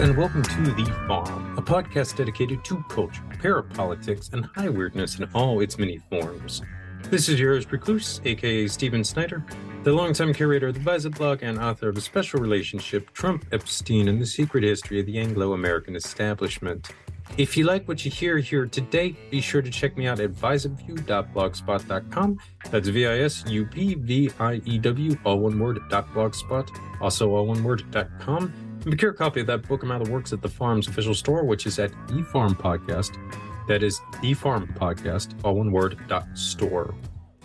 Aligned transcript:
and 0.00 0.16
welcome 0.16 0.42
to 0.44 0.62
The 0.62 0.84
Farm, 1.08 1.58
a 1.58 1.62
podcast 1.62 2.16
dedicated 2.16 2.64
to 2.66 2.84
culture, 2.88 3.24
parapolitics, 3.42 4.32
and 4.32 4.46
high 4.46 4.68
weirdness 4.68 5.18
in 5.18 5.28
all 5.34 5.60
its 5.60 5.76
many 5.76 5.98
forms. 6.08 6.62
This 7.10 7.28
is 7.28 7.40
yours, 7.40 7.72
Recluse, 7.72 8.20
aka 8.24 8.68
Steven 8.68 9.02
Snyder, 9.02 9.44
the 9.82 9.92
longtime 9.92 10.32
curator 10.34 10.68
of 10.68 10.74
the 10.74 10.80
Visup 10.80 11.16
blog 11.16 11.42
and 11.42 11.58
author 11.58 11.88
of 11.88 11.96
A 11.96 12.00
Special 12.00 12.38
Relationship 12.38 13.12
Trump, 13.12 13.44
Epstein, 13.50 14.06
and 14.06 14.22
the 14.22 14.26
Secret 14.26 14.62
History 14.62 15.00
of 15.00 15.06
the 15.06 15.18
Anglo 15.18 15.54
American 15.54 15.96
Establishment. 15.96 16.92
If 17.36 17.56
you 17.56 17.64
like 17.64 17.88
what 17.88 18.04
you 18.04 18.12
hear 18.12 18.38
here 18.38 18.66
today, 18.66 19.16
be 19.32 19.40
sure 19.40 19.62
to 19.62 19.70
check 19.70 19.96
me 19.96 20.06
out 20.06 20.20
at 20.20 20.30
visupview.blogspot.com. 20.30 22.38
That's 22.70 22.88
V 22.88 23.06
I 23.06 23.18
S 23.18 23.42
U 23.48 23.66
P 23.66 23.94
V 23.94 24.30
I 24.38 24.62
E 24.64 24.78
W, 24.78 25.18
all 25.24 25.40
one 25.40 25.58
word, 25.58 25.80
dot 25.90 26.06
blogspot, 26.14 26.70
also 27.00 27.34
all 27.34 27.46
one 27.46 27.64
word, 27.64 27.90
dot 27.90 28.08
com. 28.20 28.67
Procure 28.80 29.10
a 29.10 29.14
copy 29.14 29.40
of 29.40 29.46
that 29.48 29.66
book 29.68 29.82
amount 29.82 30.02
of 30.02 30.10
works 30.10 30.32
at 30.32 30.40
the 30.40 30.48
farm's 30.48 30.88
official 30.88 31.14
store, 31.14 31.44
which 31.44 31.66
is 31.66 31.78
at 31.78 31.90
eFarm 32.08 32.54
Podcast. 32.54 33.18
That 33.66 33.82
is 33.82 34.00
eFarm 34.22 34.74
Podcast, 34.76 35.34
all 35.44 35.56
one 35.56 35.72
word, 35.72 35.98
dot 36.08 36.26
store. 36.34 36.94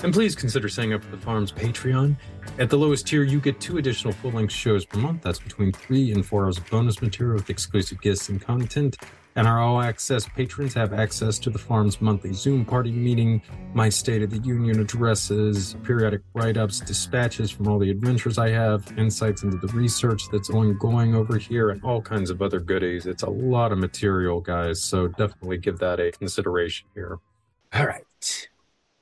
And 0.03 0.13
please 0.13 0.35
consider 0.35 0.69
signing 0.69 0.93
up 0.93 1.03
for 1.03 1.11
the 1.15 1.21
farm's 1.21 1.51
Patreon. 1.51 2.15
At 2.59 2.69
the 2.69 2.77
lowest 2.77 3.07
tier, 3.07 3.23
you 3.23 3.39
get 3.39 3.59
two 3.59 3.77
additional 3.77 4.13
full 4.13 4.31
length 4.31 4.53
shows 4.53 4.85
per 4.85 4.99
month. 4.99 5.21
That's 5.21 5.39
between 5.39 5.71
three 5.71 6.11
and 6.11 6.25
four 6.25 6.45
hours 6.45 6.57
of 6.57 6.69
bonus 6.69 7.01
material 7.01 7.35
with 7.35 7.49
exclusive 7.49 8.01
guests 8.01 8.29
and 8.29 8.41
content. 8.41 8.97
And 9.35 9.47
our 9.47 9.59
all 9.59 9.81
access 9.81 10.27
patrons 10.27 10.73
have 10.75 10.93
access 10.93 11.39
to 11.39 11.49
the 11.49 11.57
farm's 11.57 11.99
monthly 12.01 12.33
Zoom 12.33 12.63
party 12.63 12.91
meeting, 12.91 13.41
my 13.73 13.89
State 13.89 14.21
of 14.21 14.29
the 14.29 14.37
Union 14.39 14.79
addresses, 14.79 15.75
periodic 15.83 16.21
write 16.35 16.55
ups, 16.55 16.79
dispatches 16.79 17.49
from 17.49 17.67
all 17.67 17.79
the 17.79 17.89
adventures 17.89 18.37
I 18.37 18.49
have, 18.49 18.93
insights 18.97 19.41
into 19.41 19.57
the 19.57 19.73
research 19.73 20.29
that's 20.31 20.51
ongoing 20.51 21.15
over 21.15 21.37
here, 21.37 21.71
and 21.71 21.83
all 21.83 22.01
kinds 22.01 22.29
of 22.29 22.43
other 22.43 22.59
goodies. 22.59 23.07
It's 23.07 23.23
a 23.23 23.29
lot 23.29 23.71
of 23.71 23.79
material, 23.79 24.39
guys, 24.39 24.83
so 24.83 25.07
definitely 25.07 25.57
give 25.57 25.79
that 25.79 25.99
a 25.99 26.11
consideration 26.11 26.87
here. 26.93 27.17
All 27.73 27.87
right. 27.87 28.47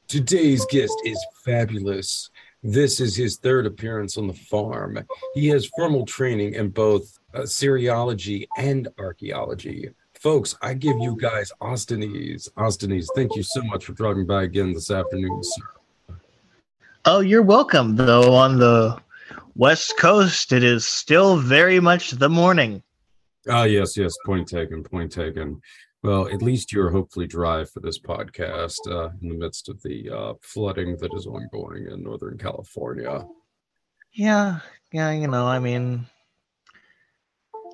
Today's 0.08 0.66
guest 0.66 0.94
is 1.03 1.17
fabulous. 1.44 2.30
This 2.63 3.02
is 3.02 3.16
his 3.16 3.38
third 3.38 3.66
appearance 3.66 4.17
on 4.17 4.28
the 4.28 4.34
farm. 4.34 5.00
He 5.34 5.47
has 5.47 5.66
formal 5.66 6.06
training 6.06 6.53
in 6.53 6.69
both 6.69 7.17
uh, 7.34 7.41
Assyriology 7.41 8.47
and 8.58 8.88
archaeology. 9.00 9.89
Folks, 10.22 10.55
I 10.61 10.75
give 10.75 11.00
you 11.00 11.17
guys 11.19 11.52
Ostanes. 11.61 12.47
Ostanes, 12.52 13.08
thank 13.16 13.36
you 13.36 13.41
so 13.41 13.64
much 13.64 13.86
for 13.86 13.94
dropping 13.94 14.28
by 14.28 14.44
again 14.44 14.72
this 14.72 14.91
afternoon, 14.91 15.41
sir. 15.41 16.16
Oh, 17.05 17.22
you're 17.22 17.41
welcome. 17.41 17.95
Though 17.95 18.36
on 18.36 18.59
the 18.59 19.02
West 19.55 19.97
Coast, 19.97 20.52
it 20.52 20.63
is 20.63 20.86
still 20.86 21.38
very 21.38 21.80
much 21.80 22.11
the 22.11 22.30
morning. 22.30 22.83
Ah, 23.50 23.63
yes, 23.63 23.97
yes. 23.97 24.13
Point 24.23 24.47
taken. 24.47 24.83
Point 24.83 25.11
taken. 25.11 25.59
Well, 26.03 26.28
at 26.28 26.44
least 26.44 26.72
you're 26.72 26.91
hopefully 26.91 27.25
dry 27.25 27.66
for 27.66 27.80
this 27.80 27.97
podcast 27.97 28.78
uh, 28.88 29.09
in 29.23 29.30
the 29.30 29.35
midst 29.35 29.69
of 29.69 29.81
the 29.81 30.08
uh, 30.08 30.33
flooding 30.44 30.97
that 30.97 31.16
is 31.16 31.25
ongoing 31.25 31.88
in 31.88 32.03
Northern 32.03 32.38
California. 32.38 33.25
Yeah, 34.13 34.59
yeah, 34.91 35.09
you 35.13 35.28
know, 35.28 35.47
I 35.47 35.58
mean, 35.58 36.06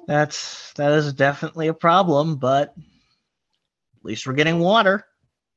that's 0.07 0.71
that 0.73 0.93
is 0.93 1.13
definitely 1.13 1.67
a 1.67 1.73
problem, 1.73 2.37
but 2.37 2.69
at 2.69 4.05
least 4.05 4.25
we're 4.25 4.33
getting 4.33 4.59
water. 4.59 5.05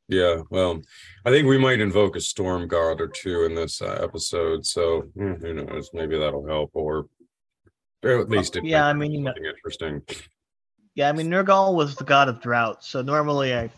Yeah, 0.09 0.43
well, 0.51 0.83
I 1.25 1.31
think 1.31 1.47
we 1.47 1.57
might 1.57 1.81
invoke 1.81 2.17
a 2.17 2.21
storm 2.21 2.67
god 2.67 3.01
or 3.01 3.07
two 3.07 3.45
in 3.45 3.55
this 3.55 3.81
uh, 3.81 4.01
episode, 4.03 4.67
so 4.67 5.05
mm, 5.17 5.41
who 5.41 5.55
knows? 5.55 5.91
Maybe 5.95 6.19
that'll 6.19 6.47
help, 6.47 6.71
or, 6.75 7.07
or 8.03 8.19
at 8.19 8.29
least 8.29 8.57
it 8.57 8.65
yeah, 8.65 8.87
I 8.87 8.93
mean, 8.93 9.13
you 9.13 9.21
know, 9.21 9.33
interesting. 9.37 10.03
yeah, 10.97 11.09
I 11.09 11.13
mean, 11.13 11.29
Nergal 11.29 11.77
was 11.77 11.95
the 11.95 12.03
god 12.03 12.29
of 12.29 12.43
drought, 12.43 12.83
so 12.83 13.03
normally 13.03 13.55
I, 13.55 13.71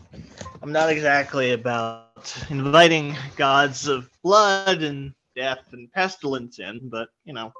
I'm 0.63 0.71
not 0.71 0.89
exactly 0.89 1.51
about 1.51 2.35
inviting 2.49 3.15
gods 3.35 3.87
of 3.87 4.09
blood 4.23 4.81
and 4.81 5.13
death 5.35 5.65
and 5.71 5.91
pestilence 5.91 6.57
in, 6.57 6.89
but 6.89 7.09
you 7.25 7.33
know, 7.33 7.53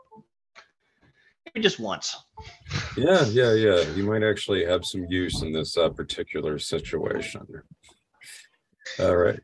just 1.61 1.79
once. 1.79 2.15
Yeah, 2.97 3.25
yeah, 3.25 3.53
yeah. 3.53 3.81
You 3.91 4.03
might 4.05 4.23
actually 4.23 4.65
have 4.65 4.85
some 4.85 5.05
use 5.09 5.41
in 5.43 5.51
this 5.53 5.77
uh, 5.77 5.89
particular 5.89 6.57
situation. 6.57 7.45
All 8.99 9.15
right. 9.15 9.39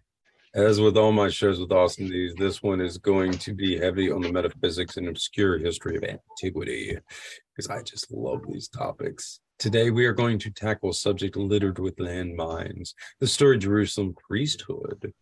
As 0.56 0.82
with 0.82 0.98
all 0.98 1.12
my 1.12 1.30
shows 1.30 1.60
with 1.60 1.70
Ostanes 1.70 2.36
this 2.38 2.64
one 2.64 2.82
is 2.82 2.98
going 2.98 3.34
to 3.34 3.54
be 3.54 3.78
heavy 3.78 4.12
on 4.12 4.22
the 4.22 4.32
metaphysics 4.32 4.98
and 4.98 5.08
obscure 5.08 5.60
history 5.60 5.96
of 5.96 6.04
antiquity, 6.04 6.98
because 7.56 7.70
I 7.70 7.84
just 7.84 8.12
love 8.12 8.42
these 8.48 8.68
topics. 8.68 9.42
Today 9.60 9.92
we 9.92 10.08
are 10.08 10.14
going 10.14 10.40
to 10.40 10.50
tackle 10.50 10.90
a 10.90 10.94
subject 10.94 11.36
littered 11.36 11.78
with 11.78 11.98
landmines: 11.98 12.96
the 13.20 13.28
story 13.28 13.58
of 13.58 13.62
Jerusalem 13.62 14.16
priesthood. 14.28 15.14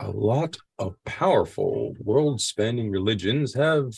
A 0.00 0.10
lot 0.10 0.56
of 0.78 0.96
powerful, 1.04 1.94
world-spanning 2.00 2.90
religions 2.90 3.52
have 3.54 3.92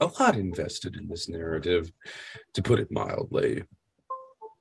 a 0.00 0.06
lot 0.06 0.36
invested 0.36 0.96
in 0.96 1.08
this 1.08 1.28
narrative, 1.28 1.90
to 2.54 2.62
put 2.62 2.80
it 2.80 2.90
mildly. 2.90 3.64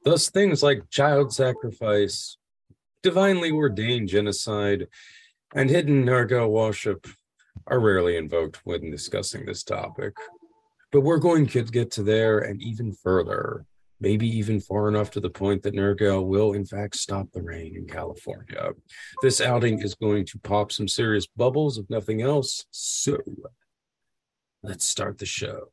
Thus, 0.03 0.29
things 0.29 0.61
like 0.61 0.89
child 0.89 1.33
sacrifice, 1.33 2.37
divinely 3.01 3.51
ordained 3.51 4.09
genocide, 4.09 4.87
and 5.53 5.69
hidden 5.69 6.05
Nergal 6.05 6.49
worship 6.49 7.07
are 7.67 7.79
rarely 7.79 8.17
invoked 8.17 8.65
when 8.65 8.91
discussing 8.91 9.45
this 9.45 9.63
topic. 9.63 10.13
But 10.91 11.01
we're 11.01 11.17
going 11.17 11.47
to 11.47 11.63
get 11.63 11.91
to 11.91 12.03
there 12.03 12.39
and 12.39 12.61
even 12.61 12.93
further, 12.93 13.65
maybe 13.99 14.27
even 14.37 14.59
far 14.59 14.87
enough 14.87 15.11
to 15.11 15.19
the 15.19 15.29
point 15.29 15.63
that 15.63 15.73
Nergal 15.73 16.25
will, 16.25 16.53
in 16.53 16.65
fact, 16.65 16.95
stop 16.95 17.31
the 17.31 17.41
rain 17.41 17.75
in 17.75 17.87
California. 17.87 18.71
This 19.21 19.41
outing 19.41 19.81
is 19.81 19.95
going 19.95 20.25
to 20.27 20.39
pop 20.39 20.71
some 20.71 20.87
serious 20.87 21.25
bubbles, 21.27 21.77
if 21.77 21.89
nothing 21.89 22.21
else. 22.21 22.65
So, 22.71 23.17
let's 24.65 24.85
start 24.85 25.19
the 25.19 25.25
show. 25.25 25.69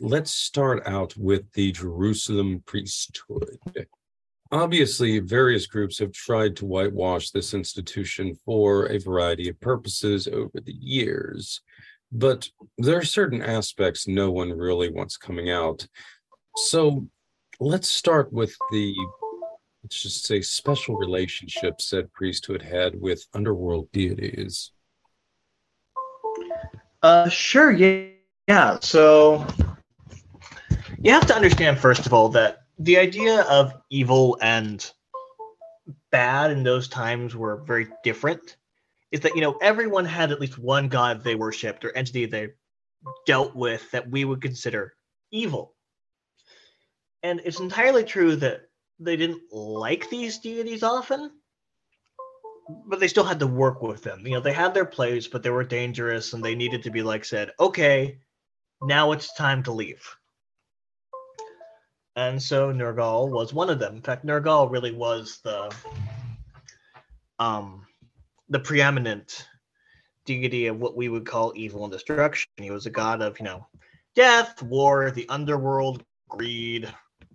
Right, 0.00 0.10
let's 0.10 0.30
start 0.30 0.86
out 0.86 1.16
with 1.16 1.50
the 1.52 1.72
Jerusalem 1.72 2.62
priesthood. 2.66 3.58
Obviously, 4.50 5.18
various 5.18 5.66
groups 5.66 5.98
have 5.98 6.12
tried 6.12 6.56
to 6.56 6.66
whitewash 6.66 7.30
this 7.30 7.52
institution 7.52 8.34
for 8.44 8.86
a 8.86 8.98
variety 8.98 9.48
of 9.48 9.60
purposes 9.60 10.26
over 10.26 10.60
the 10.60 10.72
years, 10.72 11.60
but 12.10 12.48
there 12.78 12.98
are 12.98 13.04
certain 13.04 13.42
aspects 13.42 14.08
no 14.08 14.30
one 14.30 14.50
really 14.50 14.90
wants 14.90 15.16
coming 15.18 15.50
out. 15.50 15.86
So 16.56 17.06
let's 17.60 17.90
start 17.90 18.32
with 18.32 18.56
the, 18.72 18.94
let's 19.82 20.02
just 20.02 20.24
say, 20.26 20.40
special 20.40 20.96
relationship 20.96 21.82
said 21.82 22.12
priesthood 22.14 22.62
had 22.62 22.98
with 22.98 23.26
underworld 23.34 23.92
deities. 23.92 24.72
Uh, 27.02 27.28
sure. 27.28 27.70
Yeah. 27.70 28.06
Yeah. 28.48 28.78
So 28.80 29.46
you 31.02 31.12
have 31.12 31.26
to 31.26 31.34
understand, 31.34 31.78
first 31.78 32.06
of 32.06 32.12
all, 32.12 32.28
that 32.30 32.62
the 32.78 32.98
idea 32.98 33.42
of 33.42 33.74
evil 33.90 34.38
and 34.40 34.90
bad 36.10 36.50
in 36.50 36.62
those 36.62 36.88
times 36.88 37.36
were 37.36 37.62
very 37.64 37.88
different. 38.02 38.56
Is 39.10 39.20
that 39.20 39.34
you 39.34 39.40
know 39.40 39.56
everyone 39.62 40.04
had 40.04 40.32
at 40.32 40.40
least 40.40 40.58
one 40.58 40.88
god 40.88 41.24
they 41.24 41.34
worshipped 41.34 41.84
or 41.84 41.96
entity 41.96 42.26
they 42.26 42.48
dealt 43.26 43.54
with 43.54 43.90
that 43.90 44.10
we 44.10 44.24
would 44.24 44.42
consider 44.42 44.94
evil. 45.30 45.74
And 47.22 47.40
it's 47.44 47.60
entirely 47.60 48.04
true 48.04 48.36
that 48.36 48.68
they 49.00 49.16
didn't 49.16 49.42
like 49.52 50.10
these 50.10 50.38
deities 50.38 50.82
often 50.82 51.30
but 52.86 53.00
they 53.00 53.08
still 53.08 53.24
had 53.24 53.38
to 53.38 53.46
work 53.46 53.80
with 53.80 54.02
them. 54.02 54.26
You 54.26 54.32
know 54.32 54.40
they 54.40 54.52
had 54.52 54.74
their 54.74 54.84
place 54.84 55.26
but 55.26 55.42
they 55.42 55.50
were 55.50 55.64
dangerous 55.64 56.34
and 56.34 56.44
they 56.44 56.54
needed 56.54 56.82
to 56.82 56.90
be 56.90 57.02
like 57.02 57.24
said 57.24 57.52
okay 57.58 58.18
now 58.82 59.12
it's 59.12 59.32
time 59.34 59.62
to 59.62 59.72
leave 59.72 60.17
and 62.18 62.42
so 62.42 62.72
Nergal 62.72 63.28
was 63.28 63.54
one 63.54 63.70
of 63.70 63.78
them. 63.78 63.94
In 63.94 64.02
fact, 64.02 64.26
Nergal 64.26 64.68
really 64.72 64.90
was 64.90 65.38
the 65.44 65.72
um 67.38 67.86
the 68.48 68.58
preeminent 68.58 69.46
deity 70.24 70.66
of 70.66 70.80
what 70.80 70.96
we 70.96 71.08
would 71.08 71.24
call 71.24 71.52
evil 71.54 71.84
and 71.84 71.92
destruction. 71.92 72.50
He 72.56 72.72
was 72.72 72.86
a 72.86 72.90
god 72.90 73.22
of, 73.22 73.38
you 73.38 73.44
know, 73.44 73.68
death, 74.16 74.60
war, 74.62 75.12
the 75.12 75.28
underworld, 75.28 76.02
greed, 76.28 76.92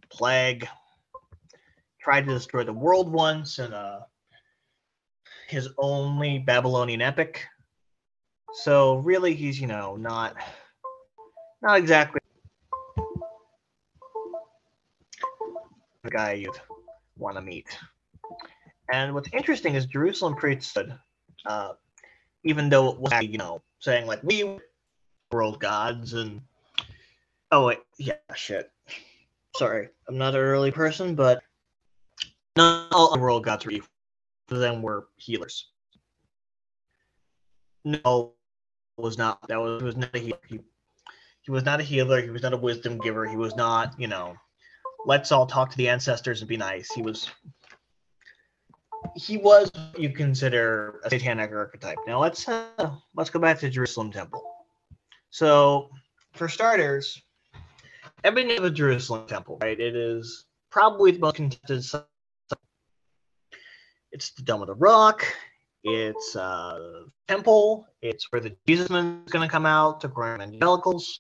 plague. 0.10 0.68
Tried 2.02 2.28
to 2.28 2.34
destroy 2.34 2.66
the 2.66 2.74
world 2.74 3.10
once 3.10 3.60
in 3.60 3.72
a 3.72 4.06
his 5.48 5.70
only 5.78 6.40
Babylonian 6.40 7.02
epic. 7.02 7.46
So 8.56 8.96
really 8.96 9.34
he's, 9.34 9.62
you 9.62 9.68
know, 9.68 9.96
not 9.96 10.36
not 11.62 11.78
exactly 11.78 12.20
the 16.04 16.10
guy 16.10 16.34
you'd 16.34 16.60
want 17.18 17.38
to 17.38 17.42
meet. 17.42 17.68
And 18.92 19.14
what's 19.14 19.30
interesting 19.34 19.76
is 19.76 19.86
Jerusalem 19.86 20.36
priesthood, 20.36 20.94
uh, 21.46 21.74
even 22.44 22.70
though 22.70 22.92
it 22.92 23.00
was, 23.00 23.14
you 23.24 23.38
know, 23.38 23.62
saying 23.80 24.06
like 24.06 24.22
we 24.24 24.44
were 24.44 24.60
world 25.32 25.60
gods 25.60 26.14
and 26.14 26.42
oh 27.52 27.68
wait, 27.68 27.80
yeah, 27.98 28.16
shit. 28.36 28.70
Sorry, 29.56 29.90
I'm 30.08 30.18
not 30.18 30.36
an 30.36 30.42
early 30.42 30.72
person, 30.72 31.16
but 31.16 31.42
not 32.56 32.92
all 32.92 33.18
world 33.18 33.44
gods 33.46 33.66
were 33.66 33.72
evil. 33.72 33.88
Them 34.50 34.82
were 34.82 35.08
healers. 35.18 35.70
No, 37.86 38.34
was 38.98 39.18
not. 39.18 39.40
That 39.48 39.60
was 39.60 39.82
was 39.82 39.98
not 39.98 40.16
a 40.16 40.20
healer. 40.20 40.40
He, 40.48 40.60
he 41.42 41.52
was 41.52 41.64
not 41.64 41.80
a 41.80 41.84
healer. 41.84 42.22
He 42.22 42.30
was 42.30 42.44
not 42.44 42.54
a 42.54 42.58
wisdom 42.58 42.98
giver. 43.00 43.26
He 43.26 43.36
was 43.36 43.56
not, 43.56 44.00
you 44.00 44.08
know, 44.08 44.36
let's 45.06 45.32
all 45.32 45.46
talk 45.46 45.70
to 45.72 45.78
the 45.78 45.90
ancestors 45.90 46.42
and 46.42 46.50
be 46.50 46.58
nice. 46.58 46.92
He 46.92 47.02
was 47.02 47.30
he 49.16 49.38
was 49.38 49.72
you 49.98 50.10
consider 50.10 51.02
a 51.04 51.10
satanic 51.10 51.52
archetype. 51.52 51.98
Now 52.08 52.22
let's 52.22 52.48
uh, 52.48 52.92
let's 53.16 53.30
go 53.30 53.40
back 53.40 53.60
to 53.60 53.70
Jerusalem 53.70 54.12
Temple. 54.12 54.44
So 55.30 55.90
for 56.34 56.48
starters, 56.48 57.22
everybody 58.24 58.56
knows 58.56 58.64
the 58.64 58.72
Jerusalem 58.72 59.28
Temple, 59.28 59.60
right? 59.62 59.80
It 59.80 59.96
is 59.96 60.46
probably 60.70 61.12
the 61.12 61.20
most 61.20 61.36
contested. 61.36 61.84
Site. 61.84 62.06
It's 64.12 64.32
the 64.32 64.44
Dome 64.44 64.62
of 64.62 64.68
the 64.68 64.76
Rock. 64.76 65.26
It's 65.84 66.36
uh, 66.36 67.04
temple. 67.28 67.88
It's 68.02 68.32
where 68.32 68.40
the 68.40 68.56
Jesus 68.68 68.90
man 68.90 69.24
is 69.26 69.32
going 69.32 69.46
to 69.46 69.52
come 69.52 69.66
out 69.66 70.00
to 70.02 70.08
grow 70.08 70.36
evangelicals. 70.36 71.20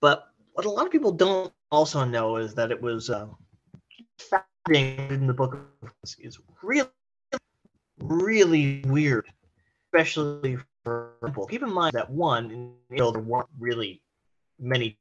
But 0.00 0.27
what 0.58 0.66
a 0.66 0.70
lot 0.70 0.86
of 0.86 0.90
people 0.90 1.12
don't 1.12 1.52
also 1.70 2.04
know 2.04 2.34
is 2.34 2.52
that 2.52 2.72
it 2.72 2.82
was 2.82 3.10
uh, 3.10 3.28
in 4.68 5.28
the 5.28 5.32
book 5.32 5.56
is 6.18 6.40
really, 6.64 6.88
really 8.00 8.82
weird, 8.88 9.28
especially 9.86 10.58
for 10.82 11.12
people. 11.24 11.46
Keep 11.46 11.62
in 11.62 11.72
mind 11.72 11.92
that 11.92 12.10
one, 12.10 12.50
in 12.50 12.72
Israel, 12.90 13.12
there 13.12 13.22
weren't 13.22 13.48
really 13.60 14.02
many. 14.58 14.98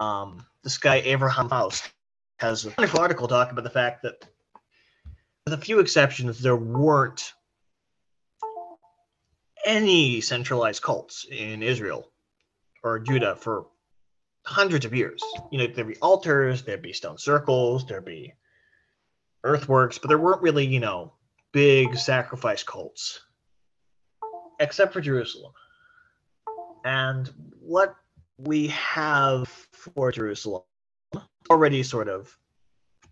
Um, 0.00 0.44
this 0.64 0.78
guy 0.78 0.96
Abraham 0.96 1.48
Faust 1.48 1.88
has 2.40 2.66
a 2.66 2.74
wonderful 2.76 2.98
article 2.98 3.28
talking 3.28 3.52
about 3.52 3.62
the 3.62 3.70
fact 3.70 4.02
that, 4.02 4.26
with 5.46 5.54
a 5.54 5.58
few 5.58 5.78
exceptions, 5.78 6.42
there 6.42 6.56
weren't 6.56 7.34
any 9.64 10.20
centralized 10.20 10.82
cults 10.82 11.24
in 11.30 11.62
Israel 11.62 12.10
or 12.82 12.98
Judah 12.98 13.36
for 13.36 13.66
hundreds 14.44 14.84
of 14.84 14.94
years. 14.94 15.22
You 15.50 15.58
know, 15.58 15.66
there'd 15.66 15.88
be 15.88 15.96
altars, 15.96 16.62
there'd 16.62 16.82
be 16.82 16.92
stone 16.92 17.18
circles, 17.18 17.86
there'd 17.86 18.04
be 18.04 18.34
earthworks, 19.44 19.98
but 19.98 20.08
there 20.08 20.18
weren't 20.18 20.42
really, 20.42 20.66
you 20.66 20.80
know, 20.80 21.12
big 21.52 21.96
sacrifice 21.96 22.62
cults, 22.62 23.20
except 24.60 24.92
for 24.92 25.00
Jerusalem. 25.00 25.52
And 26.84 27.30
what 27.60 27.94
we 28.38 28.68
have 28.68 29.48
for 29.72 30.10
Jerusalem, 30.10 30.62
already 31.50 31.82
sort 31.82 32.08
of 32.08 32.36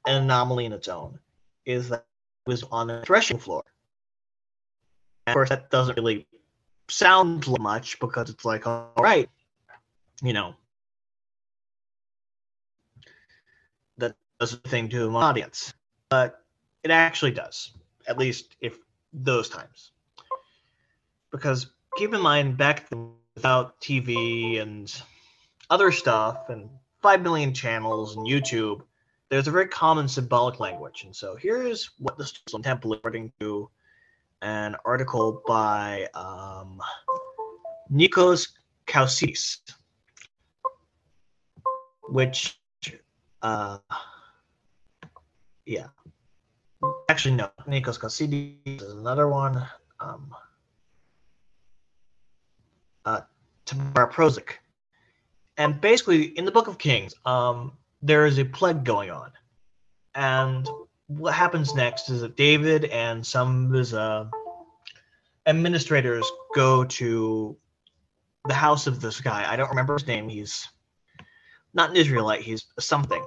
an 0.07 0.23
anomaly 0.23 0.65
in 0.65 0.73
its 0.73 0.89
own, 0.89 1.19
is 1.67 1.89
that 1.91 2.07
it 2.47 2.51
was 2.51 2.65
on 2.65 2.91
a 2.91 3.05
threshing 3.05 3.39
floor. 3.39 3.63
And 5.27 5.33
of 5.33 5.35
course, 5.35 5.49
that 5.51 5.71
doesn't 5.71 5.97
really 5.97 6.27
sound 6.89 7.47
much 7.61 8.01
because 8.01 8.31
it's 8.31 8.45
like, 8.45 8.67
all 8.67 8.93
right, 8.99 9.29
you 10.23 10.33
know, 10.33 10.55
does 14.41 14.55
a 14.55 14.57
thing 14.57 14.89
to 14.89 15.07
an 15.07 15.15
audience, 15.15 15.75
but 16.09 16.43
it 16.83 16.91
actually 16.91 17.31
does, 17.31 17.73
at 18.09 18.19
least 18.19 18.57
if 18.61 18.79
those 19.13 19.49
times. 19.49 19.93
Because 21.31 21.71
keep 21.97 22.15
in 22.15 22.21
mind, 22.21 22.57
back 22.57 22.89
then, 22.89 23.11
without 23.35 23.81
TV 23.81 24.61
and 24.61 24.93
other 25.69 25.93
stuff 25.93 26.49
and 26.49 26.69
5 27.03 27.23
million 27.23 27.53
channels 27.53 28.17
and 28.17 28.27
YouTube, 28.27 28.83
there's 29.29 29.47
a 29.47 29.51
very 29.51 29.69
common 29.69 30.09
symbolic 30.09 30.59
language. 30.59 31.05
And 31.05 31.15
so 31.15 31.37
here's 31.37 31.91
what 31.99 32.19
the 32.19 32.25
Jerusalem 32.25 32.63
Temple, 32.63 32.95
is, 32.95 32.99
according 32.99 33.33
to 33.41 33.71
an 34.43 34.75
article 34.85 35.43
by 35.47 36.09
um, 36.15 36.81
Nikos 37.93 38.49
Kausis, 38.87 39.59
which 42.09 42.59
uh, 43.43 43.79
yeah. 45.71 45.87
Actually, 47.09 47.37
no. 47.37 47.51
Nikos 47.69 47.99
Kassidis 47.99 48.83
is 48.83 48.93
another 48.93 49.29
one. 49.29 49.65
Um, 50.01 50.35
uh, 53.05 53.21
Tamar 53.67 54.11
Prozik. 54.11 54.55
And 55.57 55.81
basically, 55.81 56.25
in 56.25 56.45
the 56.45 56.51
Book 56.51 56.67
of 56.67 56.79
Kings, 56.79 57.15
um, 57.25 57.73
there 58.03 58.27
is 58.27 58.39
a 58.39 58.45
plague 58.45 58.83
going 58.83 59.11
on. 59.11 59.31
And 60.17 60.69
what 61.07 61.35
happens 61.35 61.73
next 61.75 62.11
is 62.11 62.23
that 62.23 62.37
David 62.37 62.87
and 62.87 63.25
some 63.25 63.67
of 63.67 63.73
his 63.73 63.95
uh, 63.95 64.25
administrators 65.47 66.29
go 66.55 66.85
to 66.85 67.57
the 68.47 68.55
house 68.55 68.89
of 68.89 69.01
this 69.01 69.21
guy. 69.21 69.47
I 69.49 69.55
don't 69.55 69.69
remember 69.69 69.95
his 69.95 70.07
name. 70.07 70.29
He's 70.29 70.67
not 71.75 71.91
an 71.91 71.97
Israelite, 71.97 72.41
he's 72.41 72.65
something 72.81 73.25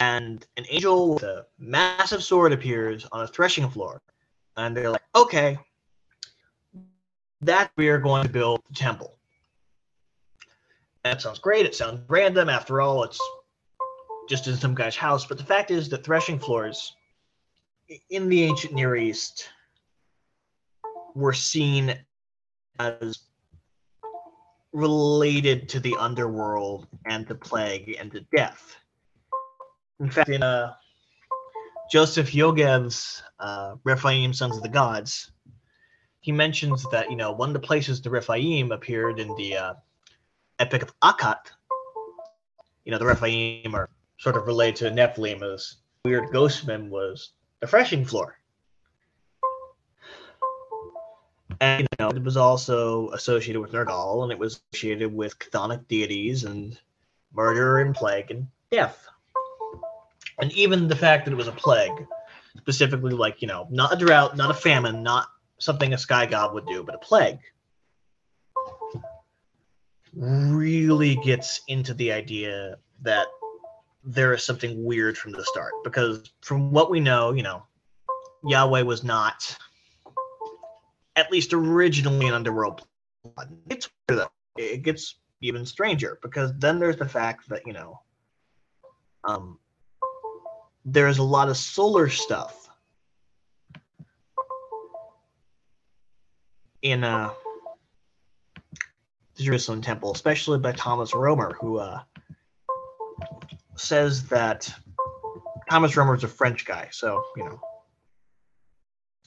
and 0.00 0.46
an 0.56 0.64
angel 0.70 1.14
with 1.14 1.22
a 1.22 1.46
massive 1.58 2.24
sword 2.24 2.52
appears 2.52 3.06
on 3.12 3.22
a 3.22 3.28
threshing 3.28 3.68
floor. 3.70 4.00
And 4.56 4.76
they're 4.76 4.90
like, 4.90 5.02
okay, 5.14 5.58
that 7.42 7.70
we 7.76 7.88
are 7.88 7.98
going 7.98 8.24
to 8.24 8.28
build 8.28 8.62
the 8.68 8.74
temple. 8.74 9.16
That 11.04 11.22
sounds 11.22 11.38
great. 11.38 11.66
It 11.66 11.74
sounds 11.74 12.00
random. 12.08 12.48
After 12.48 12.80
all, 12.80 13.04
it's 13.04 13.20
just 14.28 14.48
in 14.48 14.56
some 14.56 14.74
guy's 14.74 14.96
house. 14.96 15.26
But 15.26 15.38
the 15.38 15.44
fact 15.44 15.70
is 15.70 15.88
that 15.90 16.04
threshing 16.04 16.38
floors 16.38 16.94
in 18.10 18.28
the 18.28 18.42
ancient 18.42 18.74
Near 18.74 18.96
East 18.96 19.48
were 21.14 21.32
seen 21.32 21.94
as 22.78 23.20
related 24.72 25.68
to 25.70 25.80
the 25.80 25.96
underworld 25.98 26.86
and 27.06 27.26
the 27.26 27.34
plague 27.34 27.96
and 27.98 28.10
the 28.10 28.20
death. 28.34 28.76
In 30.00 30.10
fact, 30.10 30.30
in 30.30 30.42
uh, 30.42 30.72
Joseph 31.90 32.32
Yogev's 32.32 33.22
uh, 33.38 33.74
Rephaim 33.84 34.32
Sons 34.32 34.56
of 34.56 34.62
the 34.62 34.68
Gods, 34.68 35.30
he 36.20 36.32
mentions 36.32 36.86
that, 36.90 37.10
you 37.10 37.16
know, 37.16 37.32
one 37.32 37.50
of 37.50 37.52
the 37.52 37.60
places 37.66 38.00
the 38.00 38.08
Rephaim 38.08 38.72
appeared 38.72 39.20
in 39.20 39.34
the 39.36 39.56
uh, 39.56 39.74
Epic 40.58 40.82
of 40.82 40.98
Aqhat, 41.00 41.52
you 42.86 42.92
know, 42.92 42.98
the 42.98 43.04
Rephaim 43.04 43.74
are 43.74 43.90
sort 44.16 44.36
of 44.36 44.46
related 44.46 44.76
to 44.76 44.90
Nephilim 44.90 45.42
as 45.42 45.76
weird 46.04 46.30
ghostmen 46.30 46.88
was 46.88 47.32
the 47.60 47.66
threshing 47.66 48.06
floor. 48.06 48.38
And 51.60 51.82
you 51.82 51.96
know, 51.98 52.08
it 52.08 52.24
was 52.24 52.38
also 52.38 53.10
associated 53.10 53.60
with 53.60 53.72
Nergal, 53.72 54.22
and 54.22 54.32
it 54.32 54.38
was 54.38 54.62
associated 54.72 55.12
with 55.12 55.38
chthonic 55.38 55.86
deities 55.88 56.44
and 56.44 56.78
murder 57.34 57.80
and 57.80 57.94
plague 57.94 58.30
and 58.30 58.46
death 58.70 59.06
And 60.40 60.52
even 60.52 60.88
the 60.88 60.96
fact 60.96 61.24
that 61.24 61.32
it 61.32 61.36
was 61.36 61.48
a 61.48 61.52
plague, 61.52 62.06
specifically 62.58 63.12
like, 63.12 63.42
you 63.42 63.48
know, 63.48 63.66
not 63.70 63.92
a 63.92 63.96
drought, 63.96 64.36
not 64.36 64.50
a 64.50 64.54
famine, 64.54 65.02
not 65.02 65.28
something 65.58 65.92
a 65.92 65.98
sky 65.98 66.26
god 66.26 66.54
would 66.54 66.66
do, 66.66 66.82
but 66.82 66.94
a 66.94 66.98
plague, 66.98 67.38
really 70.14 71.16
gets 71.16 71.60
into 71.68 71.94
the 71.94 72.12
idea 72.12 72.76
that 73.02 73.26
there 74.02 74.32
is 74.32 74.44
something 74.44 74.82
weird 74.82 75.16
from 75.16 75.32
the 75.32 75.44
start. 75.44 75.72
Because 75.84 76.32
from 76.40 76.72
what 76.72 76.90
we 76.90 77.00
know, 77.00 77.32
you 77.32 77.42
know, 77.42 77.62
Yahweh 78.44 78.82
was 78.82 79.04
not, 79.04 79.56
at 81.16 81.30
least 81.30 81.52
originally, 81.52 82.26
an 82.26 82.34
underworld. 82.34 82.86
It's 83.68 83.88
weird 84.08 84.20
though. 84.20 84.30
it 84.56 84.82
gets 84.82 85.16
even 85.42 85.66
stranger 85.66 86.18
because 86.22 86.52
then 86.58 86.78
there's 86.78 86.96
the 86.96 87.08
fact 87.08 87.48
that 87.48 87.66
you 87.66 87.72
know, 87.72 88.00
um, 89.24 89.58
there's 90.84 91.18
a 91.18 91.22
lot 91.22 91.48
of 91.48 91.56
solar 91.56 92.08
stuff 92.08 92.68
in 96.82 97.04
uh 97.04 97.30
the 99.40 99.46
Jerusalem 99.46 99.80
temple, 99.80 100.12
especially 100.12 100.58
by 100.58 100.72
Thomas 100.72 101.14
Romer, 101.14 101.56
who 101.58 101.78
uh, 101.78 102.00
says 103.74 104.26
that 104.28 104.70
Thomas 105.70 105.96
Romer 105.96 106.14
is 106.14 106.24
a 106.24 106.28
French 106.28 106.66
guy, 106.66 106.88
so 106.90 107.24
you 107.36 107.44
know. 107.44 107.60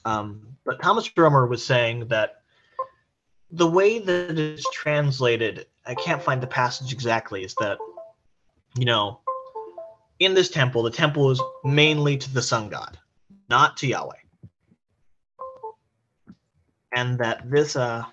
Um, 0.04 0.56
but 0.64 0.80
Thomas 0.82 1.10
Romer 1.16 1.46
was 1.46 1.64
saying 1.64 2.08
that 2.08 2.42
the 3.50 3.66
way 3.66 3.98
that 3.98 4.38
it's 4.38 4.68
translated, 4.70 5.66
I 5.84 5.94
can't 5.94 6.22
find 6.22 6.40
the 6.40 6.46
passage 6.46 6.92
exactly, 6.92 7.42
is 7.42 7.54
that, 7.56 7.78
you 8.78 8.84
know, 8.84 9.20
in 10.18 10.34
this 10.34 10.50
temple, 10.50 10.82
the 10.82 10.90
temple 10.90 11.30
is 11.30 11.40
mainly 11.64 12.16
to 12.16 12.32
the 12.32 12.42
sun 12.42 12.68
god, 12.68 12.98
not 13.48 13.76
to 13.78 13.86
Yahweh. 13.86 14.16
And 16.94 17.18
that 17.18 17.50
this 17.50 17.76
uh 17.76 18.04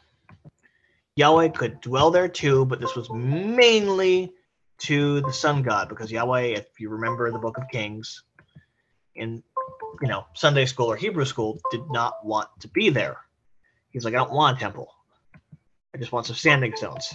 Yahweh 1.16 1.50
could 1.50 1.82
dwell 1.82 2.10
there 2.10 2.28
too, 2.28 2.66
but 2.66 2.80
this 2.80 2.96
was 2.96 3.10
mainly 3.12 4.32
to 4.80 5.22
the 5.22 5.34
sun 5.34 5.62
god 5.62 5.90
because 5.90 6.12
Yahweh, 6.12 6.56
if 6.56 6.80
you 6.80 6.90
remember 6.90 7.32
the 7.32 7.40
book 7.40 7.58
of 7.58 7.70
Kings, 7.70 8.24
in 9.16 9.44
you 10.02 10.08
know 10.08 10.26
Sunday 10.34 10.66
school 10.66 10.88
or 10.88 10.96
Hebrew 10.96 11.26
school, 11.26 11.60
did 11.70 11.90
not 11.92 12.26
want 12.26 12.50
to 12.62 12.68
be 12.70 12.90
there. 12.90 13.18
He's 13.92 14.06
like, 14.06 14.14
I 14.14 14.18
don't 14.18 14.32
want 14.32 14.58
a 14.58 14.60
temple. 14.60 14.92
I 15.94 15.98
just 15.98 16.12
want 16.12 16.26
some 16.26 16.36
standing 16.36 16.76
stones. 16.76 17.14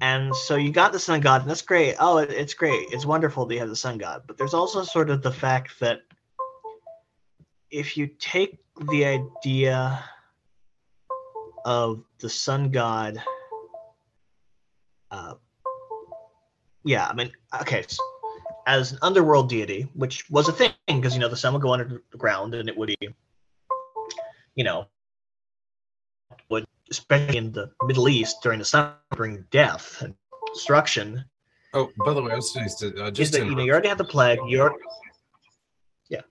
And 0.00 0.34
so 0.34 0.56
you 0.56 0.72
got 0.72 0.92
the 0.92 0.98
sun 0.98 1.20
god, 1.20 1.42
and 1.42 1.50
that's 1.50 1.62
great. 1.62 1.96
Oh, 1.98 2.18
it, 2.18 2.30
it's 2.30 2.54
great. 2.54 2.88
It's 2.90 3.04
wonderful 3.04 3.44
that 3.46 3.54
you 3.54 3.60
have 3.60 3.68
the 3.68 3.76
sun 3.76 3.98
god. 3.98 4.22
But 4.26 4.38
there's 4.38 4.54
also 4.54 4.82
sort 4.82 5.10
of 5.10 5.22
the 5.22 5.32
fact 5.32 5.78
that 5.80 6.00
if 7.70 7.96
you 7.96 8.08
take 8.18 8.58
the 8.90 9.04
idea 9.04 10.02
of 11.64 12.02
the 12.18 12.30
sun 12.30 12.70
god, 12.70 13.22
uh, 15.10 15.34
yeah, 16.84 17.06
I 17.06 17.12
mean, 17.12 17.30
okay, 17.60 17.84
so 17.86 18.02
as 18.66 18.92
an 18.92 18.98
underworld 19.02 19.50
deity, 19.50 19.82
which 19.94 20.28
was 20.30 20.48
a 20.48 20.52
thing 20.52 20.72
because 20.86 21.14
you 21.14 21.20
know 21.20 21.28
the 21.28 21.36
sun 21.36 21.52
would 21.52 21.62
go 21.62 21.74
underground 21.74 22.54
and 22.54 22.68
it 22.68 22.76
would 22.76 22.94
be, 23.00 23.08
you 24.54 24.64
know, 24.64 24.86
especially 26.90 27.36
in 27.36 27.52
the 27.52 27.70
Middle 27.84 28.08
East 28.08 28.38
during 28.42 28.58
the 28.58 28.64
summer, 28.64 28.94
bring 29.14 29.44
death 29.50 30.02
and 30.02 30.14
destruction. 30.52 31.24
Oh, 31.72 31.90
by 32.04 32.14
the 32.14 32.22
way, 32.22 32.32
I 32.32 32.36
was 32.36 32.52
just 32.52 32.82
uh, 32.82 33.10
just 33.10 33.32
that, 33.32 33.44
you 33.44 33.54
know 33.54 33.62
you 33.62 33.72
already 33.72 33.88
have 33.88 33.98
the 33.98 34.04
plague. 34.04 34.40
You're 34.46 34.74
yeah. 36.08 36.22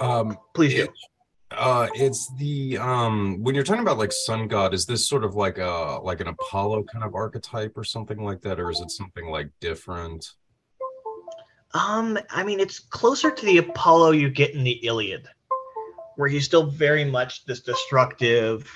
Um, 0.00 0.38
please 0.54 0.74
do. 0.74 0.84
It, 0.84 0.90
uh, 1.50 1.88
it's 1.94 2.32
the 2.38 2.78
um 2.78 3.42
when 3.42 3.54
you're 3.54 3.64
talking 3.64 3.82
about 3.82 3.98
like 3.98 4.12
sun 4.12 4.48
god, 4.48 4.72
is 4.72 4.86
this 4.86 5.06
sort 5.06 5.24
of 5.24 5.34
like 5.34 5.58
a 5.58 5.98
like 6.02 6.20
an 6.20 6.28
Apollo 6.28 6.84
kind 6.84 7.04
of 7.04 7.14
archetype 7.14 7.76
or 7.76 7.84
something 7.84 8.22
like 8.22 8.40
that, 8.42 8.58
or 8.58 8.70
is 8.70 8.80
it 8.80 8.90
something 8.90 9.26
like 9.26 9.50
different? 9.60 10.24
Um, 11.74 12.18
I 12.30 12.42
mean, 12.42 12.58
it's 12.58 12.78
closer 12.78 13.30
to 13.30 13.46
the 13.46 13.58
Apollo 13.58 14.12
you 14.12 14.30
get 14.30 14.54
in 14.54 14.64
the 14.64 14.84
Iliad, 14.84 15.28
where 16.16 16.28
he's 16.28 16.44
still 16.44 16.66
very 16.66 17.04
much 17.04 17.44
this 17.44 17.60
destructive, 17.60 18.68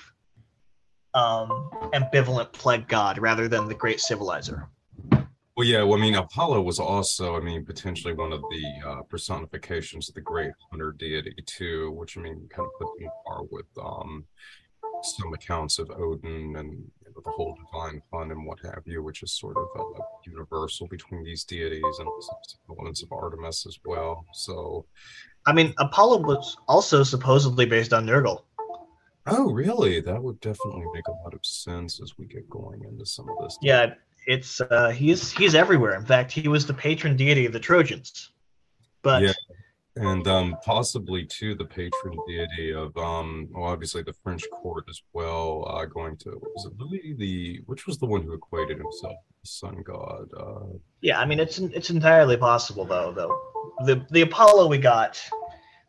um, 1.15 1.71
ambivalent 1.93 2.53
plague 2.53 2.89
god 2.89 3.19
rather 3.19 3.49
than 3.49 3.69
the 3.69 3.75
great 3.75 4.01
civilizer. 4.01 4.69
Well, 5.57 5.67
yeah. 5.67 5.85
Well, 5.85 5.99
I 5.99 6.03
mean, 6.03 6.17
Apollo 6.17 6.63
was 6.63 6.81
also, 6.81 7.37
I 7.37 7.41
mean, 7.41 7.65
potentially 7.65 8.13
one 8.13 8.33
of 8.33 8.41
the 8.41 8.89
uh, 8.89 9.03
personifications 9.03 10.09
of 10.09 10.17
the 10.17 10.21
great 10.21 10.51
hunter 10.71 10.93
deity 10.99 11.37
too, 11.47 11.93
which 11.93 12.19
I 12.19 12.23
mean, 12.23 12.49
kind 12.51 12.67
of 12.67 12.73
puts 12.79 13.01
in 13.01 13.09
par 13.25 13.45
with 13.51 13.67
um, 13.81 14.25
some 15.03 15.33
accounts 15.33 15.79
of 15.79 15.91
Odin 15.91 16.57
and 16.57 16.73
you 16.73 17.13
know, 17.15 17.23
the 17.25 17.31
whole 17.31 17.57
divine 17.57 18.03
fun 18.11 18.33
and 18.33 18.45
what 18.45 18.59
have 18.65 18.83
you, 18.85 19.01
which 19.05 19.23
is 19.23 19.39
sort 19.39 19.57
of 19.57 19.69
uh, 19.79 20.03
universal 20.27 20.89
between 20.89 21.23
these 21.23 21.45
deities 21.45 21.99
and 22.01 22.09
elements 22.69 23.05
of 23.05 23.13
Artemis 23.13 23.65
as 23.67 23.79
well. 23.85 24.25
So, 24.33 24.87
I 25.47 25.53
mean, 25.53 25.73
Apollo 25.79 26.23
was 26.23 26.57
also 26.67 27.05
supposedly 27.05 27.67
based 27.67 27.93
on 27.93 28.07
Nergal. 28.07 28.43
Oh, 29.27 29.51
really? 29.51 30.01
That 30.01 30.23
would 30.23 30.41
definitely 30.41 30.85
make 30.93 31.09
a 31.09 31.23
lot 31.25 31.35
of 31.35 31.45
sense 31.45 32.01
as 32.03 32.19
we 32.19 32.27
get 32.27 32.49
going 32.49 32.85
into 32.85 33.07
some 33.07 33.29
of 33.29 33.37
this. 33.43 33.59
Yeah, 33.63 33.95
it's 34.27 34.61
uh, 34.61 34.91
he's 34.91 35.33
he's 35.33 35.55
everywhere. 35.55 35.95
In 35.95 36.05
fact, 36.05 36.33
he 36.33 36.49
was 36.49 36.67
the 36.67 36.75
patron 36.75 37.17
deity 37.17 37.47
of 37.47 37.53
the 37.53 37.61
Trojans. 37.61 38.33
But 39.03 39.23
yeah, 39.23 39.33
and 39.97 40.27
um, 40.27 40.57
possibly 40.65 41.25
too 41.25 41.55
the 41.55 41.65
patron 41.65 42.19
deity 42.27 42.73
of 42.73 42.97
um, 42.97 43.49
well, 43.53 43.65
obviously 43.65 44.03
the 44.03 44.13
French 44.13 44.43
court 44.51 44.85
as 44.89 45.01
well. 45.13 45.67
Uh, 45.69 45.85
going 45.85 46.17
to 46.19 46.31
was 46.31 46.67
it 46.67 46.79
Louis 46.79 47.15
the 47.17 47.61
which 47.67 47.87
was 47.87 47.99
the 47.99 48.07
one 48.07 48.23
who 48.23 48.33
equated 48.33 48.79
himself 48.79 49.17
the 49.43 49.49
sun 49.49 49.83
god? 49.85 50.29
Uh, 50.39 50.77
yeah, 51.01 51.21
I 51.21 51.25
mean 51.25 51.41
it's 51.41 51.59
it's 51.59 51.91
entirely 51.91 52.37
possible 52.37 52.85
though. 52.85 53.13
Though 53.13 53.39
the 53.85 54.05
the 54.11 54.23
Apollo 54.23 54.67
we 54.69 54.79
got 54.79 55.23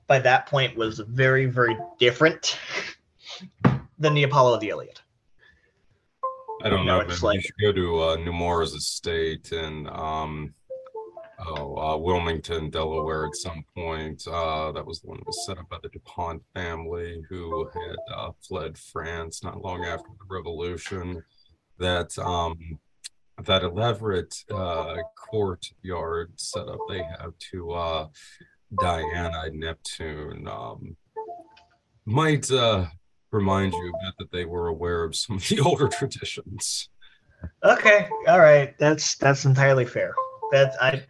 by 0.07 0.19
that 0.19 0.45
point 0.45 0.77
was 0.77 0.99
very 0.99 1.45
very 1.47 1.77
different 1.99 2.59
than 3.97 4.13
the 4.13 4.23
Apollo 4.23 4.55
of 4.55 4.59
the 4.59 4.69
Iliad. 4.69 4.99
I 6.63 6.69
don't 6.69 6.85
know. 6.85 7.01
know 7.01 7.15
like, 7.21 7.35
you 7.35 7.41
should 7.41 7.61
go 7.61 7.71
to 7.71 8.01
uh, 8.01 8.15
Nemours 8.17 8.73
estate 8.73 9.51
and 9.51 9.87
um, 9.89 10.53
oh, 11.39 11.75
uh, 11.77 11.97
Wilmington, 11.97 12.69
Delaware 12.69 13.27
at 13.27 13.35
some 13.35 13.63
point. 13.75 14.25
Uh, 14.27 14.71
that 14.71 14.85
was 14.85 15.01
the 15.01 15.07
one 15.07 15.17
that 15.17 15.27
was 15.27 15.45
set 15.45 15.57
up 15.57 15.69
by 15.69 15.77
the 15.83 15.89
DuPont 15.89 16.41
family 16.53 17.21
who 17.29 17.69
had 17.73 18.15
uh, 18.15 18.31
fled 18.47 18.77
France 18.77 19.43
not 19.43 19.61
long 19.61 19.85
after 19.85 20.09
the 20.09 20.35
revolution. 20.35 21.21
That 21.77 22.17
um, 22.19 22.57
that 23.43 23.63
elaborate 23.63 24.43
uh, 24.49 24.95
courtyard 25.17 26.31
setup 26.37 26.79
they 26.87 27.03
have 27.03 27.37
to 27.51 27.71
uh, 27.71 28.07
Diana 28.79 29.49
Neptune 29.51 30.47
um, 30.47 30.95
might 32.05 32.49
uh, 32.49 32.85
remind 33.35 33.73
you 33.73 33.89
a 33.89 34.05
bit 34.05 34.15
that 34.19 34.31
they 34.31 34.45
were 34.45 34.67
aware 34.67 35.03
of 35.03 35.15
some 35.15 35.35
of 35.35 35.47
the 35.47 35.59
older 35.65 35.87
traditions. 35.87 36.89
Okay, 37.63 38.07
all 38.27 38.39
right, 38.39 38.77
that's 38.79 39.15
that's 39.15 39.45
entirely 39.45 39.85
fair. 39.85 40.15
That 40.51 40.73
I, 40.81 41.03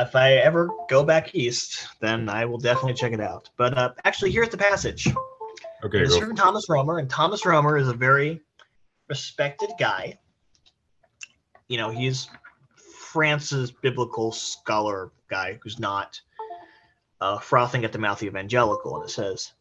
if 0.00 0.16
I 0.16 0.34
ever 0.34 0.70
go 0.88 1.04
back 1.04 1.34
east, 1.34 1.86
then 2.00 2.28
I 2.28 2.44
will 2.44 2.58
definitely 2.58 2.94
check 2.94 3.12
it 3.12 3.20
out. 3.20 3.50
But 3.56 3.76
uh, 3.76 3.92
actually, 4.04 4.32
here's 4.32 4.48
the 4.48 4.56
passage. 4.56 5.08
Okay, 5.84 6.00
this 6.00 6.12
is 6.12 6.18
from 6.18 6.34
Thomas 6.34 6.68
Romer, 6.68 6.98
and 6.98 7.08
Thomas 7.08 7.44
Romer 7.44 7.76
is 7.76 7.88
a 7.88 7.94
very 7.94 8.40
respected 9.08 9.70
guy. 9.78 10.18
You 11.68 11.76
know, 11.76 11.90
he's 11.90 12.28
France's 12.76 13.70
biblical 13.70 14.32
scholar 14.32 15.12
guy 15.28 15.58
who's 15.62 15.78
not 15.78 16.20
uh, 17.20 17.38
frothing 17.38 17.84
at 17.84 17.92
the 17.92 17.98
mouth 17.98 18.22
evangelical, 18.22 18.96
and 18.96 19.04
it 19.04 19.12
says. 19.12 19.52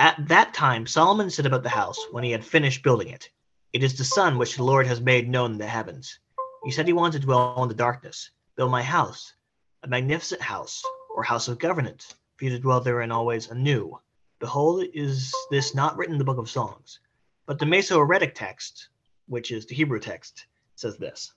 At 0.00 0.28
that 0.28 0.54
time 0.54 0.86
Solomon 0.86 1.28
said 1.28 1.44
about 1.44 1.64
the 1.64 1.68
house, 1.68 1.98
when 2.12 2.22
he 2.22 2.30
had 2.30 2.44
finished 2.44 2.84
building 2.84 3.08
it, 3.08 3.28
It 3.72 3.82
is 3.82 3.98
the 3.98 4.04
sun 4.04 4.38
which 4.38 4.56
the 4.56 4.62
Lord 4.62 4.86
has 4.86 5.00
made 5.00 5.28
known 5.28 5.52
in 5.52 5.58
the 5.58 5.66
heavens. 5.66 6.20
He 6.64 6.70
said 6.70 6.86
he 6.86 6.92
wanted 6.92 7.20
to 7.20 7.26
dwell 7.26 7.60
in 7.64 7.68
the 7.68 7.74
darkness. 7.74 8.30
Build 8.54 8.70
my 8.70 8.82
house, 8.82 9.34
a 9.82 9.88
magnificent 9.88 10.40
house, 10.40 10.84
or 11.10 11.24
house 11.24 11.48
of 11.48 11.58
governance, 11.58 12.14
for 12.36 12.44
you 12.44 12.50
to 12.50 12.60
dwell 12.60 12.80
therein 12.80 13.10
always 13.10 13.50
anew. 13.50 13.98
Behold, 14.38 14.84
is 14.94 15.34
this 15.50 15.74
not 15.74 15.96
written 15.96 16.14
in 16.14 16.18
the 16.18 16.24
book 16.24 16.38
of 16.38 16.48
songs? 16.48 17.00
But 17.46 17.58
the 17.58 17.66
Masoretic 17.66 18.36
text, 18.36 18.90
which 19.26 19.50
is 19.50 19.66
the 19.66 19.74
Hebrew 19.74 19.98
text, 19.98 20.46
says 20.76 20.96
this. 20.96 21.32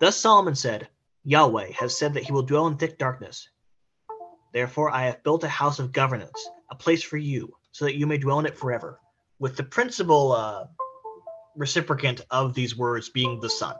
Thus 0.00 0.16
Solomon 0.16 0.56
said, 0.56 0.88
Yahweh 1.22 1.70
has 1.70 1.96
said 1.96 2.14
that 2.14 2.24
he 2.24 2.32
will 2.32 2.42
dwell 2.42 2.66
in 2.66 2.76
thick 2.76 2.98
darkness. 2.98 3.48
Therefore 4.52 4.90
I 4.90 5.04
have 5.04 5.22
built 5.22 5.44
a 5.44 5.48
house 5.48 5.78
of 5.78 5.92
governance, 5.92 6.48
a 6.70 6.74
place 6.74 7.02
for 7.02 7.16
you, 7.16 7.52
so 7.72 7.84
that 7.84 7.96
you 7.96 8.06
may 8.06 8.18
dwell 8.18 8.38
in 8.40 8.46
it 8.46 8.56
forever, 8.56 9.00
with 9.38 9.56
the 9.56 9.62
principal 9.62 10.32
uh, 10.32 10.66
reciprocant 11.56 12.22
of 12.30 12.54
these 12.54 12.76
words 12.76 13.08
being 13.08 13.40
the 13.40 13.50
sun. 13.50 13.76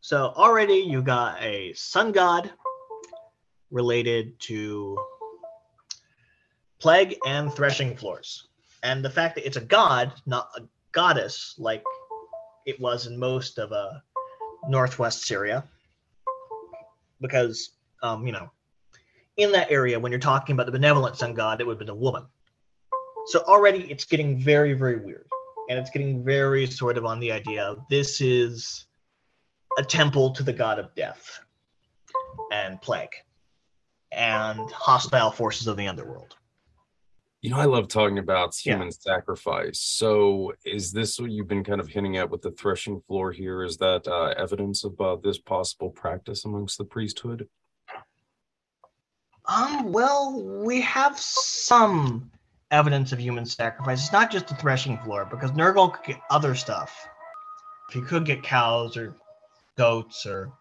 So 0.00 0.32
already 0.36 0.74
you 0.74 1.02
got 1.02 1.42
a 1.42 1.72
sun 1.74 2.12
god 2.12 2.50
related 3.70 4.38
to 4.40 4.96
plague 6.80 7.16
and 7.26 7.52
threshing 7.52 7.96
floors. 7.96 8.48
And 8.82 9.04
the 9.04 9.10
fact 9.10 9.34
that 9.34 9.46
it's 9.46 9.58
a 9.58 9.60
god, 9.64 10.12
not 10.26 10.48
a 10.56 10.62
goddess, 10.92 11.54
like 11.58 11.84
it 12.66 12.80
was 12.80 13.06
in 13.06 13.18
most 13.18 13.58
of 13.58 13.72
uh, 13.72 13.92
northwest 14.68 15.26
Syria, 15.26 15.64
because 17.20 17.70
um, 18.02 18.26
you 18.26 18.32
know, 18.32 18.50
in 19.40 19.52
that 19.52 19.70
area, 19.70 19.98
when 19.98 20.12
you're 20.12 20.20
talking 20.20 20.54
about 20.54 20.66
the 20.66 20.72
benevolent 20.72 21.16
sun 21.16 21.34
god, 21.34 21.60
it 21.60 21.66
would 21.66 21.74
have 21.74 21.78
been 21.78 21.88
a 21.88 21.94
woman. 21.94 22.26
So 23.26 23.40
already 23.40 23.90
it's 23.90 24.04
getting 24.04 24.38
very, 24.38 24.72
very 24.72 24.96
weird. 24.96 25.26
And 25.68 25.78
it's 25.78 25.90
getting 25.90 26.24
very 26.24 26.66
sort 26.66 26.98
of 26.98 27.04
on 27.04 27.20
the 27.20 27.30
idea 27.30 27.62
of 27.62 27.78
this 27.88 28.20
is 28.20 28.86
a 29.78 29.84
temple 29.84 30.32
to 30.32 30.42
the 30.42 30.52
god 30.52 30.78
of 30.78 30.94
death 30.94 31.40
and 32.50 32.80
plague 32.82 33.14
and 34.10 34.68
hostile 34.72 35.30
forces 35.30 35.68
of 35.68 35.76
the 35.76 35.86
underworld. 35.86 36.36
You 37.42 37.50
know, 37.50 37.58
I 37.58 37.64
love 37.64 37.88
talking 37.88 38.18
about 38.18 38.54
Yeah. 38.64 38.74
human 38.74 38.90
sacrifice. 38.90 39.78
So, 39.80 40.52
is 40.64 40.92
this 40.92 41.18
what 41.18 41.30
you've 41.30 41.48
been 41.48 41.64
kind 41.64 41.80
of 41.80 41.88
hinting 41.88 42.18
at 42.18 42.28
with 42.28 42.42
the 42.42 42.50
threshing 42.50 43.00
floor 43.02 43.32
here? 43.32 43.62
Is 43.62 43.78
that 43.78 44.06
uh, 44.06 44.34
evidence 44.36 44.84
of 44.84 45.00
uh, 45.00 45.16
this 45.16 45.38
possible 45.38 45.88
practice 45.90 46.44
amongst 46.44 46.76
the 46.76 46.84
priesthood? 46.84 47.48
Um, 49.50 49.90
well, 49.90 50.40
we 50.64 50.80
have 50.82 51.18
some 51.18 52.30
evidence 52.70 53.10
of 53.10 53.18
human 53.18 53.44
sacrifice. 53.44 54.00
It's 54.00 54.12
not 54.12 54.30
just 54.30 54.46
the 54.46 54.54
threshing 54.54 54.96
floor, 54.98 55.26
because 55.28 55.50
Nergal 55.52 55.92
could 55.92 56.04
get 56.04 56.20
other 56.30 56.54
stuff. 56.54 57.08
If 57.88 57.94
he 57.94 58.00
could 58.02 58.24
get 58.24 58.44
cows 58.44 58.96
or 58.96 59.12
goats 59.76 60.24
or 60.24 60.52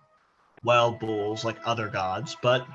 wild 0.63 0.99
bulls 0.99 1.45
like 1.45 1.57
other 1.65 1.87
gods, 1.87 2.35
but 2.41 2.65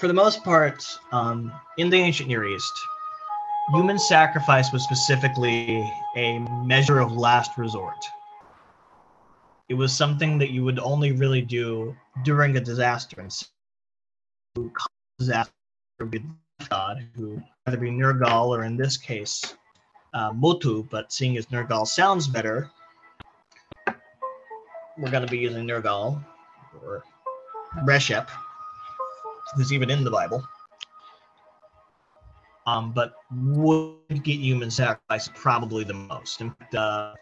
for 0.00 0.08
the 0.08 0.14
most 0.14 0.42
part, 0.42 0.84
um, 1.12 1.52
in 1.76 1.88
the 1.88 1.96
ancient 1.96 2.28
Near 2.28 2.44
East, 2.44 2.72
human 3.72 3.98
sacrifice 3.98 4.72
was 4.72 4.82
specifically 4.82 5.88
a 6.16 6.40
measure 6.64 6.98
of 6.98 7.12
last 7.12 7.56
resort. 7.58 8.04
It 9.68 9.74
was 9.74 9.92
something 9.92 10.38
that 10.38 10.50
you 10.50 10.64
would 10.64 10.80
only 10.80 11.12
really 11.12 11.42
do 11.42 11.94
during 12.24 12.56
a 12.56 12.60
disaster, 12.60 13.20
and 13.20 13.32
who 14.58 14.72
would 16.00 16.10
be 16.10 16.22
god, 16.68 17.06
who 17.14 17.40
either 17.66 17.76
be 17.76 17.90
Nergal 17.90 18.48
or 18.48 18.64
in 18.64 18.76
this 18.76 18.96
case, 18.96 19.56
uh, 20.14 20.32
Motu. 20.32 20.86
But 20.90 21.12
seeing 21.12 21.36
as 21.36 21.46
Nergal 21.46 21.86
sounds 21.86 22.26
better, 22.26 22.70
we're 24.98 25.10
going 25.10 25.24
to 25.24 25.30
be 25.30 25.38
using 25.38 25.66
Nergal 25.66 26.24
or 26.82 27.04
Reshep, 27.84 28.28
who's 29.54 29.72
even 29.72 29.90
in 29.90 30.04
the 30.04 30.10
Bible. 30.10 30.42
Um, 32.66 32.92
but 32.92 33.14
would 33.32 34.22
get 34.24 34.38
human 34.40 34.70
sacrifice 34.70 35.30
probably 35.34 35.84
the 35.84 35.94
most. 35.94 36.42
In 36.42 36.50
fact, 36.50 36.74
uh, 36.74 37.14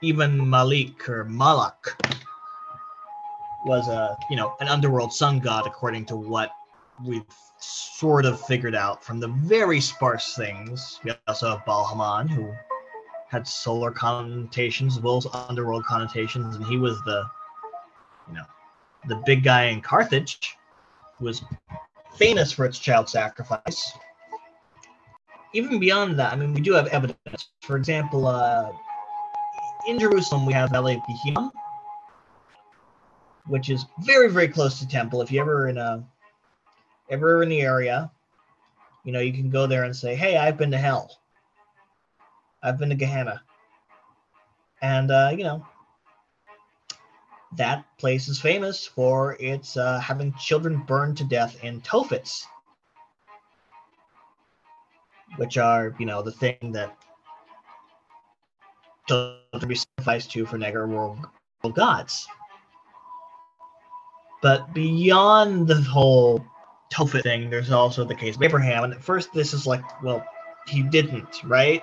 even 0.00 0.48
Malik 0.48 1.08
or 1.08 1.24
Malak 1.24 1.96
was 3.64 3.88
a 3.88 4.16
you 4.30 4.36
know 4.36 4.54
an 4.60 4.68
underworld 4.68 5.12
sun 5.12 5.38
god 5.38 5.66
according 5.66 6.04
to 6.06 6.16
what 6.16 6.50
we've 7.04 7.22
sort 7.58 8.24
of 8.24 8.40
figured 8.40 8.74
out 8.74 9.04
from 9.04 9.20
the 9.20 9.28
very 9.28 9.80
sparse 9.80 10.34
things. 10.34 11.00
We 11.04 11.12
also 11.26 11.50
have 11.50 11.64
Baal 11.64 11.84
Hammon 11.84 12.28
who 12.28 12.52
had 13.28 13.46
solar 13.46 13.90
connotations 13.90 14.96
as 14.96 15.02
well 15.02 15.16
as 15.16 15.26
underworld 15.32 15.84
connotations, 15.84 16.56
and 16.56 16.64
he 16.66 16.76
was 16.76 17.00
the 17.04 17.24
you 18.28 18.34
know 18.34 18.44
the 19.08 19.16
big 19.26 19.42
guy 19.42 19.64
in 19.64 19.80
Carthage 19.80 20.56
who 21.18 21.24
was 21.26 21.42
famous 22.16 22.52
for 22.52 22.64
its 22.64 22.78
child 22.78 23.08
sacrifice. 23.08 23.92
Even 25.54 25.78
beyond 25.78 26.18
that, 26.18 26.32
I 26.32 26.36
mean, 26.36 26.54
we 26.54 26.60
do 26.62 26.72
have 26.72 26.86
evidence. 26.88 27.50
For 27.60 27.76
example, 27.76 28.26
uh, 28.26 28.72
in 29.86 29.98
Jerusalem, 29.98 30.46
we 30.46 30.52
have 30.54 30.70
Valley 30.70 30.94
of 30.94 31.52
which 33.46 33.70
is 33.70 33.86
very, 34.00 34.30
very 34.30 34.48
close 34.48 34.78
to 34.78 34.88
Temple. 34.88 35.22
If 35.22 35.32
you 35.32 35.40
ever 35.40 35.68
in 35.68 35.78
a 35.78 36.04
ever 37.10 37.42
in 37.42 37.48
the 37.48 37.60
area, 37.60 38.10
you 39.04 39.12
know, 39.12 39.20
you 39.20 39.32
can 39.32 39.50
go 39.50 39.66
there 39.66 39.84
and 39.84 39.94
say, 39.94 40.14
"Hey, 40.14 40.36
I've 40.36 40.56
been 40.56 40.70
to 40.70 40.78
hell. 40.78 41.18
I've 42.62 42.78
been 42.78 42.90
to 42.90 42.94
Gehenna," 42.94 43.42
and 44.80 45.10
uh, 45.10 45.30
you 45.36 45.44
know, 45.44 45.66
that 47.56 47.84
place 47.98 48.28
is 48.28 48.40
famous 48.40 48.86
for 48.86 49.36
its 49.40 49.76
uh, 49.76 49.98
having 49.98 50.32
children 50.34 50.82
burned 50.86 51.16
to 51.18 51.24
death 51.24 51.62
in 51.62 51.80
Tophets, 51.80 52.46
which 55.36 55.58
are, 55.58 55.94
you 55.98 56.06
know, 56.06 56.22
the 56.22 56.32
thing 56.32 56.72
that 56.72 56.96
children 59.08 59.68
be 59.68 59.74
sacrificed 59.74 60.30
to 60.32 60.46
for 60.46 60.58
Negar 60.58 60.88
world 60.88 61.18
gods. 61.74 62.26
But 64.42 64.74
beyond 64.74 65.68
the 65.68 65.80
whole 65.80 66.44
Tophet 66.92 67.22
thing, 67.22 67.48
there's 67.48 67.70
also 67.70 68.04
the 68.04 68.14
case 68.14 68.36
of 68.36 68.42
Abraham. 68.42 68.84
And 68.84 68.92
at 68.92 69.02
first, 69.02 69.32
this 69.32 69.54
is 69.54 69.66
like, 69.66 69.82
well, 70.02 70.24
he 70.66 70.82
didn't, 70.82 71.42
right? 71.44 71.82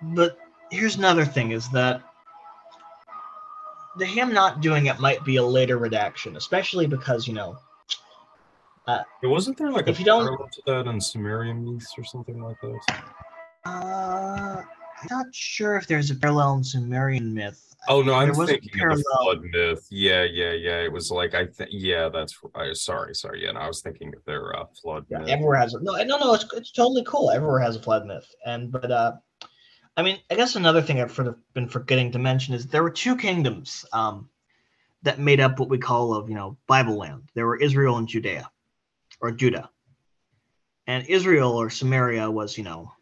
But 0.00 0.38
here's 0.70 0.96
another 0.96 1.24
thing 1.24 1.52
is 1.52 1.68
that 1.70 2.02
the 3.98 4.06
him 4.06 4.32
not 4.32 4.60
doing 4.62 4.86
it 4.86 4.98
might 4.98 5.22
be 5.24 5.36
a 5.36 5.44
later 5.44 5.76
redaction, 5.78 6.36
especially 6.36 6.86
because, 6.86 7.28
you 7.28 7.34
know, 7.34 7.58
It 8.88 9.26
Wasn't 9.28 9.56
there 9.58 9.70
like 9.70 9.86
If 9.86 9.96
a 9.96 9.98
you 10.00 10.04
don't- 10.06 10.24
parallel 10.24 10.48
to 10.48 10.62
that 10.66 10.86
in 10.90 11.00
Sumerian 11.00 11.64
myths 11.64 11.92
or 11.96 12.02
something 12.04 12.42
like 12.42 12.56
that? 12.62 13.04
uh, 13.64 14.62
I'm 15.02 15.08
not 15.10 15.34
sure 15.34 15.76
if 15.76 15.86
there's 15.86 16.10
a 16.10 16.14
parallel 16.14 16.58
in 16.58 16.64
Sumerian 16.64 17.34
myth. 17.34 17.74
Oh 17.88 18.00
no, 18.02 18.14
I'm 18.14 18.28
There 18.28 18.38
was 18.38 18.48
a 18.48 18.52
thinking 18.52 18.70
of 18.70 18.98
the 18.98 19.04
parallel- 19.04 19.04
flood 19.22 19.42
myth. 19.50 19.86
Yeah, 19.90 20.22
yeah, 20.22 20.52
yeah. 20.52 20.78
It 20.82 20.92
was 20.92 21.10
like 21.10 21.34
I 21.34 21.46
think. 21.46 21.70
Yeah, 21.72 22.08
that's. 22.08 22.38
I 22.54 22.72
sorry, 22.74 23.14
sorry. 23.14 23.44
Yeah, 23.44 23.52
no, 23.52 23.60
I 23.60 23.66
was 23.66 23.80
thinking 23.82 24.14
of 24.14 24.24
their 24.24 24.56
uh, 24.56 24.64
flood 24.80 25.04
Yeah, 25.10 25.18
myth. 25.18 25.28
everywhere 25.28 25.56
has 25.56 25.74
a 25.74 25.80
no, 25.82 25.92
no, 26.04 26.18
no. 26.18 26.34
It's 26.34 26.46
it's 26.54 26.70
totally 26.70 27.02
cool. 27.04 27.30
Everywhere 27.32 27.58
has 27.60 27.74
a 27.76 27.80
flood 27.82 28.06
myth, 28.06 28.28
and 28.46 28.70
but 28.70 28.90
uh, 28.92 29.12
I 29.96 30.02
mean, 30.02 30.18
I 30.30 30.36
guess 30.36 30.54
another 30.54 30.80
thing 30.80 31.00
I've 31.00 31.12
sort 31.12 31.26
of 31.26 31.36
been 31.54 31.68
forgetting 31.68 32.12
to 32.12 32.18
mention 32.20 32.54
is 32.54 32.66
there 32.68 32.84
were 32.84 32.90
two 32.90 33.16
kingdoms 33.16 33.84
um 33.92 34.28
that 35.02 35.18
made 35.18 35.40
up 35.40 35.58
what 35.58 35.68
we 35.68 35.78
call 35.78 36.14
of 36.14 36.28
you 36.28 36.36
know 36.36 36.56
Bible 36.68 36.96
land. 36.96 37.30
There 37.34 37.46
were 37.46 37.56
Israel 37.56 37.96
and 37.96 38.06
Judea, 38.06 38.48
or 39.20 39.32
Judah, 39.32 39.68
and 40.86 41.04
Israel 41.08 41.50
or 41.60 41.68
Samaria 41.68 42.30
was 42.30 42.56
you 42.56 42.62
know 42.62 42.92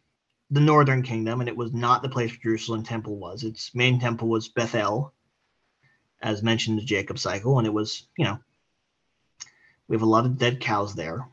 the 0.50 0.60
northern 0.60 1.02
kingdom, 1.02 1.40
and 1.40 1.48
it 1.48 1.56
was 1.56 1.72
not 1.72 2.02
the 2.02 2.08
place 2.08 2.30
where 2.30 2.40
Jerusalem 2.42 2.82
temple 2.82 3.16
was. 3.16 3.44
Its 3.44 3.74
main 3.74 4.00
temple 4.00 4.28
was 4.28 4.48
Bethel, 4.48 5.12
as 6.20 6.42
mentioned 6.42 6.78
in 6.78 6.84
the 6.84 6.86
Jacob 6.86 7.18
cycle, 7.18 7.58
and 7.58 7.66
it 7.66 7.72
was 7.72 8.06
you 8.16 8.24
know 8.24 8.38
we 9.88 9.94
have 9.94 10.02
a 10.02 10.06
lot 10.06 10.26
of 10.26 10.38
dead 10.38 10.60
cows 10.60 10.94
there 10.94 11.26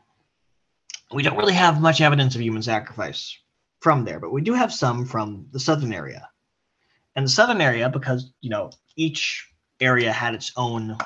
we 1.12 1.22
don't 1.22 1.36
really 1.36 1.54
have 1.54 1.80
much 1.80 2.00
evidence 2.00 2.34
of 2.34 2.42
human 2.42 2.62
sacrifice 2.62 3.36
from 3.80 4.04
there, 4.04 4.20
but 4.20 4.32
we 4.32 4.42
do 4.42 4.52
have 4.52 4.72
some 4.72 5.06
from 5.06 5.46
the 5.52 5.60
southern 5.60 5.92
area. 5.92 6.28
And 7.16 7.24
the 7.24 7.30
southern 7.30 7.60
area, 7.60 7.88
because 7.88 8.32
you 8.40 8.50
know 8.50 8.70
each 8.96 9.48
area 9.80 10.12
had 10.12 10.34
its 10.34 10.52
own 10.56 10.96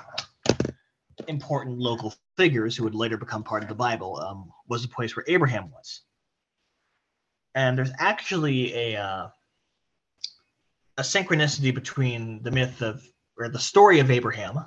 important 1.29 1.79
local 1.79 2.15
figures 2.37 2.77
who 2.77 2.85
would 2.85 2.95
later 2.95 3.17
become 3.17 3.45
part 3.45 3.63
of 3.63 3.69
the 3.69 3.75
Bible, 3.75 4.19
um, 4.21 4.51
was 4.69 4.83
the 4.83 4.89
place 4.89 5.15
where 5.15 5.25
Abraham 5.29 5.71
was. 5.71 6.03
And 7.55 7.77
there's 7.77 7.93
actually 7.99 8.75
a 8.75 8.97
uh, 8.97 9.29
a 10.99 11.03
synchronicity 11.03 11.75
between 11.75 12.43
the 12.43 12.51
myth 12.51 12.83
of 12.83 13.03
or 13.39 13.49
the 13.49 13.59
story 13.59 14.01
of 14.01 14.11
Abraham 14.11 14.65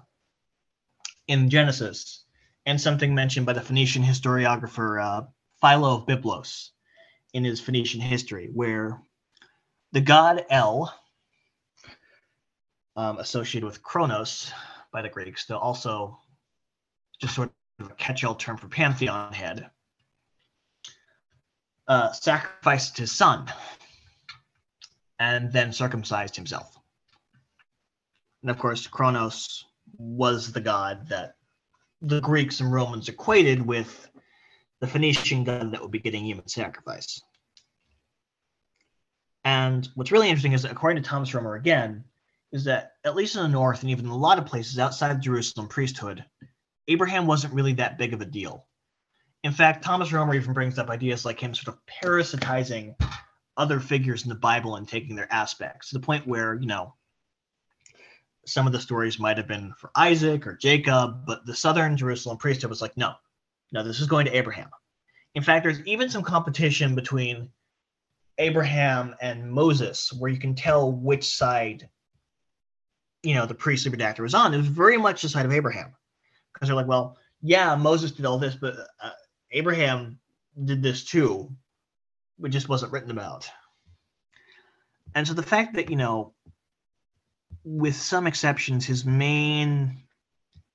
in 1.27 1.49
Genesis 1.49 2.25
and 2.65 2.79
something 2.79 3.13
mentioned 3.13 3.45
by 3.45 3.53
the 3.53 3.61
Phoenician 3.61 4.03
historiographer 4.03 5.03
uh, 5.03 5.21
Philo 5.61 5.97
of 5.97 6.07
Byblos 6.07 6.69
in 7.33 7.43
his 7.43 7.59
Phoenician 7.59 8.01
history, 8.01 8.49
where 8.53 8.99
the 9.91 10.01
god 10.01 10.45
El, 10.49 10.93
um, 12.95 13.17
associated 13.17 13.65
with 13.65 13.83
Kronos 13.83 14.51
by 14.91 15.01
the 15.01 15.09
Greeks, 15.09 15.45
though 15.45 15.57
also 15.57 16.19
just 17.21 17.35
sort 17.35 17.51
of 17.79 17.91
a 17.91 17.95
catch-all 17.95 18.35
term 18.35 18.57
for 18.57 18.67
pantheon 18.67 19.33
head, 19.33 19.69
uh, 21.87 22.11
sacrificed 22.11 22.97
his 22.97 23.11
son 23.11 23.51
and 25.19 25.51
then 25.51 25.71
circumcised 25.71 26.35
himself. 26.35 26.77
And 28.41 28.51
of 28.51 28.57
course, 28.57 28.87
Kronos 28.87 29.65
was 29.97 30.51
the 30.51 30.61
god 30.61 31.07
that 31.09 31.35
the 32.01 32.21
Greeks 32.21 32.59
and 32.59 32.71
Romans 32.71 33.09
equated 33.09 33.65
with 33.65 34.09
the 34.81 34.87
Phoenician 34.87 35.43
god 35.43 35.71
that 35.71 35.81
would 35.81 35.91
be 35.91 35.99
getting 35.99 36.25
human 36.25 36.47
sacrifice. 36.47 37.21
And 39.43 39.87
what's 39.95 40.11
really 40.11 40.27
interesting 40.27 40.53
is 40.53 40.63
that 40.63 40.71
according 40.71 41.01
to 41.01 41.09
Thomas 41.09 41.33
Romer 41.33 41.55
again, 41.55 42.03
is 42.51 42.63
that 42.65 42.93
at 43.03 43.15
least 43.15 43.35
in 43.35 43.41
the 43.43 43.47
north 43.47 43.81
and 43.81 43.91
even 43.91 44.05
in 44.05 44.11
a 44.11 44.17
lot 44.17 44.39
of 44.39 44.45
places 44.45 44.79
outside 44.79 45.21
Jerusalem 45.21 45.67
priesthood, 45.67 46.23
Abraham 46.87 47.27
wasn't 47.27 47.53
really 47.53 47.73
that 47.73 47.97
big 47.97 48.13
of 48.13 48.21
a 48.21 48.25
deal. 48.25 48.65
In 49.45 49.51
fact, 49.51 49.83
Thomas 49.83 50.11
Romer 50.11 50.33
even 50.33 50.53
brings 50.53 50.79
up 50.79 50.89
ideas 50.89 51.23
like 51.23 51.39
him 51.39 51.53
sort 51.53 51.75
of 51.75 51.79
parasitizing 51.85 52.95
other 53.55 53.79
figures 53.79 54.23
in 54.23 54.29
the 54.29 54.33
Bible 54.33 54.75
and 54.75 54.87
taking 54.87 55.15
their 55.15 55.31
aspects 55.31 55.89
to 55.89 55.99
the 55.99 56.03
point 56.03 56.25
where, 56.25 56.55
you 56.55 56.65
know, 56.65 56.95
some 58.47 58.65
of 58.65 58.73
the 58.73 58.79
stories 58.79 59.19
might 59.19 59.37
have 59.37 59.47
been 59.47 59.71
for 59.77 59.91
Isaac 59.95 60.47
or 60.47 60.57
Jacob, 60.57 61.27
but 61.27 61.45
the 61.45 61.55
southern 61.55 61.95
Jerusalem 61.95 62.39
priesthood 62.39 62.71
was 62.71 62.81
like, 62.81 62.97
no, 62.97 63.13
no, 63.71 63.83
this 63.83 63.99
is 63.99 64.07
going 64.07 64.25
to 64.25 64.35
Abraham. 64.35 64.71
In 65.35 65.43
fact, 65.43 65.63
there's 65.63 65.85
even 65.85 66.09
some 66.09 66.23
competition 66.23 66.95
between 66.95 67.49
Abraham 68.39 69.13
and 69.21 69.51
Moses 69.51 70.11
where 70.11 70.31
you 70.31 70.39
can 70.39 70.55
tell 70.55 70.91
which 70.91 71.35
side, 71.35 71.87
you 73.21 73.35
know, 73.35 73.45
the 73.45 73.53
priestly 73.53 73.91
redactor 73.91 74.21
was 74.21 74.33
on. 74.33 74.55
It 74.55 74.57
was 74.57 74.65
very 74.65 74.97
much 74.97 75.21
the 75.21 75.29
side 75.29 75.45
of 75.45 75.53
Abraham 75.53 75.93
because 76.51 76.67
they're 76.67 76.75
like, 76.75 76.87
well, 76.87 77.19
yeah, 77.43 77.75
Moses 77.75 78.11
did 78.11 78.25
all 78.25 78.39
this, 78.39 78.55
but 78.55 78.75
uh, 78.99 79.11
Abraham 79.55 80.19
did 80.65 80.83
this 80.83 81.03
too. 81.05 81.49
but 82.37 82.51
just 82.51 82.67
wasn't 82.67 82.91
written 82.91 83.11
about. 83.11 83.49
And 85.15 85.25
so 85.25 85.33
the 85.33 85.41
fact 85.41 85.75
that, 85.75 85.89
you 85.89 85.95
know, 85.95 86.33
with 87.63 87.95
some 87.95 88.27
exceptions, 88.27 88.85
his 88.85 89.05
main 89.05 90.03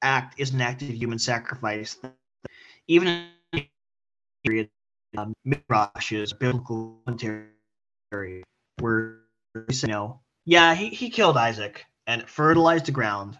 act 0.01 0.41
is 0.41 0.53
an 0.55 0.63
act 0.63 0.81
of 0.81 0.89
human 0.89 1.19
sacrifice. 1.19 1.99
Even 2.89 3.27
in 3.53 3.67
period, 4.45 4.71
um, 5.19 5.35
biblical 5.45 7.03
commentary, 7.05 8.43
where 8.79 9.19
you 9.55 9.89
know, 9.89 10.21
yeah, 10.47 10.75
he, 10.75 10.89
he 10.89 11.11
killed 11.11 11.37
Isaac 11.37 11.85
and 12.07 12.27
fertilized 12.27 12.87
the 12.87 12.93
ground. 12.93 13.39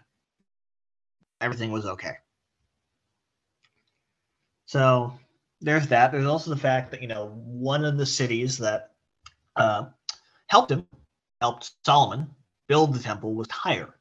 Everything 1.41 1.71
was 1.71 1.87
okay. 1.87 2.17
So 4.67 5.13
there's 5.61 5.87
that. 5.87 6.11
There's 6.11 6.25
also 6.25 6.49
the 6.49 6.57
fact 6.57 6.91
that 6.91 7.01
you 7.01 7.07
know 7.07 7.27
one 7.45 7.85
of 7.85 7.97
the 7.97 8.05
cities 8.05 8.57
that 8.57 8.91
uh, 9.55 9.85
helped 10.47 10.71
him, 10.71 10.85
helped 11.39 11.71
Solomon 11.85 12.29
build 12.67 12.93
the 12.93 12.99
temple 12.99 13.33
was 13.33 13.47
Tyre. 13.47 13.95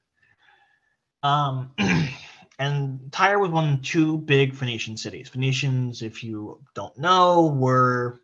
Um, 1.23 1.73
and 2.59 3.13
Tyre 3.13 3.39
was 3.39 3.51
one 3.51 3.75
of 3.75 3.83
two 3.83 4.19
big 4.19 4.55
Phoenician 4.55 4.97
cities. 4.97 5.29
Phoenicians, 5.29 6.03
if 6.03 6.25
you 6.25 6.61
don't 6.75 6.97
know, 6.99 7.47
were 7.47 8.21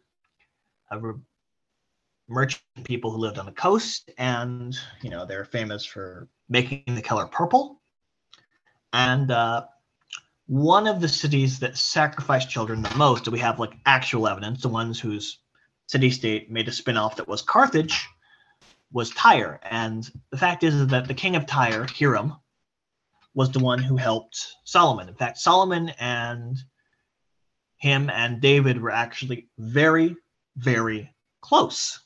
merchant 2.28 2.62
people 2.84 3.10
who 3.10 3.18
lived 3.18 3.38
on 3.38 3.46
the 3.46 3.52
coast, 3.52 4.10
and 4.18 4.76
you 5.02 5.10
know 5.10 5.26
they're 5.26 5.44
famous 5.44 5.84
for 5.84 6.28
making 6.48 6.82
the 6.86 7.02
color 7.02 7.26
purple. 7.26 7.80
And 8.92 9.30
uh, 9.30 9.66
one 10.46 10.86
of 10.86 11.00
the 11.00 11.08
cities 11.08 11.58
that 11.60 11.76
sacrificed 11.76 12.50
children 12.50 12.82
the 12.82 12.94
most, 12.94 13.24
do 13.24 13.30
we 13.30 13.40
have 13.40 13.58
like 13.58 13.74
actual 13.84 14.28
evidence, 14.28 14.62
the 14.62 14.68
ones 14.68 15.00
whose 15.00 15.38
city 15.86 16.10
state 16.10 16.50
made 16.50 16.68
a 16.68 16.72
spin-off 16.72 17.16
that 17.16 17.28
was 17.28 17.42
Carthage, 17.42 18.06
was 18.92 19.10
Tyre. 19.10 19.60
And 19.62 20.08
the 20.30 20.38
fact 20.38 20.62
is 20.62 20.86
that 20.86 21.08
the 21.08 21.14
king 21.14 21.36
of 21.36 21.46
Tyre, 21.46 21.86
Hiram, 21.86 22.34
was 23.34 23.50
the 23.50 23.58
one 23.58 23.80
who 23.80 23.96
helped 23.96 24.54
Solomon. 24.64 25.08
In 25.08 25.14
fact, 25.14 25.38
Solomon 25.38 25.90
and 26.00 26.56
him 27.76 28.08
and 28.08 28.40
David 28.40 28.80
were 28.80 28.90
actually 28.92 29.48
very, 29.58 30.16
very 30.56 31.14
close. 31.40 32.00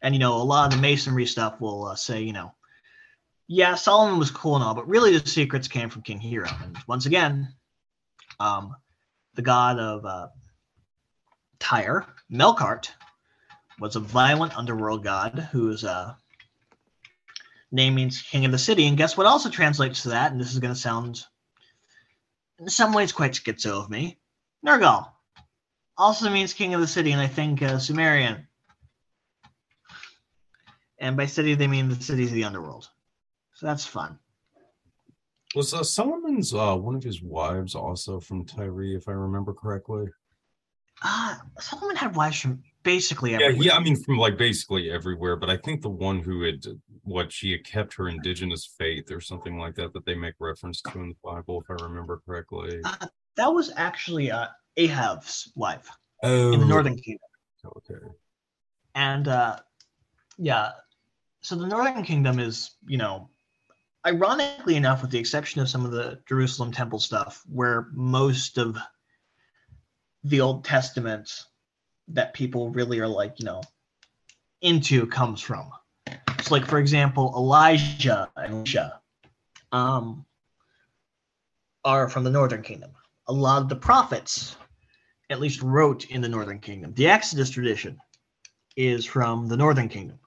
And, 0.00 0.14
you 0.14 0.20
know, 0.20 0.36
a 0.36 0.44
lot 0.44 0.66
of 0.66 0.76
the 0.76 0.82
masonry 0.82 1.26
stuff 1.26 1.60
will 1.60 1.86
uh, 1.86 1.96
say, 1.96 2.22
you 2.22 2.32
know, 2.32 2.52
yeah, 3.48 3.74
Solomon 3.76 4.18
was 4.18 4.30
cool 4.30 4.56
and 4.56 4.64
all, 4.64 4.74
but 4.74 4.86
really 4.86 5.16
the 5.16 5.26
secrets 5.26 5.68
came 5.68 5.88
from 5.88 6.02
King 6.02 6.20
Hiram. 6.20 6.54
And 6.62 6.78
once 6.86 7.06
again, 7.06 7.48
um, 8.38 8.76
the 9.34 9.42
god 9.42 9.78
of 9.78 10.04
uh, 10.04 10.28
Tyre, 11.58 12.06
Melkart, 12.30 12.90
was 13.80 13.96
a 13.96 14.00
violent 14.00 14.56
underworld 14.56 15.02
god 15.02 15.48
whose 15.50 15.82
uh, 15.82 16.14
name 17.72 17.94
means 17.94 18.20
king 18.20 18.44
of 18.44 18.52
the 18.52 18.58
city. 18.58 18.86
And 18.86 18.98
guess 18.98 19.16
what 19.16 19.26
also 19.26 19.48
translates 19.48 20.02
to 20.02 20.10
that? 20.10 20.30
And 20.30 20.38
this 20.38 20.52
is 20.52 20.58
going 20.58 20.74
to 20.74 20.80
sound, 20.80 21.24
in 22.58 22.68
some 22.68 22.92
ways, 22.92 23.12
quite 23.12 23.32
schizo 23.32 23.82
of 23.82 23.88
me. 23.88 24.18
Nergal 24.66 25.08
also 25.96 26.28
means 26.28 26.52
king 26.52 26.74
of 26.74 26.82
the 26.82 26.86
city, 26.86 27.12
and 27.12 27.20
I 27.20 27.28
think 27.28 27.62
uh, 27.62 27.78
Sumerian. 27.78 28.46
And 30.98 31.16
by 31.16 31.26
city, 31.26 31.54
they 31.54 31.66
mean 31.66 31.88
the 31.88 31.94
cities 31.94 32.28
of 32.28 32.34
the 32.34 32.44
underworld. 32.44 32.90
So 33.58 33.66
that's 33.66 33.84
fun. 33.84 34.16
Was 35.56 35.74
uh, 35.74 35.82
Solomon's 35.82 36.54
uh, 36.54 36.76
one 36.76 36.94
of 36.94 37.02
his 37.02 37.24
wives 37.24 37.74
also 37.74 38.20
from 38.20 38.44
Tyre, 38.44 38.84
if 38.94 39.08
I 39.08 39.12
remember 39.12 39.52
correctly? 39.52 40.06
Uh, 41.02 41.34
Solomon 41.58 41.96
had 41.96 42.14
wives 42.14 42.38
from 42.38 42.62
basically 42.84 43.32
Yeah, 43.32 43.46
everywhere. 43.46 43.66
yeah. 43.66 43.74
I 43.74 43.80
mean, 43.80 43.96
from 43.96 44.16
like 44.16 44.38
basically 44.38 44.92
everywhere, 44.92 45.34
but 45.34 45.50
I 45.50 45.56
think 45.56 45.82
the 45.82 45.88
one 45.88 46.20
who 46.20 46.44
had 46.44 46.64
what 47.02 47.32
she 47.32 47.50
had 47.50 47.64
kept 47.64 47.94
her 47.94 48.08
indigenous 48.08 48.64
faith 48.78 49.10
or 49.10 49.20
something 49.20 49.58
like 49.58 49.74
that 49.74 49.92
that 49.92 50.06
they 50.06 50.14
make 50.14 50.34
reference 50.38 50.80
to 50.82 51.00
in 51.00 51.08
the 51.08 51.16
Bible, 51.24 51.60
if 51.60 51.68
I 51.68 51.84
remember 51.84 52.22
correctly. 52.24 52.78
Uh, 52.84 53.08
that 53.34 53.52
was 53.52 53.72
actually 53.76 54.30
uh, 54.30 54.46
Ahab's 54.76 55.50
wife 55.56 55.90
Oh, 56.22 56.52
in 56.52 56.60
the 56.60 56.66
Northern 56.66 56.94
Kingdom. 56.94 57.28
Okay. 57.78 58.06
And 58.94 59.26
uh, 59.26 59.58
yeah, 60.36 60.70
so 61.40 61.56
the 61.56 61.66
Northern 61.66 62.04
Kingdom 62.04 62.38
is, 62.38 62.76
you 62.86 62.98
know, 62.98 63.30
ironically 64.06 64.76
enough, 64.76 65.02
with 65.02 65.10
the 65.10 65.18
exception 65.18 65.60
of 65.60 65.68
some 65.68 65.84
of 65.84 65.90
the 65.90 66.20
Jerusalem 66.28 66.72
temple 66.72 66.98
stuff, 66.98 67.42
where 67.50 67.88
most 67.92 68.58
of 68.58 68.78
the 70.24 70.40
Old 70.40 70.64
Testament 70.64 71.44
that 72.08 72.34
people 72.34 72.70
really 72.70 73.00
are 73.00 73.08
like, 73.08 73.38
you 73.38 73.44
know, 73.44 73.62
into 74.60 75.06
comes 75.06 75.40
from. 75.40 75.70
So, 76.42 76.54
like 76.54 76.66
for 76.66 76.78
example, 76.78 77.32
Elijah 77.36 78.30
and 78.36 78.54
Elisha 78.54 79.00
um, 79.72 80.24
are 81.84 82.08
from 82.08 82.24
the 82.24 82.30
Northern 82.30 82.62
Kingdom. 82.62 82.90
A 83.26 83.32
lot 83.32 83.62
of 83.62 83.68
the 83.68 83.76
prophets, 83.76 84.56
at 85.30 85.40
least, 85.40 85.62
wrote 85.62 86.06
in 86.06 86.20
the 86.20 86.28
Northern 86.28 86.60
Kingdom. 86.60 86.94
The 86.94 87.08
Exodus 87.08 87.50
tradition 87.50 87.98
is 88.76 89.04
from 89.04 89.48
the 89.48 89.56
Northern 89.56 89.88
Kingdom. 89.88 90.18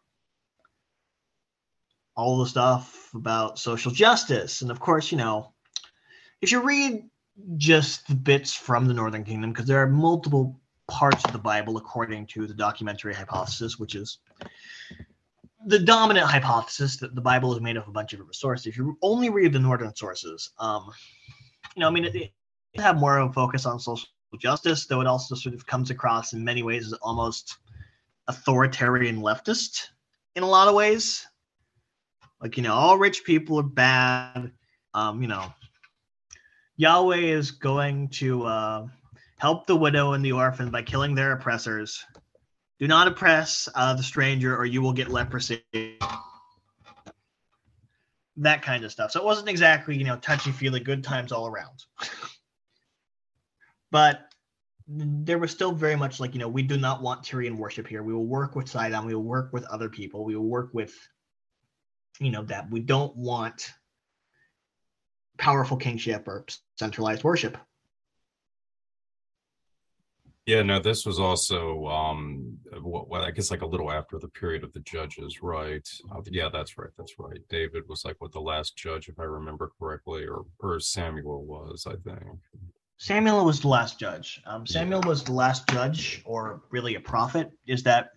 All 2.21 2.37
the 2.37 2.45
stuff 2.45 3.09
about 3.15 3.57
social 3.57 3.91
justice, 3.91 4.61
and 4.61 4.69
of 4.69 4.79
course, 4.79 5.11
you 5.11 5.17
know, 5.17 5.53
if 6.39 6.51
you 6.51 6.61
read 6.61 7.09
just 7.57 8.07
the 8.07 8.15
bits 8.15 8.53
from 8.53 8.85
the 8.85 8.93
Northern 8.93 9.23
Kingdom, 9.23 9.51
because 9.51 9.65
there 9.65 9.81
are 9.81 9.87
multiple 9.87 10.59
parts 10.87 11.25
of 11.25 11.31
the 11.31 11.39
Bible 11.39 11.77
according 11.77 12.27
to 12.27 12.45
the 12.45 12.53
documentary 12.53 13.15
hypothesis, 13.15 13.79
which 13.79 13.95
is 13.95 14.19
the 15.65 15.79
dominant 15.79 16.27
hypothesis 16.27 16.97
that 16.97 17.15
the 17.15 17.21
Bible 17.21 17.55
is 17.55 17.61
made 17.61 17.77
of 17.77 17.87
a 17.87 17.91
bunch 17.91 18.13
of 18.13 18.19
different 18.19 18.35
sources. 18.35 18.67
If 18.67 18.77
you 18.77 18.97
only 19.01 19.29
read 19.29 19.53
the 19.53 19.59
northern 19.59 19.95
sources, 19.95 20.51
um, 20.59 20.91
you 21.75 21.79
know, 21.79 21.87
I 21.87 21.91
mean, 21.91 22.05
it, 22.05 22.15
it 22.15 22.31
have 22.81 22.99
more 22.99 23.17
of 23.17 23.31
a 23.31 23.33
focus 23.33 23.65
on 23.65 23.79
social 23.79 24.07
justice, 24.39 24.85
though 24.85 25.01
it 25.01 25.07
also 25.07 25.33
sort 25.35 25.55
of 25.55 25.65
comes 25.65 25.89
across 25.89 26.33
in 26.33 26.43
many 26.43 26.61
ways 26.61 26.85
as 26.85 26.93
almost 27.01 27.57
authoritarian 28.27 29.21
leftist 29.21 29.87
in 30.35 30.43
a 30.43 30.47
lot 30.47 30.67
of 30.67 30.75
ways. 30.75 31.25
Like, 32.41 32.57
you 32.57 32.63
know, 32.63 32.73
all 32.73 32.97
rich 32.97 33.23
people 33.23 33.59
are 33.59 33.63
bad. 33.63 34.51
Um, 34.93 35.21
you 35.21 35.27
know, 35.27 35.53
Yahweh 36.77 37.17
is 37.17 37.51
going 37.51 38.09
to 38.09 38.43
uh, 38.45 38.87
help 39.37 39.67
the 39.67 39.75
widow 39.75 40.13
and 40.13 40.25
the 40.25 40.31
orphan 40.31 40.71
by 40.71 40.81
killing 40.81 41.15
their 41.15 41.33
oppressors. 41.33 42.03
Do 42.79 42.87
not 42.87 43.07
oppress 43.07 43.69
uh, 43.75 43.93
the 43.93 44.03
stranger, 44.03 44.57
or 44.57 44.65
you 44.65 44.81
will 44.81 44.93
get 44.93 45.09
leprosy. 45.09 45.61
That 48.37 48.63
kind 48.63 48.83
of 48.83 48.91
stuff. 48.91 49.11
So 49.11 49.19
it 49.19 49.25
wasn't 49.25 49.49
exactly, 49.49 49.95
you 49.95 50.03
know, 50.03 50.17
touchy 50.17 50.51
feely, 50.51 50.79
good 50.79 51.03
times 51.03 51.31
all 51.31 51.45
around. 51.45 51.85
but 53.91 54.21
there 54.87 55.37
was 55.37 55.51
still 55.51 55.71
very 55.71 55.95
much 55.95 56.19
like, 56.19 56.33
you 56.33 56.39
know, 56.39 56.47
we 56.47 56.63
do 56.63 56.77
not 56.77 57.01
want 57.03 57.23
Tyrian 57.23 57.57
worship 57.57 57.87
here. 57.87 58.01
We 58.01 58.13
will 58.13 58.25
work 58.25 58.55
with 58.55 58.67
Sidon. 58.67 59.05
We 59.05 59.13
will 59.13 59.23
work 59.23 59.53
with 59.53 59.63
other 59.65 59.89
people. 59.89 60.25
We 60.25 60.35
will 60.35 60.49
work 60.49 60.71
with, 60.73 60.93
you 62.21 62.29
know, 62.29 62.43
that. 62.43 62.69
We 62.69 62.79
don't 62.79 63.15
want 63.17 63.73
powerful 65.37 65.75
kingship 65.75 66.27
or 66.27 66.45
centralized 66.77 67.23
worship. 67.23 67.57
Yeah, 70.45 70.61
no, 70.61 70.79
this 70.79 71.05
was 71.05 71.19
also 71.19 71.85
um 71.87 72.57
what, 72.81 73.09
what 73.09 73.21
I 73.21 73.31
guess 73.31 73.51
like 73.51 73.61
a 73.61 73.65
little 73.65 73.91
after 73.91 74.19
the 74.19 74.27
period 74.29 74.63
of 74.63 74.71
the 74.73 74.79
judges, 74.81 75.41
right? 75.41 75.87
Uh, 76.11 76.21
yeah, 76.25 76.49
that's 76.51 76.77
right. 76.77 76.89
That's 76.97 77.13
right. 77.17 77.39
David 77.49 77.83
was 77.87 78.05
like 78.05 78.15
what 78.19 78.31
the 78.31 78.41
last 78.41 78.75
judge, 78.77 79.07
if 79.09 79.19
I 79.19 79.23
remember 79.23 79.71
correctly, 79.79 80.25
or 80.25 80.45
or 80.59 80.79
Samuel 80.79 81.43
was, 81.43 81.87
I 81.87 81.95
think. 82.07 82.39
Samuel 82.97 83.45
was 83.45 83.61
the 83.61 83.67
last 83.67 83.99
judge. 83.99 84.41
Um, 84.45 84.67
Samuel 84.67 85.01
was 85.01 85.23
the 85.23 85.31
last 85.31 85.67
judge, 85.69 86.21
or 86.23 86.61
really 86.69 86.95
a 86.95 86.99
prophet. 86.99 87.49
Is 87.67 87.81
that 87.83 88.09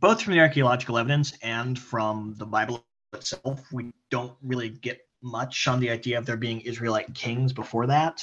both 0.00 0.22
from 0.22 0.32
the 0.32 0.40
archaeological 0.40 0.98
evidence 0.98 1.36
and 1.42 1.78
from 1.78 2.34
the 2.38 2.46
Bible 2.46 2.84
itself, 3.12 3.64
we 3.72 3.92
don't 4.10 4.34
really 4.42 4.68
get 4.68 5.00
much 5.22 5.66
on 5.66 5.80
the 5.80 5.90
idea 5.90 6.18
of 6.18 6.26
there 6.26 6.36
being 6.36 6.60
Israelite 6.60 7.12
kings 7.14 7.52
before 7.52 7.86
that. 7.86 8.22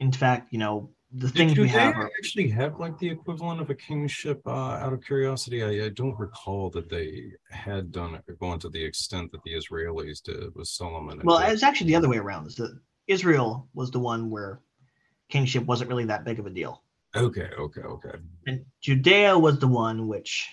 In 0.00 0.12
fact, 0.12 0.52
you 0.52 0.58
know, 0.58 0.90
the 1.16 1.28
things 1.28 1.52
we 1.52 1.66
Judea 1.66 1.80
have 1.80 1.96
are 1.96 2.10
actually 2.18 2.48
have 2.48 2.80
like 2.80 2.98
the 2.98 3.08
equivalent 3.08 3.60
of 3.60 3.70
a 3.70 3.74
kingship? 3.74 4.42
Uh, 4.46 4.50
out 4.50 4.92
of 4.92 5.04
curiosity, 5.04 5.62
I, 5.62 5.86
I 5.86 5.88
don't 5.90 6.18
recall 6.18 6.70
that 6.70 6.88
they 6.88 7.30
had 7.50 7.92
done 7.92 8.16
it 8.16 8.38
going 8.40 8.58
to 8.60 8.68
the 8.68 8.84
extent 8.84 9.30
that 9.32 9.42
the 9.44 9.52
Israelis 9.52 10.22
did 10.22 10.54
with 10.56 10.66
Solomon. 10.66 11.20
well, 11.22 11.38
David. 11.38 11.52
it's 11.52 11.62
actually 11.62 11.86
the 11.88 11.96
other 11.96 12.08
way 12.08 12.18
around. 12.18 12.48
Is 12.48 12.56
that 12.56 12.76
Israel 13.06 13.68
was 13.74 13.90
the 13.92 14.00
one 14.00 14.28
where 14.28 14.60
kingship 15.28 15.64
wasn't 15.66 15.88
really 15.88 16.04
that 16.06 16.24
big 16.24 16.38
of 16.38 16.46
a 16.46 16.50
deal. 16.50 16.82
Okay, 17.16 17.48
okay, 17.58 17.80
okay. 17.80 18.18
and 18.46 18.64
Judea 18.80 19.38
was 19.38 19.58
the 19.58 19.68
one 19.68 20.08
which 20.08 20.48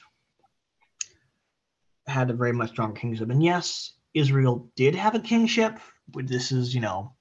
had 2.07 2.29
a 2.29 2.33
very 2.33 2.53
much 2.53 2.69
strong 2.69 2.93
kingship. 2.93 3.29
And 3.29 3.43
yes, 3.43 3.93
Israel 4.13 4.69
did 4.75 4.95
have 4.95 5.15
a 5.15 5.19
kingship. 5.19 5.79
but 6.09 6.27
This 6.27 6.51
is, 6.51 6.73
you 6.75 6.81
know, 6.81 7.13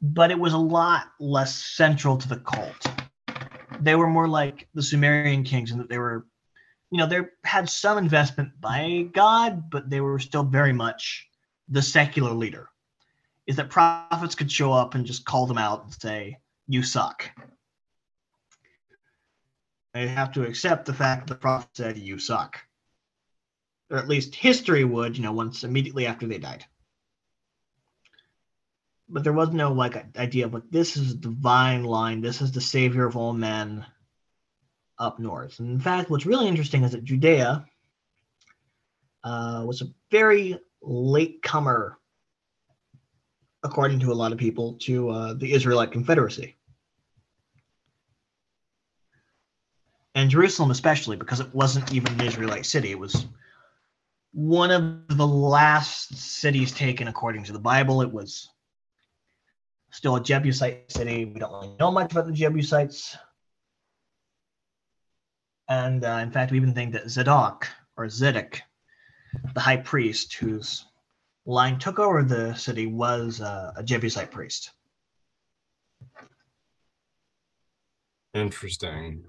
but 0.00 0.30
it 0.30 0.38
was 0.38 0.52
a 0.52 0.58
lot 0.58 1.08
less 1.18 1.54
central 1.54 2.16
to 2.16 2.28
the 2.28 2.36
cult. 2.36 2.86
They 3.80 3.94
were 3.94 4.08
more 4.08 4.28
like 4.28 4.68
the 4.74 4.82
Sumerian 4.82 5.44
kings 5.44 5.70
in 5.70 5.78
that 5.78 5.88
they 5.88 5.98
were, 5.98 6.26
you 6.90 6.98
know, 6.98 7.06
they 7.06 7.22
had 7.44 7.68
some 7.68 7.98
investment 7.98 8.50
by 8.60 9.08
God, 9.12 9.70
but 9.70 9.90
they 9.90 10.00
were 10.00 10.18
still 10.18 10.44
very 10.44 10.72
much 10.72 11.26
the 11.68 11.82
secular 11.82 12.32
leader. 12.32 12.68
Is 13.46 13.56
that 13.56 13.70
prophets 13.70 14.34
could 14.34 14.50
show 14.50 14.72
up 14.72 14.94
and 14.94 15.04
just 15.04 15.24
call 15.24 15.46
them 15.46 15.58
out 15.58 15.84
and 15.84 15.92
say, 15.92 16.38
You 16.68 16.82
suck. 16.82 17.30
They 19.96 20.08
have 20.08 20.32
to 20.32 20.42
accept 20.42 20.84
the 20.84 20.92
fact 20.92 21.26
that 21.26 21.32
the 21.32 21.40
prophet 21.40 21.70
said, 21.72 21.96
You 21.96 22.18
suck. 22.18 22.60
Or 23.90 23.96
at 23.96 24.08
least 24.08 24.34
history 24.34 24.84
would, 24.84 25.16
you 25.16 25.22
know, 25.22 25.32
once 25.32 25.64
immediately 25.64 26.06
after 26.06 26.26
they 26.26 26.36
died. 26.36 26.66
But 29.08 29.24
there 29.24 29.32
was 29.32 29.52
no 29.52 29.72
like 29.72 30.18
idea 30.18 30.44
of 30.44 30.52
like 30.52 30.68
this 30.70 30.98
is 30.98 31.12
a 31.12 31.16
divine 31.16 31.84
line, 31.84 32.20
this 32.20 32.42
is 32.42 32.52
the 32.52 32.60
savior 32.60 33.06
of 33.06 33.16
all 33.16 33.32
men 33.32 33.86
up 34.98 35.18
north. 35.18 35.60
And 35.60 35.70
in 35.70 35.80
fact, 35.80 36.10
what's 36.10 36.26
really 36.26 36.46
interesting 36.46 36.84
is 36.84 36.92
that 36.92 37.04
Judea 37.04 37.64
uh, 39.24 39.62
was 39.64 39.80
a 39.80 39.86
very 40.10 40.58
late 40.82 41.42
comer, 41.42 41.96
according 43.62 44.00
to 44.00 44.12
a 44.12 44.18
lot 44.20 44.32
of 44.32 44.38
people, 44.38 44.74
to 44.80 45.08
uh, 45.08 45.32
the 45.32 45.54
Israelite 45.54 45.92
Confederacy. 45.92 46.54
And 50.16 50.30
Jerusalem 50.30 50.70
especially 50.70 51.16
because 51.16 51.40
it 51.40 51.54
wasn't 51.54 51.92
even 51.92 52.14
an 52.14 52.26
Israelite 52.26 52.66
city. 52.66 52.90
It 52.90 52.98
was 52.98 53.26
one 54.32 54.70
of 54.70 55.16
the 55.16 55.26
last 55.26 56.16
cities 56.16 56.72
taken 56.72 57.06
according 57.06 57.44
to 57.44 57.52
the 57.52 57.58
Bible. 57.58 58.00
It 58.00 58.10
was 58.10 58.48
still 59.90 60.16
a 60.16 60.22
Jebusite 60.22 60.90
city. 60.90 61.26
We 61.26 61.38
don't 61.38 61.52
really 61.52 61.76
know 61.78 61.92
much 61.92 62.12
about 62.12 62.26
the 62.26 62.32
Jebusites. 62.32 63.16
And 65.68 66.02
uh, 66.02 66.20
in 66.22 66.30
fact, 66.30 66.50
we 66.50 66.56
even 66.56 66.72
think 66.72 66.94
that 66.94 67.10
Zadok 67.10 67.68
or 67.98 68.06
Zedek, 68.06 68.60
the 69.52 69.60
high 69.60 69.76
priest 69.76 70.32
whose 70.34 70.86
line 71.44 71.78
took 71.78 71.98
over 71.98 72.22
the 72.22 72.54
city, 72.54 72.86
was 72.86 73.42
uh, 73.42 73.72
a 73.76 73.82
Jebusite 73.82 74.30
priest. 74.30 74.70
Interesting. 78.32 79.24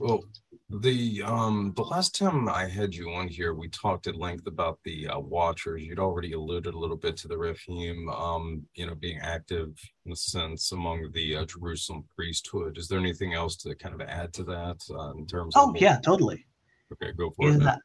Well, 0.00 0.24
the 0.70 1.22
um 1.22 1.74
the 1.76 1.82
last 1.82 2.16
time 2.16 2.48
I 2.48 2.66
had 2.66 2.94
you 2.94 3.10
on 3.10 3.28
here, 3.28 3.52
we 3.52 3.68
talked 3.68 4.06
at 4.06 4.16
length 4.16 4.46
about 4.46 4.78
the 4.82 5.08
uh, 5.08 5.18
Watchers. 5.18 5.82
You'd 5.82 5.98
already 5.98 6.32
alluded 6.32 6.72
a 6.72 6.78
little 6.78 6.96
bit 6.96 7.18
to 7.18 7.28
the 7.28 7.36
Rephaim, 7.36 8.08
um, 8.08 8.66
you 8.74 8.86
know, 8.86 8.94
being 8.94 9.18
active 9.18 9.78
in 10.06 10.12
a 10.12 10.16
sense 10.16 10.72
among 10.72 11.12
the 11.12 11.36
uh, 11.36 11.44
Jerusalem 11.44 12.04
priesthood. 12.16 12.78
Is 12.78 12.88
there 12.88 12.98
anything 12.98 13.34
else 13.34 13.56
to 13.56 13.74
kind 13.74 13.94
of 13.94 14.00
add 14.08 14.32
to 14.34 14.44
that 14.44 14.80
uh, 14.90 15.12
in 15.12 15.26
terms? 15.26 15.52
Oh, 15.54 15.70
of 15.70 15.76
yeah, 15.76 15.98
totally. 16.00 16.46
Okay, 16.92 17.12
go 17.12 17.30
for 17.30 17.50
it. 17.50 17.60
that 17.60 17.80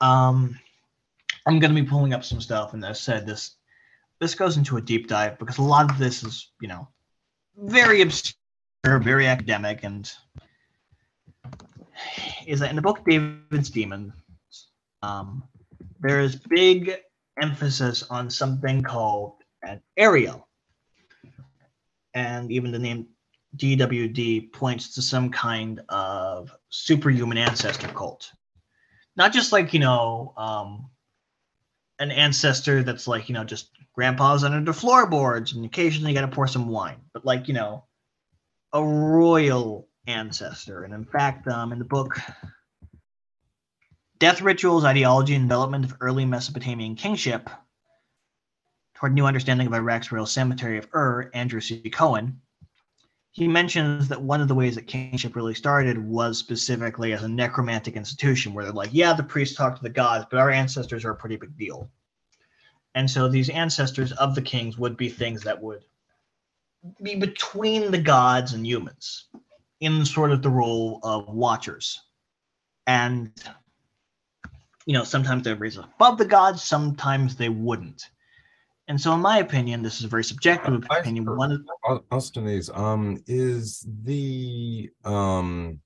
um 0.00 0.58
I'm 1.46 1.60
gonna 1.60 1.74
be 1.74 1.84
pulling 1.84 2.12
up 2.12 2.24
some 2.24 2.40
stuff 2.40 2.74
and 2.74 2.84
I 2.84 2.92
said 2.92 3.24
this 3.24 3.56
this 4.20 4.34
goes 4.34 4.56
into 4.56 4.78
a 4.78 4.80
deep 4.80 5.06
dive 5.06 5.38
because 5.38 5.58
a 5.58 5.62
lot 5.62 5.90
of 5.90 5.98
this 5.98 6.24
is, 6.24 6.50
you 6.60 6.66
know, 6.66 6.88
very 7.56 8.02
obscure, 8.02 8.98
very 8.98 9.26
academic, 9.26 9.84
and 9.84 10.10
is 12.46 12.60
that 12.60 12.70
in 12.70 12.76
the 12.76 12.82
book 12.82 13.04
David's 13.04 13.70
Demons, 13.70 14.12
um, 15.02 15.44
there 16.00 16.20
is 16.20 16.36
big 16.36 16.96
emphasis 17.40 18.02
on 18.10 18.30
something 18.30 18.82
called 18.82 19.34
an 19.62 19.80
Ariel. 19.96 20.46
And 22.14 22.50
even 22.50 22.72
the 22.72 22.78
name 22.78 23.08
DWD 23.56 24.52
points 24.52 24.94
to 24.94 25.02
some 25.02 25.30
kind 25.30 25.80
of 25.88 26.50
superhuman 26.70 27.38
ancestor 27.38 27.88
cult. 27.88 28.30
Not 29.16 29.32
just 29.32 29.52
like, 29.52 29.72
you 29.72 29.80
know, 29.80 30.32
um, 30.36 30.90
an 31.98 32.10
ancestor 32.10 32.82
that's 32.82 33.06
like, 33.06 33.28
you 33.28 33.34
know, 33.34 33.44
just 33.44 33.70
grandpa's 33.94 34.44
under 34.44 34.60
the 34.60 34.78
floorboards 34.78 35.54
and 35.54 35.64
occasionally 35.64 36.12
you 36.12 36.18
got 36.18 36.28
to 36.28 36.34
pour 36.34 36.46
some 36.46 36.68
wine, 36.68 37.00
but 37.14 37.24
like, 37.24 37.48
you 37.48 37.54
know, 37.54 37.84
a 38.72 38.84
royal 38.84 39.88
ancestor. 40.06 40.84
And 40.84 40.94
in 40.94 41.04
fact, 41.04 41.46
um, 41.48 41.72
in 41.72 41.78
the 41.78 41.84
book 41.84 42.18
Death 44.18 44.40
Rituals, 44.40 44.84
Ideology, 44.84 45.34
and 45.34 45.44
Development 45.44 45.84
of 45.84 45.96
Early 46.00 46.24
Mesopotamian 46.24 46.94
Kingship, 46.94 47.50
toward 48.94 49.12
new 49.12 49.26
understanding 49.26 49.66
of 49.66 49.74
Iraq's 49.74 50.10
royal 50.10 50.24
cemetery 50.24 50.78
of 50.78 50.88
Ur, 50.94 51.30
Andrew 51.34 51.60
C. 51.60 51.80
Cohen, 51.90 52.40
he 53.30 53.46
mentions 53.46 54.08
that 54.08 54.22
one 54.22 54.40
of 54.40 54.48
the 54.48 54.54
ways 54.54 54.76
that 54.76 54.86
kingship 54.86 55.36
really 55.36 55.54
started 55.54 55.98
was 55.98 56.38
specifically 56.38 57.12
as 57.12 57.22
a 57.22 57.28
necromantic 57.28 57.94
institution 57.94 58.54
where 58.54 58.64
they're 58.64 58.72
like, 58.72 58.88
yeah, 58.92 59.12
the 59.12 59.22
priests 59.22 59.54
talk 59.54 59.76
to 59.76 59.82
the 59.82 59.90
gods, 59.90 60.24
but 60.30 60.40
our 60.40 60.50
ancestors 60.50 61.04
are 61.04 61.10
a 61.10 61.16
pretty 61.16 61.36
big 61.36 61.54
deal. 61.58 61.90
And 62.94 63.10
so 63.10 63.28
these 63.28 63.50
ancestors 63.50 64.12
of 64.12 64.34
the 64.34 64.40
kings 64.40 64.78
would 64.78 64.96
be 64.96 65.10
things 65.10 65.42
that 65.42 65.62
would 65.62 65.84
be 67.02 67.16
between 67.16 67.90
the 67.90 67.98
gods 67.98 68.54
and 68.54 68.66
humans 68.66 69.26
in 69.80 70.04
sort 70.04 70.32
of 70.32 70.42
the 70.42 70.50
role 70.50 71.00
of 71.02 71.28
watchers. 71.28 72.00
And, 72.86 73.32
you 74.86 74.92
know, 74.92 75.04
sometimes 75.04 75.42
they 75.42 75.54
raise 75.54 75.76
above 75.76 76.18
the 76.18 76.24
gods, 76.24 76.62
sometimes 76.62 77.36
they 77.36 77.48
wouldn't. 77.48 78.10
And 78.88 79.00
so, 79.00 79.12
in 79.14 79.20
my 79.20 79.38
opinion, 79.38 79.82
this 79.82 79.98
is 79.98 80.04
a 80.04 80.08
very 80.08 80.22
subjective 80.22 80.84
opinion. 80.88 81.24
One 81.36 81.50
of, 81.50 81.62
Au- 81.84 82.04
Ostanes, 82.12 82.76
um, 82.76 83.20
is 83.26 83.84
the 84.04 84.90
um 85.04 85.80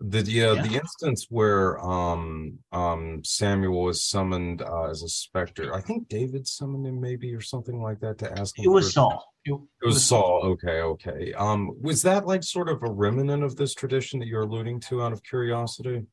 the 0.00 0.22
yeah, 0.22 0.52
Yeah. 0.54 0.62
the 0.62 0.74
instance 0.76 1.26
where 1.30 1.78
um 1.80 2.58
um 2.72 3.22
Samuel 3.24 3.82
was 3.84 4.02
summoned 4.02 4.60
uh, 4.62 4.84
as 4.90 5.02
a 5.02 5.08
specter. 5.08 5.74
I 5.74 5.80
think 5.80 6.08
David 6.08 6.46
summoned 6.46 6.86
him 6.86 7.00
maybe 7.00 7.32
or 7.34 7.40
something 7.40 7.80
like 7.80 8.00
that 8.00 8.18
to 8.18 8.32
ask 8.38 8.58
him. 8.58 8.64
it 8.64 8.68
was 8.68 8.92
Saul. 8.92 9.24
It, 9.44 9.52
It 9.82 9.86
was 9.86 10.04
Saul. 10.04 10.40
Okay, 10.44 10.80
okay. 10.80 11.32
Um, 11.34 11.76
was 11.80 12.02
that 12.02 12.26
like 12.26 12.42
sort 12.42 12.68
of 12.68 12.82
a 12.82 12.90
remnant 12.90 13.42
of 13.44 13.56
this 13.56 13.74
tradition 13.74 14.18
that 14.20 14.26
you're 14.26 14.42
alluding 14.42 14.80
to 14.80 15.02
out 15.02 15.12
of 15.12 15.22
curiosity? 15.22 16.06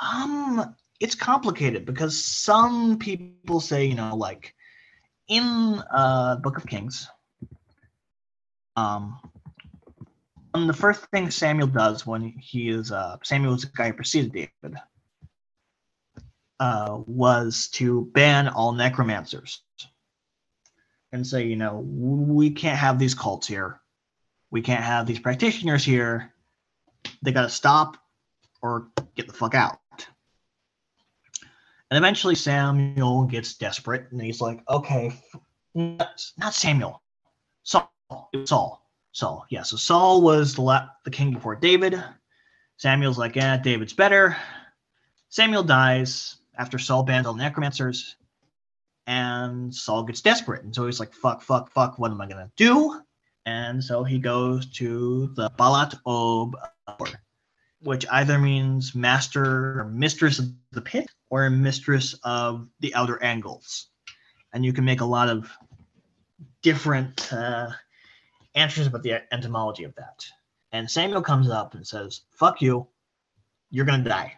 Um, 0.00 0.74
it's 1.00 1.14
complicated 1.14 1.84
because 1.84 2.22
some 2.24 2.98
people 2.98 3.60
say, 3.60 3.84
you 3.86 3.94
know, 3.96 4.14
like 4.14 4.54
in 5.28 5.82
uh 5.92 6.36
Book 6.36 6.56
of 6.58 6.66
Kings, 6.66 7.08
um, 8.76 9.18
the 10.66 10.72
first 10.72 11.04
thing 11.06 11.30
Samuel 11.30 11.68
does 11.68 12.06
when 12.06 12.28
he 12.38 12.68
is 12.68 12.92
uh 12.92 13.16
Samuel 13.22 13.54
is 13.54 13.62
the 13.62 13.70
guy 13.74 13.88
who 13.88 13.92
preceded 13.94 14.32
David, 14.32 14.78
uh, 16.60 16.98
was 17.06 17.68
to 17.74 18.06
ban 18.12 18.48
all 18.48 18.72
necromancers 18.72 19.62
and 21.12 21.26
say, 21.26 21.46
you 21.46 21.56
know, 21.56 21.78
we 21.78 22.50
can't 22.50 22.78
have 22.78 22.98
these 22.98 23.14
cults 23.14 23.46
here, 23.46 23.80
we 24.50 24.60
can't 24.60 24.84
have 24.84 25.06
these 25.06 25.20
practitioners 25.20 25.84
here. 25.84 26.32
They 27.22 27.32
got 27.32 27.42
to 27.42 27.48
stop 27.48 27.96
or 28.60 28.88
get 29.14 29.26
the 29.26 29.32
fuck 29.32 29.54
out. 29.54 29.78
And 31.90 31.96
eventually 31.96 32.34
Samuel 32.34 33.24
gets 33.24 33.54
desperate 33.54 34.10
and 34.10 34.20
he's 34.20 34.40
like, 34.40 34.60
okay, 34.68 35.12
not, 35.74 36.22
not 36.36 36.54
Samuel, 36.54 37.02
Saul. 37.62 37.90
It 38.32 38.38
was 38.38 38.50
Saul. 38.50 38.87
Saul. 39.18 39.46
Yeah. 39.50 39.62
So 39.62 39.76
Saul 39.76 40.22
was 40.22 40.54
the, 40.54 40.62
la- 40.62 40.88
the 41.04 41.10
king 41.10 41.32
before 41.32 41.56
David. 41.56 42.00
Samuel's 42.76 43.18
like, 43.18 43.34
yeah, 43.34 43.56
David's 43.56 43.92
better. 43.92 44.36
Samuel 45.28 45.64
dies 45.64 46.36
after 46.56 46.78
Saul 46.78 47.02
bans 47.02 47.26
all 47.26 47.34
necromancers. 47.34 48.14
And 49.08 49.74
Saul 49.74 50.04
gets 50.04 50.20
desperate. 50.20 50.62
And 50.62 50.72
so 50.72 50.86
he's 50.86 51.00
like, 51.00 51.12
fuck, 51.12 51.42
fuck, 51.42 51.70
fuck, 51.72 51.98
what 51.98 52.12
am 52.12 52.20
I 52.20 52.28
going 52.28 52.46
to 52.46 52.52
do? 52.56 53.00
And 53.44 53.82
so 53.82 54.04
he 54.04 54.18
goes 54.18 54.66
to 54.74 55.32
the 55.34 55.50
Balat 55.50 55.98
Ob 56.06 56.54
which 57.80 58.06
either 58.10 58.38
means 58.38 58.94
master 58.94 59.80
or 59.80 59.90
mistress 59.92 60.38
of 60.38 60.46
the 60.72 60.80
pit 60.80 61.08
or 61.30 61.48
mistress 61.50 62.14
of 62.24 62.68
the 62.80 62.94
outer 62.94 63.22
angles. 63.22 63.88
And 64.52 64.64
you 64.64 64.72
can 64.72 64.84
make 64.84 65.00
a 65.00 65.04
lot 65.04 65.28
of 65.28 65.50
different 66.62 67.32
uh, 67.32 67.70
answers 68.54 68.86
about 68.86 69.02
the 69.02 69.22
etymology 69.32 69.84
of 69.84 69.94
that. 69.96 70.26
And 70.72 70.90
Samuel 70.90 71.22
comes 71.22 71.48
up 71.48 71.74
and 71.74 71.86
says, 71.86 72.22
Fuck 72.32 72.60
you, 72.60 72.86
you're 73.70 73.86
going 73.86 74.02
to 74.02 74.08
die. 74.08 74.34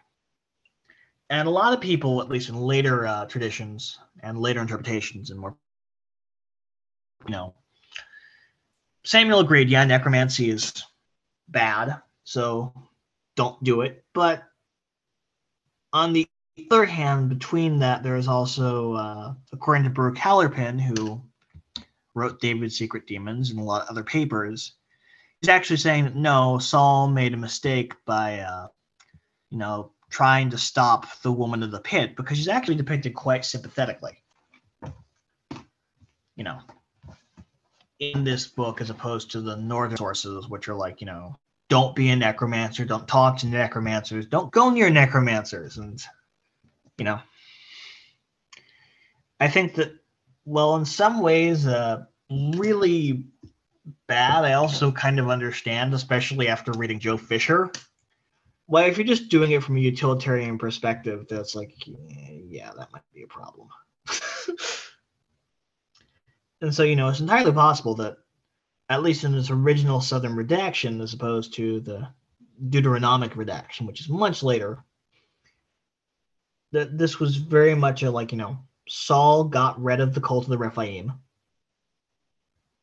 And 1.29 1.47
a 1.47 1.51
lot 1.51 1.73
of 1.73 1.81
people, 1.81 2.21
at 2.21 2.29
least 2.29 2.49
in 2.49 2.57
later 2.57 3.07
uh, 3.07 3.27
traditions 3.27 3.99
and 4.23 4.39
later 4.39 4.61
interpretations 4.61 5.31
and 5.31 5.39
more, 5.39 5.57
you 7.27 7.33
know, 7.33 7.55
Samuel 9.05 9.41
agreed, 9.41 9.71
yeah, 9.71 9.85
necromancy 9.85 10.51
is 10.51 10.83
bad, 11.49 12.01
so 12.25 12.75
don't 13.37 13.63
do 13.63 13.83
it. 13.83 14.05
But 14.13 14.43
on 15.93 16.13
the 16.13 16.27
other 16.71 16.85
hand, 16.85 17.29
between 17.29 17.79
that, 17.79 18.03
there 18.03 18.17
is 18.17 18.29
also, 18.29 18.95
uh, 18.95 19.35
according 19.53 19.85
to 19.85 19.91
Baruch 19.91 20.17
Halpern, 20.17 20.81
who 20.81 21.23
wrote 22.15 22.41
David's 22.41 22.77
Secret 22.77 23.07
Demons 23.07 23.51
and 23.51 23.61
a 23.61 23.63
lot 23.63 23.83
of 23.83 23.89
other 23.89 24.03
papers, 24.03 24.75
he's 25.41 25.49
actually 25.49 25.77
saying 25.77 26.05
that 26.05 26.17
no, 26.17 26.59
Saul 26.59 27.09
made 27.09 27.35
a 27.35 27.39
mistake 27.39 27.95
by, 28.05 28.41
uh, 28.41 28.69
you 29.51 29.59
know, 29.59 29.93
trying 30.11 30.51
to 30.51 30.59
stop 30.59 31.07
the 31.23 31.33
woman 31.33 31.63
of 31.63 31.71
the 31.71 31.81
pit 31.81 32.17
because 32.17 32.37
she's 32.37 32.49
actually 32.49 32.75
depicted 32.75 33.15
quite 33.15 33.45
sympathetically. 33.45 34.23
You 36.37 36.45
know, 36.45 36.59
in 38.01 38.25
this 38.25 38.47
book 38.47 38.81
as 38.81 38.91
opposed 38.91 39.31
to 39.31 39.41
the 39.41 39.57
northern 39.57 39.99
sources, 39.99 40.49
which 40.49 40.69
are 40.69 40.75
like, 40.75 41.01
you 41.01 41.07
know, 41.07 41.37
don't 41.69 41.95
be 41.95 42.09
a 42.11 42.17
necromancer, 42.17 42.85
don't 42.85 43.07
talk 43.07 43.39
to 43.39 43.47
necromancers, 43.47 44.27
don't 44.27 44.51
go 44.51 44.71
near 44.71 44.91
necromancers. 44.91 45.77
And, 45.77 46.03
you 46.99 47.05
know, 47.05 47.21
I 49.39 49.49
think 49.49 49.75
that, 49.75 49.93
well, 50.51 50.75
in 50.75 50.85
some 50.85 51.21
ways, 51.21 51.65
uh, 51.65 52.05
really 52.29 53.25
bad. 54.09 54.45
I 54.45 54.55
also 54.55 54.91
kind 54.91 55.21
of 55.21 55.31
understand, 55.31 55.95
especially 55.95 56.49
after 56.49 56.73
reading 56.73 56.99
Joe 56.99 57.17
Fisher. 57.17 57.71
Well, 58.67 58.85
if 58.85 58.99
you're 58.99 59.07
just 59.07 59.29
doing 59.29 59.53
it 59.53 59.63
from 59.63 59.77
a 59.77 59.81
utilitarian 59.81 60.59
perspective, 60.59 61.27
that's 61.29 61.55
like, 61.55 61.73
yeah, 61.87 62.73
that 62.77 62.93
might 62.93 63.03
be 63.15 63.23
a 63.23 63.27
problem. 63.27 63.69
And 66.63 66.75
so, 66.75 66.83
you 66.83 66.95
know, 66.95 67.09
it's 67.09 67.21
entirely 67.21 67.53
possible 67.53 67.95
that, 67.95 68.19
at 68.91 69.03
least 69.03 69.25
in 69.25 69.33
this 69.33 69.49
original 69.49 70.03
Southern 70.03 70.37
redaction, 70.37 71.01
as 71.01 71.15
opposed 71.15 71.55
to 71.55 71.81
the 71.81 72.07
Deuteronomic 72.69 73.35
redaction, 73.35 73.87
which 73.87 74.03
is 74.03 74.11
much 74.11 74.43
later, 74.43 74.85
that 76.73 76.99
this 76.99 77.19
was 77.19 77.37
very 77.37 77.75
much 77.75 78.03
a 78.03 78.11
like, 78.11 78.31
you 78.31 78.37
know, 78.37 78.59
Saul 78.91 79.45
got 79.45 79.81
rid 79.81 80.01
of 80.01 80.15
the 80.15 80.21
cult 80.21 80.45
of 80.45 80.51
the 80.51 80.59
Rephaim. 80.59 81.13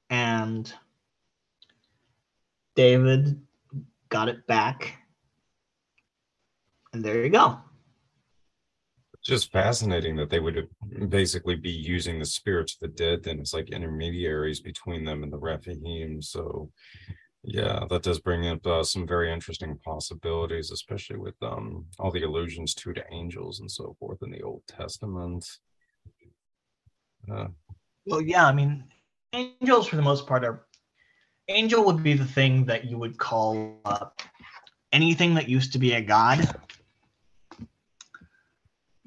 And 0.10 0.72
David 2.76 3.41
got 4.10 4.30
it 4.30 4.48
back. 4.48 5.00
And 6.93 7.04
there 7.04 7.24
you 7.24 7.30
go 7.30 7.60
just 9.28 9.52
fascinating 9.52 10.15
that 10.15 10.30
they 10.30 10.39
would 10.39 10.70
basically 11.10 11.56
be 11.56 11.70
using 11.70 12.17
the 12.17 12.26
spirits 12.26 12.76
of 12.76 12.80
the 12.80 12.88
dead 12.88 13.22
then 13.24 13.39
it's 13.39 13.54
like 13.54 13.70
intermediaries 13.70 14.62
between 14.62 15.04
them 15.04 15.22
and 15.22 15.32
the 15.32 15.38
Rephaim. 15.38 16.22
So 16.22 16.72
yeah, 17.43 17.86
that 17.89 18.04
does 18.04 18.20
bring 18.20 18.48
up 18.48 18.65
uh, 18.65 18.84
some 18.84 19.06
very 19.06 19.32
interesting 19.32 19.78
possibilities, 19.84 20.72
especially 20.72 21.17
with 21.17 21.36
um, 21.41 21.86
all 22.00 22.10
the 22.10 22.24
allusions 22.24 22.74
to 22.76 22.93
to 22.93 23.04
angels 23.12 23.60
and 23.60 23.70
so 23.70 23.96
forth 24.00 24.20
in 24.24 24.32
the 24.32 24.41
Old 24.41 24.63
Testament. 24.67 25.46
Uh, 27.32 27.48
well, 28.06 28.22
yeah, 28.22 28.46
I 28.46 28.54
mean, 28.54 28.84
angels 29.34 29.88
for 29.88 29.96
the 29.96 30.02
most 30.02 30.28
part 30.28 30.46
are 30.46 30.66
angel 31.50 31.84
would 31.86 32.04
be 32.04 32.13
the 32.13 32.26
thing 32.26 32.66
that 32.66 32.86
you 32.86 32.98
would 32.98 33.18
call 33.18 33.80
uh, 33.86 34.08
anything 34.92 35.36
that 35.36 35.50
used 35.50 35.74
to 35.74 35.80
be 35.80 35.94
a 35.94 36.02
god 36.02 36.48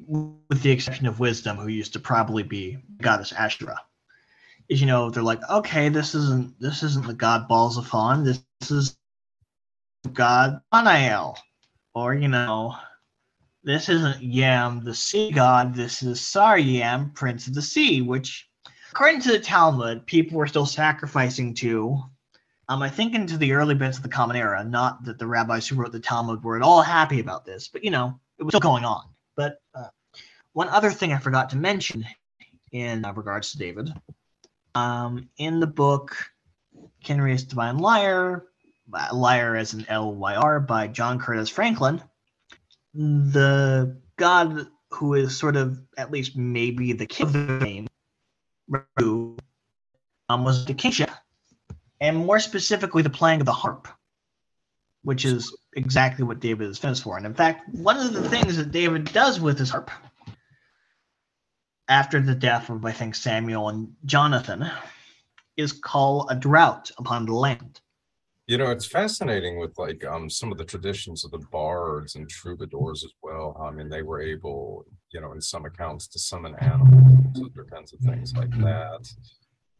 with 0.06 0.62
the 0.62 0.70
exception 0.70 1.06
of 1.06 1.20
wisdom, 1.20 1.56
who 1.56 1.68
used 1.68 1.92
to 1.92 2.00
probably 2.00 2.42
be 2.42 2.78
goddess 3.00 3.33
Ashtoreth, 3.33 3.78
is 4.68 4.80
you 4.80 4.87
know 4.87 5.11
they're 5.11 5.22
like, 5.22 5.40
okay, 5.48 5.88
this 5.88 6.14
isn't 6.14 6.59
this 6.61 6.83
isn't 6.83 7.06
the 7.06 7.14
god 7.14 7.48
Baal-zephon, 7.48 8.24
this, 8.24 8.42
this 8.61 8.70
is 8.70 8.96
god 10.12 10.61
Anael, 10.72 11.37
or 11.94 12.14
you 12.14 12.28
know, 12.28 12.74
this 13.62 13.88
isn't 13.88 14.23
Yam 14.23 14.85
the 14.85 14.94
sea 14.94 15.31
god, 15.31 15.75
this 15.75 16.03
is 16.03 16.20
Saryam, 16.20 17.14
prince 17.14 17.46
of 17.46 17.55
the 17.55 17.62
sea, 17.62 18.01
which 18.01 18.49
according 18.90 19.20
to 19.23 19.33
the 19.33 19.38
Talmud, 19.38 20.07
people 20.07 20.38
were 20.38 20.46
still 20.46 20.66
sacrificing 20.66 21.55
to. 21.55 22.03
Um, 22.68 22.83
I 22.83 22.88
think 22.88 23.14
into 23.14 23.37
the 23.37 23.53
early 23.53 23.75
bits 23.75 23.96
of 23.96 24.05
the 24.05 24.09
Common 24.09 24.37
Era, 24.37 24.62
not 24.62 25.05
that 25.05 25.18
the 25.18 25.27
rabbis 25.27 25.66
who 25.66 25.75
wrote 25.75 25.92
the 25.92 26.01
Talmud 26.01 26.42
were 26.44 26.57
at 26.57 26.62
all 26.62 26.83
happy 26.83 27.18
about 27.18 27.44
this, 27.44 27.68
but 27.68 27.83
you 27.83 27.90
know, 27.90 28.18
it 28.38 28.44
was 28.44 28.53
still 28.53 28.61
going 28.61 28.85
on. 28.85 29.05
But 29.37 29.61
uh, 29.75 29.88
one 30.53 30.68
other 30.68 30.90
thing 30.90 31.12
I 31.12 31.18
forgot 31.18 31.51
to 31.51 31.57
mention 31.57 32.07
in 32.73 33.05
uh, 33.05 33.12
regards 33.12 33.53
to 33.53 33.59
David, 33.59 33.92
um, 34.75 35.29
in 35.37 35.59
the 35.59 35.66
book 35.66 36.16
Kinyras 37.05 37.46
Divine 37.46 37.79
Lyre, 37.79 38.46
Lyre 39.12 39.57
as 39.57 39.73
an 39.73 39.85
L 39.88 40.14
Y 40.14 40.35
R 40.35 40.61
by 40.61 40.87
John 40.87 41.18
Curtis 41.18 41.49
Franklin, 41.49 42.03
the 42.94 43.96
god 44.16 44.66
who 44.90 45.14
is 45.14 45.37
sort 45.37 45.57
of 45.57 45.81
at 45.96 46.11
least 46.11 46.37
maybe 46.37 46.92
the 46.92 47.07
king 47.07 47.26
of 47.26 47.33
the 47.33 47.59
name, 47.64 47.87
um, 50.29 50.44
was 50.44 50.64
the 50.64 50.74
kingship, 50.74 51.11
and 52.00 52.16
more 52.16 52.40
specifically 52.40 53.03
the 53.03 53.11
playing 53.11 53.40
of 53.40 53.46
the 53.46 53.53
harp, 53.53 53.88
which 55.03 55.24
is 55.24 55.57
exactly 55.74 56.24
what 56.24 56.40
David 56.40 56.68
is 56.68 56.79
famous 56.79 57.00
for. 57.00 57.16
And 57.16 57.26
in 57.26 57.35
fact, 57.35 57.68
one 57.74 57.96
of 57.96 58.12
the 58.12 58.29
things 58.29 58.57
that 58.57 58.72
David 58.72 59.12
does 59.12 59.40
with 59.40 59.59
his 59.59 59.70
harp 59.70 59.90
after 61.88 62.20
the 62.20 62.35
death 62.35 62.70
of, 62.70 62.85
I 62.85 62.92
think, 62.92 63.14
Samuel 63.14 63.68
and 63.68 63.94
Jonathan, 64.05 64.70
is 65.57 65.72
call 65.72 66.29
a 66.29 66.37
drought 66.37 66.90
upon 66.98 67.26
the 67.26 67.35
land. 67.35 67.81
You 68.50 68.58
know, 68.58 68.72
it's 68.72 68.84
fascinating 68.86 69.60
with 69.60 69.78
like 69.78 70.04
um 70.04 70.28
some 70.28 70.50
of 70.50 70.58
the 70.58 70.64
traditions 70.64 71.24
of 71.24 71.30
the 71.30 71.46
bards 71.52 72.16
and 72.16 72.28
troubadours 72.28 73.04
as 73.04 73.12
well. 73.22 73.56
I 73.64 73.70
mean, 73.70 73.88
they 73.88 74.02
were 74.02 74.20
able, 74.20 74.84
you 75.12 75.20
know, 75.20 75.30
in 75.30 75.40
some 75.40 75.66
accounts 75.66 76.08
to 76.08 76.18
summon 76.18 76.56
animals, 76.56 77.40
other 77.44 77.64
kinds 77.72 77.92
of 77.92 78.00
things 78.00 78.34
like 78.34 78.50
that, 78.58 79.08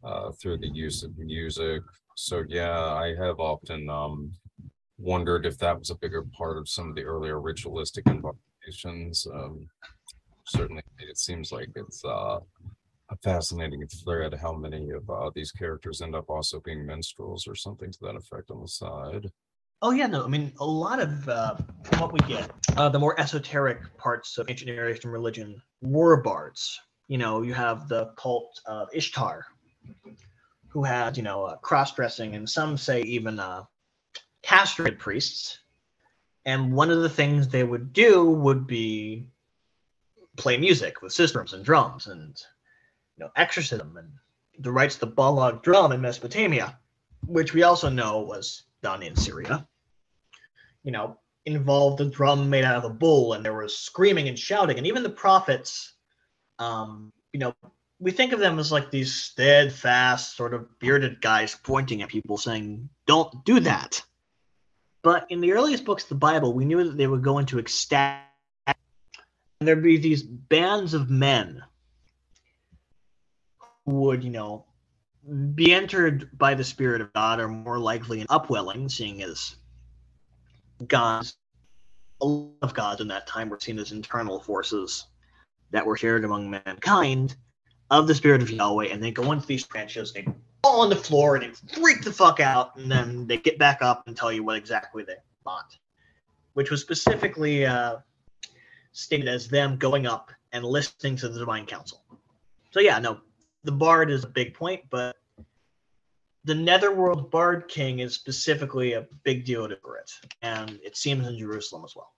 uh, 0.05 0.31
through 0.39 0.59
the 0.59 0.69
use 0.69 1.03
of 1.03 1.17
music. 1.17 1.83
So 2.15 2.45
yeah, 2.47 2.79
I 3.05 3.13
have 3.15 3.41
often 3.41 3.89
um 3.89 4.31
wondered 4.97 5.45
if 5.45 5.57
that 5.57 5.77
was 5.77 5.89
a 5.89 5.95
bigger 5.95 6.23
part 6.37 6.57
of 6.57 6.69
some 6.69 6.91
of 6.91 6.95
the 6.95 7.03
earlier 7.03 7.41
ritualistic 7.41 8.05
invocations. 8.07 9.27
Um, 9.33 9.67
certainly 10.45 10.83
it 10.97 11.17
seems 11.17 11.51
like 11.51 11.71
it's 11.75 12.05
uh, 12.05 12.39
fascinating 13.17 13.85
thread 13.87 14.33
how 14.33 14.53
many 14.53 14.89
of 14.91 15.09
uh, 15.09 15.29
these 15.35 15.51
characters 15.51 16.01
end 16.01 16.15
up 16.15 16.29
also 16.29 16.59
being 16.61 16.85
minstrels 16.85 17.47
or 17.47 17.55
something 17.55 17.91
to 17.91 17.99
that 18.01 18.15
effect 18.15 18.51
on 18.51 18.61
the 18.61 18.67
side. 18.67 19.29
Oh 19.81 19.91
yeah, 19.91 20.07
no, 20.07 20.23
I 20.23 20.27
mean 20.27 20.53
a 20.59 20.65
lot 20.65 21.01
of 21.01 21.27
uh, 21.27 21.55
what 21.97 22.13
we 22.13 22.19
get, 22.19 22.51
uh, 22.77 22.89
the 22.89 22.99
more 22.99 23.19
esoteric 23.19 23.97
parts 23.97 24.37
of 24.37 24.49
ancient 24.49 24.69
Near 24.69 24.89
Eastern 24.89 25.11
religion 25.11 25.61
were 25.81 26.21
bards. 26.21 26.79
You 27.07 27.17
know, 27.17 27.41
you 27.41 27.53
have 27.53 27.87
the 27.87 28.13
cult 28.15 28.61
of 28.65 28.89
Ishtar, 28.93 29.45
who 30.69 30.83
had 30.83 31.17
you 31.17 31.23
know 31.23 31.57
cross-dressing, 31.61 32.35
and 32.35 32.47
some 32.47 32.77
say 32.77 33.01
even 33.01 33.39
uh, 33.39 33.63
castrated 34.43 34.99
priests. 34.99 35.59
And 36.45 36.73
one 36.73 36.89
of 36.89 37.01
the 37.01 37.09
things 37.09 37.47
they 37.47 37.63
would 37.63 37.93
do 37.93 38.25
would 38.25 38.65
be 38.65 39.27
play 40.37 40.57
music 40.57 41.01
with 41.01 41.13
systems 41.13 41.53
and 41.53 41.63
drums 41.63 42.07
and 42.07 42.41
know 43.21 43.31
exorcism 43.35 43.97
and 43.97 44.09
the 44.59 44.71
rites 44.71 44.95
of 44.95 45.01
the 45.01 45.15
balag 45.15 45.63
drum 45.63 45.91
in 45.91 46.01
Mesopotamia, 46.01 46.77
which 47.25 47.53
we 47.53 47.63
also 47.63 47.89
know 47.89 48.21
was 48.21 48.63
done 48.81 49.01
in 49.01 49.15
Syria. 49.15 49.67
You 50.83 50.91
know, 50.91 51.17
involved 51.45 52.01
a 52.01 52.05
drum 52.05 52.49
made 52.49 52.63
out 52.63 52.75
of 52.75 52.83
a 52.83 52.93
bull, 52.93 53.33
and 53.33 53.45
there 53.45 53.53
was 53.53 53.77
screaming 53.77 54.27
and 54.27 54.37
shouting, 54.37 54.77
and 54.77 54.87
even 54.87 55.03
the 55.03 55.09
prophets, 55.09 55.93
um, 56.59 57.11
you 57.33 57.39
know, 57.39 57.53
we 57.99 58.11
think 58.11 58.33
of 58.33 58.39
them 58.39 58.59
as 58.59 58.71
like 58.71 58.91
these 58.91 59.13
steadfast, 59.13 60.35
sort 60.35 60.53
of 60.53 60.79
bearded 60.79 61.21
guys 61.21 61.55
pointing 61.63 62.01
at 62.01 62.09
people, 62.09 62.37
saying, 62.37 62.89
"Don't 63.05 63.45
do 63.45 63.59
that." 63.61 64.03
But 65.03 65.25
in 65.29 65.41
the 65.41 65.53
earliest 65.53 65.85
books 65.85 66.03
of 66.03 66.09
the 66.09 66.15
Bible, 66.15 66.53
we 66.53 66.65
knew 66.65 66.83
that 66.83 66.97
they 66.97 67.07
would 67.07 67.23
go 67.23 67.39
into 67.39 67.59
ecstatic 67.59 68.27
and 69.61 69.67
there'd 69.67 69.83
be 69.83 69.97
these 69.97 70.23
bands 70.23 70.95
of 70.95 71.09
men 71.09 71.63
would, 73.85 74.23
you 74.23 74.29
know, 74.29 74.65
be 75.55 75.73
entered 75.73 76.29
by 76.37 76.53
the 76.53 76.63
Spirit 76.63 77.01
of 77.01 77.13
God, 77.13 77.39
or 77.39 77.47
more 77.47 77.79
likely 77.79 78.21
an 78.21 78.27
upwelling, 78.29 78.89
seeing 78.89 79.21
as 79.23 79.55
God's 80.87 81.35
a 82.21 82.25
lot 82.25 82.53
of 82.61 82.73
gods 82.73 83.01
in 83.01 83.07
that 83.07 83.27
time 83.27 83.49
were 83.49 83.59
seen 83.59 83.79
as 83.79 83.91
internal 83.91 84.39
forces 84.39 85.07
that 85.71 85.85
were 85.85 85.97
shared 85.97 86.23
among 86.23 86.49
mankind 86.49 87.35
of 87.89 88.07
the 88.07 88.15
spirit 88.15 88.41
of 88.41 88.49
Yahweh, 88.49 88.87
and 88.87 89.03
they 89.03 89.11
go 89.11 89.31
into 89.31 89.45
these 89.45 89.65
branches, 89.65 90.13
they 90.13 90.25
fall 90.63 90.81
on 90.81 90.89
the 90.89 90.95
floor, 90.95 91.35
and 91.35 91.43
they 91.43 91.75
freak 91.75 92.03
the 92.03 92.11
fuck 92.11 92.39
out, 92.39 92.75
and 92.77 92.89
then 92.91 93.27
they 93.27 93.37
get 93.37 93.57
back 93.57 93.81
up 93.81 94.07
and 94.07 94.15
tell 94.15 94.31
you 94.31 94.43
what 94.43 94.55
exactly 94.55 95.03
they 95.03 95.15
want, 95.45 95.77
which 96.53 96.71
was 96.71 96.81
specifically 96.81 97.65
uh, 97.65 97.97
stated 98.93 99.27
as 99.27 99.47
them 99.47 99.77
going 99.77 100.05
up 100.05 100.31
and 100.53 100.63
listening 100.63 101.15
to 101.17 101.27
the 101.27 101.39
divine 101.39 101.65
council. 101.65 102.01
So 102.71 102.79
yeah, 102.79 102.99
no, 102.99 103.19
the 103.63 103.71
bard 103.71 104.09
is 104.09 104.23
a 104.23 104.27
big 104.27 104.53
point, 104.53 104.81
but 104.89 105.15
the 106.43 106.55
Netherworld 106.55 107.29
Bard 107.29 107.67
King 107.67 107.99
is 107.99 108.15
specifically 108.15 108.93
a 108.93 109.07
big 109.23 109.45
deal 109.45 109.67
to 109.67 109.73
it, 109.73 110.11
and 110.41 110.79
it 110.83 110.97
seems 110.97 111.27
in 111.27 111.37
Jerusalem 111.37 111.83
as 111.85 111.95
well. 111.95 112.13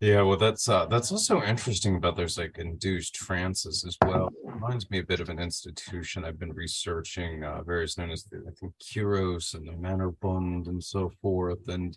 Yeah, 0.00 0.22
well, 0.22 0.36
that's 0.36 0.68
uh, 0.68 0.86
that's 0.86 1.10
also 1.10 1.42
interesting 1.42 1.96
about 1.96 2.16
there's 2.16 2.36
like 2.36 2.58
induced 2.58 3.14
trances 3.14 3.84
as 3.86 3.96
well. 4.04 4.28
It 4.28 4.52
reminds 4.52 4.90
me 4.90 4.98
a 4.98 5.04
bit 5.04 5.20
of 5.20 5.30
an 5.30 5.38
institution 5.38 6.22
I've 6.22 6.38
been 6.38 6.52
researching, 6.52 7.42
uh, 7.42 7.62
various 7.62 7.96
known 7.96 8.10
as 8.10 8.24
the, 8.24 8.44
I 8.46 8.52
think 8.60 8.74
Koryos 8.82 9.54
and 9.54 9.66
the 9.66 9.72
Mannerbund 9.72 10.68
and 10.68 10.84
so 10.84 11.10
forth, 11.22 11.66
and 11.68 11.96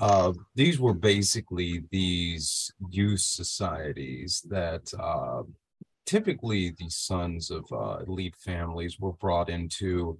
uh, 0.00 0.32
these 0.56 0.80
were 0.80 0.92
basically 0.92 1.84
these 1.90 2.72
youth 2.90 3.20
societies 3.20 4.44
that 4.48 4.92
uh, 4.98 5.42
typically 6.06 6.70
the 6.70 6.88
sons 6.88 7.50
of 7.50 7.64
uh, 7.72 7.98
elite 8.06 8.36
families 8.36 8.98
were 8.98 9.12
brought 9.12 9.48
into 9.48 10.18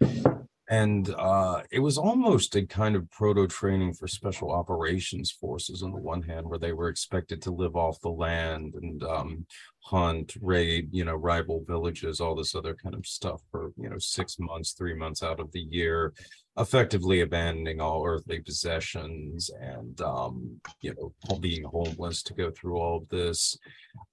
and 0.71 1.13
uh, 1.19 1.63
it 1.73 1.81
was 1.81 1.99
almost 1.99 2.55
a 2.55 2.65
kind 2.65 2.95
of 2.95 3.11
proto 3.11 3.49
training 3.49 3.93
for 3.93 4.07
special 4.07 4.53
operations 4.53 5.33
forces 5.33 5.83
on 5.83 5.91
the 5.91 5.99
one 5.99 6.23
hand 6.23 6.49
where 6.49 6.61
they 6.61 6.73
were 6.73 6.89
expected 6.89 7.43
to 7.43 7.51
live 7.51 7.75
off 7.75 8.01
the 8.01 8.09
land 8.09 8.75
and 8.81 9.03
um, 9.03 9.45
hunt 9.81 10.35
raid 10.41 10.89
you 10.93 11.05
know 11.05 11.15
rival 11.17 11.65
villages 11.67 12.21
all 12.21 12.37
this 12.37 12.55
other 12.55 12.75
kind 12.75 12.95
of 12.95 13.05
stuff 13.05 13.41
for 13.51 13.73
you 13.77 13.89
know 13.89 13.99
six 13.99 14.37
months 14.39 14.73
three 14.73 14.95
months 14.95 15.23
out 15.23 15.41
of 15.41 15.51
the 15.51 15.67
year 15.71 16.13
effectively 16.59 17.21
abandoning 17.21 17.81
all 17.81 18.05
earthly 18.05 18.41
possessions 18.41 19.51
and 19.61 20.01
um, 20.01 20.61
you 20.81 20.95
know 20.95 21.39
being 21.39 21.65
homeless 21.65 22.23
to 22.23 22.35
go 22.35 22.51
through 22.51 22.77
all 22.77 22.99
of 22.99 23.09
this. 23.09 23.57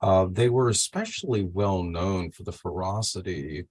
Uh, 0.01 0.27
they 0.31 0.49
were 0.49 0.69
especially 0.69 1.43
well 1.43 1.83
known 1.83 2.31
for 2.31 2.43
the 2.43 2.51
ferocity 2.51 3.65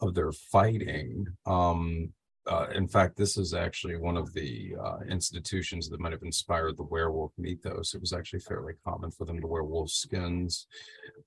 of 0.00 0.14
their 0.14 0.32
fighting. 0.32 1.26
Um, 1.46 2.12
uh, 2.48 2.66
in 2.74 2.88
fact, 2.88 3.16
this 3.16 3.36
is 3.36 3.52
actually 3.52 3.96
one 3.96 4.16
of 4.16 4.32
the 4.32 4.74
uh, 4.82 4.98
institutions 5.08 5.88
that 5.88 6.00
might 6.00 6.12
have 6.12 6.22
inspired 6.22 6.76
the 6.76 6.82
werewolf 6.82 7.32
mythos. 7.36 7.94
It 7.94 8.00
was 8.00 8.14
actually 8.14 8.40
fairly 8.40 8.72
common 8.84 9.10
for 9.10 9.26
them 9.26 9.40
to 9.40 9.46
wear 9.46 9.64
wolf 9.64 9.90
skins 9.90 10.66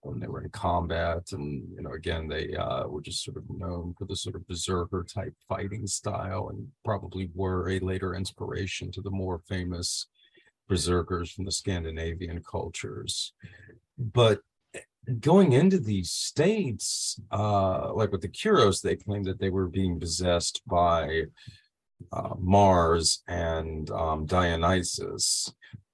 when 0.01 0.19
they 0.19 0.28
were 0.28 0.41
in 0.41 0.49
combat, 0.49 1.32
and 1.32 1.63
you 1.76 1.84
know, 1.84 1.91
again, 1.91 2.28
they 2.28 2.55
uh, 2.55 2.88
were 2.88 3.01
just 3.01 3.24
sort 3.24 3.38
of 3.38 3.43
known 3.49 3.93
for 3.97 4.05
the 4.05 4.15
sort 4.15 4.36
of 4.36 4.47
berserker 4.47 5.03
type 5.03 5.36
fighting 5.47 5.86
style, 5.86 6.49
and 6.49 6.67
probably 6.84 7.30
were 7.36 7.69
a 7.69 7.80
later 7.80 8.15
inspiration 8.15 8.91
to 8.91 9.01
the 9.01 9.11
more 9.11 9.41
famous 9.47 10.07
berserkers 10.67 11.32
from 11.32 11.45
the 11.45 11.51
Scandinavian 11.51 12.41
cultures. 12.41 13.34
But 13.97 14.39
going 15.20 15.54
into 15.54 15.80
these 15.80 16.12
states, 16.12 17.20
uh, 17.32 17.93
like 17.93 18.12
with 18.12 18.22
the 18.22 18.30
Koryos, 18.30 18.82
they 18.82 18.95
claimed 18.95 19.26
that 19.26 19.39
they 19.39 19.49
were 19.49 19.68
being 19.68 19.99
possessed 19.99 20.62
by 20.68 21.24
uh, 22.12 22.36
Mars 22.39 23.24
and 23.28 23.89
um, 23.91 24.26
Dionysus. 24.26 25.54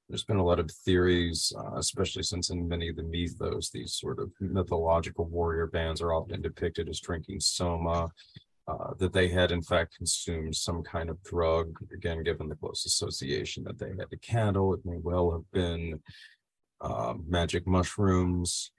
There's 0.09 0.23
been 0.23 0.37
a 0.37 0.45
lot 0.45 0.59
of 0.59 0.71
theories, 0.71 1.51
uh, 1.57 1.77
especially 1.77 2.23
since 2.23 2.49
in 2.49 2.67
many 2.67 2.89
of 2.89 2.95
the 2.95 3.03
mythos, 3.03 3.69
these 3.69 3.93
sort 3.93 4.19
of 4.19 4.31
mythological 4.39 5.25
warrior 5.25 5.67
bands 5.67 6.01
are 6.01 6.13
often 6.13 6.41
depicted 6.41 6.87
as 6.87 6.99
drinking 6.99 7.41
soma, 7.41 8.09
uh, 8.67 8.93
that 8.99 9.13
they 9.13 9.29
had 9.29 9.51
in 9.51 9.61
fact 9.61 9.95
consumed 9.97 10.55
some 10.55 10.83
kind 10.83 11.09
of 11.09 11.21
drug. 11.23 11.77
Again, 11.93 12.23
given 12.23 12.47
the 12.47 12.55
close 12.55 12.85
association 12.85 13.63
that 13.65 13.79
they 13.79 13.89
had 13.89 14.09
to 14.09 14.17
candle, 14.17 14.73
it 14.73 14.85
may 14.85 14.97
well 14.97 15.31
have 15.31 15.49
been 15.51 15.99
uh, 16.79 17.13
magic 17.25 17.67
mushrooms 17.67 18.71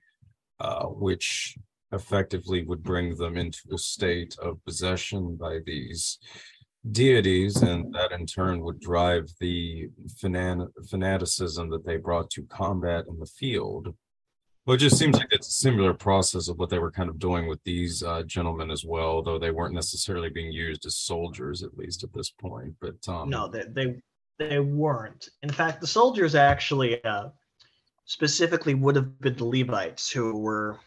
uh, 0.60 0.86
which 0.86 1.56
effectively 1.92 2.64
would 2.64 2.82
bring 2.82 3.16
them 3.16 3.36
into 3.36 3.60
a 3.72 3.78
state 3.78 4.36
of 4.42 4.62
possession 4.64 5.36
by 5.36 5.58
these 5.64 6.18
deities, 6.92 7.62
and 7.62 7.92
that 7.94 8.12
in 8.12 8.26
turn 8.26 8.60
would 8.60 8.80
drive 8.80 9.28
the 9.40 9.88
fanaticism 10.20 11.70
that 11.70 11.84
they 11.84 11.96
brought 11.96 12.30
to 12.30 12.42
combat 12.44 13.04
in 13.08 13.18
the 13.18 13.26
field. 13.26 13.94
Well, 14.64 14.74
it 14.74 14.80
just 14.80 14.98
seems 14.98 15.16
like 15.16 15.28
it's 15.30 15.48
a 15.48 15.52
similar 15.52 15.94
process 15.94 16.48
of 16.48 16.58
what 16.58 16.68
they 16.68 16.78
were 16.78 16.90
kind 16.90 17.08
of 17.08 17.18
doing 17.18 17.48
with 17.48 17.62
these 17.64 18.02
uh, 18.02 18.22
gentlemen 18.24 18.70
as 18.70 18.84
well, 18.84 19.22
though 19.22 19.38
they 19.38 19.50
weren't 19.50 19.74
necessarily 19.74 20.28
being 20.28 20.52
used 20.52 20.84
as 20.84 20.96
soldiers, 20.96 21.62
at 21.62 21.78
least 21.78 22.04
at 22.04 22.12
this 22.12 22.30
point. 22.30 22.74
But 22.78 22.96
um, 23.08 23.30
no, 23.30 23.48
they, 23.48 23.64
they 23.72 24.02
they 24.38 24.58
weren't. 24.60 25.30
In 25.42 25.48
fact, 25.48 25.80
the 25.80 25.86
soldiers 25.86 26.34
actually 26.34 27.02
uh, 27.02 27.28
specifically 28.08 28.72
would 28.72 28.96
have 28.96 29.20
been 29.20 29.36
the 29.36 29.44
Levites, 29.44 30.10
who 30.10 30.34
were 30.38 30.80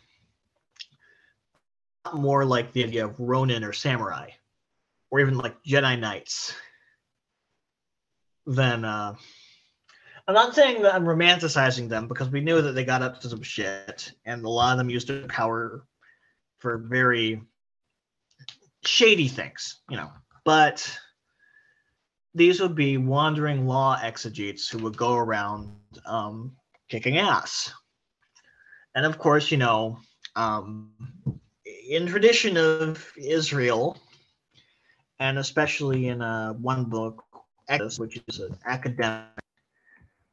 more 2.14 2.44
like 2.44 2.74
the 2.74 2.84
idea 2.84 3.06
of 3.06 3.20
Ronin 3.20 3.64
or 3.64 3.74
samurai, 3.74 4.32
or 5.12 5.20
even 5.20 5.38
like 5.38 5.64
Jedi 5.64 5.98
Knights. 6.00 6.54
Than 8.48 8.84
uh, 8.84 9.14
I'm 10.28 10.34
not 10.34 10.56
saying 10.56 10.82
that 10.82 10.96
I'm 10.96 11.06
romanticizing 11.06 11.88
them 11.88 12.08
because 12.08 12.32
we 12.32 12.42
knew 12.42 12.60
that 12.60 12.72
they 12.72 12.84
got 12.84 13.04
up 13.04 13.22
to 13.22 13.30
some 13.30 13.44
shit, 13.44 14.12
and 14.26 14.44
a 14.44 14.50
lot 14.50 14.72
of 14.72 14.80
them 14.80 14.90
used 14.90 15.08
their 15.08 15.28
power 15.28 15.86
for 16.58 16.80
very 16.80 17.44
shady 18.84 19.28
things, 19.28 19.80
you 19.92 19.98
know. 19.98 20.10
But 20.44 21.00
these 22.34 22.60
would 22.60 22.74
be 22.74 22.98
wandering 22.98 23.68
law 23.68 23.96
exegetes 24.02 24.68
who 24.68 24.80
would 24.80 24.98
go 24.98 25.14
around 25.14 25.76
um, 26.08 26.56
kicking 26.92 27.18
ass. 27.18 27.72
And 28.96 29.06
of 29.06 29.18
course, 29.18 29.50
you 29.50 29.58
know, 29.58 29.98
um, 30.36 30.92
in 31.90 32.06
tradition 32.06 32.58
of 32.58 33.14
Israel, 33.18 33.98
and 35.20 35.38
especially 35.40 36.10
in 36.10 36.22
uh, 36.22 36.52
one 36.54 36.84
book, 36.84 37.24
Exodus, 37.70 37.98
which 37.98 38.22
is 38.28 38.40
an 38.40 38.58
academic 38.66 39.30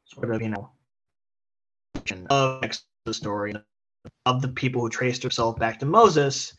sort 0.04 0.34
of, 0.34 0.42
you 0.42 0.48
know, 0.48 0.68
of 2.28 2.64
the 3.04 3.14
story 3.14 3.54
of 4.26 4.42
the 4.42 4.48
people 4.48 4.80
who 4.80 4.88
traced 4.88 5.22
themselves 5.22 5.58
back 5.60 5.78
to 5.78 5.86
Moses, 5.86 6.54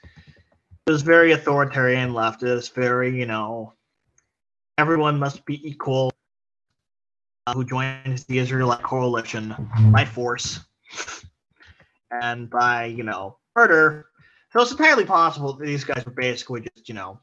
it 0.87 0.91
was 0.91 1.01
very 1.01 1.33
authoritarian 1.33 2.11
leftist, 2.13 2.73
very, 2.73 3.19
you 3.19 3.25
know, 3.25 3.73
everyone 4.77 5.19
must 5.19 5.45
be 5.45 5.59
equal 5.67 6.13
who 7.53 7.65
joined 7.65 8.23
the 8.27 8.37
Israelite 8.39 8.83
coalition 8.83 9.55
by 9.91 10.05
force 10.05 10.59
and 12.11 12.49
by, 12.49 12.85
you 12.85 13.03
know, 13.03 13.37
murder. 13.55 14.07
So 14.51 14.61
it's 14.61 14.71
entirely 14.71 15.05
possible 15.05 15.53
that 15.53 15.65
these 15.65 15.83
guys 15.83 16.05
were 16.05 16.11
basically 16.11 16.61
just, 16.61 16.89
you 16.89 16.95
know, 16.95 17.19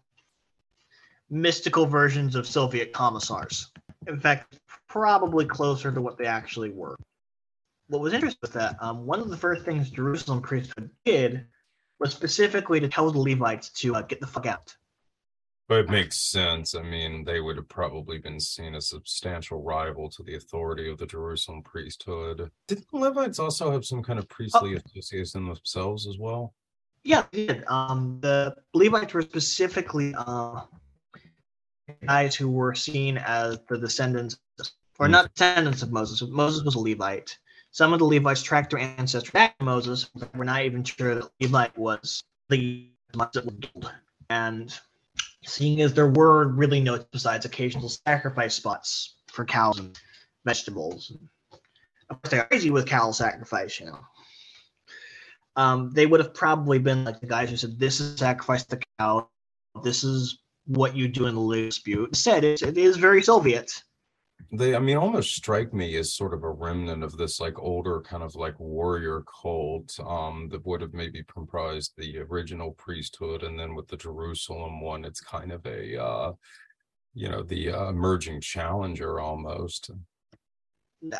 mystical 1.29 1.87
versions 1.87 2.37
of 2.37 2.47
Soviet 2.47 2.93
commissars. 2.93 3.71
In 4.07 4.21
fact, 4.21 4.59
probably 4.89 5.45
closer 5.45 5.91
to 5.91 6.01
what 6.01 6.19
they 6.19 6.27
actually 6.27 6.71
were. 6.71 6.97
What 7.89 8.01
was 8.01 8.13
interesting 8.13 8.39
was 8.43 8.51
that, 8.53 8.77
um, 8.81 9.07
one 9.07 9.21
of 9.21 9.29
the 9.29 9.37
first 9.37 9.65
things 9.65 9.91
Jerusalem 9.91 10.41
priesthood 10.41 10.91
did 11.05 11.47
was 11.99 12.13
specifically 12.13 12.81
to 12.81 12.89
tell 12.89 13.11
the 13.11 13.19
Levites 13.19 13.71
to 13.71 13.97
uh, 13.97 14.03
get 14.03 14.21
the 14.21 14.27
fuck 14.27 14.47
out. 14.47 14.75
But 15.69 15.81
it 15.81 15.91
makes 15.91 16.21
sense. 16.21 16.77
I 16.77 16.83
mean, 16.83 17.25
they 17.25 17.41
would 17.41 17.57
have 17.57 17.69
probably 17.69 18.19
been 18.19 18.39
seen 18.39 18.77
as 18.77 18.89
substantial 18.89 19.63
rival 19.63 20.09
to 20.11 20.23
the 20.23 20.37
authority 20.37 20.89
of 20.89 20.99
the 20.99 21.07
Jerusalem 21.07 21.63
priesthood. 21.63 22.51
Did 22.69 22.85
the 22.91 22.99
Levites 22.99 23.41
also 23.41 23.73
have 23.73 23.85
some 23.85 24.03
kind 24.03 24.19
of 24.19 24.29
priestly 24.29 24.77
oh. 24.77 24.81
association 24.87 25.47
themselves 25.47 26.07
as 26.07 26.19
well? 26.19 26.55
Yeah, 27.03 27.25
they 27.33 27.47
did. 27.47 27.65
Um, 27.67 28.19
the 28.21 28.55
Levites 28.75 29.13
were 29.13 29.23
specifically 29.23 30.15
uh, 30.17 30.63
guys 32.07 32.37
who 32.37 32.51
were 32.51 32.75
seen 32.75 33.19
as 33.19 33.59
the 33.69 33.79
descendants, 33.79 34.39
or 35.01 35.09
not 35.09 35.35
descendants 35.35 35.83
of 35.83 35.91
Moses. 35.91 36.23
Moses 36.29 36.65
was 36.65 36.77
a 36.77 36.81
Levite. 36.81 37.37
Some 37.73 37.93
of 37.93 37.99
the 37.99 38.05
Levites 38.05 38.43
tracked 38.43 38.71
their 38.71 38.81
ancestors 38.81 39.31
back 39.33 39.59
to 39.59 39.65
Moses, 39.65 40.11
but 40.15 40.35
we're 40.37 40.45
not 40.45 40.63
even 40.63 40.85
sure 40.85 41.17
that 41.17 41.31
Levite 41.41 41.77
was 41.77 42.23
the 42.49 42.89
and 44.29 44.79
seeing 45.47 45.81
as 45.81 45.95
there 45.95 46.09
were 46.09 46.49
really 46.49 46.81
no 46.81 47.03
besides 47.13 47.45
occasional 47.45 47.89
sacrifice 47.89 48.55
spots 48.55 49.17
for 49.29 49.45
cows 49.45 49.79
and 49.79 49.99
vegetables. 50.45 51.13
Of 52.11 52.23
course, 52.23 52.31
they're 52.31 52.45
crazy 52.45 52.71
with 52.71 52.87
cow 52.87 53.11
sacrifice, 53.13 53.81
you 53.81 53.87
know. 53.87 53.99
Um, 55.57 55.91
they 55.93 56.07
would 56.07 56.21
have 56.21 56.35
probably 56.35 56.79
been 56.79 57.05
like 57.05 57.21
the 57.21 57.27
guys 57.27 57.49
who 57.51 57.57
said, 57.57 57.79
"This 57.79 58.01
is 58.01 58.19
sacrifice 58.19 58.65
the 58.65 58.81
cow. 58.99 59.29
This 59.83 60.05
is 60.05 60.39
what 60.67 60.95
you 60.95 61.09
do 61.09 61.27
in 61.27 61.35
the 61.35 61.57
dispute." 61.65 62.15
Said 62.15 62.45
it, 62.45 62.63
it 62.63 62.77
is 62.77 62.97
very 62.97 63.23
Soviet. 63.23 63.83
They 64.53 64.77
i 64.77 64.79
mean 64.79 64.97
almost 64.97 65.35
strike 65.35 65.73
me 65.73 65.97
as 65.97 66.15
sort 66.15 66.35
of 66.35 66.45
a 66.45 66.51
remnant 66.51 67.03
of 67.03 67.17
this 67.17 67.41
like 67.41 67.59
older 67.59 68.01
kind 68.03 68.23
of 68.23 68.35
like 68.35 68.59
warrior 68.61 69.23
cult 69.43 69.99
um 70.07 70.49
that 70.51 70.65
would 70.67 70.81
have 70.81 70.93
maybe 70.93 71.25
comprised 71.25 71.93
the 71.97 72.19
original 72.19 72.73
priesthood 72.73 73.43
and 73.43 73.59
then 73.59 73.75
with 73.75 73.89
the 73.89 73.97
jerusalem 73.97 74.81
one 74.81 75.05
it's 75.05 75.21
kind 75.21 75.53
of 75.53 75.65
a 75.67 76.01
uh 76.01 76.33
you 77.15 77.29
know 77.29 77.43
the 77.43 77.71
uh, 77.71 77.89
emerging 77.89 78.41
challenger 78.41 79.21
almost 79.21 79.91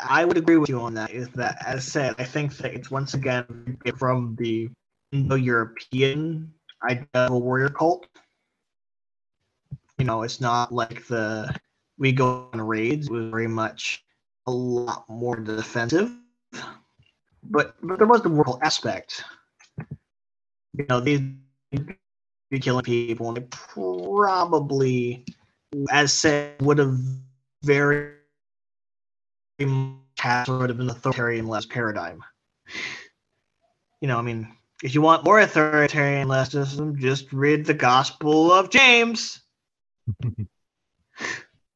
I 0.03 0.25
would 0.25 0.37
agree 0.37 0.57
with 0.57 0.69
you 0.69 0.79
on 0.81 0.93
that. 0.95 1.11
Is 1.11 1.29
that, 1.29 1.63
as 1.65 1.85
said, 1.85 2.15
I 2.17 2.23
think 2.23 2.57
that 2.57 2.73
it's 2.73 2.91
once 2.91 3.13
again 3.13 3.77
from 3.97 4.35
the 4.37 4.69
Indo-European 5.11 6.51
idea 6.83 7.07
of 7.13 7.31
a 7.31 7.37
warrior 7.37 7.69
cult. 7.69 8.07
You 9.97 10.05
know, 10.05 10.23
it's 10.23 10.41
not 10.41 10.73
like 10.73 11.05
the 11.07 11.55
we 11.97 12.11
go 12.11 12.49
on 12.53 12.61
raids. 12.61 13.09
Was 13.09 13.29
very 13.29 13.47
much 13.47 14.03
a 14.45 14.51
lot 14.51 15.09
more 15.09 15.35
defensive, 15.35 16.11
but 17.43 17.75
but 17.81 17.97
there 17.97 18.07
was 18.07 18.21
the 18.21 18.29
warrior 18.29 18.57
aspect. 18.61 19.23
You 20.73 20.85
know, 20.89 20.99
these 20.99 21.21
be 22.49 22.59
killing 22.59 22.83
people, 22.83 23.27
and 23.27 23.37
they 23.37 23.47
probably, 23.49 25.25
as 25.91 26.13
said, 26.13 26.61
would 26.61 26.77
have 26.77 26.97
very 27.63 28.13
have 30.19 30.45
sort 30.45 30.69
of 30.69 30.79
an 30.79 30.89
authoritarian 30.89 31.47
less 31.47 31.65
paradigm. 31.65 32.23
You 34.01 34.07
know, 34.07 34.17
I 34.17 34.21
mean, 34.21 34.55
if 34.83 34.93
you 34.93 35.01
want 35.01 35.23
more 35.23 35.39
authoritarian 35.39 36.27
leftism, 36.27 36.97
just 36.97 37.33
read 37.33 37.65
the 37.65 37.73
Gospel 37.73 38.51
of 38.51 38.69
James. 38.69 39.41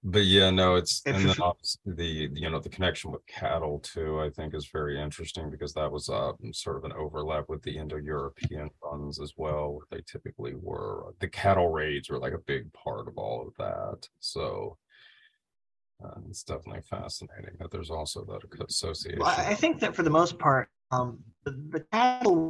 but 0.03 0.23
yeah 0.23 0.49
no 0.49 0.75
it's 0.75 1.01
and 1.05 1.17
then 1.17 1.35
obviously 1.41 1.93
the 1.93 2.29
you 2.33 2.49
know 2.49 2.59
the 2.59 2.69
connection 2.69 3.11
with 3.11 3.25
cattle 3.27 3.79
too 3.79 4.19
i 4.19 4.29
think 4.29 4.55
is 4.55 4.67
very 4.73 4.99
interesting 4.99 5.51
because 5.51 5.73
that 5.73 5.91
was 5.91 6.09
uh 6.09 6.31
sort 6.53 6.77
of 6.77 6.83
an 6.83 6.93
overlap 6.93 7.47
with 7.49 7.61
the 7.61 7.77
indo-european 7.77 8.67
funds 8.81 9.19
as 9.19 9.33
well 9.37 9.73
where 9.73 9.85
they 9.91 10.01
typically 10.11 10.55
were 10.55 11.13
the 11.19 11.27
cattle 11.27 11.69
raids 11.69 12.09
were 12.09 12.19
like 12.19 12.33
a 12.33 12.39
big 12.39 12.71
part 12.73 13.07
of 13.07 13.17
all 13.17 13.47
of 13.47 13.53
that. 13.57 14.07
So 14.19 14.77
uh, 16.03 16.19
it's 16.29 16.43
definitely 16.43 16.81
fascinating 16.81 17.55
that 17.59 17.71
there's 17.71 17.91
also 17.91 18.25
that 18.25 18.65
association 18.67 19.19
Well, 19.19 19.35
I 19.37 19.51
I 19.51 19.55
think 19.55 19.79
that 19.79 19.95
for 19.95 20.03
the 20.03 20.09
most 20.09 20.39
part, 20.39 20.69
um, 20.91 21.19
the, 21.43 21.51
the 21.69 21.85
cattle 21.91 22.49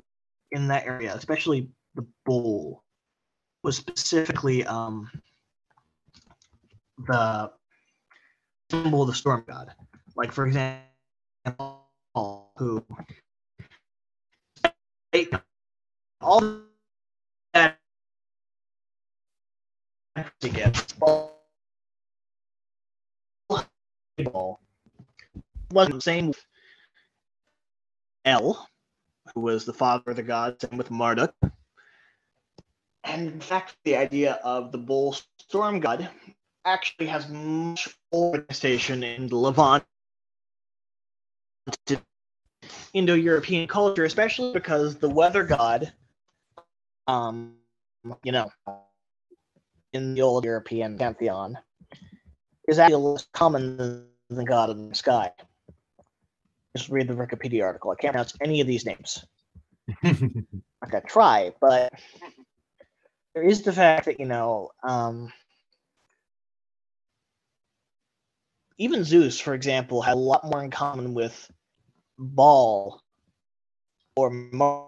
in 0.52 0.68
that 0.68 0.86
area, 0.86 1.14
especially 1.14 1.70
the 1.96 2.06
bull, 2.26 2.84
was 3.64 3.76
specifically 3.78 4.66
um, 4.66 5.10
the 7.08 7.52
symbol 8.70 9.02
of 9.02 9.08
the 9.08 9.14
storm 9.14 9.44
god. 9.48 9.74
Like, 10.16 10.32
for 10.32 10.48
example, 10.48 11.88
who 12.58 12.86
all 16.22 16.62
that 17.54 17.78
to 20.40 20.50
get 20.50 20.94
wasn't 25.72 25.96
the 25.96 26.02
same 26.02 26.28
with 26.28 26.46
El, 28.26 28.68
who 29.34 29.42
was 29.42 29.66
the 29.66 29.74
father 29.74 30.12
of 30.12 30.16
the 30.16 30.24
gods, 30.24 30.64
and 30.64 30.78
with 30.78 30.92
Marduk. 30.92 31.34
And 33.04 33.28
in 33.28 33.40
fact, 33.42 33.78
the 33.84 33.96
idea 33.96 34.34
of 34.44 34.72
the 34.72 34.78
bull 34.78 35.18
storm 35.40 35.80
god 35.80 36.08
actually 36.66 37.08
has 37.08 37.28
much 37.30 37.90
older 38.12 38.46
station 38.52 39.04
in 39.04 39.28
the 39.28 39.36
Levant 39.36 39.84
Indo-European 42.94 43.68
culture, 43.68 44.06
especially 44.06 44.54
because 44.54 44.98
the 44.98 45.10
weather 45.10 45.44
god, 45.44 45.92
um, 47.08 47.56
you 48.24 48.32
know, 48.32 48.52
in 49.94 50.14
the 50.14 50.22
old 50.22 50.46
European 50.46 50.98
pantheon, 50.98 51.58
is 52.68 52.80
actually 52.80 53.02
less 53.02 53.28
common 53.34 53.78
than 53.78 54.08
the 54.30 54.44
god 54.44 54.70
of 54.70 54.78
the 54.78 54.96
sky. 54.96 55.32
Just 56.76 56.90
read 56.90 57.08
the 57.08 57.14
Wikipedia 57.14 57.64
article. 57.64 57.92
I 57.92 57.96
can't 57.96 58.14
pronounce 58.14 58.34
any 58.42 58.62
of 58.62 58.68
these 58.68 58.86
names. 58.86 59.26
I'm 60.04 60.90
gonna 60.90 61.04
try, 61.06 61.52
but 61.60 61.94
there 63.34 63.44
is 63.44 63.62
the 63.62 63.74
fact 63.74 64.06
that 64.06 64.20
you 64.20 64.26
know, 64.26 64.72
um, 64.84 65.32
even 68.82 69.04
Zeus, 69.04 69.40
for 69.40 69.54
example, 69.54 70.02
had 70.02 70.16
a 70.16 70.20
lot 70.20 70.44
more 70.44 70.64
in 70.64 70.72
common 70.72 71.14
with 71.14 71.52
Baal 72.18 73.00
or 74.16 74.32
Mar- 74.32 74.88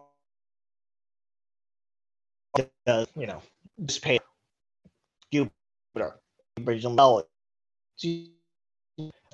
you 3.15 3.27
know, 3.27 3.41
just 3.85 4.01
pay 4.01 4.19
Jupiter, 5.31 6.19
Brazil, 6.61 7.23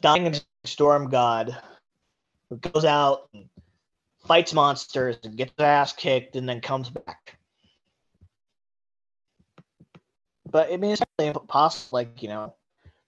dying 0.01 0.35
storm 0.65 1.09
god 1.09 1.57
who 2.49 2.57
goes 2.57 2.83
out 2.83 3.29
and 3.33 3.47
fights 4.25 4.53
monsters 4.53 5.17
and 5.23 5.37
gets 5.37 5.53
ass 5.57 5.93
kicked 5.93 6.35
and 6.35 6.49
then 6.49 6.59
comes 6.59 6.89
back. 6.89 7.37
But 10.51 10.73
I 10.73 10.77
mean, 10.77 10.91
it's 10.91 11.01
possible, 11.47 11.97
like, 11.97 12.21
you 12.21 12.27
know, 12.27 12.53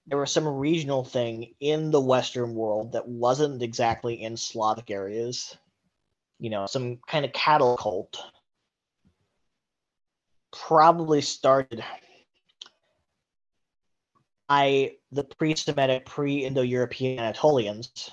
there 0.08 0.18
was 0.18 0.32
some 0.32 0.48
regional 0.48 1.04
thing 1.04 1.54
in 1.60 1.92
the 1.92 2.02
Western 2.02 2.56
world 2.56 2.94
that 2.94 3.08
wasn't 3.08 3.62
exactly 3.62 4.22
in 4.22 4.36
Slavic 4.36 4.90
areas. 4.90 5.56
You 6.40 6.50
know, 6.50 6.66
some 6.66 6.98
kind 7.08 7.24
of 7.24 7.34
cattle 7.34 7.78
cult 7.78 8.18
probably 10.52 11.22
started 11.22 11.84
by 14.50 14.94
the 15.12 15.24
pre-Semitic, 15.24 16.06
pre-Indo-European 16.06 17.20
Anatolians 17.20 18.10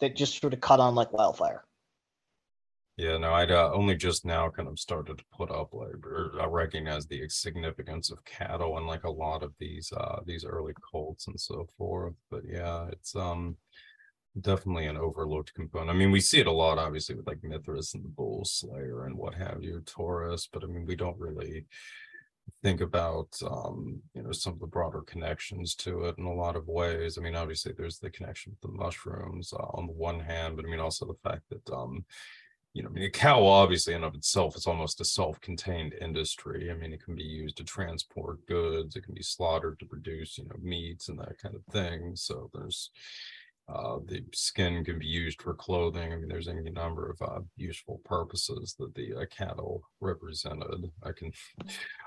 that 0.00 0.14
just 0.14 0.40
sort 0.40 0.52
of 0.52 0.60
caught 0.60 0.78
on 0.78 0.94
like 0.94 1.12
wildfire. 1.12 1.64
Yeah, 2.98 3.16
no, 3.16 3.32
I'd 3.32 3.50
uh, 3.50 3.70
only 3.72 3.96
just 3.96 4.24
now 4.26 4.50
kind 4.50 4.68
of 4.68 4.78
started 4.78 5.16
to 5.18 5.24
put 5.32 5.50
up 5.50 5.72
like 5.72 5.94
or 6.06 6.32
I 6.40 6.44
recognize 6.44 7.06
the 7.06 7.26
significance 7.28 8.10
of 8.10 8.22
cattle 8.24 8.76
and 8.76 8.86
like 8.86 9.04
a 9.04 9.10
lot 9.10 9.42
of 9.42 9.52
these 9.58 9.90
uh 9.96 10.20
these 10.26 10.44
early 10.44 10.74
cults 10.92 11.26
and 11.26 11.40
so 11.40 11.66
forth. 11.78 12.14
But 12.30 12.42
yeah, 12.46 12.88
it's 12.92 13.16
um 13.16 13.56
definitely 14.40 14.86
an 14.86 14.96
overlooked 14.98 15.54
component. 15.54 15.90
I 15.90 15.94
mean, 15.94 16.10
we 16.12 16.20
see 16.20 16.40
it 16.40 16.46
a 16.46 16.52
lot 16.52 16.78
obviously 16.78 17.14
with 17.14 17.26
like 17.26 17.42
Mithras 17.42 17.94
and 17.94 18.04
the 18.04 18.08
Bull 18.10 18.44
Slayer 18.44 19.06
and 19.06 19.16
what 19.16 19.34
have 19.34 19.62
you, 19.62 19.80
Taurus, 19.86 20.48
but 20.52 20.62
I 20.62 20.66
mean 20.66 20.84
we 20.86 20.96
don't 20.96 21.18
really 21.18 21.66
think 22.62 22.80
about 22.80 23.28
um 23.50 24.00
you 24.14 24.22
know 24.22 24.32
some 24.32 24.52
of 24.52 24.60
the 24.60 24.66
broader 24.66 25.02
connections 25.02 25.74
to 25.76 26.04
it 26.04 26.16
in 26.18 26.24
a 26.26 26.34
lot 26.34 26.56
of 26.56 26.68
ways. 26.68 27.16
I 27.18 27.22
mean, 27.22 27.36
obviously 27.36 27.72
there's 27.76 27.98
the 27.98 28.10
connection 28.10 28.52
with 28.52 28.60
the 28.70 28.76
mushrooms 28.78 29.52
uh, 29.54 29.66
on 29.74 29.86
the 29.86 29.92
one 29.92 30.20
hand, 30.20 30.56
but 30.56 30.66
I 30.66 30.68
mean 30.68 30.80
also 30.80 31.06
the 31.06 31.28
fact 31.28 31.42
that 31.50 31.72
um 31.74 32.04
you 32.74 32.82
know, 32.82 32.88
I 32.88 32.92
mean, 32.92 33.04
a 33.04 33.10
cow 33.10 33.44
obviously 33.44 33.94
in 33.94 34.04
of 34.04 34.14
itself 34.14 34.56
is 34.56 34.66
almost 34.66 35.00
a 35.00 35.04
self-contained 35.04 35.94
industry. 36.00 36.70
I 36.70 36.74
mean, 36.74 36.92
it 36.92 37.04
can 37.04 37.14
be 37.14 37.22
used 37.22 37.56
to 37.58 37.64
transport 37.64 38.46
goods, 38.46 38.96
it 38.96 39.04
can 39.04 39.14
be 39.14 39.22
slaughtered 39.22 39.78
to 39.80 39.86
produce, 39.86 40.38
you 40.38 40.44
know, 40.44 40.56
meats 40.62 41.08
and 41.08 41.18
that 41.18 41.38
kind 41.38 41.54
of 41.54 41.64
thing. 41.72 42.16
So 42.16 42.50
there's 42.54 42.90
uh, 43.68 43.98
the 44.06 44.24
skin 44.34 44.84
can 44.84 44.98
be 44.98 45.06
used 45.06 45.40
for 45.40 45.54
clothing. 45.54 46.12
I 46.12 46.16
mean, 46.16 46.28
there's 46.28 46.48
any 46.48 46.68
number 46.70 47.10
of 47.10 47.22
uh, 47.22 47.40
useful 47.56 48.00
purposes 48.04 48.74
that 48.78 48.94
the 48.94 49.14
uh, 49.14 49.24
cattle 49.30 49.82
represented. 50.00 50.90
I 51.02 51.12
can 51.12 51.32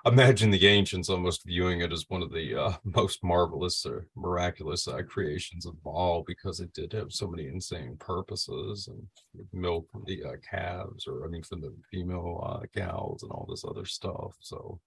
imagine 0.05 0.51
the 0.51 0.67
ancients 0.67 1.09
almost 1.09 1.45
viewing 1.45 1.81
it 1.81 1.93
as 1.93 2.05
one 2.09 2.21
of 2.21 2.31
the 2.31 2.55
uh, 2.55 2.73
most 2.83 3.23
marvelous 3.23 3.85
or 3.85 4.07
miraculous 4.15 4.87
uh, 4.87 5.01
creations 5.07 5.65
of 5.65 5.75
all 5.85 6.23
because 6.27 6.59
it 6.59 6.73
did 6.73 6.91
have 6.93 7.11
so 7.11 7.27
many 7.27 7.47
insane 7.47 7.95
purposes 7.99 8.87
and 8.87 9.45
milk 9.53 9.89
from 9.91 10.03
the 10.05 10.23
uh, 10.23 10.35
calves, 10.47 11.07
or 11.07 11.25
I 11.25 11.29
mean, 11.29 11.43
from 11.43 11.61
the 11.61 11.73
female 11.89 12.43
uh, 12.45 12.65
cows 12.79 13.23
and 13.23 13.31
all 13.31 13.47
this 13.49 13.65
other 13.65 13.85
stuff. 13.85 14.35
So, 14.39 14.79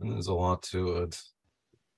and 0.00 0.12
there's 0.12 0.28
a 0.28 0.34
lot 0.34 0.62
to 0.64 0.96
it. 0.96 1.20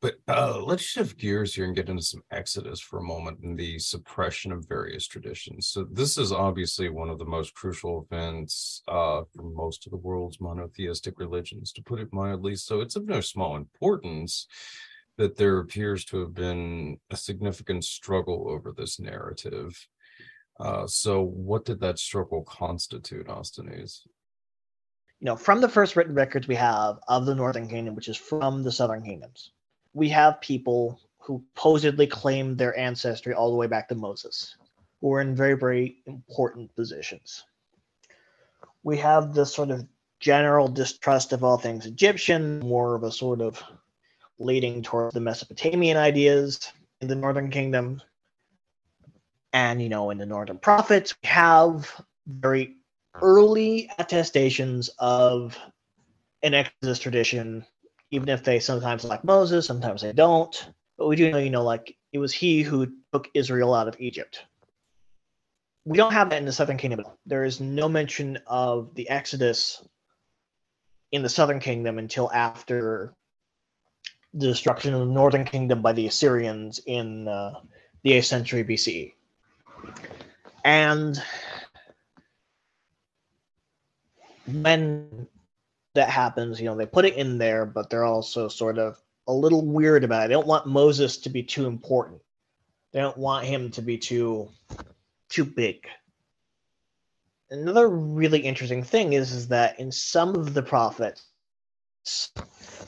But 0.04 0.18
uh, 0.28 0.60
let's 0.62 0.82
shift 0.82 1.16
gears 1.16 1.54
here 1.54 1.64
and 1.64 1.74
get 1.74 1.88
into 1.88 2.02
some 2.02 2.22
Exodus 2.30 2.78
for 2.78 2.98
a 2.98 3.02
moment 3.02 3.38
and 3.38 3.58
the 3.58 3.78
suppression 3.78 4.52
of 4.52 4.68
various 4.68 5.06
traditions. 5.06 5.68
So 5.68 5.86
this 5.90 6.18
is 6.18 6.30
obviously 6.30 6.90
one 6.90 7.08
of 7.08 7.18
the 7.18 7.24
most 7.24 7.54
crucial 7.54 8.06
events 8.10 8.82
uh, 8.86 9.22
for 9.34 9.44
most 9.44 9.86
of 9.86 9.92
the 9.92 9.96
world's 9.96 10.42
monotheistic 10.42 11.18
religions, 11.18 11.72
to 11.72 11.82
put 11.82 12.00
it 12.00 12.12
mildly. 12.12 12.54
So 12.54 12.82
it's 12.82 12.96
of 12.96 13.06
no 13.06 13.22
small 13.22 13.56
importance 13.56 14.46
that 15.16 15.38
there 15.38 15.58
appears 15.60 16.04
to 16.06 16.20
have 16.20 16.34
been 16.34 16.98
a 17.08 17.16
significant 17.16 17.82
struggle 17.82 18.44
over 18.50 18.72
this 18.76 19.00
narrative. 19.00 19.88
Uh, 20.60 20.86
so 20.86 21.22
what 21.22 21.64
did 21.64 21.80
that 21.80 21.98
struggle 21.98 22.42
constitute, 22.42 23.28
Ostanes? 23.28 24.00
You 25.20 25.28
know, 25.28 25.36
from 25.36 25.62
the 25.62 25.68
first 25.70 25.96
written 25.96 26.14
records 26.14 26.46
we 26.46 26.56
have 26.56 26.98
of 27.08 27.24
the 27.24 27.34
Northern 27.34 27.68
Kingdom, 27.68 27.94
which 27.94 28.08
is 28.08 28.18
from 28.18 28.62
the 28.62 28.70
Southern 28.70 29.02
Kingdoms, 29.02 29.52
we 29.94 30.08
have 30.10 30.40
people 30.40 31.00
who 31.18 31.42
supposedly 31.54 32.06
claim 32.06 32.56
their 32.56 32.76
ancestry 32.78 33.32
all 33.32 33.50
the 33.50 33.56
way 33.56 33.66
back 33.66 33.88
to 33.88 33.94
Moses, 33.94 34.56
who 35.00 35.08
were 35.08 35.20
in 35.20 35.34
very, 35.34 35.54
very 35.54 35.96
important 36.06 36.74
positions. 36.76 37.44
We 38.82 38.98
have 38.98 39.32
this 39.32 39.54
sort 39.54 39.70
of 39.70 39.86
general 40.20 40.68
distrust 40.68 41.32
of 41.32 41.42
all 41.42 41.56
things 41.56 41.86
Egyptian, 41.86 42.60
more 42.60 42.94
of 42.94 43.04
a 43.04 43.12
sort 43.12 43.40
of 43.40 43.62
leading 44.38 44.82
towards 44.82 45.14
the 45.14 45.20
Mesopotamian 45.20 45.96
ideas 45.96 46.72
in 47.00 47.08
the 47.08 47.14
Northern 47.14 47.50
Kingdom. 47.50 48.02
And, 49.52 49.80
you 49.80 49.88
know, 49.88 50.10
in 50.10 50.18
the 50.18 50.26
Northern 50.26 50.58
Prophets, 50.58 51.14
we 51.22 51.28
have 51.28 51.90
very 52.26 52.76
early 53.14 53.88
attestations 53.98 54.90
of 54.98 55.56
an 56.42 56.54
Exodus 56.54 56.98
tradition, 56.98 57.64
even 58.10 58.28
if 58.28 58.42
they 58.44 58.60
sometimes 58.60 59.04
like 59.04 59.24
Moses, 59.24 59.66
sometimes 59.66 60.02
they 60.02 60.12
don't. 60.12 60.70
But 60.96 61.08
we 61.08 61.16
do 61.16 61.30
know, 61.32 61.38
you 61.38 61.50
know, 61.50 61.64
like 61.64 61.96
it 62.12 62.18
was 62.18 62.32
he 62.32 62.62
who 62.62 62.92
took 63.12 63.28
Israel 63.34 63.74
out 63.74 63.88
of 63.88 64.00
Egypt. 64.00 64.44
We 65.84 65.98
don't 65.98 66.12
have 66.12 66.30
that 66.30 66.38
in 66.38 66.46
the 66.46 66.52
Southern 66.52 66.78
Kingdom. 66.78 67.04
There 67.26 67.44
is 67.44 67.60
no 67.60 67.88
mention 67.88 68.38
of 68.46 68.94
the 68.94 69.08
Exodus 69.08 69.86
in 71.12 71.22
the 71.22 71.28
Southern 71.28 71.60
Kingdom 71.60 71.98
until 71.98 72.32
after 72.32 73.14
the 74.32 74.46
destruction 74.46 74.94
of 74.94 75.00
the 75.00 75.12
Northern 75.12 75.44
Kingdom 75.44 75.82
by 75.82 75.92
the 75.92 76.06
Assyrians 76.06 76.80
in 76.86 77.28
uh, 77.28 77.60
the 78.02 78.12
8th 78.12 78.24
century 78.24 78.64
BCE. 78.64 79.12
And 80.64 81.22
when 84.46 85.28
that 85.94 86.10
happens, 86.10 86.60
you 86.60 86.66
know, 86.66 86.76
they 86.76 86.86
put 86.86 87.04
it 87.04 87.14
in 87.14 87.38
there, 87.38 87.64
but 87.64 87.88
they're 87.88 88.04
also 88.04 88.48
sort 88.48 88.78
of 88.78 89.00
a 89.26 89.32
little 89.32 89.64
weird 89.64 90.04
about 90.04 90.24
it. 90.24 90.28
They 90.28 90.34
don't 90.34 90.46
want 90.46 90.66
Moses 90.66 91.18
to 91.18 91.30
be 91.30 91.42
too 91.42 91.66
important. 91.66 92.20
They 92.92 93.00
don't 93.00 93.16
want 93.16 93.46
him 93.46 93.70
to 93.72 93.82
be 93.82 93.98
too 93.98 94.50
too 95.28 95.44
big. 95.44 95.86
Another 97.50 97.88
really 97.88 98.40
interesting 98.40 98.82
thing 98.82 99.12
is, 99.12 99.32
is 99.32 99.48
that 99.48 99.78
in 99.80 99.90
some 99.92 100.34
of 100.34 100.54
the 100.54 100.62
prophets, 100.62 101.24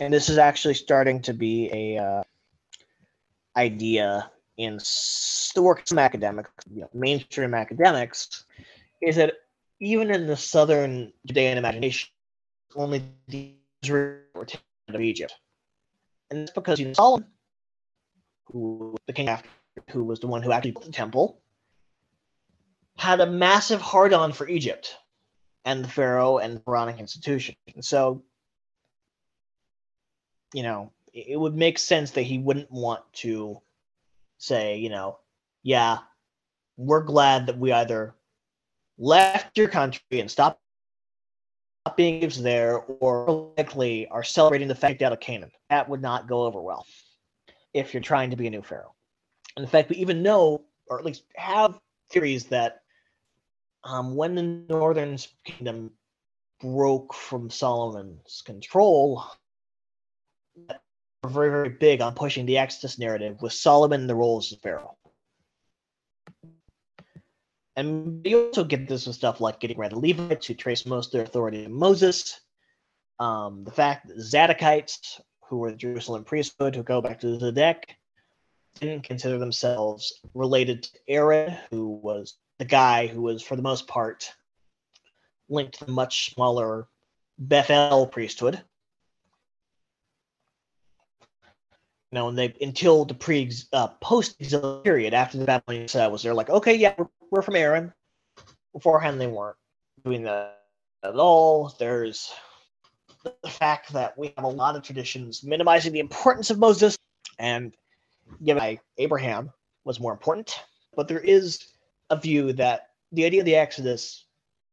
and 0.00 0.12
this 0.12 0.28
is 0.28 0.38
actually 0.38 0.74
starting 0.74 1.22
to 1.22 1.32
be 1.32 1.70
a 1.72 2.02
uh, 2.02 2.22
idea 3.56 4.30
in 4.56 4.78
the 5.54 5.62
work 5.62 5.90
of 5.90 5.98
academics, 5.98 6.50
you 6.72 6.82
know, 6.82 6.90
mainstream 6.94 7.54
academics, 7.54 8.44
is 9.00 9.16
that 9.16 9.34
even 9.80 10.10
in 10.10 10.26
the 10.26 10.36
southern 10.36 11.12
Judean 11.26 11.58
imagination, 11.58 12.08
only 12.76 13.02
the 13.28 13.54
Israel 13.82 14.20
of 14.88 15.00
Egypt. 15.00 15.34
And 16.30 16.40
that's 16.40 16.52
because 16.52 16.78
you 16.78 16.86
know, 16.86 16.92
Solomon, 16.92 17.28
who 18.46 18.96
the 19.06 19.12
king 19.12 19.28
after, 19.28 19.48
who 19.90 20.04
was 20.04 20.20
the 20.20 20.26
one 20.26 20.42
who 20.42 20.52
actually 20.52 20.72
built 20.72 20.86
the 20.86 20.92
temple, 20.92 21.40
had 22.96 23.20
a 23.20 23.26
massive 23.26 23.80
hard 23.80 24.12
on 24.12 24.32
for 24.32 24.48
Egypt 24.48 24.96
and 25.64 25.84
the 25.84 25.88
Pharaoh 25.88 26.38
and 26.38 26.56
the 26.56 26.60
Pharaonic 26.60 26.98
institution. 26.98 27.56
And 27.74 27.84
so, 27.84 28.22
you 30.54 30.62
know, 30.62 30.92
it 31.12 31.38
would 31.38 31.54
make 31.56 31.78
sense 31.78 32.12
that 32.12 32.22
he 32.22 32.38
wouldn't 32.38 32.70
want 32.70 33.02
to 33.14 33.60
say, 34.38 34.78
you 34.78 34.88
know, 34.88 35.18
yeah, 35.62 35.98
we're 36.76 37.02
glad 37.02 37.46
that 37.46 37.58
we 37.58 37.72
either 37.72 38.14
left 38.98 39.56
your 39.58 39.68
country 39.68 40.20
and 40.20 40.30
stopped 40.30 40.60
being 41.94 42.26
there, 42.40 42.78
or 42.78 43.52
likely 43.56 44.08
are 44.08 44.24
celebrating 44.24 44.68
the 44.68 44.74
fact 44.74 45.02
out 45.02 45.12
of 45.12 45.20
Canaan. 45.20 45.50
That 45.68 45.88
would 45.88 46.00
not 46.00 46.26
go 46.26 46.44
over 46.44 46.62
well 46.62 46.86
if 47.74 47.92
you're 47.92 48.02
trying 48.02 48.30
to 48.30 48.36
be 48.36 48.46
a 48.46 48.50
new 48.50 48.62
pharaoh. 48.62 48.94
And 49.56 49.64
in 49.64 49.70
fact, 49.70 49.90
we 49.90 49.96
even 49.96 50.22
know, 50.22 50.64
or 50.88 50.98
at 50.98 51.04
least 51.04 51.24
have 51.36 51.78
theories 52.10 52.46
that 52.46 52.80
um, 53.84 54.16
when 54.16 54.34
the 54.34 54.42
northern 54.42 55.18
kingdom 55.44 55.90
broke 56.60 57.12
from 57.14 57.50
Solomon's 57.50 58.42
control, 58.44 59.24
were 61.22 61.30
very, 61.30 61.50
very 61.50 61.68
big 61.68 62.00
on 62.00 62.14
pushing 62.14 62.46
the 62.46 62.58
Exodus 62.58 62.98
narrative 62.98 63.40
with 63.42 63.52
Solomon 63.52 64.02
in 64.02 64.06
the 64.06 64.14
role 64.14 64.38
as 64.38 64.54
pharaoh. 64.62 64.95
And 67.76 68.26
you 68.26 68.46
also 68.46 68.64
get 68.64 68.88
this 68.88 69.06
with 69.06 69.16
stuff 69.16 69.40
like 69.40 69.60
getting 69.60 69.78
rid 69.78 69.92
of 69.92 70.02
Levites 70.02 70.46
who 70.46 70.54
trace 70.54 70.86
most 70.86 71.08
of 71.08 71.12
their 71.12 71.22
authority 71.22 71.62
to 71.62 71.68
Moses. 71.68 72.40
Um, 73.18 73.64
the 73.64 73.70
fact 73.70 74.08
that 74.08 74.16
Zadokites, 74.16 75.20
who 75.48 75.58
were 75.58 75.70
the 75.70 75.76
Jerusalem 75.76 76.24
priesthood, 76.24 76.74
who 76.74 76.82
go 76.82 77.02
back 77.02 77.20
to 77.20 77.38
Zedek, 77.38 77.84
didn't 78.80 79.04
consider 79.04 79.38
themselves 79.38 80.20
related 80.34 80.84
to 80.84 80.98
Aaron, 81.08 81.56
who 81.70 81.88
was 81.88 82.36
the 82.58 82.64
guy 82.64 83.06
who 83.06 83.22
was, 83.22 83.42
for 83.42 83.56
the 83.56 83.62
most 83.62 83.86
part, 83.86 84.32
linked 85.48 85.78
to 85.78 85.84
the 85.84 85.92
much 85.92 86.34
smaller 86.34 86.88
Bethel 87.38 88.06
priesthood. 88.06 88.62
You 92.12 92.16
know, 92.16 92.28
and 92.28 92.38
they 92.38 92.54
until 92.60 93.04
the 93.04 93.14
pre 93.14 93.50
uh, 93.72 93.88
post 94.00 94.36
exilic 94.40 94.84
period 94.84 95.12
after 95.12 95.38
the 95.38 95.44
Babylonian 95.44 95.84
exile 95.84 96.10
was 96.10 96.22
they're 96.22 96.34
like, 96.34 96.50
okay, 96.50 96.74
yeah, 96.74 96.94
we're, 96.96 97.06
we're 97.30 97.42
from 97.42 97.56
Aaron. 97.56 97.92
Beforehand, 98.72 99.20
they 99.20 99.26
weren't 99.26 99.56
doing 100.04 100.22
that 100.24 100.62
at 101.02 101.16
all. 101.16 101.74
There's 101.78 102.32
the 103.42 103.50
fact 103.50 103.92
that 103.92 104.16
we 104.16 104.32
have 104.36 104.44
a 104.44 104.48
lot 104.48 104.76
of 104.76 104.82
traditions 104.82 105.42
minimizing 105.42 105.92
the 105.92 106.00
importance 106.00 106.50
of 106.50 106.58
Moses 106.58 106.96
and 107.38 107.74
given 108.44 108.60
by 108.60 108.80
Abraham 108.98 109.50
was 109.84 110.00
more 110.00 110.12
important. 110.12 110.60
But 110.94 111.08
there 111.08 111.20
is 111.20 111.66
a 112.10 112.16
view 112.16 112.52
that 112.54 112.90
the 113.12 113.24
idea 113.24 113.40
of 113.40 113.46
the 113.46 113.56
Exodus, 113.56 114.24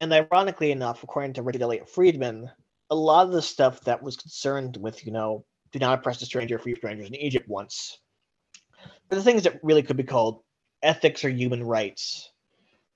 and 0.01 0.13
ironically 0.13 0.71
enough, 0.71 1.03
according 1.03 1.34
to 1.34 1.41
Richard 1.41 1.61
Elliott 1.61 1.89
Friedman, 1.89 2.49
a 2.89 2.95
lot 2.95 3.25
of 3.25 3.34
the 3.34 3.41
stuff 3.41 3.81
that 3.81 4.03
was 4.03 4.17
concerned 4.17 4.77
with, 4.77 5.05
you 5.05 5.11
know, 5.11 5.45
do 5.74 5.80
not 5.80 5.99
oppress 5.99 6.21
a 6.21 6.26
stranger, 6.26 6.59
free 6.59 6.76
strangers 6.76 7.07
in 7.07 7.15
Egypt 7.15 7.49
once. 7.49 7.97
But 9.09 9.17
the 9.17 9.24
things 9.24 9.43
that 9.43 9.59
really 9.63 9.84
could 9.84 9.97
be 9.97 10.03
called 10.03 10.43
ethics 10.82 11.26
or 11.26 11.30
human 11.30 11.63
rights, 11.63 12.32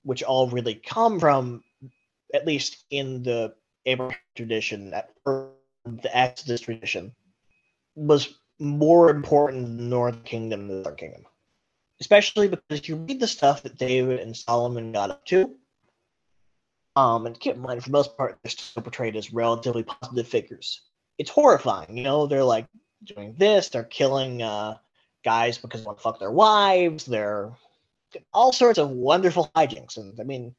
which 0.04 0.22
all 0.22 0.48
really 0.48 0.76
come 0.76 1.18
from, 1.18 1.64
at 2.32 2.46
least 2.46 2.84
in 2.90 3.22
the 3.24 3.54
Abraham 3.84 4.18
tradition, 4.36 4.90
that 4.90 5.10
the 5.24 6.16
Exodus 6.16 6.60
tradition, 6.60 7.12
was 7.96 8.38
more 8.60 9.10
important 9.10 9.66
in 9.66 9.76
the 9.76 9.82
Northern 9.82 10.22
Kingdom 10.22 10.68
than 10.68 10.78
the 10.78 10.84
Southern 10.84 10.98
Kingdom. 10.98 11.24
Especially 12.00 12.46
because 12.46 12.88
you 12.88 12.94
read 12.94 13.18
the 13.18 13.26
stuff 13.26 13.64
that 13.64 13.76
David 13.76 14.20
and 14.20 14.36
Solomon 14.36 14.92
got 14.92 15.10
up 15.10 15.24
to. 15.26 15.56
Um, 16.94 17.26
and 17.26 17.38
keep 17.38 17.56
in 17.56 17.60
mind, 17.60 17.82
for 17.82 17.88
the 17.88 17.92
most 17.92 18.16
part, 18.16 18.38
they're 18.42 18.50
still 18.50 18.82
portrayed 18.84 19.16
as 19.16 19.32
relatively 19.32 19.82
positive 19.82 20.28
figures 20.28 20.82
it's 21.18 21.30
horrifying. 21.30 21.96
You 21.96 22.04
know, 22.04 22.26
they're 22.26 22.44
like 22.44 22.66
doing 23.04 23.34
this, 23.36 23.68
they're 23.68 23.84
killing 23.84 24.42
uh, 24.42 24.76
guys 25.24 25.58
because 25.58 25.80
they 25.80 25.86
want 25.86 25.98
to 25.98 26.02
fuck 26.02 26.18
their 26.18 26.30
wives, 26.30 27.04
they're 27.04 27.52
all 28.32 28.52
sorts 28.52 28.78
of 28.78 28.90
wonderful 28.90 29.50
hijinks. 29.54 29.96
And 29.96 30.18
I 30.20 30.24
mean, 30.24 30.54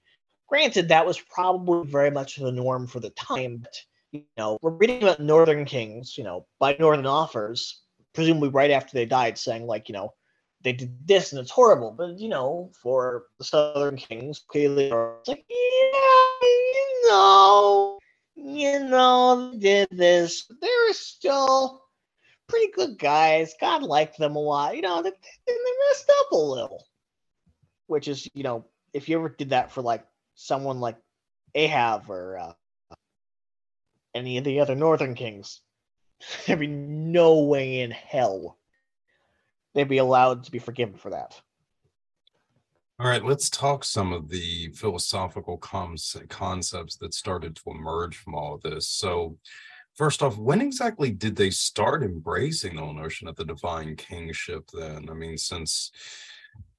granted, 0.48 0.90
that 0.90 1.06
was 1.06 1.20
probably 1.20 1.90
very 1.90 2.12
much 2.12 2.36
the 2.36 2.52
norm 2.52 2.88
for 2.88 3.00
the 3.00 3.10
time, 3.12 3.58
but 3.58 3.74
you 4.12 4.24
know, 4.38 4.58
we're 4.62 4.72
reading 4.72 5.04
about 5.04 5.20
Northern 5.20 5.66
Kings, 5.66 6.18
you 6.18 6.24
know, 6.24 6.48
by 6.60 6.76
Northern 6.80 7.06
authors, 7.06 7.82
presumably 8.14 8.50
right 8.50 8.72
after 8.72 8.94
they 8.94 9.06
died, 9.06 9.38
saying 9.38 9.66
like, 9.66 9.88
you 9.88 9.94
know, 9.94 10.14
they 10.64 10.74
did 10.74 11.08
this 11.08 11.32
and 11.32 11.40
it's 11.40 11.52
horrible. 11.52 11.92
But 11.92 12.20
you 12.20 12.30
know, 12.30 12.72
for 12.82 13.26
the 13.38 13.44
Southern 13.44 13.98
Kings, 13.98 14.40
clearly, 14.48 14.88
it's 14.88 15.28
like, 15.28 15.46
yeah, 15.50 15.96
you 16.42 17.10
know, 17.10 18.00
you 18.44 18.80
know, 18.80 19.54
did 19.58 19.90
this. 19.92 20.46
They 20.62 20.68
were 20.88 20.94
still 20.94 21.84
pretty 22.48 22.72
good 22.72 22.98
guys. 22.98 23.54
God 23.60 23.84
liked 23.84 24.18
them 24.18 24.36
a 24.36 24.40
lot. 24.40 24.76
You 24.76 24.82
know, 24.82 25.02
they, 25.02 25.12
they 25.48 25.54
messed 25.90 26.12
up 26.20 26.32
a 26.32 26.38
little. 26.38 26.86
Which 27.88 28.08
is, 28.08 28.28
you 28.34 28.44
know, 28.44 28.66
if 28.94 29.10
you 29.10 29.18
ever 29.18 29.30
did 29.30 29.50
that 29.50 29.72
for 29.72 29.82
like 29.82 30.06
someone 30.36 30.80
like 30.80 30.98
Ahab 31.56 32.10
or 32.10 32.38
uh, 32.38 32.54
any 34.14 34.38
of 34.38 34.44
the 34.44 34.60
other 34.60 34.76
Northern 34.76 35.16
Kings, 35.16 35.62
there'd 36.46 36.60
be 36.60 36.68
no 36.68 37.44
way 37.44 37.82
in 37.82 37.92
hell 37.92 38.58
they'd 39.74 39.88
be 39.88 39.98
allowed 39.98 40.44
to 40.44 40.52
be 40.52 40.60
forgiven 40.60 40.96
for 40.96 41.12
that. 41.12 41.40
All 43.00 43.08
right, 43.08 43.24
let's 43.24 43.50
talk 43.50 43.86
some 43.86 44.12
of 44.12 44.28
the 44.28 44.74
philosophical 44.74 45.58
concepts 45.58 46.98
that 46.98 47.14
started 47.14 47.56
to 47.56 47.72
emerge 47.72 48.18
from 48.18 48.36
all 48.36 48.56
of 48.56 48.62
this. 48.62 48.90
So, 48.90 49.38
first 49.96 50.22
off, 50.22 50.38
when 50.38 50.60
exactly 50.60 51.10
did 51.10 51.38
they 51.38 51.50
start 51.50 52.04
embracing 52.04 52.76
the 52.76 52.92
notion 52.92 53.30
of 53.30 53.38
the 53.38 53.46
divine 53.46 53.96
kingship 53.96 54.70
then? 54.74 55.08
I 55.10 55.14
mean, 55.14 55.38
since 55.38 55.92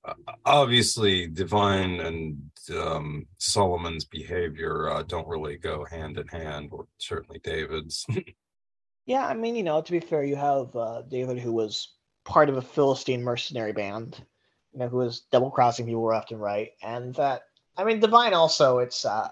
uh, 0.05 0.13
obviously 0.45 1.27
divine 1.27 2.01
and 2.01 2.51
um, 2.79 3.27
Solomon's 3.39 4.05
behavior 4.05 4.91
uh, 4.91 5.03
don't 5.05 5.27
really 5.27 5.57
go 5.57 5.87
hand 5.87 6.19
in 6.19 6.27
hand, 6.27 6.69
or 6.71 6.87
certainly 6.99 7.41
David's. 7.43 8.05
yeah, 9.07 9.27
I 9.27 9.33
mean, 9.33 9.57
you 9.57 9.63
know, 9.63 9.81
to 9.81 9.91
be 9.91 10.01
fair, 10.01 10.23
you 10.23 10.37
have 10.37 10.77
uh, 10.77 11.01
David 11.09 11.39
who 11.39 11.53
was 11.53 11.95
part 12.27 12.51
of 12.51 12.59
a 12.59 12.63
Philistine 12.63 13.23
mercenary 13.23 13.73
band, 13.73 14.23
you 14.73 14.81
know, 14.81 14.89
who 14.89 14.99
was 14.99 15.21
double 15.33 15.51
crossing 15.51 15.87
people 15.87 16.05
left 16.05 16.31
and 16.33 16.41
right, 16.41 16.73
and 16.83 17.15
that 17.15 17.43
I 17.77 17.85
mean, 17.85 18.01
divine 18.01 18.35
also 18.35 18.79
it's 18.79 19.05
uh, 19.05 19.31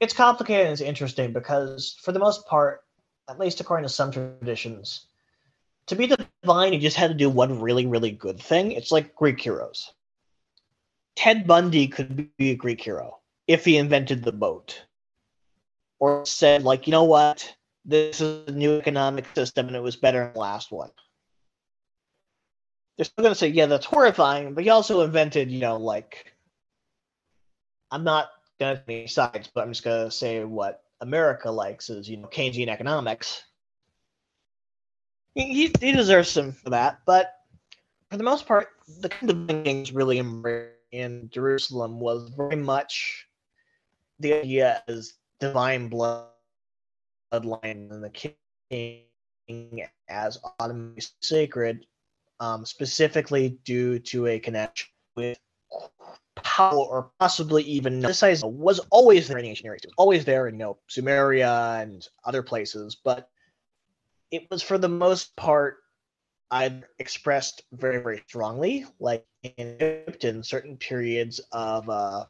it's 0.00 0.14
complicated 0.14 0.66
and 0.66 0.72
it's 0.72 0.82
interesting 0.82 1.32
because 1.32 1.96
for 2.02 2.12
the 2.12 2.18
most 2.18 2.46
part, 2.46 2.84
at 3.28 3.38
least 3.38 3.60
according 3.60 3.84
to 3.84 3.88
some 3.88 4.12
traditions, 4.12 5.06
to 5.86 5.96
be 5.96 6.06
divine, 6.06 6.72
you 6.72 6.78
just 6.78 6.96
had 6.96 7.08
to 7.08 7.14
do 7.14 7.30
one 7.30 7.60
really, 7.60 7.86
really 7.86 8.10
good 8.10 8.40
thing. 8.40 8.72
It's 8.72 8.92
like 8.92 9.14
Greek 9.14 9.40
heroes. 9.40 9.92
Ted 11.14 11.46
Bundy 11.46 11.88
could 11.88 12.28
be 12.36 12.50
a 12.50 12.56
Greek 12.56 12.80
hero 12.80 13.18
if 13.46 13.64
he 13.64 13.78
invented 13.78 14.22
the 14.22 14.32
boat. 14.32 14.82
Or 15.98 16.26
said, 16.26 16.62
like, 16.62 16.86
you 16.86 16.90
know 16.90 17.04
what? 17.04 17.56
This 17.84 18.20
is 18.20 18.48
a 18.48 18.52
new 18.52 18.76
economic 18.76 19.24
system 19.34 19.68
and 19.68 19.76
it 19.76 19.82
was 19.82 19.96
better 19.96 20.24
than 20.24 20.34
the 20.34 20.40
last 20.40 20.70
one. 20.70 20.90
They're 22.96 23.04
still 23.04 23.22
going 23.22 23.34
to 23.34 23.38
say, 23.38 23.48
yeah, 23.48 23.66
that's 23.66 23.86
horrifying, 23.86 24.54
but 24.54 24.64
he 24.64 24.70
also 24.70 25.02
invented, 25.02 25.50
you 25.50 25.60
know, 25.60 25.76
like, 25.76 26.32
I'm 27.90 28.04
not 28.04 28.30
going 28.58 28.76
to 28.76 28.82
any 28.88 29.06
sides, 29.06 29.50
but 29.54 29.62
I'm 29.62 29.72
just 29.72 29.84
going 29.84 30.06
to 30.06 30.10
say 30.10 30.44
what 30.44 30.82
America 31.00 31.50
likes 31.50 31.90
is, 31.90 32.08
you 32.08 32.16
know, 32.16 32.28
Keynesian 32.28 32.68
economics. 32.68 33.42
He, 35.34 35.70
he 35.78 35.92
deserves 35.92 36.30
some 36.30 36.52
for 36.52 36.70
that, 36.70 37.00
but 37.04 37.34
for 38.10 38.16
the 38.16 38.24
most 38.24 38.46
part, 38.46 38.68
the 39.00 39.10
kind 39.10 39.30
of 39.30 39.46
things 39.46 39.92
really 39.92 40.18
in 40.92 41.28
Jerusalem 41.30 42.00
was 42.00 42.30
very 42.30 42.56
much 42.56 43.26
the 44.18 44.32
idea 44.32 44.82
is 44.88 45.18
divine 45.38 45.88
blood 45.88 46.28
bloodline 47.32 47.90
and 47.90 48.02
the 48.02 48.10
king 48.68 49.88
as 50.08 50.38
automatically 50.60 51.04
sacred, 51.20 51.86
um, 52.40 52.64
specifically 52.64 53.58
due 53.64 53.98
to 54.00 54.26
a 54.26 54.38
connection 54.38 54.88
with 55.16 55.38
power 56.36 56.76
or 56.76 57.10
possibly 57.18 57.62
even 57.64 58.00
this 58.00 58.18
size 58.18 58.44
was 58.44 58.78
always 58.90 59.28
there 59.28 59.38
in 59.38 59.44
ancient 59.44 59.66
areas. 59.66 59.82
It 59.84 59.88
was 59.88 59.94
always 59.98 60.24
there 60.24 60.48
in 60.48 60.54
you 60.54 60.58
know 60.58 60.78
Sumeria 60.88 61.82
and 61.82 62.06
other 62.24 62.42
places, 62.42 62.96
but 63.02 63.28
it 64.30 64.46
was 64.50 64.62
for 64.62 64.78
the 64.78 64.88
most 64.88 65.34
part 65.36 65.78
I 66.50 66.82
expressed 66.98 67.62
very, 67.72 68.00
very 68.00 68.22
strongly, 68.26 68.86
like 69.00 69.26
in 69.42 69.76
Egypt 69.76 70.24
in 70.24 70.42
certain 70.42 70.76
periods 70.76 71.40
of 71.52 71.88
uh, 71.90 72.24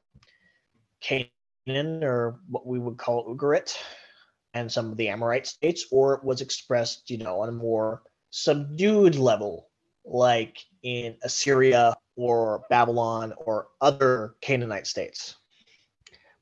Canaan 1.00 2.02
or 2.02 2.40
what 2.48 2.66
we 2.66 2.78
would 2.78 2.96
call 2.96 3.34
Ugarit 3.34 3.76
and 4.54 4.72
some 4.72 4.90
of 4.90 4.96
the 4.96 5.09
Amorite 5.09 5.46
states, 5.46 5.86
or 5.90 6.14
it 6.14 6.24
was 6.24 6.40
expressed, 6.40 7.11
you 7.11 7.18
know, 7.18 7.40
on 7.40 7.50
a 7.50 7.52
more 7.52 8.02
subdued 8.30 9.16
level, 9.16 9.66
like 10.07 10.64
in 10.82 11.16
Assyria 11.22 11.96
or 12.16 12.62
Babylon 12.70 13.34
or 13.36 13.68
other 13.80 14.34
Canaanite 14.40 14.86
states. 14.86 15.36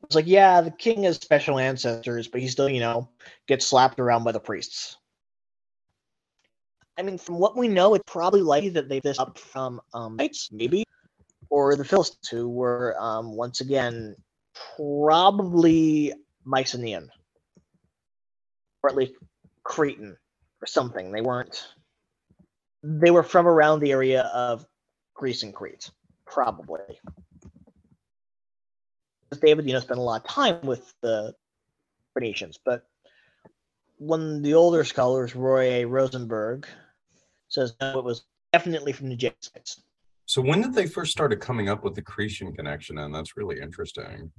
It's 0.04 0.14
like, 0.14 0.26
yeah, 0.26 0.60
the 0.60 0.70
king 0.70 1.04
has 1.04 1.16
special 1.16 1.58
ancestors, 1.58 2.28
but 2.28 2.40
he 2.40 2.48
still, 2.48 2.68
you 2.68 2.80
know, 2.80 3.08
gets 3.48 3.66
slapped 3.66 3.98
around 3.98 4.22
by 4.22 4.32
the 4.32 4.40
priests. 4.40 4.98
I 6.98 7.02
mean, 7.02 7.18
from 7.18 7.38
what 7.38 7.56
we 7.56 7.68
know, 7.68 7.94
it's 7.94 8.04
probably 8.06 8.42
likely 8.42 8.68
that 8.70 8.88
they 8.88 9.00
this 9.00 9.18
up 9.18 9.38
from 9.38 9.80
um, 9.94 10.16
maybe, 10.52 10.84
or 11.50 11.74
the 11.74 11.84
Philistines, 11.84 12.28
who 12.28 12.48
were 12.48 12.94
um, 13.00 13.32
once 13.32 13.60
again 13.60 14.14
probably 14.76 16.12
Mycenaean, 16.44 17.10
or 18.82 18.90
at 18.90 18.96
least 18.96 19.14
Cretan, 19.64 20.16
or 20.62 20.66
something. 20.66 21.10
They 21.10 21.22
weren't. 21.22 21.66
They 22.86 23.10
were 23.10 23.22
from 23.22 23.46
around 23.46 23.80
the 23.80 23.92
area 23.92 24.22
of 24.34 24.66
Greece 25.14 25.42
and 25.42 25.54
Crete, 25.54 25.90
probably. 26.26 27.00
David, 29.40 29.66
you 29.66 29.72
know, 29.72 29.80
spent 29.80 29.98
a 29.98 30.02
lot 30.02 30.22
of 30.22 30.28
time 30.28 30.60
with 30.62 30.92
the 31.00 31.34
Phoenicians, 32.12 32.58
but 32.62 32.84
when 33.98 34.42
the 34.42 34.54
older 34.54 34.84
scholars, 34.84 35.34
Roy 35.34 35.62
A. 35.62 35.84
Rosenberg, 35.86 36.66
says 37.48 37.74
no, 37.80 37.98
it 37.98 38.04
was 38.04 38.24
definitely 38.52 38.92
from 38.92 39.08
the 39.08 39.16
Jebusites. 39.16 39.82
So 40.26 40.42
when 40.42 40.62
did 40.62 40.74
they 40.74 40.86
first 40.86 41.12
started 41.12 41.40
coming 41.40 41.68
up 41.68 41.84
with 41.84 41.94
the 41.94 42.02
Cretan 42.02 42.54
connection? 42.54 42.98
And 42.98 43.14
that's 43.14 43.36
really 43.36 43.60
interesting. 43.60 44.30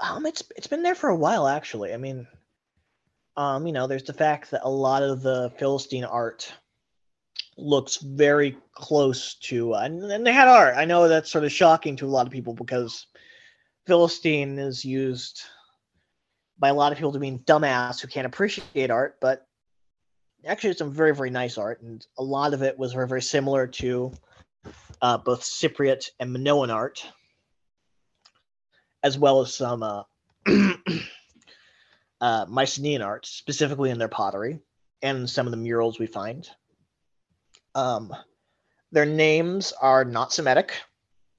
Um, 0.00 0.26
it's 0.26 0.42
it's 0.56 0.66
been 0.66 0.82
there 0.82 0.94
for 0.94 1.10
a 1.10 1.16
while 1.16 1.48
actually. 1.48 1.92
I 1.92 1.96
mean, 1.96 2.26
um, 3.36 3.66
you 3.66 3.72
know, 3.72 3.86
there's 3.86 4.04
the 4.04 4.12
fact 4.12 4.50
that 4.50 4.62
a 4.64 4.70
lot 4.70 5.02
of 5.02 5.22
the 5.22 5.52
Philistine 5.58 6.04
art 6.04 6.52
looks 7.58 7.96
very 7.96 8.56
close 8.72 9.34
to, 9.34 9.74
uh, 9.74 9.80
and, 9.80 10.02
and 10.04 10.24
they 10.26 10.32
had 10.32 10.48
art. 10.48 10.76
I 10.76 10.84
know 10.84 11.08
that's 11.08 11.30
sort 11.30 11.44
of 11.44 11.52
shocking 11.52 11.96
to 11.96 12.06
a 12.06 12.08
lot 12.08 12.26
of 12.26 12.32
people 12.32 12.54
because 12.54 13.06
Philistine 13.86 14.58
is 14.58 14.84
used 14.84 15.42
by 16.58 16.68
a 16.68 16.74
lot 16.74 16.92
of 16.92 16.98
people 16.98 17.12
to 17.12 17.18
mean 17.18 17.40
dumbass 17.40 18.00
who 18.00 18.08
can't 18.08 18.26
appreciate 18.26 18.90
art, 18.90 19.16
but 19.20 19.46
actually 20.46 20.74
some 20.74 20.92
very 20.92 21.14
very 21.14 21.30
nice 21.30 21.58
art, 21.58 21.82
and 21.82 22.06
a 22.16 22.22
lot 22.22 22.54
of 22.54 22.62
it 22.62 22.78
was 22.78 22.92
very 22.92 23.08
very 23.08 23.22
similar 23.22 23.66
to 23.66 24.12
uh, 25.02 25.18
both 25.18 25.42
Cypriot 25.42 26.10
and 26.20 26.32
Minoan 26.32 26.70
art, 26.70 27.04
as 29.02 29.18
well 29.18 29.40
as 29.40 29.54
some 29.54 29.82
uh, 29.82 30.02
uh, 32.20 32.46
Mycenaean 32.48 33.02
art, 33.02 33.26
specifically 33.26 33.90
in 33.90 33.98
their 33.98 34.08
pottery 34.08 34.60
and 35.02 35.28
some 35.28 35.46
of 35.46 35.50
the 35.50 35.56
murals 35.56 35.98
we 35.98 36.06
find. 36.06 36.48
Um, 37.78 38.12
their 38.90 39.06
names 39.06 39.72
are 39.80 40.04
not 40.04 40.32
Semitic. 40.32 40.72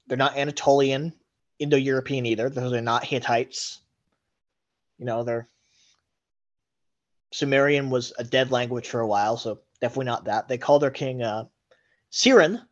They're 0.06 0.16
not 0.16 0.38
Anatolian, 0.38 1.12
Indo-European 1.58 2.24
either. 2.24 2.48
They're 2.48 2.80
not 2.80 3.04
Hittites. 3.04 3.80
You 4.98 5.04
know, 5.04 5.22
they're 5.22 5.48
Sumerian 7.32 7.90
was 7.90 8.14
a 8.18 8.24
dead 8.24 8.50
language 8.50 8.88
for 8.88 9.00
a 9.00 9.06
while, 9.06 9.36
so 9.36 9.60
definitely 9.82 10.06
not 10.06 10.24
that. 10.24 10.48
They 10.48 10.56
called 10.56 10.82
their 10.82 10.90
king 10.90 11.22
uh, 11.22 11.44
Siren, 12.08 12.62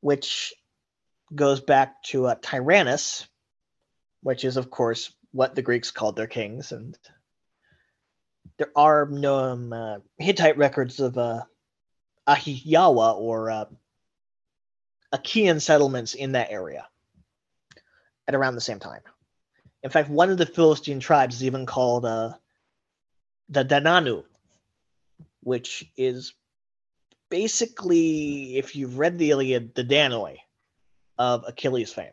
which 0.00 0.54
goes 1.34 1.60
back 1.60 2.02
to 2.04 2.26
uh, 2.28 2.34
Tyrannus, 2.40 3.28
which 4.22 4.42
is, 4.44 4.56
of 4.56 4.70
course, 4.70 5.12
what 5.32 5.54
the 5.54 5.62
Greeks 5.62 5.90
called 5.90 6.16
their 6.16 6.26
kings. 6.26 6.72
And 6.72 6.96
there 8.56 8.72
are 8.74 9.06
no 9.10 9.36
um, 9.36 9.72
uh, 9.72 9.98
Hittite 10.18 10.56
records 10.56 10.98
of 10.98 11.18
uh, 11.18 11.42
Ahiyawa 12.28 13.16
or 13.16 13.50
uh, 13.50 13.64
Achaean 15.12 15.60
settlements 15.60 16.14
in 16.14 16.32
that 16.32 16.50
area 16.50 16.86
at 18.26 18.34
around 18.34 18.54
the 18.54 18.60
same 18.60 18.78
time. 18.78 19.02
In 19.82 19.90
fact, 19.90 20.08
one 20.08 20.30
of 20.30 20.38
the 20.38 20.46
Philistine 20.46 21.00
tribes 21.00 21.36
is 21.36 21.44
even 21.44 21.66
called 21.66 22.06
uh, 22.06 22.32
the 23.50 23.64
Dananu, 23.64 24.24
which 25.40 25.84
is 25.96 26.34
basically, 27.30 28.56
if 28.56 28.74
you've 28.74 28.98
read 28.98 29.18
the 29.18 29.30
Iliad, 29.30 29.74
the 29.74 29.84
Danoi 29.84 30.36
of 31.18 31.44
Achilles 31.46 31.92
fame. 31.92 32.12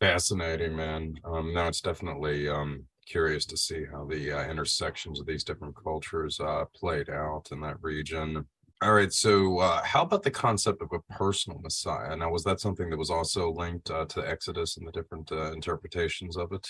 Fascinating, 0.00 0.76
man. 0.76 1.14
Um, 1.24 1.54
now 1.54 1.68
it's 1.68 1.80
definitely 1.80 2.48
um, 2.48 2.84
curious 3.06 3.46
to 3.46 3.56
see 3.56 3.84
how 3.90 4.04
the 4.04 4.32
uh, 4.32 4.50
intersections 4.50 5.18
of 5.18 5.26
these 5.26 5.42
different 5.42 5.74
cultures 5.82 6.38
uh, 6.38 6.64
played 6.74 7.08
out 7.08 7.48
in 7.50 7.60
that 7.62 7.82
region. 7.82 8.44
All 8.82 8.92
right, 8.92 9.12
so 9.12 9.58
uh, 9.58 9.82
how 9.82 10.02
about 10.02 10.22
the 10.22 10.30
concept 10.30 10.82
of 10.82 10.92
a 10.92 11.00
personal 11.14 11.58
Messiah? 11.60 12.14
Now, 12.14 12.30
was 12.30 12.44
that 12.44 12.60
something 12.60 12.90
that 12.90 12.98
was 12.98 13.08
also 13.08 13.50
linked 13.50 13.90
uh, 13.90 14.04
to 14.04 14.28
Exodus 14.28 14.76
and 14.76 14.86
the 14.86 14.92
different 14.92 15.32
uh, 15.32 15.52
interpretations 15.52 16.36
of 16.36 16.52
it? 16.52 16.68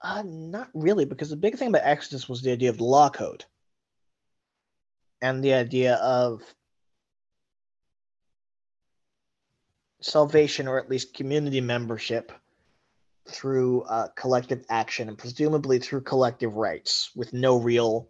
Uh, 0.00 0.22
not 0.24 0.70
really, 0.72 1.04
because 1.04 1.28
the 1.28 1.36
big 1.36 1.56
thing 1.56 1.68
about 1.68 1.82
Exodus 1.84 2.26
was 2.26 2.40
the 2.40 2.52
idea 2.52 2.70
of 2.70 2.78
the 2.78 2.84
law 2.84 3.10
code 3.10 3.44
and 5.20 5.44
the 5.44 5.52
idea 5.52 5.96
of 5.96 6.42
salvation 10.00 10.68
or 10.68 10.78
at 10.78 10.88
least 10.88 11.14
community 11.14 11.60
membership 11.60 12.32
through 13.28 13.82
uh, 13.82 14.08
collective 14.16 14.64
action 14.70 15.08
and 15.08 15.18
presumably 15.18 15.78
through 15.78 16.00
collective 16.00 16.54
rights 16.54 17.10
with 17.14 17.32
no 17.34 17.58
real 17.58 18.08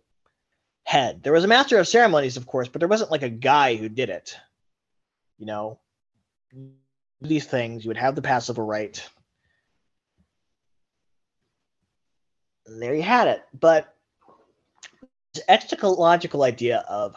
head. 0.85 1.23
There 1.23 1.33
was 1.33 1.45
a 1.45 1.49
master 1.49 1.79
of 1.79 1.89
ceremonies, 1.89 2.37
of 2.37 2.47
course, 2.47 2.69
but 2.69 2.81
there 2.81 2.89
wasn't 2.89 3.11
like 3.11 3.23
a 3.23 3.29
guy 3.29 3.77
who 3.77 3.89
did 3.89 4.11
it. 4.11 4.37
You 5.39 5.47
know, 5.47 5.79
these 7.21 7.47
things, 7.47 7.85
you 7.85 7.89
would 7.89 7.97
have 7.97 8.15
the 8.15 8.23
Passover 8.23 8.65
rite 8.65 9.09
there 12.81 12.95
you 12.95 13.03
had 13.03 13.29
it. 13.29 13.43
But 13.59 13.95
this 15.35 15.45
eschatological 15.49 16.45
idea 16.45 16.85
of 16.89 17.17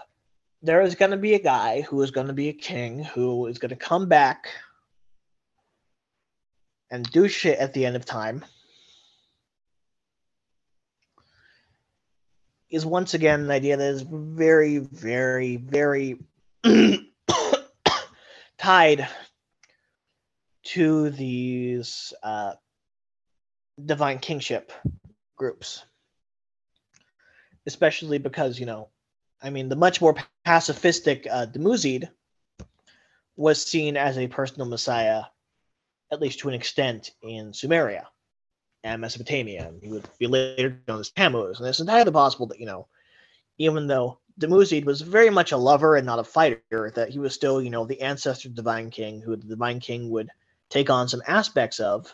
there 0.61 0.82
is 0.82 0.95
going 0.95 1.11
to 1.11 1.18
be 1.18 1.36
a 1.36 1.39
guy 1.39 1.82
who 1.82 2.01
is 2.01 2.11
going 2.11 2.28
to 2.28 2.34
be 2.34 2.49
a 2.49 2.53
king 2.53 3.03
who 3.03 3.47
is 3.47 3.57
going 3.57 3.70
to 3.70 3.76
come 3.76 4.07
back 4.07 4.47
and 6.89 7.09
do 7.11 7.28
shit 7.28 7.59
at 7.59 7.74
the 7.74 7.86
end 7.86 7.95
of 7.95 8.05
time 8.05 8.43
is 12.76 12.86
once 12.86 13.13
again 13.13 13.39
an 13.39 13.51
idea 13.51 13.78
that 13.78 13.89
is 13.89 14.01
very, 14.01 14.80
very, 14.80 15.55
very 15.55 16.19
tied 18.57 19.07
to 20.63 21.09
these 21.09 22.13
uh, 22.21 22.51
divine 23.84 24.19
kingship 24.19 24.73
groups, 25.38 25.86
especially 27.65 28.17
because 28.17 28.59
you 28.59 28.65
know, 28.65 28.89
I 29.41 29.51
mean, 29.51 29.69
the 29.69 29.78
much 29.78 30.01
more 30.01 30.17
pacifistic 30.45 31.28
uh, 31.32 31.45
Dumuzid 31.45 32.09
was 33.38 33.61
seen 33.61 33.95
as 33.95 34.17
a 34.17 34.28
personal 34.28 34.67
messiah, 34.67 35.23
at 36.11 36.19
least 36.19 36.39
to 36.39 36.49
an 36.49 36.55
extent, 36.55 37.11
in 37.21 37.53
Sumeria 37.53 38.03
and 38.86 39.02
Mesopotamia. 39.02 39.68
And 39.68 39.82
he 39.82 39.90
would 39.90 40.08
be 40.20 40.28
later 40.28 40.80
known 40.88 41.00
as 41.00 41.10
Tammuz. 41.10 41.60
And 41.60 41.68
it's 41.68 41.80
entirely 41.80 42.12
possible 42.12 42.46
that, 42.48 42.60
you 42.60 42.68
know, 42.68 42.88
even 43.58 43.88
though 43.88 44.20
Dumuzid 44.40 44.86
was 44.86 45.02
very 45.02 45.30
much 45.30 45.52
a 45.52 45.58
lover 45.58 45.96
and 45.96 46.06
not 46.06 46.20
a 46.20 46.24
fighter, 46.24 46.92
that 46.96 47.10
he 47.10 47.20
was 47.20 47.34
still, 47.34 47.62
you 47.62 47.70
know, 47.70 47.86
the 47.86 48.02
ancestor 48.02 48.48
of 48.48 48.56
the 48.56 48.62
Divine 48.62 48.92
King, 48.92 49.22
who 49.22 49.36
the 49.36 49.48
Divine 49.48 49.80
King 49.80 50.10
would 50.12 50.30
take 50.70 50.90
on 50.90 51.10
some 51.10 51.24
aspects 51.28 51.80
of. 51.80 52.14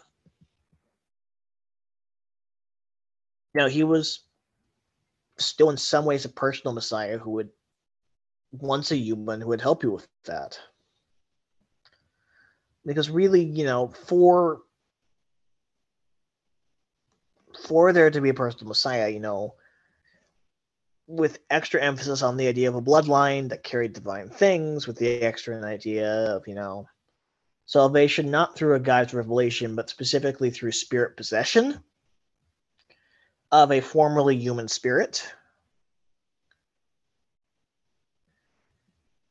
You 3.54 3.62
know, 3.62 3.68
he 3.68 3.84
was 3.84 4.22
still 5.38 5.70
in 5.70 5.78
some 5.78 6.06
ways 6.06 6.24
a 6.24 6.30
personal 6.30 6.74
messiah 6.74 7.18
who 7.18 7.32
would 7.32 7.50
once 8.54 8.92
a 8.92 8.98
human 8.98 9.42
who 9.42 9.48
would 9.48 9.62
help 9.62 9.84
you 9.84 9.92
with 9.92 10.08
that 10.26 10.60
because 12.86 13.10
really, 13.10 13.44
you 13.44 13.66
know, 13.66 13.88
for 13.88 14.62
for 17.58 17.93
there 17.93 18.12
to 18.12 18.22
be 18.22 18.30
a 18.30 18.34
personal 18.34 18.70
messiah, 18.70 19.10
you 19.10 19.20
know, 19.20 19.56
with 21.08 21.39
extra 21.49 21.82
emphasis 21.82 22.22
on 22.22 22.38
the 22.38 22.47
idea 22.47 22.70
of 22.70 22.76
a 22.76 22.82
bloodline 22.82 23.49
that 23.49 23.64
carried 23.64 23.93
divine 23.93 24.30
things, 24.30 24.88
with 24.88 24.97
the 24.97 25.22
extra 25.22 25.62
idea 25.66 26.10
of, 26.36 26.47
you 26.47 26.56
know, 26.56 26.88
salvation 27.66 28.32
not 28.32 28.56
through 28.56 28.76
a 28.76 28.80
guy's 28.80 29.14
revelation, 29.14 29.76
but 29.76 29.89
specifically 29.89 30.49
through 30.49 30.72
spirit 30.72 31.18
possession 31.18 31.84
of 33.52 33.72
a 33.72 33.82
formerly 33.82 34.38
human 34.38 34.68
spirit. 34.68 35.26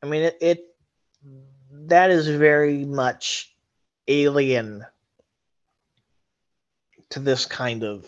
I 0.03 0.07
mean, 0.07 0.23
it, 0.23 0.37
it 0.41 0.65
that 1.71 2.09
is 2.09 2.27
very 2.27 2.85
much 2.85 3.55
alien 4.07 4.85
to 7.11 7.19
this 7.19 7.45
kind 7.45 7.83
of 7.83 8.05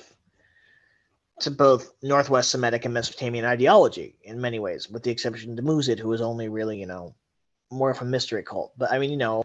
to 1.39 1.51
both 1.51 1.91
Northwest 2.01 2.51
Semitic 2.51 2.85
and 2.85 2.93
Mesopotamian 2.93 3.45
ideology 3.45 4.15
in 4.23 4.39
many 4.39 4.59
ways, 4.59 4.89
with 4.89 5.03
the 5.03 5.11
exception 5.11 5.51
of 5.51 5.63
Dumuzid, 5.63 5.99
who 5.99 6.13
is 6.13 6.21
only 6.21 6.47
really, 6.47 6.79
you 6.79 6.85
know, 6.85 7.15
more 7.71 7.89
of 7.89 8.01
a 8.01 8.05
mystery 8.05 8.43
cult. 8.43 8.71
But 8.77 8.91
I 8.91 8.99
mean, 8.99 9.11
you 9.11 9.17
know, 9.17 9.43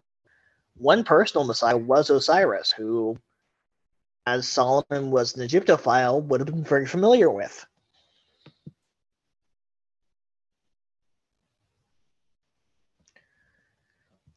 one 0.77 1.03
personal 1.03 1.47
messiah 1.47 1.77
was 1.77 2.11
Osiris, 2.11 2.73
who, 2.73 3.19
as 4.27 4.49
Solomon 4.49 5.11
was 5.11 5.37
an 5.37 5.47
Egyptophile, 5.47 6.23
would 6.25 6.41
have 6.41 6.47
been 6.47 6.65
very 6.65 6.87
familiar 6.87 7.31
with. 7.31 7.67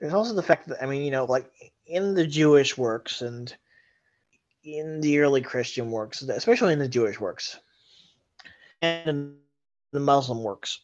there's 0.02 0.14
also 0.14 0.34
the 0.34 0.44
fact 0.44 0.68
that 0.68 0.84
I 0.84 0.88
mean, 0.88 1.04
you 1.04 1.12
know, 1.12 1.26
like 1.26 1.50
in 1.86 2.16
the 2.16 2.26
Jewish 2.26 2.78
works 2.78 3.22
and 3.22 3.56
in 4.64 5.02
the 5.02 5.20
early 5.20 5.42
Christian 5.42 5.92
works, 5.92 6.22
especially 6.22 6.74
in 6.74 6.80
the 6.80 6.88
Jewish 6.88 7.20
works 7.20 7.60
and 8.82 9.10
in 9.10 9.36
the 9.92 10.00
Muslim 10.00 10.44
works, 10.44 10.80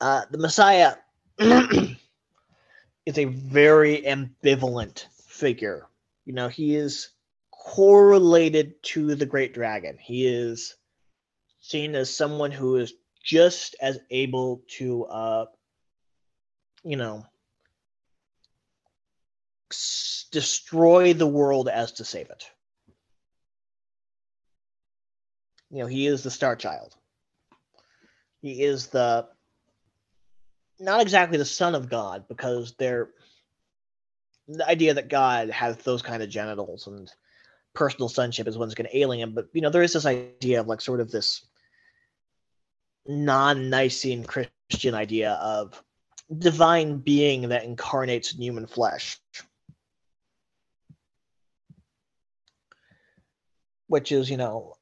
uh, 0.00 0.22
the 0.30 0.38
Messiah 0.38 0.94
is 1.38 3.18
a 3.18 3.24
very 3.24 4.02
ambivalent 4.02 5.06
figure. 5.26 5.86
You 6.24 6.34
know, 6.34 6.48
he 6.48 6.76
is 6.76 7.10
correlated 7.50 8.82
to 8.82 9.14
the 9.14 9.26
great 9.26 9.54
dragon. 9.54 9.98
He 10.00 10.26
is 10.26 10.76
seen 11.60 11.94
as 11.94 12.14
someone 12.14 12.50
who 12.52 12.76
is 12.76 12.94
just 13.24 13.76
as 13.80 13.98
able 14.10 14.62
to, 14.78 15.04
uh, 15.04 15.46
you 16.84 16.96
know, 16.96 17.26
destroy 20.30 21.12
the 21.12 21.26
world 21.26 21.68
as 21.68 21.92
to 21.92 22.04
save 22.04 22.30
it. 22.30 22.44
You 25.70 25.80
know, 25.80 25.86
he 25.86 26.06
is 26.06 26.22
the 26.22 26.30
star 26.30 26.56
child. 26.56 26.94
He 28.40 28.62
is 28.62 28.86
the 28.88 29.28
not 30.80 31.00
exactly 31.00 31.38
the 31.38 31.44
son 31.44 31.74
of 31.74 31.90
God 31.90 32.24
because 32.28 32.74
they're 32.78 33.10
the 34.46 34.66
idea 34.66 34.94
that 34.94 35.08
God 35.08 35.50
has 35.50 35.76
those 35.78 36.02
kind 36.02 36.22
of 36.22 36.30
genitals 36.30 36.86
and 36.86 37.10
personal 37.74 38.08
sonship 38.08 38.48
is 38.48 38.56
what's 38.56 38.74
going 38.74 38.88
to 38.88 38.98
alien 38.98 39.28
him. 39.28 39.34
But 39.34 39.48
you 39.52 39.60
know, 39.60 39.70
there 39.70 39.82
is 39.82 39.92
this 39.92 40.06
idea 40.06 40.60
of 40.60 40.68
like 40.68 40.80
sort 40.80 41.00
of 41.00 41.10
this 41.10 41.44
non-Nicene 43.06 44.24
Christian 44.24 44.94
idea 44.94 45.32
of 45.32 45.82
divine 46.38 46.98
being 46.98 47.48
that 47.48 47.64
incarnates 47.64 48.34
in 48.34 48.40
human 48.40 48.66
flesh. 48.66 49.18
which 53.88 54.12
is, 54.12 54.30
you 54.30 54.36
know, 54.36 54.74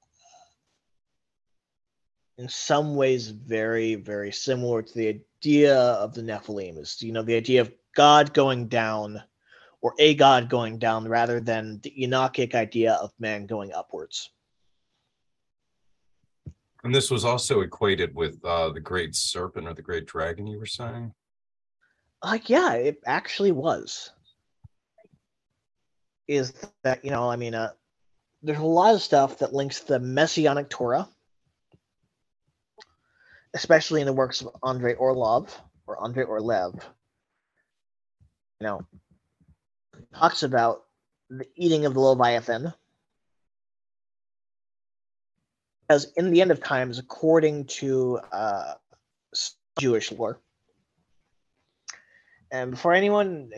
in 2.38 2.48
some 2.48 2.94
ways 2.96 3.28
very, 3.28 3.94
very 3.94 4.32
similar 4.32 4.82
to 4.82 4.94
the 4.94 5.08
idea 5.08 5.76
of 5.76 6.14
the 6.14 6.22
Nephilim. 6.22 6.78
Is 6.78 7.02
you 7.02 7.12
know 7.12 7.22
the 7.22 7.36
idea 7.36 7.60
of 7.62 7.72
God 7.94 8.34
going 8.34 8.68
down, 8.68 9.22
or 9.80 9.94
a 9.98 10.14
God 10.14 10.48
going 10.48 10.78
down, 10.78 11.08
rather 11.08 11.40
than 11.40 11.80
the 11.82 11.94
Enochic 11.98 12.54
idea 12.54 12.94
of 12.94 13.12
man 13.18 13.46
going 13.46 13.72
upwards. 13.72 14.30
And 16.84 16.94
this 16.94 17.10
was 17.10 17.24
also 17.24 17.62
equated 17.62 18.14
with 18.14 18.44
uh, 18.44 18.70
the 18.70 18.80
great 18.80 19.14
serpent 19.14 19.66
or 19.66 19.74
the 19.74 19.82
great 19.82 20.06
dragon. 20.06 20.46
You 20.46 20.58
were 20.58 20.66
saying, 20.66 21.12
like, 22.22 22.48
yeah, 22.48 22.74
it 22.74 23.00
actually 23.06 23.52
was. 23.52 24.10
Is 26.28 26.52
that 26.82 27.04
you 27.04 27.10
know? 27.10 27.30
I 27.30 27.36
mean, 27.36 27.54
uh, 27.54 27.70
there's 28.42 28.58
a 28.58 28.64
lot 28.64 28.94
of 28.94 29.02
stuff 29.02 29.38
that 29.38 29.54
links 29.54 29.80
the 29.80 29.98
Messianic 29.98 30.68
Torah, 30.68 31.08
especially 33.56 34.02
in 34.02 34.06
the 34.06 34.12
works 34.12 34.42
of 34.42 34.54
Andrei 34.62 34.92
Orlov 34.94 35.58
or 35.86 36.02
Andrei 36.04 36.24
Orlev. 36.24 36.74
You 38.60 38.66
know, 38.66 38.86
talks 40.14 40.42
about 40.42 40.84
the 41.30 41.46
eating 41.56 41.86
of 41.86 41.94
the 41.94 42.00
Leviathan. 42.00 42.74
As 45.88 46.12
in 46.16 46.30
the 46.30 46.42
end 46.42 46.50
of 46.50 46.62
times, 46.62 46.98
according 46.98 47.64
to 47.80 48.20
uh, 48.30 48.74
Jewish 49.78 50.12
lore. 50.12 50.38
And 52.50 52.72
before 52.72 52.92
anyone 52.92 53.50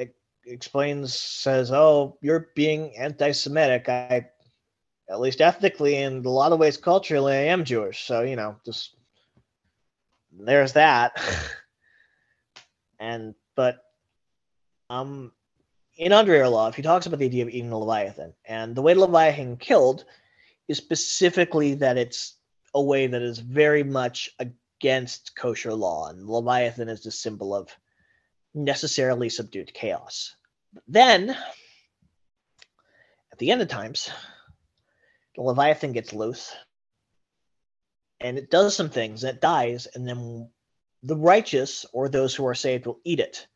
explains, 0.46 1.14
says, 1.14 1.72
"Oh, 1.72 2.18
you're 2.20 2.50
being 2.54 2.96
anti-Semitic," 2.96 3.88
I 3.88 4.28
at 5.10 5.20
least 5.20 5.40
ethnically 5.40 5.96
and 5.96 6.24
a 6.24 6.30
lot 6.30 6.52
of 6.52 6.58
ways 6.58 6.76
culturally, 6.76 7.32
I 7.32 7.46
am 7.46 7.64
Jewish. 7.64 8.04
So, 8.04 8.22
you 8.22 8.36
know, 8.36 8.56
just 8.64 8.97
there's 10.46 10.74
that. 10.74 11.20
and, 12.98 13.34
but, 13.54 13.78
um, 14.90 15.32
in 15.96 16.12
Andrei 16.12 16.38
Orlov, 16.38 16.76
he 16.76 16.82
talks 16.82 17.06
about 17.06 17.18
the 17.18 17.26
idea 17.26 17.42
of 17.42 17.48
eating 17.48 17.70
the 17.70 17.78
Leviathan. 17.78 18.32
And 18.44 18.74
the 18.74 18.82
way 18.82 18.94
the 18.94 19.00
Leviathan 19.00 19.56
killed 19.56 20.04
is 20.68 20.78
specifically 20.78 21.74
that 21.74 21.96
it's 21.96 22.36
a 22.74 22.82
way 22.82 23.08
that 23.08 23.22
is 23.22 23.38
very 23.38 23.82
much 23.82 24.30
against 24.38 25.34
kosher 25.36 25.74
law. 25.74 26.08
And 26.08 26.28
Leviathan 26.28 26.88
is 26.88 27.02
the 27.02 27.10
symbol 27.10 27.54
of 27.54 27.74
necessarily 28.54 29.28
subdued 29.28 29.74
chaos. 29.74 30.36
But 30.72 30.84
then, 30.86 31.30
at 33.32 33.38
the 33.38 33.50
end 33.50 33.62
of 33.62 33.68
times, 33.68 34.10
the 35.34 35.42
Leviathan 35.42 35.92
gets 35.92 36.12
loose 36.12 36.54
and 38.20 38.38
it 38.38 38.50
does 38.50 38.74
some 38.76 38.90
things 38.90 39.24
and 39.24 39.36
it 39.36 39.40
dies, 39.40 39.86
and 39.94 40.06
then 40.06 40.48
the 41.02 41.16
righteous 41.16 41.86
or 41.92 42.08
those 42.08 42.34
who 42.34 42.46
are 42.46 42.54
saved 42.54 42.86
will 42.86 43.00
eat 43.04 43.20
it. 43.20 43.46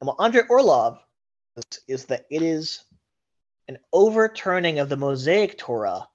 And 0.00 0.08
what 0.08 0.16
Andrei 0.20 0.42
Orlov 0.48 0.98
is, 1.56 1.80
is 1.88 2.04
that 2.06 2.26
it 2.30 2.42
is 2.42 2.84
an 3.68 3.78
overturning 3.92 4.78
of 4.78 4.88
the 4.88 4.96
Mosaic 4.96 5.56
Torah 5.58 6.08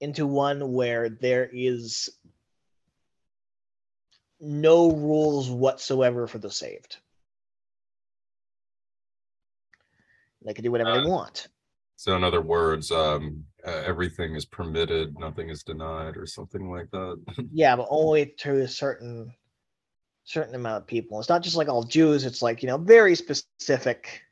into 0.00 0.26
one 0.26 0.72
where 0.72 1.08
there 1.08 1.48
is 1.52 2.08
no 4.40 4.92
rules 4.92 5.50
whatsoever 5.50 6.26
for 6.26 6.38
the 6.38 6.50
saved. 6.50 6.96
They 10.44 10.54
can 10.54 10.64
do 10.64 10.70
whatever 10.70 10.90
uh, 10.90 11.00
they 11.00 11.10
want. 11.10 11.48
So, 11.98 12.14
in 12.14 12.22
other 12.22 12.40
words, 12.40 12.92
um, 12.92 13.44
uh, 13.66 13.82
everything 13.84 14.36
is 14.36 14.44
permitted, 14.44 15.18
nothing 15.18 15.48
is 15.48 15.64
denied, 15.64 16.16
or 16.16 16.26
something 16.26 16.70
like 16.70 16.88
that. 16.92 17.20
Yeah, 17.52 17.74
but 17.74 17.88
only 17.90 18.34
to 18.38 18.60
a 18.60 18.68
certain 18.68 19.34
certain 20.22 20.54
amount 20.54 20.82
of 20.82 20.86
people. 20.86 21.18
It's 21.18 21.28
not 21.28 21.42
just 21.42 21.56
like 21.56 21.66
all 21.66 21.82
Jews. 21.82 22.24
It's 22.24 22.40
like 22.40 22.62
you 22.62 22.68
know 22.68 22.76
very 22.76 23.16
specific 23.16 24.22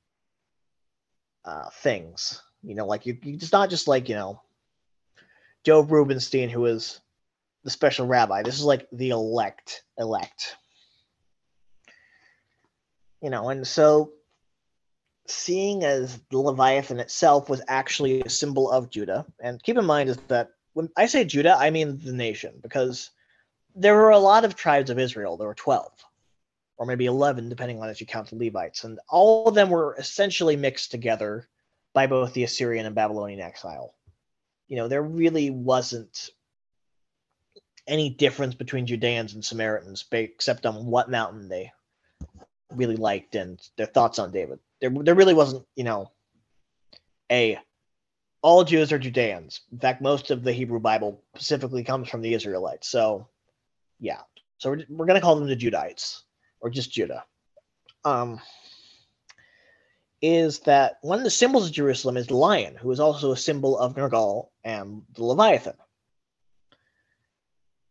uh, 1.44 1.68
things. 1.70 2.40
You 2.62 2.76
know, 2.76 2.86
like 2.86 3.04
you, 3.04 3.18
you 3.24 3.34
it's 3.34 3.50
not 3.50 3.68
just 3.68 3.88
like 3.88 4.08
you 4.08 4.14
know 4.14 4.40
Joe 5.64 5.80
Rubenstein, 5.80 6.48
who 6.48 6.66
is 6.66 7.00
the 7.64 7.70
special 7.70 8.06
rabbi. 8.06 8.44
This 8.44 8.60
is 8.60 8.64
like 8.64 8.86
the 8.92 9.10
elect, 9.10 9.82
elect. 9.98 10.54
You 13.20 13.30
know, 13.30 13.48
and 13.48 13.66
so 13.66 14.12
seeing 15.30 15.84
as 15.84 16.18
the 16.30 16.38
Leviathan 16.38 17.00
itself 17.00 17.48
was 17.48 17.62
actually 17.68 18.20
a 18.22 18.30
symbol 18.30 18.70
of 18.70 18.90
Judah, 18.90 19.26
and 19.40 19.62
keep 19.62 19.76
in 19.78 19.84
mind 19.84 20.10
is 20.10 20.16
that 20.28 20.50
when 20.72 20.90
I 20.96 21.06
say 21.06 21.24
Judah, 21.24 21.56
I 21.58 21.70
mean 21.70 21.98
the 21.98 22.12
nation, 22.12 22.54
because 22.62 23.10
there 23.74 23.94
were 23.94 24.10
a 24.10 24.18
lot 24.18 24.44
of 24.44 24.56
tribes 24.56 24.90
of 24.90 24.98
Israel. 24.98 25.36
There 25.36 25.48
were 25.48 25.54
12, 25.54 25.92
or 26.78 26.86
maybe 26.86 27.06
11, 27.06 27.48
depending 27.48 27.80
on 27.80 27.88
if 27.88 28.00
you 28.00 28.06
count 28.06 28.28
the 28.28 28.36
Levites, 28.36 28.84
and 28.84 28.98
all 29.08 29.48
of 29.48 29.54
them 29.54 29.70
were 29.70 29.96
essentially 29.98 30.56
mixed 30.56 30.90
together 30.90 31.48
by 31.94 32.06
both 32.06 32.34
the 32.34 32.44
Assyrian 32.44 32.86
and 32.86 32.94
Babylonian 32.94 33.40
exile. 33.40 33.94
You 34.68 34.76
know, 34.76 34.88
there 34.88 35.02
really 35.02 35.50
wasn't 35.50 36.30
any 37.86 38.10
difference 38.10 38.54
between 38.54 38.86
Judeans 38.86 39.34
and 39.34 39.44
Samaritans, 39.44 40.04
except 40.10 40.66
on 40.66 40.86
what 40.86 41.10
mountain 41.10 41.48
they 41.48 41.72
really 42.70 42.96
liked 42.96 43.34
and 43.34 43.60
their 43.76 43.86
thoughts 43.86 44.18
on 44.18 44.32
David. 44.32 44.58
There, 44.80 44.90
there 44.90 45.14
really 45.14 45.34
wasn't, 45.34 45.64
you 45.74 45.84
know, 45.84 46.10
a 47.30 47.58
all 48.42 48.62
Jews 48.62 48.92
are 48.92 48.98
Judeans. 48.98 49.62
In 49.72 49.78
fact, 49.78 50.00
most 50.00 50.30
of 50.30 50.44
the 50.44 50.52
Hebrew 50.52 50.78
Bible 50.78 51.22
specifically 51.34 51.82
comes 51.82 52.08
from 52.08 52.22
the 52.22 52.34
Israelites. 52.34 52.88
So, 52.88 53.28
yeah. 53.98 54.20
So 54.58 54.70
we're, 54.70 54.84
we're 54.88 55.06
going 55.06 55.18
to 55.18 55.20
call 55.20 55.36
them 55.36 55.48
the 55.48 55.56
Judites 55.56 56.20
or 56.60 56.70
just 56.70 56.92
Judah. 56.92 57.24
Um, 58.04 58.40
is 60.22 60.60
that 60.60 60.98
one 61.02 61.18
of 61.18 61.24
the 61.24 61.30
symbols 61.30 61.66
of 61.66 61.72
Jerusalem 61.72 62.16
is 62.16 62.28
the 62.28 62.36
lion, 62.36 62.76
who 62.76 62.90
is 62.90 63.00
also 63.00 63.32
a 63.32 63.36
symbol 63.36 63.78
of 63.78 63.96
Nergal 63.96 64.48
and 64.64 65.02
the 65.14 65.24
Leviathan. 65.24 65.74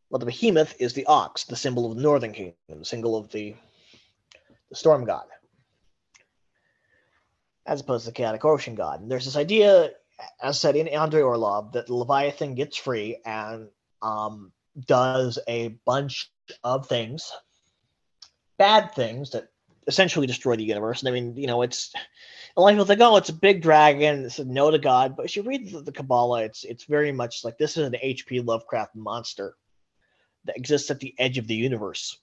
Well, 0.10 0.20
the 0.20 0.26
behemoth 0.26 0.76
is 0.80 0.94
the 0.94 1.06
ox, 1.06 1.44
the 1.44 1.56
symbol 1.56 1.90
of 1.90 1.98
the 1.98 2.04
northern 2.04 2.32
kingdom, 2.32 2.56
the 2.70 2.86
symbol 2.86 3.18
of 3.18 3.30
the, 3.32 3.56
the 4.70 4.76
storm 4.76 5.06
god, 5.06 5.26
as 7.66 7.82
opposed 7.82 8.06
to 8.06 8.12
the 8.12 8.16
chaotic 8.16 8.46
ocean 8.46 8.76
god. 8.76 9.02
And 9.02 9.10
there's 9.10 9.26
this 9.26 9.36
idea, 9.36 9.92
as 10.42 10.60
said 10.60 10.76
in 10.76 10.88
Andrei 10.88 11.22
Orlov, 11.22 11.74
that 11.74 11.88
the 11.88 11.96
Leviathan 11.96 12.56
gets 12.56 12.78
free 12.78 13.18
and 13.26 13.70
um, 14.02 14.52
does 14.86 15.40
a 15.48 15.70
bunch 15.86 16.32
of 16.64 16.88
things, 16.88 17.32
bad 18.58 18.94
things 18.94 19.32
that 19.32 19.50
essentially 19.88 20.28
destroy 20.28 20.56
the 20.56 20.64
universe. 20.64 21.02
And 21.02 21.10
I 21.10 21.12
mean, 21.12 21.36
you 21.36 21.48
know, 21.48 21.62
it's 21.62 21.94
a 22.56 22.62
lot 22.62 22.70
of 22.70 22.74
people 22.74 22.86
think, 22.86 23.02
oh, 23.02 23.18
it's 23.18 23.30
a 23.30 23.34
big 23.34 23.62
dragon, 23.62 24.26
it's 24.26 24.40
a 24.40 24.46
no 24.46 24.72
to 24.72 24.80
God. 24.80 25.16
But 25.16 25.26
if 25.26 25.36
you 25.36 25.44
read 25.44 25.72
the, 25.72 25.82
the 25.82 25.92
Kabbalah, 25.92 26.44
it's 26.44 26.64
it's 26.64 26.86
very 26.86 27.12
much 27.12 27.44
like 27.44 27.58
this 27.58 27.78
is 27.78 27.88
an 27.88 27.96
H.P. 28.02 28.42
Lovecraft 28.42 28.96
monster 28.96 29.56
that 30.46 30.58
exists 30.58 30.92
at 30.92 31.00
the 31.00 31.14
edge 31.18 31.38
of 31.38 31.48
the 31.48 31.56
universe. 31.56 32.18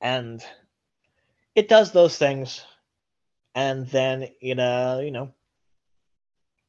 And 0.00 0.42
it 1.54 1.68
does 1.68 1.92
those 1.92 2.16
things, 2.16 2.64
and 3.54 3.86
then 3.88 4.28
you 4.40 4.54
know, 4.54 5.00
you 5.00 5.10
know 5.10 5.32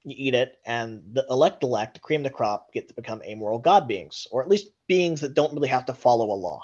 you 0.03 0.15
eat 0.17 0.33
it, 0.33 0.57
and 0.65 1.03
the 1.13 1.25
elect 1.29 1.63
elect, 1.63 1.95
the 1.95 1.99
cream 1.99 2.21
of 2.21 2.23
the 2.25 2.29
crop, 2.31 2.73
get 2.73 2.87
to 2.87 2.93
become 2.93 3.21
amoral 3.23 3.59
god 3.59 3.87
beings, 3.87 4.27
or 4.31 4.41
at 4.41 4.49
least 4.49 4.71
beings 4.87 5.21
that 5.21 5.33
don't 5.33 5.53
really 5.53 5.67
have 5.67 5.85
to 5.85 5.93
follow 5.93 6.31
a 6.31 6.33
law. 6.33 6.61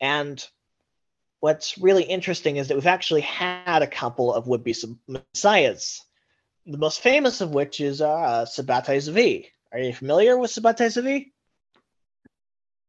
And 0.00 0.44
what's 1.40 1.78
really 1.78 2.04
interesting 2.04 2.56
is 2.56 2.68
that 2.68 2.74
we've 2.74 2.86
actually 2.86 3.22
had 3.22 3.82
a 3.82 3.86
couple 3.86 4.32
of 4.32 4.46
would-be 4.46 4.74
messiahs. 5.08 6.02
The 6.66 6.78
most 6.78 7.00
famous 7.00 7.40
of 7.40 7.50
which 7.50 7.80
is 7.80 8.00
uh, 8.00 8.46
Sabbatai 8.46 9.00
Zevi. 9.00 9.50
Are 9.72 9.78
you 9.78 9.94
familiar 9.94 10.38
with 10.38 10.52
Sabbatai 10.52 10.90
Zevi? 10.90 11.32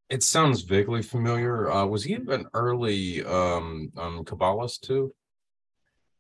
It 0.09 0.24
sounds 0.24 0.61
vaguely 0.61 1.01
familiar. 1.01 1.72
Uh, 1.72 1.86
was 1.86 2.03
he 2.03 2.15
an 2.15 2.45
early 2.53 3.24
um, 3.24 3.91
um, 3.97 4.26
Kabbalist 4.26 4.82
too? 4.82 5.13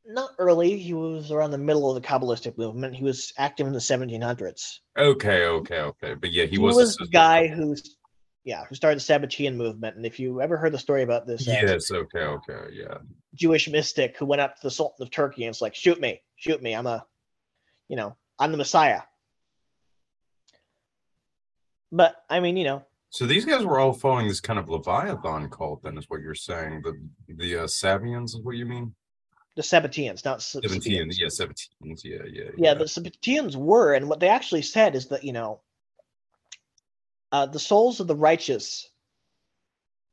Not 0.05 0.31
early. 0.39 0.77
He 0.77 0.93
was 0.93 1.31
around 1.31 1.51
the 1.51 1.57
middle 1.57 1.89
of 1.89 2.01
the 2.01 2.07
Kabbalistic 2.07 2.57
movement. 2.57 2.95
He 2.95 3.03
was 3.03 3.33
active 3.37 3.67
in 3.67 3.73
the 3.73 3.79
1700s. 3.79 4.79
Okay, 4.97 5.45
okay, 5.45 5.79
okay. 5.79 6.13
But 6.15 6.31
yeah, 6.31 6.45
he, 6.45 6.51
He 6.51 6.57
was. 6.57 6.75
was 6.75 6.95
the 6.97 7.07
guy 7.07 7.47
who's, 7.47 7.97
yeah, 8.43 8.65
who 8.65 8.75
started 8.75 8.99
the 8.99 9.03
Sabbatean 9.03 9.55
movement. 9.55 9.95
And 9.97 10.05
if 10.05 10.19
you 10.19 10.41
ever 10.41 10.57
heard 10.57 10.73
the 10.73 10.79
story 10.79 11.03
about 11.03 11.27
this 11.27 11.47
uh, 11.47 11.51
Yes. 11.51 11.91
Okay. 11.91 12.19
Okay. 12.19 12.73
Yeah. 12.73 12.97
Jewish 13.35 13.69
mystic 13.69 14.17
who 14.17 14.25
went 14.25 14.41
up 14.41 14.55
to 14.55 14.63
the 14.63 14.71
Sultan 14.71 15.03
of 15.03 15.11
Turkey 15.11 15.43
and 15.43 15.49
was 15.51 15.61
like, 15.61 15.75
"Shoot 15.75 16.01
me, 16.01 16.21
shoot 16.35 16.61
me! 16.61 16.73
I'm 16.73 16.87
a, 16.87 17.05
you 17.87 17.95
know, 17.95 18.17
I'm 18.37 18.51
the 18.51 18.57
Messiah." 18.57 19.01
But 21.91 22.15
I 22.29 22.39
mean, 22.41 22.57
you 22.57 22.65
know, 22.65 22.83
So 23.09 23.25
these 23.25 23.45
guys 23.45 23.63
were 23.63 23.79
all 23.79 23.93
following 23.93 24.27
this 24.27 24.41
kind 24.41 24.59
of 24.59 24.67
Leviathan 24.67 25.49
cult. 25.49 25.83
Then 25.83 25.97
is 25.97 26.09
what 26.09 26.21
you're 26.21 26.35
saying. 26.35 26.81
The 26.83 26.99
the 27.35 27.55
uh, 27.57 27.67
Sabians 27.67 28.25
is 28.35 28.41
what 28.41 28.57
you 28.57 28.65
mean? 28.65 28.95
The 29.55 29.61
Sabbateans, 29.61 30.23
not 30.23 30.41
Sab- 30.41 30.63
Seventeen. 30.63 31.09
Sabaeans. 31.09 32.03
Yeah. 32.03 32.19
Yeah. 32.25 32.43
Yeah. 32.43 32.51
yeah, 32.57 32.73
the 32.73 32.85
Sabbateans 32.85 33.55
were, 33.55 33.93
and 33.93 34.07
what 34.07 34.19
they 34.19 34.29
actually 34.29 34.61
said 34.61 34.95
is 34.95 35.07
that 35.07 35.23
you 35.23 35.33
know, 35.33 35.61
uh, 37.31 37.45
the 37.45 37.59
souls 37.59 37.99
of 37.99 38.07
the 38.07 38.15
righteous, 38.15 38.89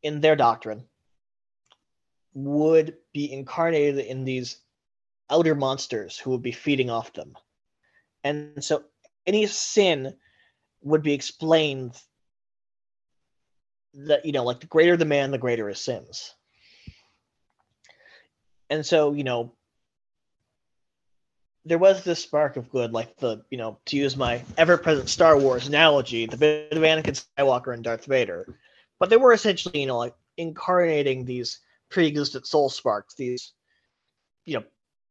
in 0.02 0.20
their 0.20 0.36
doctrine, 0.36 0.84
would 2.34 2.96
be 3.12 3.32
incarnated 3.32 4.04
in 4.04 4.24
these 4.24 4.58
outer 5.30 5.54
monsters 5.54 6.18
who 6.18 6.30
would 6.30 6.42
be 6.42 6.52
feeding 6.52 6.90
off 6.90 7.12
them, 7.12 7.34
and 8.24 8.62
so 8.62 8.84
any 9.26 9.46
sin 9.46 10.14
would 10.82 11.02
be 11.02 11.12
explained 11.12 12.00
that 13.94 14.24
you 14.24 14.32
know, 14.32 14.44
like 14.44 14.60
the 14.60 14.66
greater 14.66 14.96
the 14.96 15.04
man, 15.04 15.30
the 15.30 15.38
greater 15.38 15.68
his 15.68 15.80
sins. 15.80 16.34
And 18.70 18.84
so, 18.84 19.12
you 19.12 19.24
know, 19.24 19.52
there 21.64 21.78
was 21.78 22.02
this 22.02 22.22
spark 22.22 22.56
of 22.56 22.70
good, 22.70 22.92
like 22.92 23.16
the, 23.16 23.42
you 23.50 23.58
know, 23.58 23.78
to 23.86 23.96
use 23.96 24.16
my 24.16 24.42
ever-present 24.56 25.08
Star 25.08 25.38
Wars 25.38 25.66
analogy, 25.66 26.26
the 26.26 26.36
bit 26.36 26.72
of 26.72 26.82
Anakin 26.82 27.24
Skywalker 27.38 27.74
and 27.74 27.84
Darth 27.84 28.06
Vader. 28.06 28.58
But 28.98 29.10
they 29.10 29.16
were 29.16 29.32
essentially, 29.32 29.80
you 29.80 29.86
know, 29.86 29.98
like 29.98 30.14
incarnating 30.36 31.24
these 31.24 31.60
pre-existent 31.90 32.46
soul 32.46 32.68
sparks, 32.68 33.14
these, 33.14 33.52
you 34.44 34.54
know, 34.54 34.64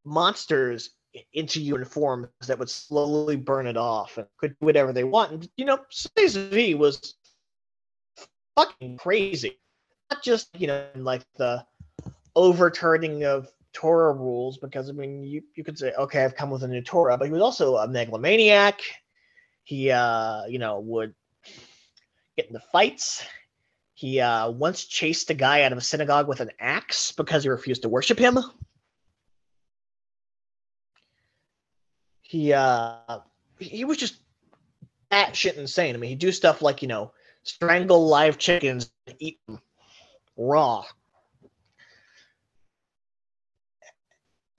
monsters 0.06 0.92
into 1.34 1.62
uniforms 1.62 2.28
that 2.46 2.60
would 2.60 2.70
slowly 2.70 3.36
burn 3.36 3.68
it 3.68 3.78
off 3.78 4.18
and 4.18 4.28
could 4.38 4.52
do 4.52 4.66
whatever 4.66 4.94
they 4.94 5.04
want. 5.04 5.32
And 5.32 5.50
you 5.58 5.66
know, 5.66 5.80
Space 5.90 6.36
V 6.36 6.76
was 6.76 7.16
fucking 8.56 8.98
crazy. 8.98 9.60
Not 10.12 10.24
just, 10.24 10.50
you 10.58 10.68
know, 10.68 10.86
like 10.96 11.24
the 11.38 11.66
overturning 12.38 13.26
of 13.26 13.52
Torah 13.74 14.14
rules, 14.14 14.58
because 14.60 14.90
I 14.90 14.94
mean, 14.94 15.24
you, 15.24 15.42
you 15.56 15.64
could 15.64 15.78
say, 15.78 15.92
okay, 15.94 16.24
I've 16.24 16.36
come 16.36 16.52
with 16.52 16.64
a 16.64 16.68
new 16.68 16.82
Torah, 16.82 17.18
but 17.18 17.26
he 17.26 17.34
was 17.34 17.42
also 17.42 17.78
a 17.78 17.88
megalomaniac. 17.88 18.80
He, 19.64 19.90
uh, 19.92 20.46
you 20.46 20.60
know, 20.60 20.80
would 20.80 21.16
get 22.38 22.48
into 22.48 22.62
fights. 22.72 23.26
He 23.96 24.22
uh, 24.22 24.52
once 24.52 24.86
chased 24.86 25.32
a 25.32 25.34
guy 25.34 25.64
out 25.64 25.72
of 25.72 25.80
a 25.80 25.82
synagogue 25.82 26.28
with 26.28 26.40
an 26.40 26.52
axe 26.60 27.12
because 27.12 27.42
he 27.42 27.50
refused 27.50 27.82
to 27.82 27.90
worship 27.90 28.20
him. 28.20 28.38
He 32.22 32.54
uh, 32.54 33.20
he 33.58 33.86
was 33.86 33.98
just 33.98 34.18
batshit 35.12 35.58
insane. 35.58 35.96
I 35.96 35.98
mean, 35.98 36.12
he'd 36.12 36.20
do 36.20 36.32
stuff 36.32 36.62
like 36.62 36.84
you 36.84 36.88
know 36.88 37.12
strangle 37.42 38.08
live 38.08 38.38
chickens 38.38 38.92
and 39.08 39.16
eat 39.20 39.40
them 39.48 39.60
raw. 40.36 40.86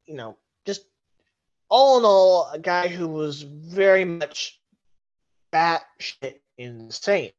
You 0.09 0.15
know, 0.15 0.37
just 0.65 0.85
all 1.69 1.99
in 1.99 2.05
all, 2.05 2.51
a 2.53 2.59
guy 2.59 2.89
who 2.89 3.07
was 3.07 3.43
very 3.43 4.05
much 4.05 4.59
batshit 5.53 6.41
insane. 6.57 7.33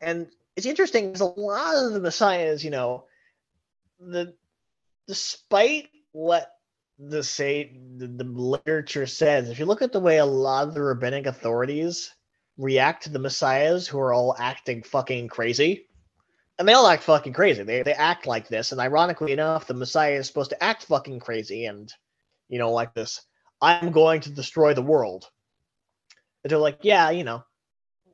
And 0.00 0.28
it's 0.56 0.66
interesting 0.66 1.08
because 1.08 1.20
a 1.20 1.40
lot 1.40 1.76
of 1.76 1.92
the 1.92 2.00
messiahs, 2.00 2.64
you 2.64 2.70
know, 2.70 3.04
the 4.00 4.34
despite 5.06 5.88
what 6.12 6.50
the 6.98 7.22
say 7.22 7.72
the, 7.96 8.06
the 8.06 8.24
literature 8.24 9.06
says, 9.06 9.50
if 9.50 9.58
you 9.58 9.66
look 9.66 9.82
at 9.82 9.92
the 9.92 10.00
way 10.00 10.18
a 10.18 10.24
lot 10.24 10.68
of 10.68 10.74
the 10.74 10.82
rabbinic 10.82 11.26
authorities 11.26 12.14
react 12.58 13.04
to 13.04 13.10
the 13.10 13.18
messiahs 13.18 13.88
who 13.88 13.98
are 13.98 14.12
all 14.12 14.36
acting 14.38 14.82
fucking 14.82 15.28
crazy, 15.28 15.86
and 16.62 16.68
they 16.68 16.74
all 16.74 16.86
act 16.86 17.02
fucking 17.02 17.32
crazy. 17.32 17.64
They 17.64 17.82
they 17.82 17.92
act 17.92 18.24
like 18.24 18.46
this, 18.46 18.70
and 18.70 18.80
ironically 18.80 19.32
enough, 19.32 19.66
the 19.66 19.74
messiah 19.74 20.12
is 20.12 20.28
supposed 20.28 20.50
to 20.50 20.62
act 20.62 20.84
fucking 20.84 21.18
crazy 21.18 21.66
and 21.66 21.92
you 22.48 22.60
know 22.60 22.70
like 22.70 22.94
this 22.94 23.20
I'm 23.60 23.90
going 23.90 24.20
to 24.20 24.30
destroy 24.30 24.72
the 24.72 24.80
world. 24.82 25.28
And 26.44 26.52
they're 26.52 26.58
like, 26.60 26.78
yeah, 26.82 27.10
you 27.10 27.24
know, 27.24 27.42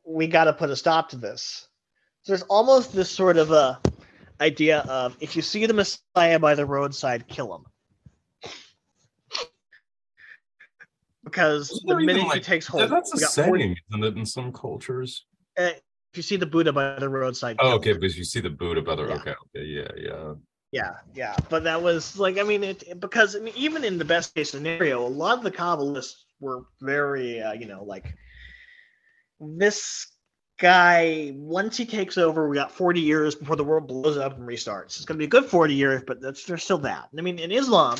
we 0.06 0.28
got 0.28 0.44
to 0.44 0.54
put 0.54 0.70
a 0.70 0.76
stop 0.76 1.10
to 1.10 1.16
this. 1.16 1.68
So 2.22 2.32
there's 2.32 2.42
almost 2.44 2.94
this 2.94 3.10
sort 3.10 3.36
of 3.36 3.50
a 3.50 3.78
idea 4.40 4.78
of 4.88 5.14
if 5.20 5.36
you 5.36 5.42
see 5.42 5.66
the 5.66 5.74
Messiah 5.74 6.38
by 6.38 6.54
the 6.54 6.64
roadside, 6.64 7.28
kill 7.28 7.54
him. 7.54 7.64
Because 11.22 11.68
the 11.86 11.96
minute 11.96 12.22
he 12.22 12.28
like- 12.28 12.42
takes 12.42 12.66
Yeah, 12.72 12.86
hold, 12.86 12.92
that's 12.92 13.12
a 13.14 13.20
got 13.20 13.46
40 13.46 13.76
isn't 13.92 14.04
it, 14.04 14.16
in 14.16 14.24
some 14.24 14.52
cultures? 14.54 15.26
uh, 15.58 15.70
you 16.16 16.22
see 16.22 16.36
the 16.36 16.46
Buddha 16.46 16.72
by 16.72 16.98
the 16.98 17.08
roadside, 17.08 17.56
Oh, 17.58 17.74
okay, 17.74 17.92
because 17.92 18.16
you 18.16 18.24
see 18.24 18.40
the 18.40 18.50
Buddha 18.50 18.82
brother. 18.82 19.08
Yeah. 19.08 19.16
Okay, 19.16 19.34
okay, 19.56 19.66
yeah, 19.66 19.88
yeah. 19.96 20.34
Yeah, 20.70 20.96
yeah, 21.14 21.34
but 21.48 21.64
that 21.64 21.82
was 21.82 22.18
like 22.18 22.38
I 22.38 22.42
mean, 22.42 22.62
it, 22.62 23.00
because 23.00 23.36
even 23.56 23.84
in 23.84 23.96
the 23.96 24.04
best 24.04 24.34
case 24.34 24.50
scenario, 24.50 25.06
a 25.06 25.08
lot 25.08 25.38
of 25.38 25.44
the 25.44 25.50
Kabbalists 25.50 26.24
were 26.40 26.64
very, 26.80 27.40
uh, 27.40 27.52
you 27.52 27.66
know, 27.66 27.84
like 27.84 28.14
this 29.40 30.06
guy. 30.60 31.32
Once 31.36 31.78
he 31.78 31.86
takes 31.86 32.18
over, 32.18 32.48
we 32.48 32.54
got 32.56 32.70
forty 32.70 33.00
years 33.00 33.34
before 33.34 33.56
the 33.56 33.64
world 33.64 33.88
blows 33.88 34.18
up 34.18 34.36
and 34.36 34.46
restarts. 34.46 34.96
It's 34.96 35.06
gonna 35.06 35.18
be 35.18 35.24
a 35.24 35.28
good 35.28 35.46
forty 35.46 35.74
years, 35.74 36.02
but 36.06 36.20
that's 36.20 36.44
there's 36.44 36.64
still 36.64 36.78
that. 36.78 37.08
I 37.16 37.22
mean, 37.22 37.38
in 37.38 37.50
Islam, 37.50 37.98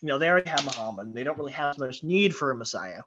you 0.00 0.08
know, 0.08 0.18
they 0.18 0.28
already 0.28 0.50
have 0.50 0.64
Muhammad. 0.64 1.14
They 1.14 1.22
don't 1.22 1.38
really 1.38 1.52
have 1.52 1.78
much 1.78 2.02
need 2.02 2.34
for 2.34 2.50
a 2.50 2.56
Messiah, 2.56 3.02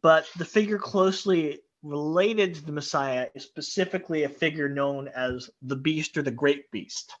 but 0.00 0.26
the 0.38 0.44
figure 0.44 0.78
closely 0.78 1.58
related 1.82 2.54
to 2.54 2.64
the 2.64 2.72
Messiah 2.72 3.28
is 3.34 3.44
specifically 3.44 4.24
a 4.24 4.28
figure 4.28 4.68
known 4.68 5.08
as 5.08 5.50
the 5.62 5.76
Beast 5.76 6.16
or 6.16 6.22
the 6.22 6.30
Great 6.30 6.70
Beast 6.70 7.14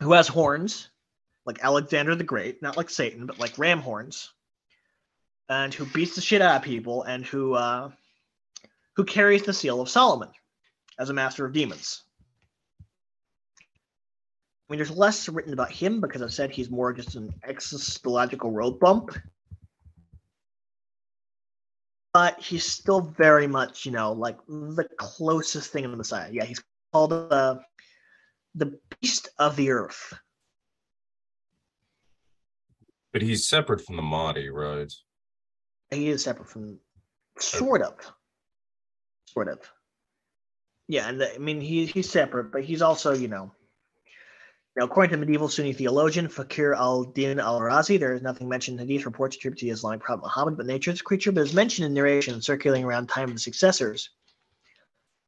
who 0.00 0.12
has 0.12 0.28
horns, 0.28 0.90
like 1.44 1.64
Alexander 1.64 2.14
the 2.14 2.24
Great, 2.24 2.62
not 2.62 2.76
like 2.76 2.90
Satan, 2.90 3.26
but 3.26 3.38
like 3.38 3.58
ram 3.58 3.80
horns, 3.80 4.32
and 5.48 5.72
who 5.72 5.86
beats 5.86 6.14
the 6.14 6.20
shit 6.20 6.42
out 6.42 6.56
of 6.56 6.62
people, 6.62 7.02
and 7.04 7.24
who 7.24 7.54
uh, 7.54 7.90
who 8.94 9.04
carries 9.04 9.42
the 9.42 9.52
seal 9.52 9.80
of 9.80 9.88
Solomon 9.88 10.30
as 10.98 11.10
a 11.10 11.14
master 11.14 11.44
of 11.44 11.52
demons. 11.52 12.02
I 12.80 14.72
mean, 14.72 14.78
there's 14.78 14.90
less 14.90 15.28
written 15.28 15.52
about 15.52 15.70
him 15.70 16.00
because 16.00 16.22
I 16.22 16.28
said 16.28 16.50
he's 16.50 16.70
more 16.70 16.92
just 16.92 17.14
an 17.14 17.32
existential 17.44 18.50
road 18.50 18.80
bump. 18.80 19.16
But 22.16 22.40
he's 22.40 22.64
still 22.64 23.02
very 23.02 23.46
much, 23.46 23.84
you 23.84 23.92
know, 23.92 24.10
like 24.12 24.38
the 24.48 24.88
closest 24.96 25.70
thing 25.70 25.82
to 25.82 25.90
the 25.90 25.98
Messiah. 25.98 26.30
Yeah, 26.32 26.46
he's 26.46 26.64
called 26.90 27.12
uh, 27.12 27.56
the 28.54 28.78
beast 28.88 29.28
of 29.38 29.54
the 29.54 29.68
earth. 29.68 30.14
But 33.12 33.20
he's 33.20 33.46
separate 33.46 33.84
from 33.84 33.96
the 33.96 34.02
Mahdi, 34.02 34.48
right? 34.48 34.90
He 35.90 36.08
is 36.08 36.24
separate 36.24 36.48
from, 36.48 36.78
sort 37.38 37.82
of, 37.82 37.92
sort 39.26 39.48
of. 39.48 39.58
Yeah, 40.88 41.10
and 41.10 41.20
the, 41.20 41.34
I 41.34 41.36
mean 41.36 41.60
he 41.60 41.84
he's 41.84 42.08
separate, 42.08 42.50
but 42.50 42.64
he's 42.64 42.80
also 42.80 43.12
you 43.12 43.28
know. 43.28 43.52
Now, 44.76 44.84
according 44.84 45.12
to 45.12 45.16
medieval 45.16 45.48
Sunni 45.48 45.72
theologian 45.72 46.28
Fakhr 46.28 46.76
al-Din 46.76 47.40
al-Razi, 47.40 47.98
there 47.98 48.12
is 48.12 48.20
nothing 48.20 48.46
mentioned 48.46 48.78
in 48.78 48.86
Hadith 48.86 49.06
reports 49.06 49.34
attributed 49.34 49.60
to 49.60 49.66
the 49.66 49.72
Islamic 49.72 50.00
prophet 50.00 50.24
Muhammad, 50.24 50.58
but 50.58 50.66
nature 50.66 50.92
creature, 50.96 51.32
but 51.32 51.40
is 51.40 51.54
mentioned 51.54 51.86
in 51.86 51.94
narration 51.94 52.42
circulating 52.42 52.84
around 52.84 53.06
time 53.06 53.30
of 53.30 53.34
the 53.34 53.40
successors. 53.40 54.10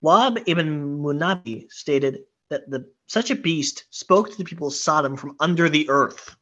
Wahb 0.04 0.42
ibn 0.46 0.98
Munabbih 0.98 1.72
stated 1.72 2.24
that 2.50 2.68
the 2.68 2.90
such 3.06 3.30
a 3.30 3.34
beast 3.34 3.86
spoke 3.88 4.30
to 4.30 4.36
the 4.36 4.44
people 4.44 4.68
of 4.68 4.74
Sodom 4.74 5.16
from 5.16 5.34
under 5.40 5.70
the 5.70 5.88
earth. 5.88 6.36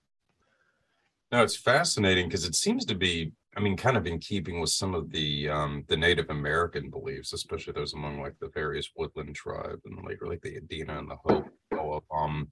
Now, 1.31 1.45
it's 1.45 1.57
fascinating 1.57 2.27
because 2.27 2.45
it 2.45 2.57
seems 2.57 2.85
to 2.87 2.97
be, 2.97 3.33
I 3.57 3.61
mean, 3.61 3.77
kind 3.77 3.97
of 3.97 4.07
in 4.07 4.19
keeping 4.19 4.61
with 4.61 4.71
some 4.71 4.95
of 4.95 5.13
the 5.13 5.49
um 5.49 5.85
the 5.87 5.97
Native 5.97 6.29
American 6.31 6.91
beliefs, 6.91 7.33
especially 7.33 7.73
those 7.73 7.95
among 7.95 8.21
like 8.21 8.35
the 8.41 8.49
various 8.49 8.91
woodland 8.97 9.37
tribe 9.37 9.81
and 9.85 10.05
like 10.05 10.21
or 10.21 10.27
like 10.27 10.43
the 10.43 10.61
Adena 10.61 10.99
and 10.99 11.09
the 11.09 11.17
Hope. 11.17 11.49
Um, 12.13 12.49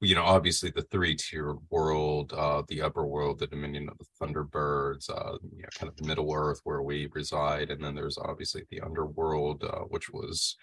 you 0.00 0.14
know, 0.14 0.24
obviously 0.24 0.70
the 0.70 0.82
three-tier 0.82 1.56
world, 1.70 2.32
uh, 2.32 2.62
the 2.68 2.80
upper 2.82 3.04
world, 3.04 3.38
the 3.38 3.46
dominion 3.46 3.88
of 3.88 3.98
the 3.98 4.06
Thunderbirds, 4.20 5.10
uh, 5.10 5.36
you 5.54 5.62
know, 5.62 5.68
kind 5.78 5.92
of 5.92 6.06
Middle 6.06 6.32
Earth 6.34 6.60
where 6.64 6.82
we 6.82 7.08
reside, 7.12 7.70
and 7.70 7.84
then 7.84 7.94
there's 7.94 8.18
obviously 8.18 8.62
the 8.70 8.80
underworld, 8.80 9.64
uh, 9.64 9.80
which 9.88 10.10
was 10.10 10.56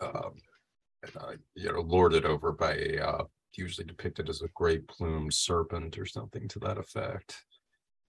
um 0.00 0.34
uh, 1.20 1.32
you 1.54 1.72
know, 1.72 1.80
lorded 1.80 2.24
over 2.24 2.52
by 2.52 2.76
uh, 3.02 3.24
usually 3.56 3.86
depicted 3.86 4.28
as 4.28 4.42
a 4.42 4.48
great 4.54 4.86
plumed 4.88 5.32
serpent 5.32 5.98
or 5.98 6.06
something 6.06 6.48
to 6.48 6.58
that 6.58 6.78
effect. 6.78 7.44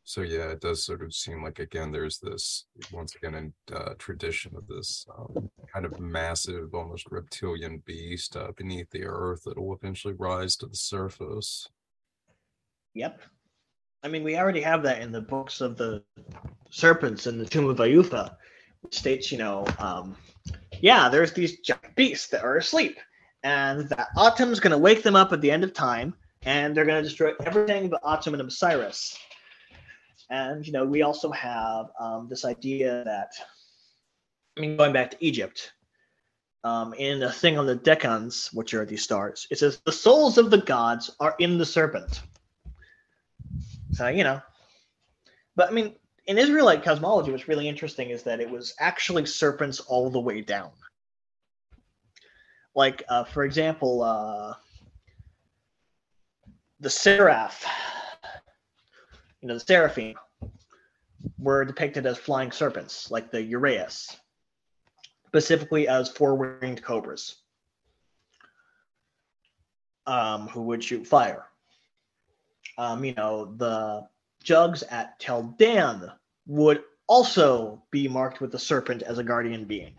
So 0.10 0.22
yeah, 0.22 0.50
it 0.50 0.62
does 0.62 0.84
sort 0.84 1.04
of 1.04 1.14
seem 1.14 1.44
like 1.44 1.60
again 1.60 1.92
there's 1.92 2.18
this 2.18 2.66
once 2.92 3.14
again 3.14 3.36
in 3.36 3.54
uh, 3.72 3.94
tradition 4.00 4.56
of 4.56 4.66
this 4.66 5.06
um, 5.16 5.52
kind 5.72 5.86
of 5.86 6.00
massive, 6.00 6.74
almost 6.74 7.12
reptilian 7.12 7.84
beast 7.86 8.36
uh, 8.36 8.52
beneath 8.58 8.90
the 8.90 9.04
earth 9.04 9.44
that 9.44 9.56
will 9.56 9.76
eventually 9.76 10.16
rise 10.16 10.56
to 10.56 10.66
the 10.66 10.76
surface. 10.76 11.70
Yep. 12.96 13.22
I 14.02 14.08
mean, 14.08 14.24
we 14.24 14.36
already 14.36 14.62
have 14.62 14.82
that 14.82 15.00
in 15.04 15.12
the 15.12 15.22
books 15.22 15.62
of 15.62 15.78
the 15.78 16.04
serpents 16.72 17.28
in 17.28 17.38
the 17.38 17.46
Tomb 17.46 17.70
of 17.70 17.78
Ayutha, 17.78 18.36
which 18.82 18.98
states, 18.98 19.32
you 19.32 19.38
know, 19.38 19.64
um, 19.78 20.18
yeah, 20.82 21.08
there's 21.08 21.34
these 21.34 21.60
giant 21.60 21.94
beasts 21.96 22.30
that 22.30 22.44
are 22.44 22.58
asleep, 22.58 22.98
and 23.44 23.88
that 23.90 24.08
Atum's 24.18 24.60
going 24.60 24.72
to 24.72 24.78
wake 24.80 25.04
them 25.04 25.16
up 25.16 25.34
at 25.34 25.42
the 25.42 25.52
end 25.52 25.64
of 25.64 25.72
time, 25.72 26.16
and 26.42 26.76
they're 26.76 26.86
going 26.86 27.04
to 27.04 27.08
destroy 27.08 27.34
everything 27.46 27.90
but 27.90 28.00
Autumn 28.02 28.34
and 28.34 28.42
Osiris. 28.42 29.16
And, 30.30 30.66
you 30.66 30.74
know, 30.74 30.86
we 30.86 31.02
also 31.02 31.32
have 31.32 31.88
um, 32.00 32.28
this 32.30 32.46
idea 32.46 33.04
that, 33.06 33.32
I 34.58 34.62
mean, 34.62 34.78
going 34.78 34.94
back 34.94 35.12
to 35.12 35.18
Egypt, 35.26 35.74
um, 36.64 36.94
in 36.94 37.20
the 37.20 37.32
thing 37.32 37.58
on 37.58 37.66
the 37.66 37.76
Decans, 37.76 38.54
which 38.54 38.74
are 38.74 38.86
these 38.86 39.04
stars, 39.04 39.48
it 39.50 39.58
says, 39.58 39.82
the 39.86 39.92
souls 39.92 40.38
of 40.38 40.52
the 40.52 40.60
gods 40.60 41.10
are 41.20 41.36
in 41.40 41.58
the 41.58 41.66
serpent. 41.66 42.22
So, 43.94 44.08
you 44.08 44.24
know, 44.24 44.42
but 45.56 45.70
I 45.70 45.72
mean, 45.72 45.96
in 46.28 46.38
Israelite 46.38 46.84
cosmology, 46.84 47.32
what's 47.32 47.48
really 47.48 47.68
interesting 47.68 48.12
is 48.12 48.24
that 48.24 48.40
it 48.40 48.50
was 48.50 48.76
actually 48.80 49.26
serpents 49.26 49.80
all 49.80 50.12
the 50.12 50.20
way 50.20 50.42
down. 50.42 50.70
Like, 52.76 53.04
uh, 53.10 53.24
for 53.24 53.44
example, 53.46 54.04
uh, 54.04 54.54
the 56.80 56.90
seraph, 56.90 57.66
you 59.42 59.48
know, 59.48 59.54
the 59.54 59.60
seraphim 59.60 60.16
were 61.38 61.66
depicted 61.66 62.06
as 62.06 62.18
flying 62.18 62.52
serpents, 62.52 63.10
like 63.12 63.32
the 63.32 63.42
Uraeus, 63.42 64.16
specifically 65.28 65.88
as 65.88 66.10
four 66.10 66.36
winged 66.36 66.82
cobras 66.82 67.38
um, 70.08 70.48
who 70.48 70.64
would 70.64 70.84
shoot 70.84 71.06
fire. 71.06 71.46
Um, 72.78 73.04
you 73.04 73.14
know, 73.14 73.54
the 73.58 74.08
jugs 74.44 74.84
at 74.84 75.20
Tel 75.20 75.56
Dan 75.58 76.12
would 76.48 76.84
also 77.08 77.82
be 77.92 78.08
marked 78.08 78.42
with 78.42 78.52
the 78.52 78.60
serpent 78.60 79.02
as 79.04 79.18
a 79.18 79.24
guardian 79.24 79.66
being. 79.66 79.94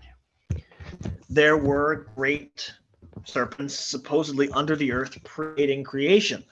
There 1.28 1.56
were 1.56 2.06
great 2.16 2.72
serpents 3.24 3.74
supposedly 3.74 4.50
under 4.50 4.76
the 4.76 4.92
earth 4.92 5.22
creating 5.22 5.84
creation. 5.84 6.44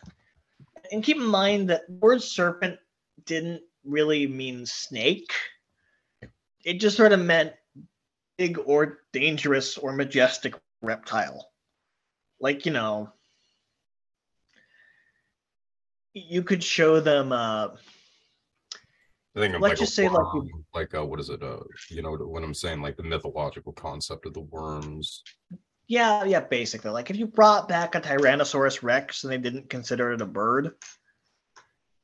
And 0.90 1.02
keep 1.02 1.16
in 1.16 1.27
mind 1.27 1.70
that 1.70 1.89
word 1.89 2.23
serpent 2.23 2.78
didn't 3.24 3.62
really 3.85 4.27
mean 4.27 4.66
snake. 4.66 5.32
It 6.65 6.81
just 6.81 6.97
sort 6.97 7.12
of 7.12 7.20
meant 7.20 7.52
big 8.36 8.59
or 8.65 9.01
dangerous 9.12 9.78
or 9.78 9.93
majestic 9.93 10.55
reptile. 10.82 11.51
Like, 12.40 12.66
you 12.66 12.73
know, 12.73 13.12
you 16.15 16.43
could 16.43 16.62
show 16.62 17.01
them 17.01 17.32
uh 17.32 17.69
I 19.36 19.40
think 19.40 19.55
I'm 19.55 19.60
Let's 19.60 19.73
like 19.73 19.78
just 19.78 19.94
say, 19.94 20.09
like, 20.09 20.24
you- 20.35 20.40
worm, 20.40 20.65
like 20.74 20.94
uh, 20.94 21.05
what 21.06 21.20
is 21.20 21.28
it? 21.28 21.43
Uh, 21.43 21.60
you 21.90 22.02
know 22.02 22.16
when 22.16 22.43
I'm 22.43 22.55
saying 22.55 22.82
like 22.82 22.97
the 22.97 23.05
mythological 23.05 23.73
concept 23.73 24.27
of 24.27 24.35
the 24.35 24.40
worms. 24.40 25.23
Yeah, 25.89 26.24
yeah, 26.24 26.40
basically. 26.40 26.90
Like 26.90 27.10
if 27.10 27.16
you 27.16 27.27
brought 27.27 27.69
back 27.69 27.94
a 27.94 28.01
Tyrannosaurus 28.01 28.82
Rex 28.82 29.24
and 29.24 29.32
they 29.32 29.39
didn't 29.39 29.70
consider 29.70 30.12
it 30.12 30.20
a 30.20 30.27
bird, 30.27 30.74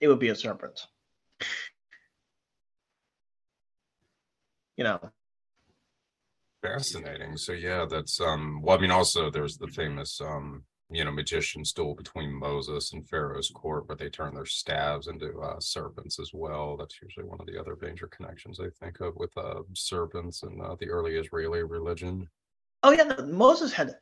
it 0.01 0.09
would 0.09 0.19
be 0.19 0.31
a 0.31 0.35
serpent. 0.35 0.81
You 4.77 4.85
know, 4.85 5.13
Fascinating. 6.65 7.37
So 7.37 7.53
yeah, 7.53 7.85
that's 7.89 8.19
um 8.23 8.63
well 8.63 8.79
I 8.79 8.81
mean 8.81 8.91
also 8.91 9.31
there's 9.31 9.59
the 9.59 9.69
famous 9.69 10.19
um 10.23 10.65
you 10.91 11.05
know 11.05 11.13
magician 11.13 11.63
duel 11.75 11.95
between 11.95 12.33
Moses 12.33 12.95
and 12.95 13.07
Pharaoh's 13.07 13.51
court 13.55 13.87
where 13.87 13.99
they 13.99 14.09
turn 14.09 14.35
their 14.35 14.47
staves 14.47 15.07
into 15.07 15.39
uh 15.43 15.61
serpents 15.61 16.19
as 16.19 16.31
well. 16.33 16.79
That's 16.79 16.99
usually 17.03 17.27
one 17.27 17.39
of 17.39 17.47
the 17.47 17.61
other 17.61 17.77
major 17.83 18.07
connections 18.07 18.61
I 18.61 18.71
think 18.81 19.01
of 19.01 19.15
with 19.17 19.37
uh 19.37 19.61
serpents 19.75 20.43
and 20.43 20.59
uh, 20.63 20.75
the 20.81 20.89
early 20.89 21.17
Israeli 21.17 21.63
religion. 21.63 22.31
Oh 22.85 22.93
yeah, 22.93 23.11
Moses 23.25 23.73
had 23.73 23.97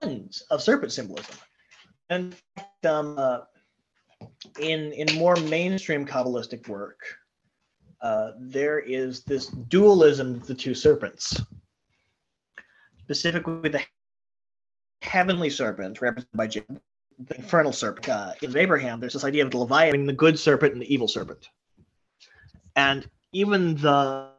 tons 0.00 0.42
of 0.50 0.62
serpent 0.62 0.90
symbolism, 0.90 1.36
and 2.10 2.34
um, 2.84 3.16
uh, 3.18 3.40
in 4.58 4.92
in 4.92 5.16
more 5.16 5.36
mainstream 5.36 6.04
Kabbalistic 6.04 6.66
work, 6.66 6.98
uh, 8.00 8.32
there 8.40 8.80
is 8.80 9.22
this 9.22 9.46
dualism 9.46 10.34
of 10.34 10.46
the 10.46 10.54
two 10.54 10.74
serpents. 10.74 11.40
Specifically, 13.04 13.68
the 13.68 13.82
heavenly 15.02 15.50
serpent, 15.50 16.00
represented 16.00 16.36
by 16.36 16.48
Jacob, 16.48 16.80
the 17.18 17.36
infernal 17.36 17.72
serpent. 17.72 18.08
Uh, 18.08 18.32
in 18.42 18.56
Abraham, 18.56 18.98
there's 18.98 19.12
this 19.12 19.24
idea 19.24 19.44
of 19.44 19.50
the 19.50 19.58
Leviathan, 19.58 20.06
the 20.06 20.12
good 20.12 20.38
serpent 20.38 20.72
and 20.72 20.82
the 20.82 20.92
evil 20.92 21.06
serpent. 21.06 21.48
And 22.74 23.08
even 23.32 23.76
the 23.76 24.30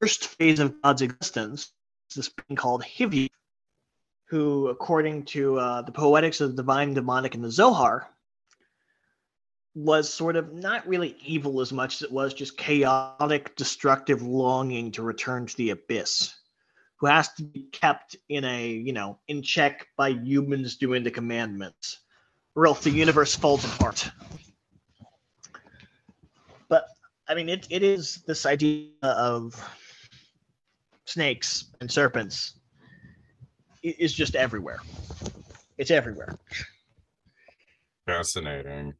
first 0.00 0.28
phase 0.28 0.58
of 0.58 0.80
God's 0.82 1.02
existence, 1.02 1.72
this 2.14 2.28
being 2.28 2.56
called 2.56 2.82
Hivi, 2.82 3.28
who, 4.26 4.68
according 4.68 5.24
to 5.26 5.58
uh, 5.58 5.82
the 5.82 5.92
poetics 5.92 6.40
of 6.40 6.50
the 6.50 6.62
divine 6.62 6.94
demonic 6.94 7.34
and 7.34 7.44
the 7.44 7.50
Zohar, 7.50 8.08
was 9.74 10.12
sort 10.12 10.36
of 10.36 10.52
not 10.52 10.86
really 10.86 11.16
evil 11.24 11.60
as 11.60 11.72
much 11.72 11.96
as 11.96 12.02
it 12.02 12.12
was 12.12 12.34
just 12.34 12.56
chaotic, 12.56 13.56
destructive 13.56 14.22
longing 14.22 14.92
to 14.92 15.02
return 15.02 15.46
to 15.46 15.56
the 15.56 15.70
abyss, 15.70 16.34
who 16.96 17.06
has 17.06 17.32
to 17.34 17.42
be 17.42 17.64
kept 17.72 18.16
in 18.28 18.44
a, 18.44 18.68
you 18.68 18.92
know, 18.92 19.18
in 19.28 19.42
check 19.42 19.86
by 19.96 20.10
humans 20.10 20.76
doing 20.76 21.02
the 21.02 21.10
commandments, 21.10 21.98
or 22.54 22.66
else 22.66 22.84
the 22.84 22.90
universe 22.90 23.34
falls 23.34 23.64
apart. 23.64 24.10
But 26.68 26.86
I 27.28 27.34
mean, 27.34 27.48
it, 27.48 27.66
it 27.70 27.82
is 27.82 28.22
this 28.26 28.44
idea 28.46 28.90
of 29.02 29.54
snakes 31.04 31.66
and 31.80 31.90
serpents 31.90 32.58
is 33.82 34.12
just 34.12 34.36
everywhere. 34.36 34.78
It's 35.78 35.90
everywhere. 35.90 36.38
Fascinating. 38.06 38.94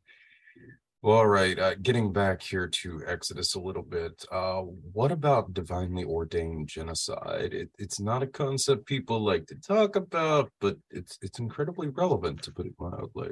Well, 1.03 1.17
all 1.19 1.27
right. 1.27 1.59
Uh, 1.59 1.75
getting 1.75 2.13
back 2.13 2.43
here 2.43 2.69
to 2.69 3.03
Exodus 3.07 3.57
a 3.57 3.61
little 3.61 3.83
bit. 3.83 4.25
Uh, 4.31 4.61
what 4.93 5.11
about 5.11 5.53
divinely 5.53 6.05
ordained 6.05 6.69
genocide? 6.69 7.53
It, 7.53 7.71
it's 7.77 7.99
not 7.99 8.23
a 8.23 8.27
concept 8.29 8.87
people 8.87 9.21
like 9.21 9.47
to 9.47 9.57
talk 9.57 9.97
about, 9.97 10.53
but 10.61 10.77
it's 10.91 11.19
it's 11.21 11.41
incredibly 11.41 11.89
relevant, 11.89 12.43
to 12.43 12.53
put 12.53 12.67
it 12.67 12.75
mildly. 12.79 13.31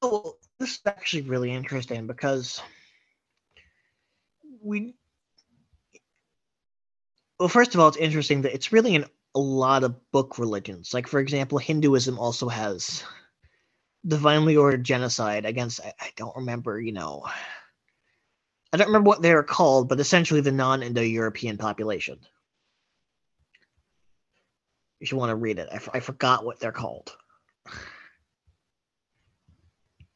Oh, 0.00 0.36
this 0.58 0.74
is 0.74 0.80
actually 0.86 1.22
really 1.22 1.52
interesting 1.52 2.06
because 2.06 2.62
we. 4.62 4.94
Well, 7.38 7.48
first 7.48 7.74
of 7.74 7.80
all, 7.80 7.88
it's 7.88 7.96
interesting 7.96 8.42
that 8.42 8.54
it's 8.54 8.72
really 8.72 8.94
in 8.94 9.04
a 9.34 9.38
lot 9.38 9.84
of 9.84 10.10
book 10.10 10.38
religions. 10.38 10.92
Like, 10.92 11.06
for 11.06 11.20
example, 11.20 11.58
Hinduism 11.58 12.18
also 12.18 12.48
has 12.48 13.04
divinely 14.06 14.56
ordered 14.56 14.84
genocide 14.84 15.44
against 15.44 15.80
I, 15.80 15.92
I 16.00 16.10
don't 16.16 16.36
remember, 16.36 16.80
you 16.80 16.92
know. 16.92 17.24
I 18.72 18.76
don't 18.76 18.88
remember 18.88 19.08
what 19.08 19.22
they 19.22 19.32
are 19.32 19.42
called, 19.42 19.88
but 19.88 20.00
essentially 20.00 20.40
the 20.40 20.52
non-Indo-European 20.52 21.58
population. 21.58 22.18
If 25.00 25.12
you 25.12 25.16
want 25.18 25.30
to 25.30 25.36
read 25.36 25.58
it, 25.58 25.68
I, 25.70 25.76
f- 25.76 25.88
I 25.94 26.00
forgot 26.00 26.44
what 26.44 26.58
they're 26.58 26.72
called. 26.72 27.16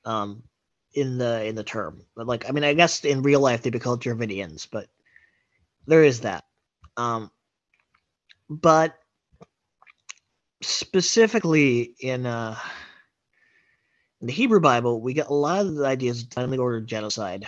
Um, 0.04 0.42
in 0.94 1.16
the 1.16 1.44
in 1.44 1.54
the 1.54 1.62
term, 1.62 2.04
but 2.16 2.26
like 2.26 2.48
I 2.48 2.52
mean, 2.52 2.64
I 2.64 2.74
guess 2.74 3.04
in 3.04 3.22
real 3.22 3.38
life 3.38 3.62
they'd 3.62 3.72
be 3.72 3.78
called 3.78 4.02
Dravidians, 4.02 4.66
but 4.70 4.88
there 5.86 6.02
is 6.02 6.20
that. 6.22 6.44
Um, 6.96 7.30
but 8.48 8.98
specifically 10.62 11.94
in 12.00 12.26
uh 12.26 12.56
in 14.20 14.28
the 14.28 14.32
Hebrew 14.32 14.60
Bible, 14.60 15.00
we 15.00 15.14
get 15.14 15.26
a 15.26 15.34
lot 15.34 15.66
of 15.66 15.74
the 15.74 15.84
ideas 15.84 16.22
of 16.22 16.28
divinely 16.28 16.58
ordered 16.58 16.86
genocide 16.86 17.44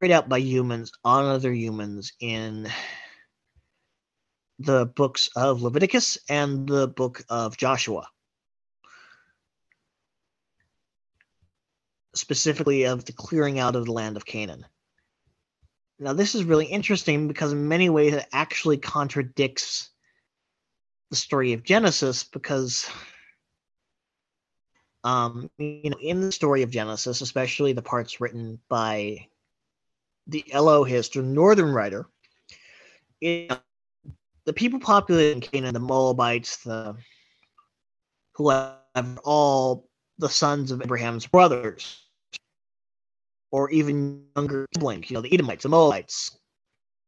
carried 0.00 0.12
out 0.12 0.28
by 0.28 0.38
humans 0.38 0.90
on 1.04 1.24
other 1.26 1.52
humans 1.52 2.12
in 2.18 2.68
the 4.58 4.84
books 4.84 5.28
of 5.36 5.62
Leviticus 5.62 6.18
and 6.28 6.68
the 6.68 6.88
book 6.88 7.22
of 7.28 7.56
Joshua. 7.56 8.08
Specifically, 12.16 12.84
of 12.84 13.04
the 13.04 13.12
clearing 13.12 13.60
out 13.60 13.76
of 13.76 13.86
the 13.86 13.92
land 13.92 14.16
of 14.16 14.26
Canaan. 14.26 14.66
Now, 16.02 16.12
this 16.12 16.34
is 16.34 16.42
really 16.42 16.66
interesting 16.66 17.28
because, 17.28 17.52
in 17.52 17.68
many 17.68 17.88
ways, 17.88 18.12
it 18.12 18.26
actually 18.32 18.76
contradicts 18.76 19.90
the 21.10 21.16
story 21.16 21.52
of 21.52 21.62
Genesis 21.62 22.24
because 22.24 22.90
um, 25.04 25.50
you 25.58 25.90
know, 25.90 25.98
in 26.00 26.20
the 26.20 26.32
story 26.32 26.62
of 26.62 26.70
Genesis, 26.70 27.20
especially 27.20 27.72
the 27.72 27.82
parts 27.82 28.20
written 28.20 28.58
by 28.68 29.26
the 30.26 30.44
Elohist 30.52 31.16
or 31.16 31.22
Northern 31.22 31.72
writer, 31.72 32.06
it, 33.20 33.56
the 34.44 34.52
people 34.52 34.80
populating 34.80 35.40
Canaan, 35.40 35.74
the 35.74 35.80
Moabites, 35.80 36.58
the 36.58 36.96
who 38.34 38.50
have 38.50 39.18
all 39.24 39.88
the 40.18 40.28
sons 40.28 40.70
of 40.70 40.82
Abraham's 40.82 41.26
brothers, 41.26 42.01
or 43.52 43.70
even 43.70 44.24
younger 44.34 44.66
siblings, 44.74 45.10
you 45.10 45.14
know, 45.14 45.20
the 45.20 45.32
Edomites, 45.32 45.62
the 45.62 45.68
Moabites, 45.68 46.36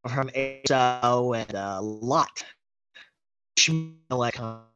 from 0.08 0.30
Esau 0.30 1.32
and 1.32 1.54
uh, 1.54 1.80
Lot. 1.82 2.44
Ishmael 3.56 4.66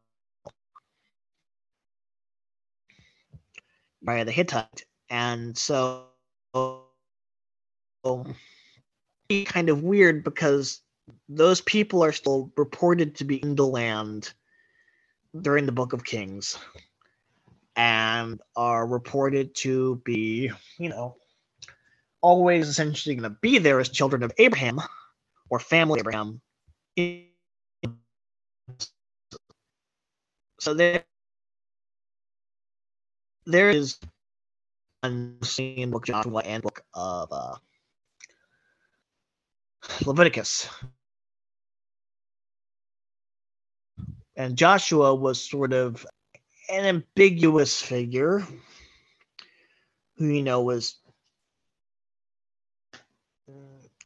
by 4.03 4.24
the 4.24 4.32
Hittite, 4.32 4.86
and 5.11 5.57
so 5.57 6.07
kind 9.45 9.69
of 9.69 9.82
weird 9.82 10.24
because 10.24 10.81
those 11.28 11.61
people 11.62 12.03
are 12.03 12.12
still 12.12 12.51
reported 12.57 13.16
to 13.16 13.24
be 13.24 13.43
in 13.43 13.55
the 13.57 13.66
land 13.66 14.32
during 15.43 15.66
the 15.66 15.73
Book 15.73 15.93
of 15.93 16.05
Kings, 16.05 16.57
and 17.77 18.40
are 18.57 18.86
reported 18.86 19.55
to 19.57 19.97
be, 20.05 20.51
you 20.78 20.89
know, 20.89 21.16
always 22.20 22.69
essentially 22.69 23.15
going 23.15 23.31
to 23.31 23.39
be 23.40 23.59
there 23.59 23.81
as 23.81 23.89
children 23.89 24.23
of 24.23 24.32
Abraham 24.39 24.81
or 25.51 25.59
family 25.59 26.01
Abraham. 26.01 26.40
So 30.61 30.74
there, 30.74 31.05
there 33.47 33.70
is 33.70 33.99
unseen 35.03 35.90
book 35.90 36.07
Joshua 36.07 36.43
and 36.45 36.62
book 36.62 36.82
of 36.95 37.28
uh, 37.31 37.55
Leviticus. 40.05 40.69
And 44.36 44.57
Joshua 44.57 45.15
was 45.15 45.40
sort 45.40 45.73
of 45.73 46.05
an 46.69 46.85
ambiguous 46.85 47.81
figure 47.81 48.45
who, 50.16 50.27
you 50.27 50.43
know, 50.43 50.62
was 50.62 50.97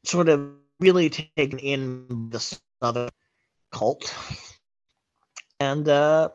sort 0.05 0.29
of 0.29 0.53
really 0.81 1.11
taken 1.11 1.59
in 1.59 2.29
the 2.31 2.41
southern 2.81 3.11
cult. 3.71 4.15
And 5.61 5.89
uh, 5.89 6.31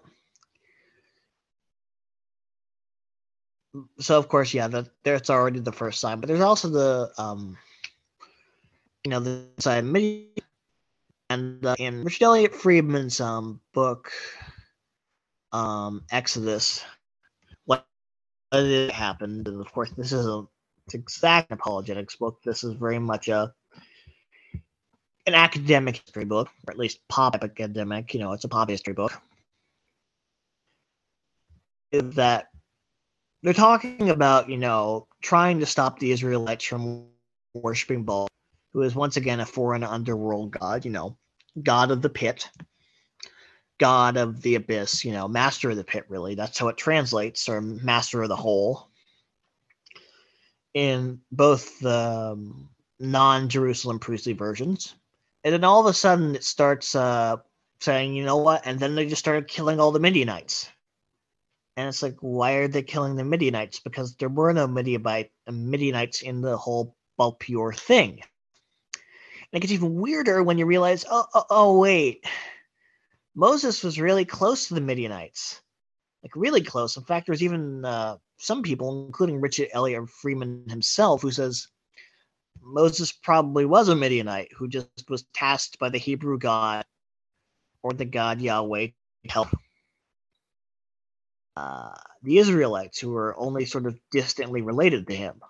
so 3.99 4.18
of 4.18 4.30
course, 4.30 4.53
yeah, 4.53 4.68
that 4.68 4.89
there's 5.03 5.30
already 5.30 5.60
the 5.60 5.72
first 5.72 5.99
sign, 5.99 6.19
but 6.19 6.27
there's 6.27 6.41
also 6.41 6.69
the 6.69 7.11
um, 7.18 7.57
you 9.03 9.11
know, 9.11 9.19
the 9.19 9.45
side 9.60 9.85
and 11.30 11.65
uh, 11.65 11.76
in 11.77 12.03
Richard 12.03 12.23
Elliott 12.23 12.56
Friedman's 12.56 13.19
um 13.19 13.60
book, 13.73 14.11
um, 15.52 16.03
Exodus, 16.11 16.84
what 17.65 17.85
happened, 18.52 19.48
and 19.48 19.60
of 19.60 19.72
course, 19.72 19.91
this 19.98 20.11
is 20.14 20.26
a 20.26 20.44
it's 20.88 20.93
exact 20.93 21.51
apologetics 21.51 22.15
book. 22.15 22.39
This 22.45 22.64
is 22.64 22.73
very 22.73 22.97
much 22.97 23.27
a 23.27 23.53
an 25.26 25.34
academic 25.34 25.97
history 25.97 26.23
book, 26.23 26.47
or 26.65 26.72
at 26.72 26.80
least 26.80 27.05
pop 27.09 27.35
academic. 27.35 28.14
You 28.14 28.22
know, 28.22 28.31
it's 28.31 28.45
a 28.45 28.47
pop 28.47 28.69
history 28.69 28.93
book. 28.93 29.11
Is 31.91 32.15
that 32.15 32.47
they're 33.43 33.53
talking 33.53 34.09
about, 34.09 34.49
you 34.49 34.57
know, 34.57 35.07
trying 35.22 35.59
to 35.59 35.65
stop 35.65 35.99
the 35.99 36.11
Israelites 36.11 36.64
from 36.64 37.07
worshiping 37.53 38.03
Baal, 38.03 38.30
who 38.72 38.84
is 38.84 38.95
once 38.95 39.18
again 39.18 39.41
a 39.41 39.45
foreign 39.45 39.84
underworld 39.84 40.51
god, 40.51 40.85
you 40.85 40.91
know, 40.91 41.18
god 41.61 41.91
of 41.91 42.01
the 42.01 42.09
pit, 42.09 42.49
god 43.77 44.15
of 44.15 44.41
the 44.41 44.55
abyss, 44.55 45.03
you 45.03 45.11
know, 45.11 45.27
master 45.27 45.69
of 45.69 45.76
the 45.76 45.84
pit, 45.84 46.05
really. 46.07 46.35
That's 46.35 46.57
how 46.57 46.69
it 46.69 46.77
translates, 46.77 47.49
or 47.49 47.59
master 47.59 48.23
of 48.23 48.30
the 48.30 48.38
hole. 48.38 48.86
In 50.77 51.21
both 51.31 51.79
the 51.79 52.33
um, 52.33 52.69
non 52.99 53.49
Jerusalem 53.49 53.99
priestly 53.99 54.33
versions. 54.33 54.95
And 55.43 55.53
then 55.53 55.63
all 55.65 55.81
of 55.81 55.87
a 55.87 55.93
sudden 55.93 56.35
it 56.35 56.43
starts 56.43 56.95
uh, 56.95 57.37
saying, 57.81 58.15
you 58.15 58.25
know 58.25 58.37
what? 58.37 58.63
And 58.65 58.79
then 58.79 58.95
they 58.95 59.07
just 59.07 59.19
started 59.21 59.47
killing 59.49 59.79
all 59.79 59.91
the 59.91 59.99
Midianites 59.99 60.69
And 61.75 61.87
it's 61.89 62.03
like, 62.03 62.17
why 62.21 62.53
are 62.53 62.67
they 62.67 62.83
killing 62.83 63.15
the 63.15 63.23
Midianites? 63.23 63.79
Because 63.79 64.15
there 64.15 64.29
were 64.29 64.53
no 64.53 64.67
Midianite, 64.67 65.31
Midianites 65.51 66.21
in 66.21 66.41
the 66.41 66.57
whole 66.57 66.95
Baal 67.17 67.33
Peor 67.33 67.73
thing. 67.73 68.21
And 69.51 69.53
it 69.53 69.61
gets 69.61 69.73
even 69.73 69.95
weirder 69.95 70.43
when 70.43 70.59
you 70.59 70.65
realize, 70.65 71.05
oh, 71.09 71.25
oh, 71.33 71.45
oh, 71.49 71.79
wait, 71.79 72.25
Moses 73.35 73.83
was 73.83 73.99
really 73.99 74.25
close 74.25 74.67
to 74.67 74.75
the 74.75 74.81
Midianites, 74.81 75.61
like 76.23 76.35
really 76.35 76.61
close. 76.61 76.97
In 76.97 77.03
fact, 77.03 77.27
there 77.27 77.33
was 77.33 77.43
even 77.43 77.85
uh, 77.85 78.17
some 78.38 78.64
people, 78.64 79.05
including 79.07 79.41
Richard 79.41 79.69
Elliott 79.73 80.09
Friedman 80.09 80.64
himself, 80.69 81.22
who 81.22 81.31
says 81.31 81.68
Moses 82.61 83.11
probably 83.11 83.65
was 83.65 83.89
a 83.89 83.95
Midianite 83.95 84.51
who 84.55 84.68
just 84.68 84.89
was 85.09 85.26
tasked 85.34 85.80
by 85.80 85.89
the 85.89 85.97
Hebrew 85.97 86.38
God 86.38 86.85
or 87.84 87.93
the 87.93 88.05
God 88.05 88.41
Yahweh 88.41 88.88
to 88.88 89.31
help 89.31 89.49
uh, 91.55 91.95
the 92.22 92.38
Israelites, 92.38 92.99
who 92.99 93.09
were 93.09 93.35
only 93.38 93.65
sort 93.65 93.88
of 93.88 93.99
distantly 94.11 94.61
related 94.61 95.07
to 95.07 95.15
him. 95.15 95.41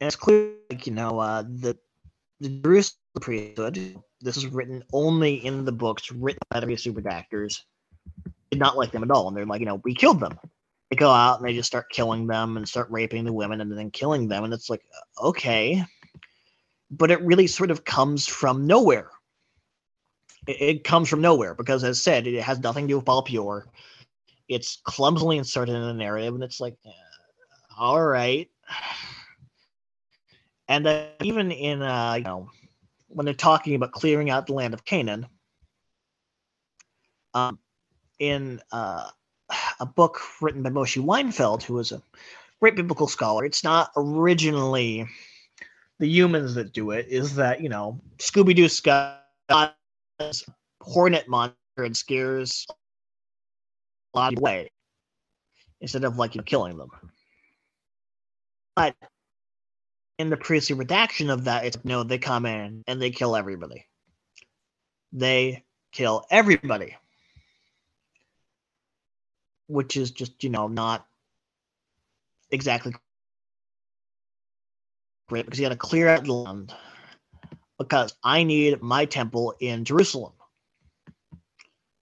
And 0.00 0.06
it's 0.06 0.16
clear, 0.16 0.52
like, 0.70 0.86
you 0.86 0.94
know, 0.94 1.18
uh, 1.18 1.42
the, 1.42 1.76
the 2.38 2.48
Jerusalem 2.48 2.98
priesthood, 3.20 4.00
this 4.20 4.36
is 4.36 4.46
written 4.46 4.84
only 4.92 5.44
in 5.44 5.64
the 5.64 5.72
books 5.72 6.12
written 6.12 6.38
by 6.50 6.60
the 6.60 6.76
super 6.76 7.06
actors, 7.08 7.64
did 8.50 8.60
not 8.60 8.76
like 8.76 8.92
them 8.92 9.02
at 9.02 9.10
all. 9.10 9.28
And 9.28 9.36
they're 9.36 9.44
like, 9.44 9.60
you 9.60 9.66
know, 9.66 9.80
we 9.84 9.94
killed 9.94 10.20
them. 10.20 10.38
They 10.90 10.96
go 10.96 11.10
out 11.10 11.38
and 11.38 11.48
they 11.48 11.54
just 11.54 11.68
start 11.68 11.90
killing 11.90 12.26
them 12.26 12.56
and 12.56 12.68
start 12.68 12.90
raping 12.90 13.24
the 13.24 13.32
women 13.32 13.60
and 13.60 13.70
then 13.76 13.90
killing 13.92 14.26
them. 14.26 14.42
And 14.44 14.52
it's 14.52 14.68
like, 14.68 14.82
okay. 15.22 15.84
But 16.90 17.12
it 17.12 17.22
really 17.22 17.46
sort 17.46 17.70
of 17.70 17.84
comes 17.84 18.26
from 18.26 18.66
nowhere. 18.66 19.10
It, 20.48 20.60
it 20.60 20.84
comes 20.84 21.08
from 21.08 21.20
nowhere 21.20 21.54
because, 21.54 21.84
as 21.84 22.02
said, 22.02 22.26
it 22.26 22.42
has 22.42 22.58
nothing 22.58 22.86
to 22.86 22.92
do 22.92 22.96
with 22.96 23.04
Baal 23.04 23.22
Peor. 23.22 23.68
It's 24.48 24.80
clumsily 24.84 25.38
inserted 25.38 25.76
in 25.76 25.82
the 25.82 25.94
narrative, 25.94 26.34
and 26.34 26.42
it's 26.42 26.58
like, 26.58 26.76
uh, 26.84 26.90
all 27.78 28.02
right. 28.02 28.50
And 30.66 30.86
uh, 30.88 31.06
even 31.22 31.52
in, 31.52 31.82
uh, 31.82 32.14
you 32.14 32.24
know, 32.24 32.50
when 33.06 33.24
they're 33.24 33.34
talking 33.34 33.76
about 33.76 33.92
clearing 33.92 34.28
out 34.28 34.48
the 34.48 34.54
land 34.54 34.74
of 34.74 34.84
Canaan, 34.84 35.26
um, 37.34 37.60
in 38.18 38.60
uh, 38.72 39.10
a 39.80 39.86
book 39.86 40.20
written 40.40 40.62
by 40.62 40.70
Moshe 40.70 41.02
Weinfeld, 41.02 41.62
who 41.62 41.74
was 41.74 41.92
a 41.92 42.02
great 42.60 42.76
biblical 42.76 43.06
scholar, 43.06 43.44
it's 43.44 43.64
not 43.64 43.90
originally 43.96 45.06
the 45.98 46.08
humans 46.08 46.54
that 46.54 46.72
do 46.72 46.90
it. 46.90 47.06
Is 47.08 47.34
that 47.36 47.60
you 47.60 47.68
know 47.68 48.00
Scooby 48.18 48.54
Doo 48.54 48.68
Scott 48.68 49.24
hornet 50.82 51.28
monster 51.28 51.56
and 51.78 51.96
scares 51.96 52.66
a 54.14 54.18
lot 54.18 54.32
of 54.32 54.38
away 54.38 54.70
instead 55.80 56.04
of 56.04 56.18
like 56.18 56.34
you 56.34 56.40
know, 56.40 56.44
killing 56.44 56.76
them. 56.76 56.90
But 58.76 58.94
in 60.18 60.30
the 60.30 60.36
priestly 60.36 60.76
redaction 60.76 61.30
of 61.30 61.44
that, 61.44 61.64
it's 61.64 61.78
no, 61.84 62.02
they 62.02 62.18
come 62.18 62.46
in 62.46 62.84
and 62.86 63.00
they 63.00 63.10
kill 63.10 63.36
everybody. 63.36 63.86
They 65.12 65.64
kill 65.92 66.24
everybody. 66.30 66.96
Which 69.70 69.96
is 69.96 70.10
just, 70.10 70.42
you 70.42 70.50
know, 70.50 70.66
not 70.66 71.06
exactly 72.50 72.92
great 75.28 75.44
because 75.44 75.60
you 75.60 75.64
got 75.64 75.68
to 75.68 75.76
clear 75.76 76.08
out 76.08 76.24
the 76.24 76.32
land 76.32 76.74
because 77.78 78.12
I 78.24 78.42
need 78.42 78.82
my 78.82 79.04
temple 79.04 79.54
in 79.60 79.84
Jerusalem. 79.84 80.32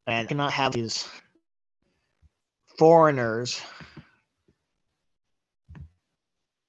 And 0.06 0.16
I 0.16 0.24
cannot 0.24 0.52
have 0.54 0.72
these 0.72 1.06
foreigners 2.78 3.60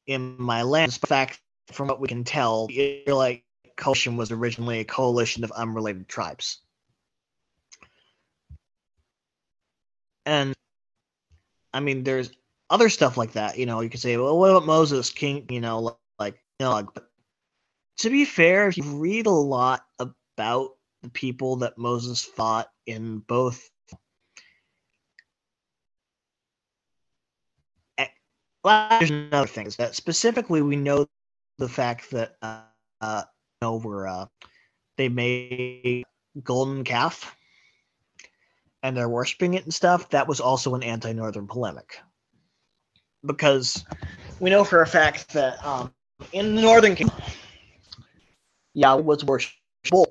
in 0.06 0.36
my 0.38 0.64
land. 0.64 0.92
In 1.02 1.08
fact, 1.08 1.40
from 1.72 1.88
what 1.88 2.02
we 2.02 2.10
can 2.10 2.26
tell, 2.26 2.68
the 2.68 3.04
Israelite 3.04 3.46
coalition 3.78 4.18
was 4.18 4.32
originally 4.32 4.80
a 4.80 4.84
coalition 4.84 5.46
of 5.46 5.52
unrelated 5.52 6.10
tribes. 6.10 6.60
And 10.26 10.54
I 11.74 11.80
mean, 11.80 12.04
there's 12.04 12.32
other 12.70 12.90
stuff 12.90 13.18
like 13.18 13.34
that. 13.34 13.58
You 13.58 13.66
know, 13.66 13.82
you 13.82 13.90
could 13.90 14.00
say, 14.00 14.18
well, 14.18 14.38
what 14.38 14.52
about 14.52 14.66
Moses, 14.66 15.10
King? 15.10 15.46
You 15.50 15.62
know, 15.62 15.98
like, 16.18 16.42
know, 16.60 16.88
but 16.94 17.10
to 17.98 18.10
be 18.10 18.26
fair, 18.26 18.68
if 18.68 18.78
you 18.78 18.84
read 18.84 19.26
a 19.26 19.32
lot 19.32 19.86
about 20.00 20.72
the 21.02 21.10
people 21.10 21.58
that 21.58 21.78
Moses 21.78 22.24
fought 22.24 22.70
in 22.86 23.20
both 23.20 23.70
there's 28.64 29.10
another 29.10 29.48
thing 29.48 29.68
is 29.68 29.76
that 29.78 29.96
specifically 29.96 30.62
we 30.62 30.76
know 30.76 31.08
the 31.58 31.70
fact 31.70 32.12
that 32.12 32.36
uh, 32.42 32.62
uh 33.02 33.24
over 33.62 34.08
uh, 34.08 34.26
they 34.98 35.10
made 35.10 36.04
golden 36.44 36.84
calf 36.84 37.36
and 38.84 38.96
they're 38.96 39.10
worshiping 39.10 39.54
it 39.54 39.64
and 39.64 39.74
stuff. 39.74 40.10
That 40.10 40.28
was 40.28 40.40
also 40.40 40.76
an 40.76 40.84
anti-northern 40.84 41.48
polemic 41.48 42.00
because 43.26 43.84
we 44.40 44.50
know 44.50 44.64
for 44.64 44.82
a 44.82 44.88
fact 44.88 45.34
that 45.34 45.64
um, 45.66 45.94
in 46.32 46.56
the 46.56 46.62
northern 46.62 46.96
kingdom, 46.96 47.18
Yahweh 48.74 49.02
was 49.02 49.24
worshipable, 49.24 50.08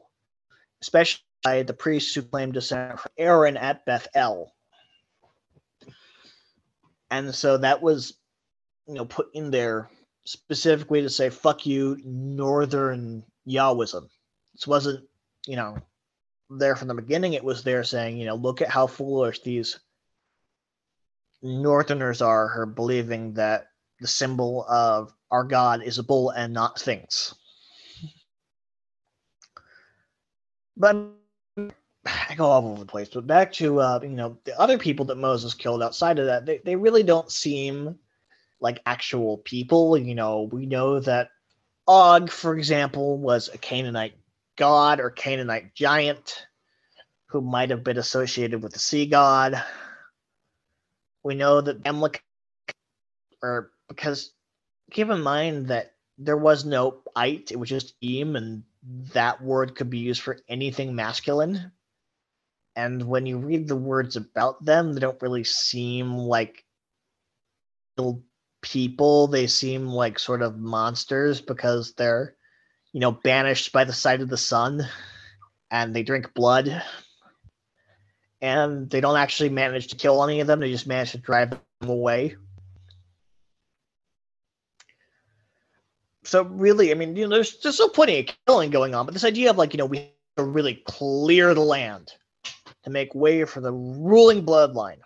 especially 0.83 1.23
by 1.43 1.63
the 1.63 1.73
priests 1.73 2.15
who 2.15 2.23
claimed 2.23 2.55
descent 2.55 2.99
from 2.99 3.13
Aaron 3.17 3.57
at 3.57 3.85
Bethel. 3.87 4.55
And 7.11 7.35
so 7.35 7.57
that 7.59 7.81
was 7.81 8.15
you 8.87 8.95
know 8.95 9.05
put 9.05 9.29
in 9.35 9.51
there 9.51 9.89
specifically 10.25 11.03
to 11.03 11.11
say 11.11 11.31
fuck 11.31 11.65
you 11.65 11.99
northern 12.05 13.25
Yahwism. 13.49 14.09
This 14.55 14.67
wasn't 14.67 15.05
you 15.47 15.57
know 15.57 15.79
there 16.51 16.77
from 16.77 16.89
the 16.89 16.95
beginning. 16.95 17.35
It 17.35 17.45
was 17.45 17.63
there 17.63 17.85
saying 17.85 18.17
you 18.17 18.27
know 18.27 18.35
look 18.35 18.63
at 18.63 18.71
how 18.71 18.87
foolish 18.87 19.43
these 19.43 19.79
northerners 21.43 22.21
are 22.23 22.49
her 22.49 22.67
believing 22.67 23.35
that 23.35 23.67
the 24.01 24.09
symbol 24.09 24.65
of 24.69 25.13
our 25.31 25.45
god 25.45 25.83
is 25.83 25.99
a 25.99 26.03
bull 26.03 26.31
and 26.31 26.53
not 26.53 26.81
things. 26.81 27.35
But 30.77 30.97
I 31.57 32.35
go 32.37 32.47
all 32.47 32.67
over 32.69 32.81
the 32.81 32.87
place. 32.87 33.09
But 33.09 33.27
back 33.27 33.53
to 33.55 33.81
uh, 33.81 34.01
you 34.03 34.09
know 34.11 34.39
the 34.45 34.59
other 34.59 34.79
people 34.79 35.07
that 35.07 35.17
Moses 35.17 35.55
killed 35.55 35.83
outside 35.83 36.19
of 36.19 36.27
that, 36.27 36.47
they, 36.47 36.59
they 36.65 36.77
really 36.77 37.03
don't 37.03 37.31
seem 37.31 37.99
like 38.61 38.81
actual 38.87 39.39
people. 39.39 39.97
You 39.99 40.15
know, 40.15 40.49
we 40.51 40.67
know 40.67 41.01
that 41.01 41.31
Og, 41.87 42.31
for 42.31 42.57
example, 42.57 43.19
was 43.19 43.49
a 43.49 43.59
Canaanite 43.59 44.15
god 44.59 45.01
or 45.01 45.11
Canaanite 45.11 45.75
giant 45.75 46.47
who 47.29 47.41
might 47.41 47.71
have 47.71 47.85
been 47.85 47.99
associated 47.99 48.63
with 48.63 48.73
the 48.73 48.79
sea 48.79 49.07
god. 49.07 49.63
We 51.25 51.35
know 51.35 51.61
that 51.61 51.87
Amalek, 51.87 52.23
or 53.43 53.71
because 53.89 54.33
keep 54.91 55.09
in 55.09 55.23
mind 55.23 55.69
that 55.69 55.95
there 56.19 56.37
was 56.37 56.65
no 56.65 57.01
it, 57.17 57.53
it 57.53 57.59
was 57.59 57.69
just 57.69 57.95
im, 58.01 58.37
and 58.37 58.65
that 59.15 59.43
word 59.43 59.75
could 59.75 59.91
be 59.91 59.99
used 59.99 60.23
for 60.23 60.39
anything 60.49 60.95
masculine. 60.95 61.73
And 62.77 63.03
when 63.03 63.27
you 63.27 63.39
read 63.39 63.67
the 63.67 63.77
words 63.77 64.17
about 64.17 64.65
them, 64.65 64.93
they 64.93 65.01
don't 65.01 65.21
really 65.21 65.45
seem 65.45 66.17
like 66.17 66.65
people. 68.63 69.27
They 69.27 69.49
seem 69.49 69.89
like 69.89 70.19
sort 70.19 70.43
of 70.43 70.59
monsters 70.59 71.41
because 71.41 71.95
they're, 71.95 72.37
you 72.99 73.01
know, 73.01 73.13
banished 73.13 73.71
by 73.71 73.85
the 73.85 73.93
sight 73.93 74.23
of 74.23 74.29
the 74.29 74.37
sun 74.37 74.85
and 75.71 75.95
they 75.95 76.03
drink 76.03 76.35
blood. 76.35 76.83
And 78.41 78.91
they 78.91 79.01
don't 79.01 79.17
actually 79.17 79.51
manage 79.51 79.87
to 79.89 79.97
kill 79.97 80.25
any 80.25 80.41
of 80.41 80.49
them, 80.49 80.59
they 80.59 80.73
just 80.73 80.89
manage 80.89 81.13
to 81.13 81.19
drive 81.19 81.51
them 81.51 81.61
away. 81.89 82.35
So 86.25 86.43
really, 86.43 86.91
I 86.91 86.95
mean, 86.95 87.15
you 87.15 87.29
know, 87.29 87.37
there's 87.37 87.61
there's 87.61 87.77
still 87.77 87.89
plenty 87.89 88.19
of 88.19 88.35
killing 88.49 88.71
going 88.71 88.97
on, 88.97 89.07
but 89.07 89.15
this 89.15 89.23
idea 89.23 89.51
of 89.51 89.57
like, 89.57 89.73
you 89.73 89.79
know, 89.79 89.87
we 89.87 89.99
have 89.99 90.09
to 90.39 90.43
really 90.43 90.83
clear 90.85 91.55
the 91.55 91.61
land 91.61 92.11
to 92.83 92.91
make 92.91 93.15
way 93.15 93.45
for 93.45 93.61
the 93.61 93.73
ruling 93.73 94.45
bloodline, 94.45 94.99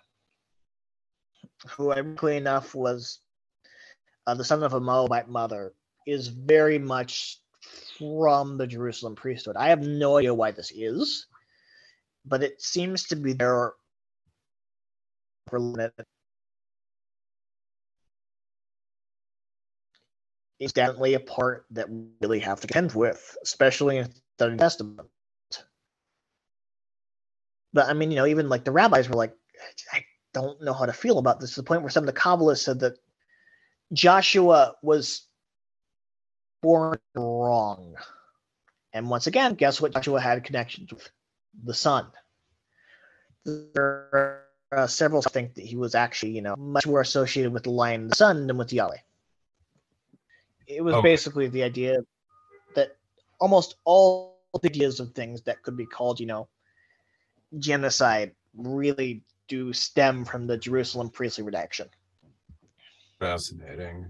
who, 1.67 1.91
ironically 1.91 2.37
enough, 2.37 2.73
was 2.73 3.19
uh, 4.25 4.33
the 4.33 4.43
son 4.43 4.63
of 4.63 4.73
a 4.73 4.79
Moabite 4.79 5.29
mother, 5.29 5.73
is 6.07 6.27
very 6.27 6.79
much 6.79 7.39
from 7.97 8.57
the 8.57 8.67
Jerusalem 8.67 9.15
priesthood. 9.15 9.55
I 9.55 9.69
have 9.69 9.81
no 9.81 10.17
idea 10.17 10.33
why 10.33 10.51
this 10.51 10.71
is, 10.75 11.27
but 12.25 12.43
it 12.43 12.61
seems 12.61 13.03
to 13.05 13.15
be 13.15 13.33
there 13.33 13.73
for 15.47 15.91
It's 20.59 20.73
definitely 20.73 21.15
a 21.15 21.19
part 21.19 21.65
that 21.71 21.89
we 21.89 22.05
really 22.21 22.39
have 22.39 22.61
to 22.61 22.67
contend 22.67 22.93
with, 22.93 23.35
especially 23.43 23.97
in 23.97 24.09
the 24.37 24.49
New 24.49 24.57
Testament. 24.57 25.09
But 27.73 27.89
I 27.89 27.93
mean, 27.93 28.11
you 28.11 28.15
know, 28.15 28.27
even 28.27 28.49
like 28.49 28.63
the 28.63 28.71
rabbis 28.71 29.09
were 29.09 29.15
like, 29.15 29.35
I 29.91 30.05
don't 30.33 30.61
know 30.61 30.73
how 30.73 30.85
to 30.85 30.93
feel 30.93 31.17
about 31.17 31.39
this 31.39 31.55
to 31.55 31.61
the 31.61 31.65
point 31.65 31.81
where 31.81 31.89
some 31.89 32.07
of 32.07 32.13
the 32.13 32.19
Kabbalists 32.19 32.63
said 32.63 32.79
that 32.79 32.97
Joshua 33.91 34.75
was 34.81 35.27
born 36.63 36.97
wrong. 37.13 37.93
And 38.93 39.09
once 39.09 39.27
again, 39.27 39.53
guess 39.53 39.79
what? 39.79 39.93
Joshua 39.93 40.19
had 40.19 40.43
connections 40.43 40.91
with 40.91 41.07
the 41.63 41.73
sun. 41.73 42.07
There 43.45 44.09
are 44.13 44.45
uh, 44.71 44.87
several 44.87 45.21
think 45.21 45.53
that 45.55 45.65
he 45.65 45.75
was 45.75 45.93
actually, 45.93 46.31
you 46.31 46.41
know, 46.41 46.55
much 46.55 46.87
more 46.87 47.01
associated 47.01 47.53
with 47.53 47.63
the 47.63 47.69
lion 47.69 48.03
and 48.03 48.11
the 48.11 48.15
sun 48.15 48.47
than 48.47 48.57
with 48.57 48.71
Yahweh. 48.71 48.97
It 50.65 50.81
was 50.81 50.95
Okay. 50.95 51.09
basically 51.09 51.49
the 51.49 51.63
idea 51.63 51.99
that 52.75 52.95
almost 53.39 53.75
all 53.83 54.39
the 54.61 54.69
ideas 54.69 54.99
of 54.99 55.11
things 55.11 55.41
that 55.41 55.61
could 55.63 55.75
be 55.75 55.85
called, 55.85 56.19
you 56.19 56.25
know, 56.25 56.47
genocide 57.59 58.31
really 58.55 59.23
do 59.49 59.73
stem 59.73 60.23
from 60.23 60.47
the 60.47 60.57
Jerusalem 60.57 61.09
priestly 61.09 61.43
redaction. 61.43 61.89
Fascinating. 63.19 64.07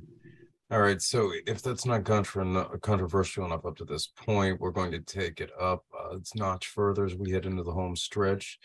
All 0.74 0.82
right, 0.82 1.00
so 1.00 1.32
if 1.46 1.62
that's 1.62 1.86
not 1.86 2.04
contro- 2.04 2.80
controversial 2.82 3.46
enough 3.46 3.64
up 3.64 3.78
to 3.78 3.86
this 3.86 4.08
point, 4.08 4.60
we're 4.60 4.72
going 4.72 4.92
to 4.94 5.02
take 5.02 5.40
it 5.40 5.52
up 5.62 5.84
uh, 5.96 6.16
it's 6.18 6.34
notch 6.34 6.66
further 6.66 7.06
as 7.06 7.14
we 7.14 7.30
head 7.30 7.46
into 7.46 7.62
the 7.62 7.72
home 7.72 7.96
stretch. 7.96 8.58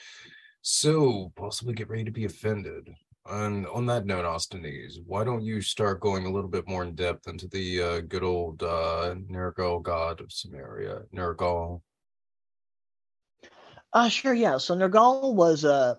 So 0.63 1.31
possibly 1.37 1.75
get 1.75 1.91
ready 1.91 2.05
to 2.05 2.11
be 2.11 2.25
offended. 2.25 2.89
And 3.29 3.67
on 3.67 3.85
that 3.87 4.07
note, 4.07 4.25
Ostanes, 4.25 4.95
why 5.05 5.23
don't 5.23 5.43
you 5.43 5.61
start 5.61 6.01
going 6.01 6.25
a 6.25 6.31
little 6.31 6.49
bit 6.49 6.67
more 6.67 6.83
in 6.83 6.95
depth 6.95 7.29
into 7.29 7.47
the 7.47 7.83
uh, 7.83 8.01
good 8.01 8.23
old 8.23 8.63
uh, 8.63 9.15
Nergal 9.31 9.83
god 9.83 10.23
of 10.23 10.33
Samaria, 10.33 11.03
Nergal? 11.15 11.83
Uh 13.93 14.09
sure, 14.09 14.33
yeah. 14.33 14.57
So 14.57 14.75
Nergal 14.75 15.35
was 15.35 15.67
uh 15.67 15.97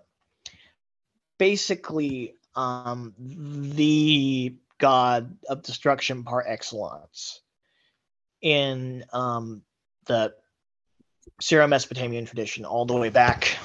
basically 1.38 2.34
um 2.56 3.14
the 3.20 4.56
god 4.80 5.38
of 5.48 5.62
destruction 5.64 6.24
par 6.24 6.44
excellence 6.48 7.42
in 8.42 9.06
um 9.14 9.62
the 10.06 10.34
Syro-Mesopotamian 11.42 12.26
tradition 12.26 12.66
all 12.66 12.86
the 12.86 12.96
way 12.96 13.10
back 13.10 13.58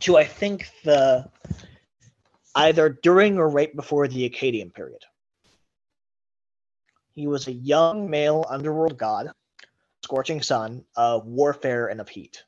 to 0.00 0.16
I 0.16 0.24
think 0.24 0.68
the 0.84 1.28
either 2.54 2.88
during 2.90 3.38
or 3.38 3.48
right 3.48 3.74
before 3.74 4.06
the 4.06 4.28
Akkadian 4.28 4.72
period. 4.72 5.02
He 7.14 7.26
was 7.26 7.46
a 7.46 7.52
young 7.52 8.10
male 8.10 8.44
underworld 8.48 8.98
god, 8.98 9.30
scorching 10.04 10.42
sun 10.42 10.84
of 10.96 11.26
warfare 11.26 11.86
and 11.86 12.00
of 12.00 12.08
heat 12.08 12.44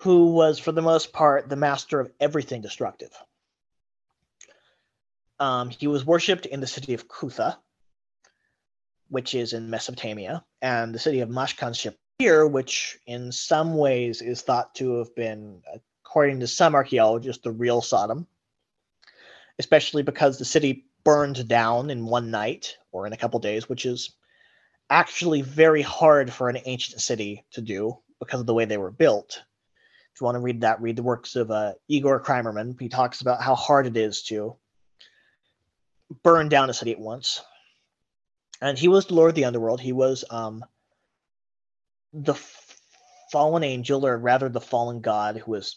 who 0.00 0.32
was 0.32 0.58
for 0.58 0.72
the 0.72 0.82
most 0.82 1.12
part 1.12 1.48
the 1.48 1.56
master 1.56 1.98
of 1.98 2.12
everything 2.20 2.60
destructive. 2.60 3.10
Um, 5.40 5.70
he 5.70 5.86
was 5.86 6.06
worshipped 6.06 6.46
in 6.46 6.60
the 6.60 6.66
city 6.66 6.94
of 6.94 7.08
Kutha, 7.08 7.56
which 9.08 9.34
is 9.34 9.52
in 9.52 9.70
Mesopotamia, 9.70 10.44
and 10.62 10.94
the 10.94 10.98
city 10.98 11.20
of 11.20 11.28
Mashkan 11.28 11.74
Shapir, 12.20 12.50
which 12.50 12.98
in 13.06 13.32
some 13.32 13.76
ways 13.76 14.22
is 14.22 14.42
thought 14.42 14.74
to 14.76 14.98
have 14.98 15.14
been, 15.14 15.62
according 16.04 16.40
to 16.40 16.46
some 16.46 16.74
archaeologists, 16.74 17.42
the 17.42 17.50
real 17.50 17.82
Sodom, 17.82 18.26
especially 19.58 20.02
because 20.02 20.38
the 20.38 20.44
city 20.44 20.86
burned 21.04 21.48
down 21.48 21.90
in 21.90 22.06
one 22.06 22.30
night 22.30 22.76
or 22.92 23.06
in 23.06 23.12
a 23.12 23.16
couple 23.16 23.40
days, 23.40 23.68
which 23.68 23.84
is 23.84 24.14
actually 24.88 25.42
very 25.42 25.82
hard 25.82 26.32
for 26.32 26.48
an 26.48 26.58
ancient 26.64 27.00
city 27.00 27.44
to 27.50 27.60
do 27.60 27.98
because 28.20 28.40
of 28.40 28.46
the 28.46 28.54
way 28.54 28.64
they 28.64 28.78
were 28.78 28.90
built 28.90 29.42
if 30.14 30.20
you 30.20 30.26
want 30.26 30.36
to 30.36 30.40
read 30.40 30.60
that, 30.60 30.80
read 30.80 30.94
the 30.94 31.02
works 31.02 31.34
of 31.34 31.50
uh, 31.50 31.72
Igor 31.88 32.22
Krimerman. 32.22 32.80
He 32.80 32.88
talks 32.88 33.20
about 33.20 33.42
how 33.42 33.56
hard 33.56 33.86
it 33.88 33.96
is 33.96 34.22
to 34.24 34.54
burn 36.22 36.48
down 36.48 36.70
a 36.70 36.74
city 36.74 36.92
at 36.92 36.98
once. 37.00 37.42
And 38.60 38.78
he 38.78 38.88
was 38.88 39.06
the 39.06 39.14
Lord 39.14 39.30
of 39.30 39.34
the 39.34 39.44
Underworld. 39.44 39.80
He 39.80 39.92
was 39.92 40.24
um, 40.30 40.64
the 42.12 42.34
fallen 43.32 43.64
angel, 43.64 44.06
or 44.06 44.16
rather 44.16 44.48
the 44.48 44.60
fallen 44.60 45.00
god, 45.00 45.36
who 45.36 45.50
was, 45.50 45.76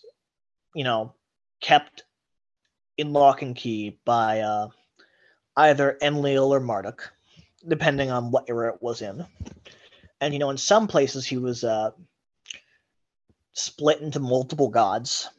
you 0.73 0.83
know, 0.83 1.13
kept 1.59 2.03
in 2.97 3.13
lock 3.13 3.41
and 3.41 3.55
key 3.55 3.99
by 4.05 4.41
uh, 4.41 4.69
either 5.55 5.97
Enlil 6.01 6.53
or 6.53 6.59
Marduk, 6.59 7.11
depending 7.67 8.11
on 8.11 8.31
what 8.31 8.49
era 8.49 8.73
it 8.73 8.81
was 8.81 9.01
in. 9.01 9.25
And, 10.21 10.33
you 10.33 10.39
know, 10.39 10.49
in 10.49 10.57
some 10.57 10.87
places 10.87 11.25
he 11.25 11.37
was. 11.37 11.63
Uh, 11.63 11.91
split 13.59 14.01
into 14.01 14.19
multiple 14.19 14.69
gods, 14.69 15.29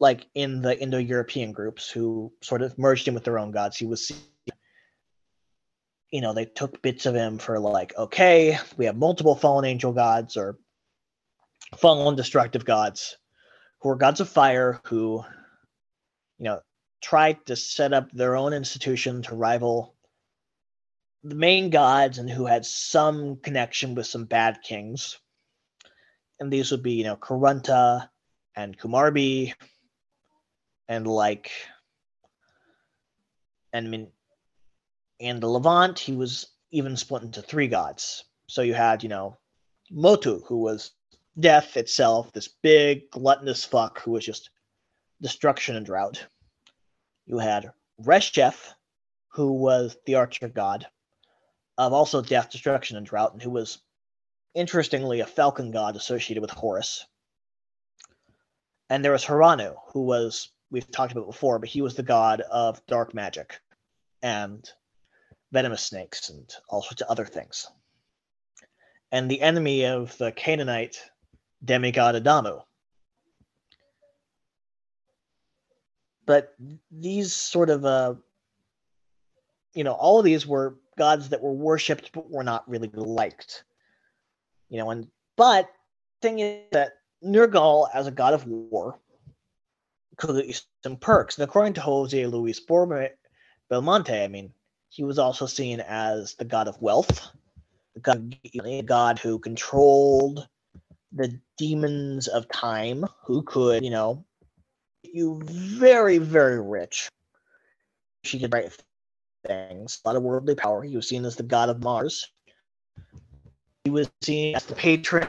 like 0.00 0.26
in 0.34 0.62
the 0.62 0.78
Indo 0.80 0.98
European 0.98 1.52
groups 1.52 1.90
who 1.90 2.32
sort 2.40 2.62
of 2.62 2.78
merged 2.78 3.08
in 3.08 3.14
with 3.14 3.24
their 3.24 3.38
own 3.38 3.50
gods. 3.50 3.76
He 3.76 3.86
was, 3.86 4.12
you 6.10 6.20
know, 6.20 6.32
they 6.32 6.44
took 6.44 6.80
bits 6.82 7.06
of 7.06 7.14
him 7.14 7.38
for 7.38 7.58
like, 7.58 7.96
okay, 7.96 8.58
we 8.76 8.86
have 8.86 8.96
multiple 8.96 9.34
fallen 9.34 9.64
angel 9.64 9.92
gods 9.92 10.36
or 10.36 10.58
fallen 11.76 12.16
destructive 12.16 12.64
gods 12.64 13.16
who 13.80 13.90
are 13.90 13.96
gods 13.96 14.20
of 14.20 14.28
fire 14.28 14.80
who, 14.84 15.24
you 16.38 16.44
know, 16.44 16.60
tried 17.02 17.44
to 17.46 17.56
set 17.56 17.92
up 17.92 18.10
their 18.12 18.36
own 18.36 18.52
institution 18.52 19.22
to 19.22 19.34
rival 19.34 19.94
the 21.24 21.34
main 21.34 21.70
gods 21.70 22.18
and 22.18 22.30
who 22.30 22.46
had 22.46 22.64
some 22.64 23.36
connection 23.36 23.94
with 23.94 24.06
some 24.06 24.24
bad 24.24 24.58
kings 24.62 25.18
and 26.40 26.52
these 26.52 26.70
would 26.70 26.82
be 26.82 26.92
you 26.92 27.04
know 27.04 27.16
Karunta 27.16 28.08
and 28.56 28.78
Kumarbi 28.78 29.54
and 30.88 31.06
like 31.06 31.50
and 33.72 33.86
I 33.86 33.90
mean 33.90 34.08
in 35.18 35.40
the 35.40 35.48
Levant 35.48 35.98
he 35.98 36.12
was 36.12 36.46
even 36.70 36.96
split 36.96 37.22
into 37.22 37.42
three 37.42 37.68
gods. 37.68 38.24
So 38.46 38.62
you 38.62 38.74
had, 38.74 39.02
you 39.02 39.08
know, 39.08 39.36
Motu, 39.90 40.42
who 40.46 40.58
was 40.58 40.92
death 41.38 41.76
itself, 41.76 42.32
this 42.32 42.48
big 42.48 43.10
gluttonous 43.10 43.64
fuck 43.64 44.00
who 44.00 44.12
was 44.12 44.24
just 44.24 44.50
destruction 45.20 45.76
and 45.76 45.86
drought. 45.86 46.24
You 47.26 47.38
had 47.38 47.72
Reshef, 48.02 48.72
who 49.28 49.52
was 49.52 49.96
the 50.06 50.16
archer 50.16 50.48
god 50.48 50.86
of 51.76 51.92
also 51.92 52.20
death, 52.20 52.50
destruction, 52.50 52.96
and 52.96 53.06
drought, 53.06 53.32
and 53.32 53.42
who 53.42 53.50
was 53.50 53.78
interestingly 54.54 55.20
a 55.20 55.26
falcon 55.26 55.70
god 55.70 55.94
associated 55.94 56.40
with 56.40 56.50
Horus. 56.50 57.06
And 58.90 59.04
there 59.04 59.12
was 59.12 59.24
Haranu, 59.24 59.76
who 59.92 60.02
was 60.02 60.50
we've 60.70 60.90
talked 60.90 61.12
about 61.12 61.26
before, 61.26 61.58
but 61.58 61.68
he 61.68 61.82
was 61.82 61.94
the 61.94 62.02
god 62.02 62.40
of 62.40 62.84
dark 62.86 63.14
magic 63.14 63.60
and 64.22 64.70
venomous 65.52 65.82
snakes 65.82 66.30
and 66.30 66.52
all 66.68 66.82
sorts 66.82 67.02
of 67.02 67.08
other 67.08 67.24
things. 67.24 67.66
And 69.10 69.30
the 69.30 69.40
enemy 69.40 69.86
of 69.86 70.16
the 70.18 70.32
Canaanite 70.32 71.00
demigod 71.64 72.14
Adamu. 72.14 72.62
But 76.26 76.54
these 76.90 77.32
sort 77.32 77.70
of 77.70 77.84
uh 77.84 78.14
you 79.74 79.84
know, 79.84 79.92
all 79.92 80.18
of 80.18 80.24
these 80.24 80.46
were 80.46 80.76
gods 80.96 81.28
that 81.28 81.42
were 81.42 81.52
worshipped 81.52 82.10
but 82.12 82.30
were 82.30 82.42
not 82.42 82.68
really 82.68 82.90
liked 82.92 83.64
you 84.68 84.78
know, 84.78 84.90
and 84.90 85.08
but 85.36 85.70
thing 86.20 86.38
is 86.40 86.60
that 86.72 86.92
Nergal 87.24 87.88
as 87.92 88.06
a 88.06 88.10
god 88.10 88.34
of 88.34 88.46
war 88.46 88.98
could 90.18 90.54
some 90.82 90.96
perks. 90.96 91.38
And 91.38 91.44
according 91.44 91.74
to 91.74 91.80
Jose 91.80 92.26
Luis 92.26 92.60
Belmonte, 92.60 94.24
I 94.24 94.28
mean, 94.28 94.52
he 94.90 95.04
was 95.04 95.18
also 95.18 95.46
seen 95.46 95.80
as 95.80 96.34
the 96.34 96.44
god 96.44 96.68
of 96.68 96.80
wealth, 96.82 97.30
the 97.94 98.00
god, 98.00 98.36
a 98.64 98.82
god 98.82 99.18
who 99.18 99.38
controlled 99.38 100.46
the 101.12 101.40
demons 101.56 102.28
of 102.28 102.48
time, 102.48 103.04
who 103.24 103.42
could, 103.42 103.82
you 103.82 103.90
know, 103.90 104.24
get 105.04 105.14
you 105.14 105.40
very, 105.44 106.18
very 106.18 106.60
rich. 106.60 107.08
She 108.24 108.38
did 108.38 108.52
right 108.52 108.70
things, 109.46 110.00
a 110.04 110.08
lot 110.08 110.16
of 110.16 110.22
worldly 110.22 110.54
power. 110.54 110.82
He 110.82 110.96
was 110.96 111.08
seen 111.08 111.24
as 111.24 111.36
the 111.36 111.42
god 111.42 111.68
of 111.68 111.82
Mars. 111.82 112.26
He 113.84 113.90
was 113.90 114.10
seen 114.22 114.56
as 114.56 114.66
the 114.66 114.74
patron 114.74 115.28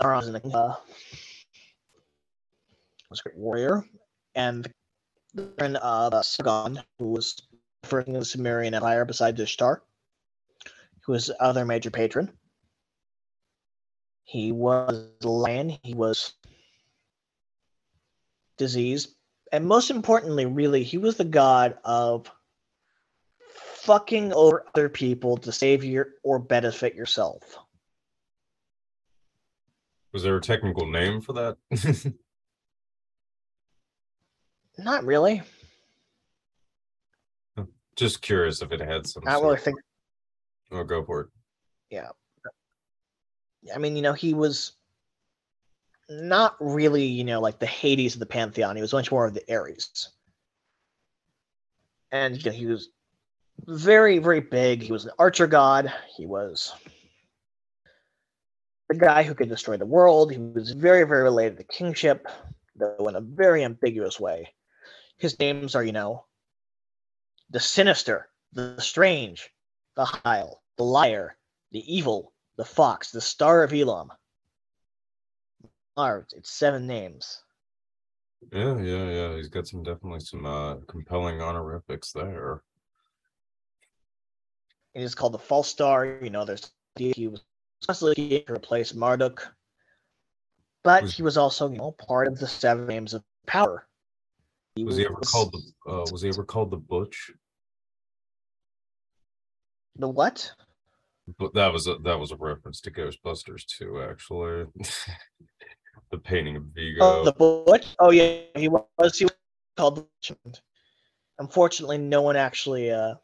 uh, 0.00 0.74
was 3.10 3.20
a 3.20 3.22
great 3.24 3.36
warrior, 3.36 3.84
and 4.34 4.64
the 5.34 5.42
patron 5.42 5.76
of 5.76 6.14
uh, 6.14 6.22
Sargon, 6.22 6.80
who 6.98 7.08
was 7.08 7.36
first 7.82 8.12
the 8.12 8.24
Sumerian 8.24 8.74
Empire 8.74 9.04
besides 9.04 9.40
Ishtar, 9.40 9.82
who 11.04 11.12
was 11.12 11.26
the 11.26 11.42
other 11.42 11.64
major 11.64 11.90
patron. 11.90 12.30
He 14.24 14.52
was 14.52 15.08
lion. 15.22 15.76
He 15.82 15.94
was 15.94 16.34
disease, 18.56 19.16
and 19.50 19.66
most 19.66 19.90
importantly, 19.90 20.46
really, 20.46 20.84
he 20.84 20.98
was 20.98 21.16
the 21.16 21.24
god 21.24 21.78
of 21.84 22.30
fucking 23.82 24.32
over 24.32 24.64
other 24.74 24.88
people 24.88 25.36
to 25.38 25.50
save 25.50 25.82
your 25.82 26.10
or 26.22 26.38
benefit 26.38 26.94
yourself. 26.94 27.58
Was 30.12 30.22
there 30.22 30.36
a 30.36 30.40
technical 30.40 30.86
name 30.88 31.20
for 31.20 31.32
that? 31.32 31.56
Not 34.84 35.04
really. 35.04 35.42
Just 37.96 38.22
curious 38.22 38.62
if 38.62 38.72
it 38.72 38.80
had 38.80 39.06
some. 39.06 39.22
I 39.26 39.34
really 39.34 39.58
think. 39.58 39.78
Oh, 40.72 40.84
go 40.84 41.04
for 41.04 41.20
it. 41.20 41.26
Yeah. 41.90 42.08
I 43.74 43.78
mean, 43.78 43.94
you 43.94 44.00
know, 44.00 44.14
he 44.14 44.32
was 44.32 44.72
not 46.08 46.56
really, 46.60 47.04
you 47.04 47.24
know, 47.24 47.40
like 47.40 47.58
the 47.58 47.66
Hades 47.66 48.14
of 48.14 48.20
the 48.20 48.26
pantheon. 48.26 48.74
He 48.74 48.80
was 48.80 48.94
much 48.94 49.12
more 49.12 49.26
of 49.26 49.34
the 49.34 49.44
Ares, 49.54 50.08
and 52.10 52.42
you 52.42 52.50
know, 52.50 52.56
he 52.56 52.64
was 52.66 52.88
very, 53.66 54.18
very 54.18 54.40
big. 54.40 54.82
He 54.82 54.92
was 54.92 55.04
an 55.04 55.10
archer 55.18 55.46
god. 55.46 55.92
He 56.16 56.24
was 56.24 56.72
the 58.88 58.96
guy 58.96 59.24
who 59.24 59.34
could 59.34 59.50
destroy 59.50 59.76
the 59.76 59.84
world. 59.84 60.32
He 60.32 60.38
was 60.38 60.70
very, 60.70 61.04
very 61.04 61.24
related 61.24 61.58
to 61.58 61.64
kingship, 61.64 62.26
though 62.76 63.08
in 63.08 63.16
a 63.16 63.20
very 63.20 63.62
ambiguous 63.62 64.18
way. 64.18 64.54
His 65.20 65.38
names 65.38 65.74
are, 65.74 65.84
you 65.84 65.92
know, 65.92 66.24
the 67.50 67.60
sinister, 67.60 68.30
the 68.54 68.80
strange, 68.80 69.50
the 69.94 70.06
Heil, 70.06 70.62
the 70.78 70.84
liar, 70.84 71.36
the 71.72 71.94
evil, 71.94 72.32
the 72.56 72.64
fox, 72.64 73.10
the 73.10 73.20
star 73.20 73.62
of 73.62 73.74
Elam. 73.74 74.10
Are 75.94 76.26
it's 76.34 76.50
seven 76.50 76.86
names. 76.86 77.42
Yeah, 78.50 78.78
yeah, 78.78 79.10
yeah. 79.10 79.36
He's 79.36 79.48
got 79.48 79.66
some 79.66 79.82
definitely 79.82 80.20
some 80.20 80.46
uh 80.46 80.76
compelling 80.88 81.42
honorifics 81.42 82.12
there. 82.12 82.62
It 84.94 85.02
is 85.02 85.14
called 85.14 85.34
the 85.34 85.38
false 85.38 85.68
star. 85.68 86.18
You 86.22 86.30
know, 86.30 86.46
there's 86.46 86.72
he 86.96 87.28
was 87.28 87.42
constantly 87.86 88.40
to 88.40 88.52
replace 88.54 88.94
Marduk, 88.94 89.46
but 90.82 91.10
he 91.10 91.22
was 91.22 91.36
also 91.36 91.70
you 91.70 91.76
know 91.76 91.92
part 91.92 92.28
of 92.28 92.38
the 92.38 92.48
seven 92.48 92.86
names 92.86 93.12
of 93.12 93.22
power. 93.46 93.86
Was 94.76 94.96
he 94.96 95.04
ever 95.04 95.16
called 95.16 95.52
the 95.52 95.90
uh 95.90 96.06
was 96.10 96.22
he 96.22 96.28
ever 96.28 96.44
called 96.44 96.70
the 96.70 96.76
Butch? 96.76 97.30
the 100.00 100.08
what? 100.08 100.52
But 101.38 101.54
that 101.54 101.72
was 101.72 101.86
a 101.86 101.96
that 101.98 102.18
was 102.18 102.32
a 102.32 102.36
reference 102.36 102.80
to 102.82 102.90
Ghostbusters 102.90 103.64
too, 103.66 104.02
actually. 104.02 104.66
the 106.10 106.18
painting 106.18 106.56
of 106.56 106.64
Vigo. 106.74 107.00
Oh, 107.00 107.24
the 107.24 107.32
Butch. 107.32 107.86
Oh 107.98 108.10
yeah, 108.10 108.40
he 108.56 108.68
was. 108.68 109.18
He 109.18 109.24
was 109.24 109.34
called 109.76 109.96
the 109.96 110.00
Butch. 110.02 110.58
Unfortunately, 111.38 111.98
no 111.98 112.22
one 112.22 112.36
actually 112.36 112.90
uh, 112.90 113.14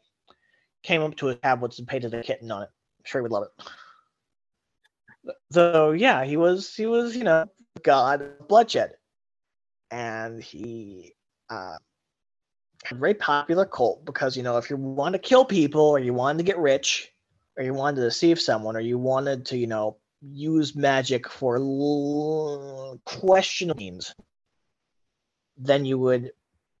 came 0.83 1.01
up 1.01 1.15
to 1.17 1.27
his 1.27 1.37
tablets 1.39 1.79
and 1.79 1.87
painted 1.87 2.13
a 2.13 2.23
kitten 2.23 2.51
on 2.51 2.63
it. 2.63 2.69
I'm 2.99 3.05
sure 3.05 3.21
he 3.21 3.23
would 3.23 3.31
love 3.31 3.43
it. 3.43 3.67
So 5.51 5.91
yeah, 5.91 6.23
he 6.23 6.37
was 6.37 6.73
he 6.73 6.85
was 6.85 7.15
you 7.15 7.23
know 7.23 7.45
god 7.83 8.21
of 8.21 8.47
bloodshed, 8.47 8.93
and 9.91 10.41
he 10.41 11.13
uh, 11.49 11.77
very 12.93 13.13
popular 13.13 13.65
cult 13.65 14.05
because 14.05 14.37
you 14.37 14.43
know 14.43 14.57
if 14.57 14.69
you 14.69 14.77
want 14.77 15.13
to 15.13 15.19
kill 15.19 15.43
people 15.43 15.81
or 15.81 15.99
you 15.99 16.13
wanted 16.13 16.37
to 16.37 16.43
get 16.43 16.57
rich 16.57 17.11
or 17.57 17.63
you 17.63 17.73
wanted 17.73 17.97
to 17.97 18.03
deceive 18.03 18.39
someone 18.39 18.75
or 18.75 18.79
you 18.79 18.97
wanted 18.97 19.45
to 19.45 19.57
you 19.57 19.67
know 19.67 19.97
use 20.21 20.75
magic 20.75 21.29
for 21.29 21.57
l- 21.57 22.99
questionable 23.05 23.77
means, 23.77 24.15
then 25.57 25.85
you 25.85 25.97
would 25.97 26.31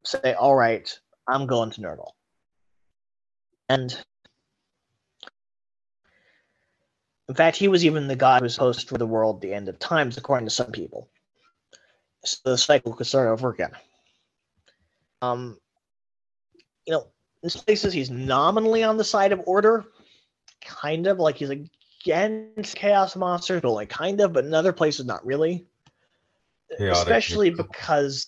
say, 0.03 0.33
"All 0.33 0.55
right, 0.55 0.99
I'm 1.27 1.45
going 1.45 1.71
to 1.71 1.81
Nergal." 1.81 2.11
And 3.69 3.95
in 7.27 7.35
fact, 7.35 7.57
he 7.57 7.67
was 7.67 7.85
even 7.85 8.07
the 8.07 8.15
god 8.15 8.39
who 8.39 8.43
was 8.43 8.53
supposed 8.53 8.87
for 8.87 8.97
the 8.97 9.05
world 9.05 9.41
the 9.41 9.53
end 9.53 9.67
of 9.67 9.79
times, 9.79 10.17
according 10.17 10.47
to 10.47 10.53
some 10.53 10.71
people. 10.71 11.09
So 12.23 12.51
the 12.51 12.57
cycle 12.57 12.93
could 12.93 13.07
start 13.07 13.27
over 13.27 13.51
again. 13.51 13.71
Um, 15.21 15.57
you 16.85 16.93
know, 16.93 17.07
in 17.43 17.49
places 17.49 17.93
he's 17.93 18.09
nominally 18.09 18.83
on 18.83 18.97
the 18.97 19.03
side 19.03 19.31
of 19.31 19.41
order, 19.45 19.85
kind 20.61 21.07
of 21.07 21.19
like 21.19 21.37
he's 21.37 21.49
against 21.49 22.75
chaos 22.75 23.15
monsters, 23.15 23.61
but 23.61 23.71
like 23.71 23.89
kind 23.89 24.21
of, 24.21 24.33
but 24.33 24.45
in 24.45 24.53
other 24.53 24.73
places 24.73 25.05
not 25.05 25.25
really. 25.25 25.65
Chaotic 26.77 26.97
Especially 26.97 27.49
because 27.49 28.27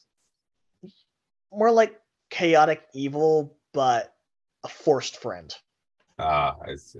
more 1.51 1.71
like 1.71 1.99
chaotic 2.29 2.83
evil, 2.93 3.57
but 3.73 4.13
a 4.63 4.69
forced 4.69 5.17
friend. 5.21 5.53
Ah, 6.17 6.55
I 6.65 6.75
see. 6.75 6.99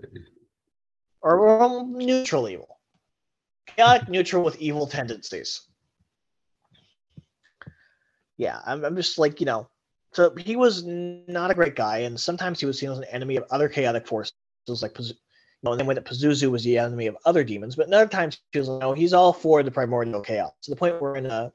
Or 1.22 1.46
well, 1.46 1.86
neutral 1.86 2.48
evil. 2.48 2.80
Chaotic 3.68 4.10
neutral 4.10 4.44
with 4.44 4.60
evil 4.60 4.88
tendencies. 4.88 5.62
Yeah, 8.38 8.60
I'm, 8.66 8.86
I'm 8.86 8.96
just 8.96 9.18
like, 9.18 9.40
you 9.42 9.46
know, 9.46 9.70
so 10.12 10.34
he 10.36 10.56
was 10.56 10.84
not 10.86 11.52
a 11.52 11.56
great 11.56 11.76
guy, 11.76 12.00
and 12.00 12.20
sometimes 12.20 12.60
he 12.60 12.66
was 12.66 12.80
seen 12.80 12.92
as 12.92 12.98
an 12.98 13.06
enemy 13.06 13.36
of 13.36 13.46
other 13.52 13.70
chaotic 13.70 14.08
forces, 14.08 14.34
like, 14.68 14.94
Pazu- 14.94 15.10
you 15.12 15.64
know, 15.64 15.74
in 15.74 15.78
the 15.78 15.86
way 15.86 15.96
that 15.96 16.06
Pazuzu 16.06 16.50
was 16.50 16.64
the 16.64 16.78
enemy 16.78 17.08
of 17.08 17.18
other 17.26 17.44
demons, 17.44 17.76
but 17.76 17.92
other 17.92 18.08
times 18.08 18.40
he 18.52 18.60
was, 18.60 18.68
you 18.68 18.80
know, 18.80 18.94
he's 18.94 19.14
all 19.14 19.34
for 19.34 19.62
the 19.62 19.72
primordial 19.72 20.22
chaos. 20.22 20.54
To 20.64 20.72
the 20.72 20.78
point 20.78 21.02
where 21.02 21.16
in 21.16 21.26
a 21.26 21.52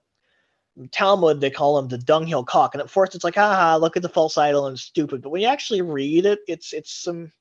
Talmud 0.90 1.40
they 1.40 1.50
call 1.50 1.78
him 1.78 1.88
the 1.88 1.98
dunghill 1.98 2.44
cock, 2.44 2.74
and 2.74 2.82
at 2.82 2.90
first 2.90 3.14
it's 3.14 3.24
like, 3.24 3.36
haha, 3.36 3.76
look 3.76 3.96
at 3.96 4.02
the 4.02 4.08
false 4.08 4.36
idol 4.36 4.66
and 4.66 4.78
stupid. 4.78 5.22
But 5.22 5.30
when 5.30 5.42
you 5.42 5.48
actually 5.48 5.82
read 5.82 6.26
it, 6.26 6.40
it's 6.48 6.72
it's 6.72 6.92
some 6.92 7.32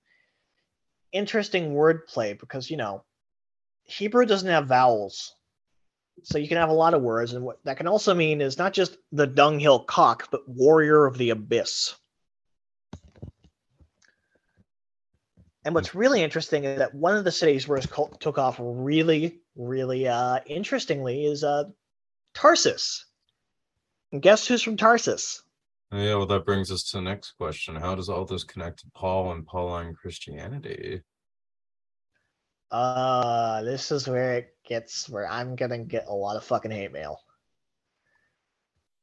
interesting 1.11 1.73
wordplay 1.73 2.40
because 2.40 2.69
you 2.69 2.77
know 2.77 3.03
Hebrew 3.84 4.26
doesn't 4.26 4.49
have 4.49 4.68
vowels, 4.68 5.35
so 6.22 6.38
you 6.38 6.48
can 6.48 6.57
have 6.57 6.69
a 6.69 6.73
lot 6.73 6.94
of 6.94 7.02
words, 7.02 7.34
and 7.34 7.44
what 7.44 7.64
that 7.65 7.77
can 7.77 7.88
also 7.88 8.14
mean 8.14 8.41
is 8.41 8.57
not 8.57 8.73
just 8.73 8.98
the 9.11 9.27
dunghill 9.27 9.80
cock, 9.80 10.30
but 10.31 10.48
warrior 10.48 11.06
of 11.06 11.18
the 11.18 11.31
abyss. 11.31 11.95
And 15.65 15.73
what's 15.73 15.95
really 15.95 16.22
interesting 16.22 16.65
is 16.65 16.80
that 16.80 16.94
one 16.94 17.15
of 17.15 17.23
the 17.23 17.31
cities 17.31 17.68
where 17.68 17.77
his 17.77 17.85
cult 17.85 18.19
took 18.19 18.38
off 18.38 18.57
really, 18.60 19.40
really 19.56 20.07
uh, 20.07 20.40
interestingly 20.45 21.26
is 21.26 21.44
uh, 21.44 21.64
Tarsus. 22.34 23.06
And 24.11 24.22
guess 24.22 24.45
who's 24.45 24.61
from 24.61 24.77
Tarsus? 24.77 25.41
Yeah, 25.91 26.15
well, 26.15 26.26
that 26.26 26.45
brings 26.45 26.72
us 26.72 26.84
to 26.90 26.98
the 26.98 27.03
next 27.03 27.34
question. 27.34 27.76
How 27.76 27.95
does 27.95 28.10
all 28.10 28.26
this 28.26 28.44
connect 28.44 28.80
to 28.80 28.88
Paul 28.94 29.31
and 29.31 29.45
Pauline 29.45 29.94
Christianity? 29.94 31.02
Uh, 32.74 33.62
this 33.62 33.91
is 33.91 34.08
where 34.08 34.38
it 34.38 34.56
gets 34.68 35.08
where 35.08 35.30
I'm 35.30 35.56
gonna 35.56 35.78
get 35.78 36.08
a 36.08 36.14
lot 36.14 36.38
of 36.38 36.44
fucking 36.44 36.72
hate 36.72 36.91
mail. 36.91 37.20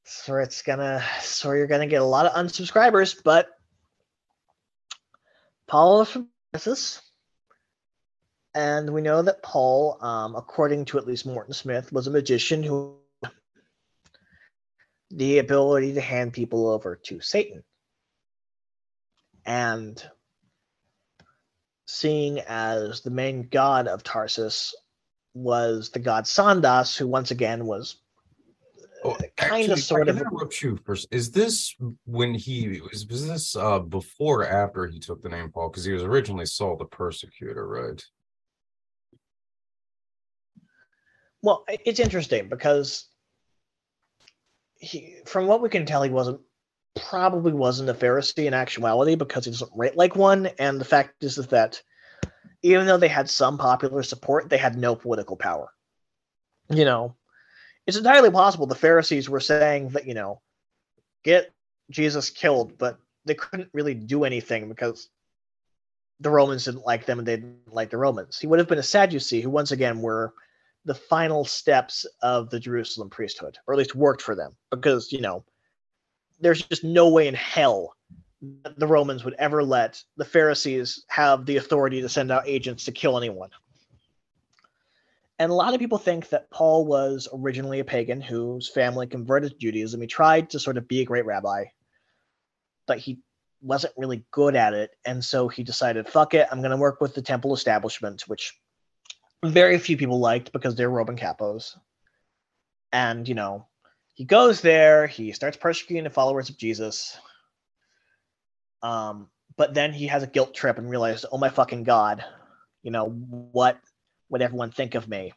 So 0.03 0.35
it's 0.39 0.63
gonna, 0.63 1.05
so 1.21 1.53
you're 1.53 1.69
gonna 1.69 1.87
get 1.87 2.03
a 2.03 2.05
lot 2.05 2.27
of 2.27 2.33
unsubscribers, 2.33 3.23
but 3.23 3.47
Paul 5.69 6.05
from 6.05 6.31
Tarsus, 6.53 7.01
and 8.57 8.93
we 8.93 9.03
know 9.03 9.23
that 9.23 9.41
Paul, 9.41 9.99
um, 10.01 10.35
according 10.35 10.87
to 10.87 10.99
at 10.99 11.07
least 11.07 11.25
Morton 11.25 11.55
Smith, 11.55 11.93
was 11.93 12.09
a 12.09 12.11
magician 12.11 12.65
who 12.65 12.97
the 15.13 15.39
ability 15.39 15.95
to 15.95 16.01
hand 16.01 16.33
people 16.33 16.69
over 16.69 16.97
to 17.05 17.21
Satan, 17.21 17.63
and 19.47 20.05
seeing 21.91 22.41
as 22.41 23.01
the 23.03 23.11
main 23.11 23.49
god 23.49 23.89
of 23.89 24.03
Tarsus 24.03 24.75
was 25.35 25.91
the 25.91 25.99
god 25.99 26.25
Sandas, 26.25 26.97
who 26.97 27.07
once 27.07 27.31
again 27.31 27.67
was 27.67 27.97
Oh, 29.03 29.15
kind 29.15 29.63
actually, 29.63 29.73
of 29.73 29.79
sort 29.81 30.09
of 30.11 30.19
interrupt 30.19 30.61
you 30.61 30.79
first. 30.85 31.09
Is 31.11 31.31
this 31.31 31.75
when 32.05 32.35
he 32.35 32.83
was? 32.83 33.07
Was 33.07 33.27
this 33.27 33.57
uh 33.57 33.79
before 33.79 34.43
or 34.43 34.47
after 34.47 34.87
he 34.87 34.99
took 34.99 35.23
the 35.23 35.29
name 35.31 35.51
Paul? 35.51 35.71
Because 35.71 35.87
he 35.87 35.93
was 35.93 36.03
originally 36.03 36.45
Saul 36.45 36.77
the 36.77 36.85
Persecutor, 36.85 37.67
right? 37.67 38.03
well 41.43 41.65
it's 41.69 42.01
interesting 42.01 42.49
because 42.49 43.07
he 44.79 45.17
from 45.27 45.47
what 45.47 45.63
we 45.63 45.69
can 45.69 45.87
tell 45.87 46.03
he 46.03 46.11
wasn't 46.11 46.41
probably 46.97 47.53
wasn't 47.53 47.91
a 47.91 47.95
Pharisee 47.95 48.47
in 48.47 48.55
actuality 48.55 49.15
because 49.15 49.45
he 49.45 49.51
doesn't 49.51 49.71
rate 49.75 49.97
like 49.97 50.17
one, 50.17 50.47
and 50.59 50.81
the 50.81 50.85
fact 50.85 51.23
is 51.23 51.37
that 51.37 51.83
even 52.63 52.87
though 52.87 52.99
they 52.99 53.09
had 53.09 53.31
some 53.31 53.59
popular 53.59 54.03
support, 54.03 54.49
they 54.49 54.59
had 54.59 54.77
no 54.77 54.95
political 54.95 55.37
power. 55.37 55.73
You 56.69 56.85
know, 56.85 57.17
it's 57.87 57.97
entirely 57.97 58.31
possible 58.31 58.67
the 58.67 58.75
Pharisees 58.75 59.29
were 59.29 59.41
saying 59.41 59.91
that, 59.91 60.07
you 60.07 60.15
know, 60.15 60.41
get 61.25 61.53
Jesus 61.91 62.31
killed, 62.31 62.77
but 62.79 62.99
they 63.25 63.35
couldn't 63.35 63.71
really 63.73 63.95
do 63.95 64.25
anything 64.25 64.69
because 64.69 65.09
the 66.21 66.31
Romans 66.31 66.67
didn't 66.67 66.87
like 66.87 67.07
them 67.07 67.19
and 67.19 67.27
they 67.27 67.37
didn't 67.37 67.73
like 67.73 67.91
the 67.91 67.97
Romans. 67.97 68.39
He 68.39 68.47
would 68.47 68.59
have 68.59 68.69
been 68.69 68.79
a 68.79 68.83
Sadducee 68.83 69.41
who, 69.41 69.51
once 69.51 69.73
again, 69.73 70.01
were 70.01 70.35
the 70.85 70.95
final 70.95 71.45
steps 71.45 72.07
of 72.23 72.51
the 72.51 72.61
Jerusalem 72.61 73.11
priesthood, 73.11 73.59
or 73.67 73.75
at 73.75 73.79
least 73.79 73.95
worked 73.95 74.23
for 74.23 74.35
them, 74.35 74.57
because, 74.71 75.13
you 75.13 75.21
know, 75.21 75.45
there's 76.41 76.63
just 76.63 76.85
no 76.85 77.09
way 77.09 77.29
in 77.29 77.35
hell 77.35 77.95
that 78.63 78.79
the 78.79 78.87
Romans 78.87 79.25
would 79.25 79.35
ever 79.35 79.63
let 79.63 80.03
the 80.17 80.25
Pharisees 80.25 81.05
have 81.09 81.45
the 81.45 81.59
authority 81.59 82.01
to 82.01 82.09
send 82.09 82.31
out 82.33 82.49
agents 82.49 82.85
to 82.87 82.93
kill 82.93 83.19
anyone. 83.19 83.51
And 85.39 85.51
a 85.51 85.55
lot 85.55 85.73
of 85.73 85.81
people 85.81 85.99
think 85.99 86.29
that 86.31 86.51
Paul 86.51 86.85
was 86.85 87.29
originally 87.33 87.81
a 87.81 87.85
pagan 87.85 88.21
whose 88.21 88.69
family 88.69 89.07
converted 89.07 89.53
to 89.53 89.59
Judaism. 89.59 90.01
He 90.01 90.07
tried 90.07 90.51
to 90.51 90.59
sort 90.59 90.77
of 90.77 90.87
be 90.87 91.01
a 91.01 91.07
great 91.07 91.25
rabbi, 91.25 91.65
but 92.87 92.99
he 92.99 93.21
wasn't 93.63 93.95
really 93.97 94.25
good 94.31 94.55
at 94.57 94.75
it. 94.75 94.91
And 95.07 95.25
so 95.25 95.49
he 95.49 95.63
decided, 95.63 96.09
fuck 96.09 96.35
it, 96.35 96.47
I'm 96.51 96.61
going 96.61 96.73
to 96.73 96.77
work 96.77 97.01
with 97.01 97.15
the 97.15 97.23
temple 97.23 97.55
establishment, 97.55 98.25
which 98.27 98.59
very 99.43 99.79
few 99.79 99.97
people 99.97 100.19
liked 100.19 100.53
because 100.53 100.75
they're 100.75 100.91
Roman 100.91 101.17
capos. 101.17 101.77
And, 102.93 103.27
you 103.27 103.35
know, 103.35 103.67
he 104.15 104.25
goes 104.25 104.61
there, 104.61 105.07
he 105.07 105.33
starts 105.33 105.57
persecuting 105.57 106.05
the 106.05 106.11
followers 106.11 106.51
of 106.51 106.59
Jesus. 106.59 107.17
Um, 108.83 109.29
but 109.57 109.75
then 109.75 109.93
he 109.93 110.07
has 110.07 110.23
a 110.23 110.27
guilt 110.27 110.55
trip 110.55 110.79
and 110.79 110.89
realizes, 110.89 111.27
oh 111.31 111.39
my 111.39 111.49
fucking 111.49 111.85
god, 111.85 112.25
you 112.83 112.91
know, 112.91 113.09
what 113.09 113.79
would 114.29 114.43
everyone 114.43 114.71
think 114.71 114.95
of 114.95 115.09
me? 115.09 115.33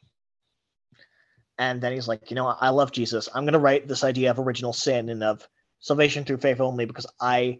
And 1.57 1.81
then 1.81 1.93
he's 1.93 2.07
like, 2.07 2.29
you 2.29 2.35
know, 2.35 2.47
I 2.47 2.69
love 2.69 2.91
Jesus. 2.91 3.29
I'm 3.33 3.43
going 3.43 3.53
to 3.53 3.59
write 3.59 3.87
this 3.87 4.03
idea 4.03 4.31
of 4.31 4.39
original 4.39 4.73
sin 4.73 5.09
and 5.09 5.23
of 5.23 5.47
salvation 5.79 6.23
through 6.23 6.37
faith 6.37 6.59
only 6.59 6.85
because 6.85 7.05
I 7.19 7.59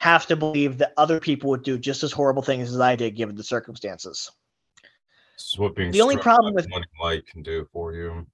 have 0.00 0.26
to 0.26 0.36
believe 0.36 0.78
that 0.78 0.92
other 0.96 1.20
people 1.20 1.50
would 1.50 1.62
do 1.62 1.78
just 1.78 2.02
as 2.02 2.12
horrible 2.12 2.42
things 2.42 2.72
as 2.72 2.80
I 2.80 2.96
did 2.96 3.16
given 3.16 3.36
the 3.36 3.44
circumstances. 3.44 4.30
This 5.36 5.52
is 5.52 5.58
what 5.58 5.76
being 5.76 5.92
The 5.92 6.00
only 6.00 6.16
problem 6.16 6.54
with- 6.54 6.68
money 6.68 6.86
light 7.00 7.26
can 7.26 7.42
do 7.42 7.68
for 7.72 7.94
you. 7.94 8.26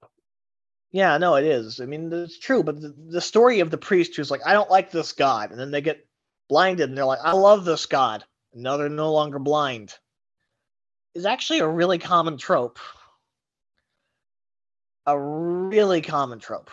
Yeah, 0.95 1.17
no, 1.17 1.35
it 1.35 1.43
is. 1.43 1.81
I 1.81 1.85
mean, 1.87 2.09
it's 2.13 2.39
true, 2.39 2.63
but 2.63 2.79
the, 2.79 2.95
the 3.09 3.19
story 3.19 3.59
of 3.59 3.69
the 3.69 3.77
priest 3.77 4.15
who's 4.15 4.31
like, 4.31 4.39
I 4.45 4.53
don't 4.53 4.69
like 4.69 4.91
this 4.91 5.11
God, 5.11 5.51
and 5.51 5.59
then 5.59 5.69
they 5.69 5.81
get 5.81 6.07
blinded 6.47 6.87
and 6.87 6.97
they're 6.97 7.03
like, 7.03 7.19
I 7.21 7.33
love 7.33 7.65
this 7.65 7.85
God, 7.85 8.23
and 8.53 8.63
now 8.63 8.77
they're 8.77 8.87
no 8.87 9.11
longer 9.11 9.37
blind, 9.37 9.93
is 11.13 11.25
actually 11.25 11.59
a 11.59 11.67
really 11.67 11.97
common 11.97 12.37
trope. 12.37 12.79
A 15.05 15.19
really 15.19 15.99
common 15.99 16.39
trope. 16.39 16.71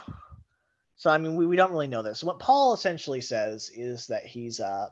So, 0.94 1.10
I 1.10 1.18
mean, 1.18 1.34
we, 1.34 1.44
we 1.44 1.56
don't 1.56 1.72
really 1.72 1.88
know 1.88 2.02
this. 2.02 2.22
What 2.22 2.38
Paul 2.38 2.74
essentially 2.74 3.22
says 3.22 3.72
is 3.74 4.06
that 4.06 4.24
he's, 4.24 4.60
uh, 4.60 4.86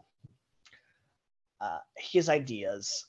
uh, 1.60 1.78
his 1.96 2.28
ideas 2.28 3.06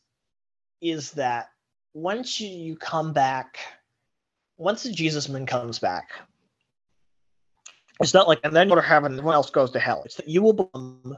is 0.82 1.14
that 1.14 1.50
once 1.96 2.40
you, 2.40 2.48
you 2.48 2.76
come 2.76 3.12
back 3.12 3.58
once 4.62 4.84
the 4.84 4.92
Jesus 4.92 5.28
man 5.28 5.46
comes 5.48 5.80
back, 5.80 6.12
it's 8.00 8.14
not 8.14 8.28
like 8.28 8.40
and 8.44 8.56
then 8.56 8.68
you 8.68 8.76
go 8.76 8.80
to 8.80 8.88
heaven, 8.88 9.14
everyone 9.14 9.34
else 9.34 9.50
goes 9.50 9.72
to 9.72 9.80
hell. 9.80 10.04
It's 10.06 10.16
that 10.16 10.28
you 10.28 10.44
will 10.44 10.54
become 10.54 11.18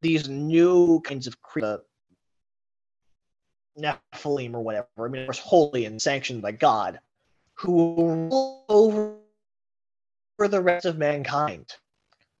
these 0.00 0.28
new 0.28 1.00
kinds 1.00 1.26
of 1.26 1.42
cre- 1.42 1.64
uh, 1.64 1.78
Nephilim 3.76 4.54
or 4.54 4.60
whatever. 4.60 4.86
I 4.98 5.08
mean, 5.08 5.22
it 5.22 5.28
was 5.28 5.40
holy 5.40 5.84
and 5.84 6.00
sanctioned 6.00 6.42
by 6.42 6.52
God, 6.52 7.00
who 7.54 7.72
will 7.72 8.16
rule 8.30 8.64
over 8.68 9.18
the 10.38 10.60
rest 10.60 10.86
of 10.86 10.98
mankind. 10.98 11.66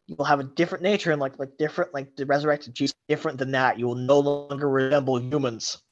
You 0.06 0.14
will 0.16 0.24
have 0.24 0.40
a 0.40 0.44
different 0.44 0.84
nature 0.84 1.10
and 1.10 1.20
like 1.20 1.38
like 1.40 1.58
different 1.58 1.92
like 1.92 2.14
the 2.14 2.26
resurrected 2.26 2.74
Jesus 2.74 2.96
different 3.08 3.38
than 3.38 3.50
that. 3.52 3.76
You 3.76 3.88
will 3.88 3.96
no 3.96 4.20
longer 4.20 4.68
resemble 4.68 5.20
humans. 5.20 5.82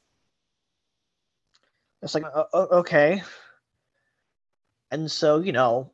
It's 2.07 2.15
like, 2.15 2.25
o- 2.25 2.47
o- 2.53 2.79
okay. 2.79 3.21
And 4.93 5.11
so, 5.11 5.41
you 5.41 5.51
know, 5.51 5.91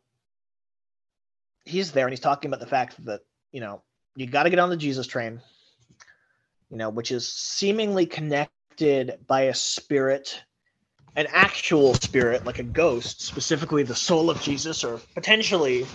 he's 1.64 1.92
there 1.92 2.04
and 2.04 2.12
he's 2.12 2.20
talking 2.20 2.50
about 2.50 2.60
the 2.60 2.66
fact 2.66 3.02
that, 3.06 3.22
you 3.50 3.62
know, 3.62 3.82
you 4.14 4.26
got 4.26 4.42
to 4.42 4.50
get 4.50 4.58
on 4.58 4.68
the 4.68 4.76
Jesus 4.76 5.06
train, 5.06 5.40
you 6.70 6.76
know, 6.76 6.90
which 6.90 7.10
is 7.12 7.26
seemingly 7.26 8.04
connected 8.04 9.20
by 9.26 9.44
a 9.44 9.54
spirit, 9.54 10.38
an 11.16 11.28
actual 11.32 11.94
spirit, 11.94 12.44
like 12.44 12.58
a 12.58 12.62
ghost, 12.62 13.22
specifically 13.22 13.82
the 13.82 13.94
soul 13.94 14.28
of 14.28 14.38
Jesus, 14.42 14.84
or 14.84 15.00
potentially 15.14 15.86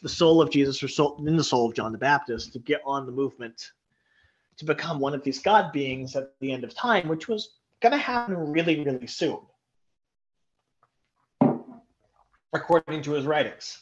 the 0.00 0.08
soul 0.08 0.40
of 0.40 0.50
Jesus, 0.50 0.82
or 0.82 0.88
soul, 0.88 1.22
in 1.26 1.36
the 1.36 1.44
soul 1.44 1.68
of 1.68 1.74
John 1.74 1.92
the 1.92 1.98
Baptist, 1.98 2.54
to 2.54 2.60
get 2.60 2.80
on 2.86 3.04
the 3.04 3.12
movement 3.12 3.72
to 4.56 4.64
become 4.64 5.00
one 5.00 5.12
of 5.12 5.22
these 5.22 5.40
God 5.40 5.70
beings 5.70 6.16
at 6.16 6.32
the 6.40 6.50
end 6.50 6.64
of 6.64 6.74
time, 6.74 7.08
which 7.08 7.28
was 7.28 7.58
going 7.80 7.92
to 7.92 7.98
happen 7.98 8.52
really, 8.52 8.82
really 8.82 9.06
soon 9.06 9.40
according 12.56 13.02
to 13.02 13.12
his 13.12 13.24
writings. 13.24 13.78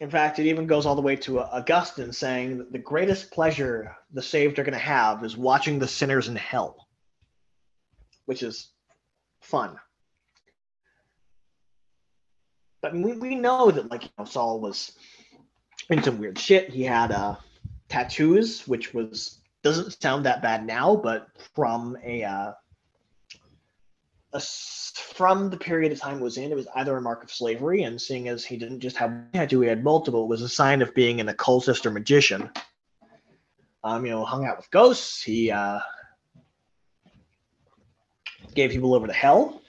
In 0.00 0.10
fact, 0.10 0.40
it 0.40 0.46
even 0.46 0.66
goes 0.66 0.84
all 0.84 0.96
the 0.96 1.02
way 1.02 1.14
to 1.16 1.38
uh, 1.38 1.48
Augustine 1.52 2.12
saying 2.12 2.58
that 2.58 2.72
the 2.72 2.78
greatest 2.78 3.30
pleasure 3.30 3.94
the 4.12 4.22
saved 4.22 4.58
are 4.58 4.64
going 4.64 4.72
to 4.72 4.78
have 4.78 5.22
is 5.24 5.36
watching 5.36 5.78
the 5.78 5.86
sinners 5.86 6.26
in 6.26 6.34
hell, 6.34 6.88
which 8.24 8.42
is 8.42 8.70
fun. 9.40 9.78
But 12.80 12.94
we, 12.94 13.12
we 13.12 13.36
know 13.36 13.70
that, 13.70 13.92
like, 13.92 14.02
you 14.02 14.10
know, 14.18 14.24
Saul 14.24 14.58
was 14.60 14.90
in 15.88 16.02
some 16.02 16.18
weird 16.18 16.36
shit. 16.36 16.70
He 16.70 16.82
had 16.82 17.12
uh, 17.12 17.36
tattoos, 17.88 18.66
which 18.66 18.92
was 18.92 19.38
doesn't 19.62 20.02
sound 20.02 20.26
that 20.26 20.42
bad 20.42 20.66
now, 20.66 20.96
but 20.96 21.28
from 21.54 21.96
a 22.04 22.24
uh, 22.24 22.52
a 24.32 24.40
from 24.40 25.50
the 25.50 25.56
period 25.56 25.92
of 25.92 26.00
time 26.00 26.18
it 26.18 26.22
was 26.22 26.36
in, 26.36 26.50
it 26.50 26.54
was 26.54 26.68
either 26.74 26.96
a 26.96 27.00
mark 27.00 27.22
of 27.22 27.30
slavery, 27.30 27.82
and 27.82 28.00
seeing 28.00 28.28
as 28.28 28.44
he 28.44 28.56
didn't 28.56 28.80
just 28.80 28.96
have 28.96 29.10
one 29.10 29.28
tattoo, 29.32 29.60
he 29.60 29.68
had 29.68 29.84
multiple, 29.84 30.24
it 30.24 30.28
was 30.28 30.42
a 30.42 30.48
sign 30.48 30.82
of 30.82 30.94
being 30.94 31.20
an 31.20 31.28
occultist 31.28 31.86
or 31.86 31.90
magician. 31.90 32.50
Um, 33.84 34.04
you 34.04 34.12
know, 34.12 34.24
hung 34.24 34.46
out 34.46 34.58
with 34.58 34.70
ghosts. 34.70 35.22
He 35.22 35.50
uh, 35.50 35.80
gave 38.54 38.70
people 38.70 38.94
over 38.94 39.06
to 39.06 39.12
hell. 39.12 39.60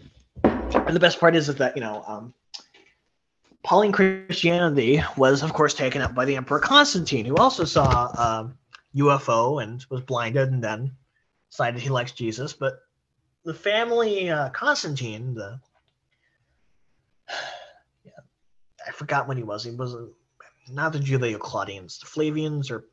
And 0.43 0.95
the 0.95 0.99
best 0.99 1.19
part 1.19 1.35
is, 1.35 1.49
is 1.49 1.55
that 1.55 1.75
you 1.75 1.81
know, 1.81 2.03
um, 2.05 2.33
Pauline 3.63 3.91
Christianity 3.91 5.01
was, 5.17 5.41
of 5.41 5.53
course, 5.53 5.73
taken 5.73 6.01
up 6.01 6.13
by 6.13 6.25
the 6.25 6.35
Emperor 6.35 6.59
Constantine, 6.59 7.25
who 7.25 7.37
also 7.37 7.63
saw 7.63 8.11
um, 8.17 8.57
UFO 8.95 9.63
and 9.63 9.83
was 9.89 10.01
blinded, 10.01 10.49
and 10.49 10.63
then 10.63 10.91
decided 11.49 11.81
he 11.81 11.89
likes 11.89 12.11
Jesus, 12.11 12.53
but 12.53 12.79
the 13.45 13.53
family 13.53 14.29
uh, 14.29 14.49
Constantine, 14.49 15.33
the 15.33 15.59
yeah, 18.05 18.11
I 18.87 18.91
forgot 18.91 19.27
when 19.27 19.37
he 19.37 19.43
was. 19.43 19.63
He 19.63 19.71
was 19.71 19.95
uh, 19.95 20.05
not 20.69 20.93
the 20.93 20.99
Julio-Claudians, 20.99 21.99
the 21.99 22.05
Flavians, 22.05 22.71
or 22.71 22.85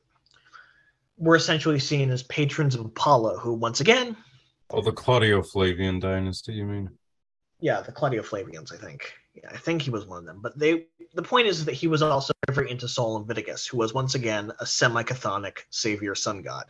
were 1.18 1.36
essentially 1.36 1.78
seen 1.78 2.10
as 2.10 2.22
patrons 2.24 2.74
of 2.74 2.84
Apollo, 2.84 3.38
who 3.38 3.54
once 3.54 3.80
again, 3.80 4.16
Oh, 4.72 4.80
the 4.80 4.92
Claudio 4.92 5.42
Flavian 5.42 5.98
dynasty, 5.98 6.52
you 6.52 6.64
mean? 6.64 6.90
yeah, 7.60 7.80
the 7.80 7.92
Claudio 7.92 8.22
Flavians, 8.22 8.72
I 8.72 8.76
think. 8.76 9.12
Yeah, 9.34 9.50
I 9.50 9.56
think 9.56 9.82
he 9.82 9.90
was 9.90 10.06
one 10.06 10.18
of 10.18 10.24
them. 10.26 10.40
But 10.40 10.58
they, 10.58 10.86
the 11.14 11.22
point 11.22 11.48
is 11.48 11.64
that 11.64 11.74
he 11.74 11.88
was 11.88 12.02
also 12.02 12.32
very 12.50 12.70
into 12.70 12.86
Sol 12.88 13.16
Invictus, 13.16 13.66
who 13.66 13.76
was 13.78 13.92
once 13.92 14.14
again 14.14 14.52
a 14.60 14.66
semi-chthonic 14.66 15.58
savior 15.70 16.14
sun 16.14 16.42
god. 16.42 16.66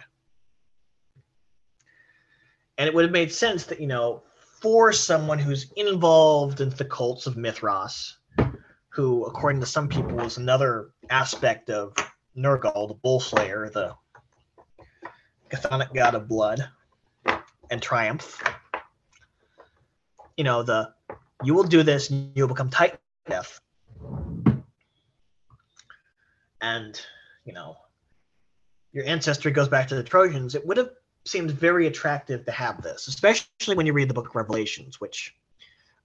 And 2.81 2.89
it 2.89 2.95
would 2.95 3.05
have 3.05 3.13
made 3.13 3.31
sense 3.31 3.65
that, 3.67 3.79
you 3.79 3.87
know, 3.87 4.23
for 4.39 4.91
someone 4.91 5.39
who's 5.39 5.71
involved 5.77 6.63
in 6.63 6.71
the 6.71 6.85
cults 6.87 7.27
of 7.27 7.37
Mithras, 7.37 8.17
who, 8.89 9.27
according 9.27 9.61
to 9.61 9.67
some 9.67 9.87
people, 9.87 10.19
is 10.23 10.39
another 10.39 10.93
aspect 11.11 11.69
of 11.69 11.93
Nergal, 12.35 12.89
the 12.89 12.95
bull 12.95 13.21
slayer, 13.21 13.69
the 13.69 13.95
chthonic 15.51 15.93
god 15.93 16.15
of 16.15 16.27
blood 16.27 16.71
and 17.71 17.83
triumph. 17.83 18.43
You 20.39 20.45
know, 20.45 20.63
the 20.63 20.95
you 21.45 21.53
will 21.53 21.65
do 21.65 21.83
this 21.83 22.09
and 22.09 22.33
you'll 22.35 22.49
become 22.49 22.71
titan 22.71 22.99
death. 23.29 23.61
And, 26.63 26.99
you 27.45 27.53
know, 27.53 27.77
your 28.93 29.05
ancestry 29.05 29.53
goes 29.53 29.69
back 29.69 29.89
to 29.89 29.97
the 29.97 30.03
Trojans, 30.03 30.55
it 30.55 30.67
would 30.67 30.79
have 30.79 30.93
seemed 31.27 31.51
very 31.51 31.87
attractive 31.87 32.45
to 32.47 32.53
have 32.53 32.83
this, 32.83 33.09
especially 33.09 33.75
when 33.75 33.87
you 33.87 33.93
read 33.93 34.09
the 34.09 34.15
book 34.15 34.29
of 34.29 34.35
Revelations, 34.35 35.01
which, 35.01 35.37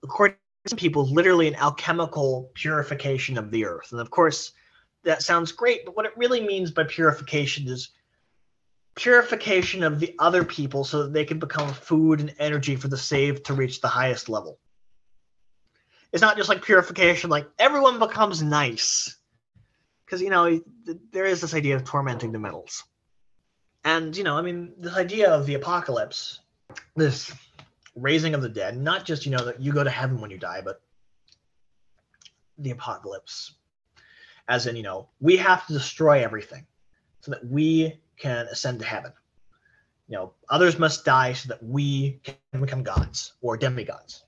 according 0.04 0.38
to 0.66 0.70
some 0.70 0.78
people, 0.78 1.06
literally 1.06 1.48
an 1.48 1.56
alchemical 1.56 2.52
purification 2.54 3.38
of 3.38 3.52
the 3.52 3.66
earth. 3.66 3.92
And 3.92 4.02
of 4.02 4.10
course, 4.10 4.52
that 5.04 5.22
sounds 5.22 5.52
great, 5.52 5.86
but 5.86 5.96
what 5.96 6.06
it 6.06 6.18
really 6.18 6.46
means 6.46 6.72
by 6.72 6.84
purification 6.84 7.68
is 7.68 7.90
purification 8.96 9.84
of 9.84 10.00
the 10.00 10.16
other 10.20 10.44
people 10.44 10.84
so 10.84 11.04
that 11.04 11.14
they 11.14 11.26
can 11.26 11.40
become 11.40 11.74
food 11.74 12.20
and 12.20 12.34
energy 12.40 12.76
for 12.76 12.88
the 12.88 12.98
saved 12.98 13.46
to 13.46 13.54
reach 13.54 13.82
the 13.82 13.88
highest 13.88 14.30
level. 14.30 14.60
It's 16.12 16.22
not 16.22 16.38
just 16.38 16.50
like 16.50 16.64
purification, 16.64 17.30
like 17.30 17.48
everyone 17.60 18.00
becomes 18.00 18.42
nice. 18.42 19.18
Because, 20.06 20.22
you 20.22 20.30
know, 20.30 20.62
there 21.12 21.26
is 21.26 21.42
this 21.42 21.54
idea 21.54 21.76
of 21.76 21.84
tormenting 21.84 22.32
the 22.32 22.40
metals. 22.40 22.84
And, 23.86 24.18
you 24.18 24.24
know, 24.24 24.36
I 24.36 24.41
mean, 24.41 24.74
this 24.80 24.95
idea 24.95 25.32
of 25.32 25.45
the 25.45 25.53
apocalypse, 25.53 26.40
this 26.95 27.32
raising 27.95 28.34
of 28.34 28.41
the 28.41 28.49
dead, 28.49 28.76
not 28.76 29.06
just, 29.06 29.26
you 29.26 29.32
know, 29.32 29.45
that 29.45 29.62
you 29.62 29.72
go 29.72 29.84
to 29.84 29.90
heaven 29.90 30.20
when 30.20 30.32
you 30.32 30.40
die, 30.40 30.62
but 30.66 30.82
the 32.57 32.72
apocalypse. 32.72 33.53
As 34.48 34.66
in, 34.66 34.76
you 34.76 34.84
know, 34.84 35.10
we 35.22 35.38
have 35.38 35.68
to 35.68 35.74
destroy 35.74 36.24
everything 36.24 36.66
so 37.22 37.32
that 37.32 37.45
we 37.45 37.99
can 38.18 38.48
ascend 38.48 38.80
to 38.80 38.86
heaven. 38.86 39.14
you 40.07 40.16
know, 40.16 40.34
others 40.49 40.78
must 40.78 41.06
die 41.06 41.34
so 41.34 41.48
that 41.49 41.64
we 41.64 42.20
can 42.24 42.62
become 42.62 42.84
gods 42.84 43.34
or 43.41 43.57
demigods, 43.57 44.24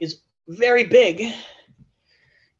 is 0.00 0.20
very 0.48 0.84
big 0.84 1.32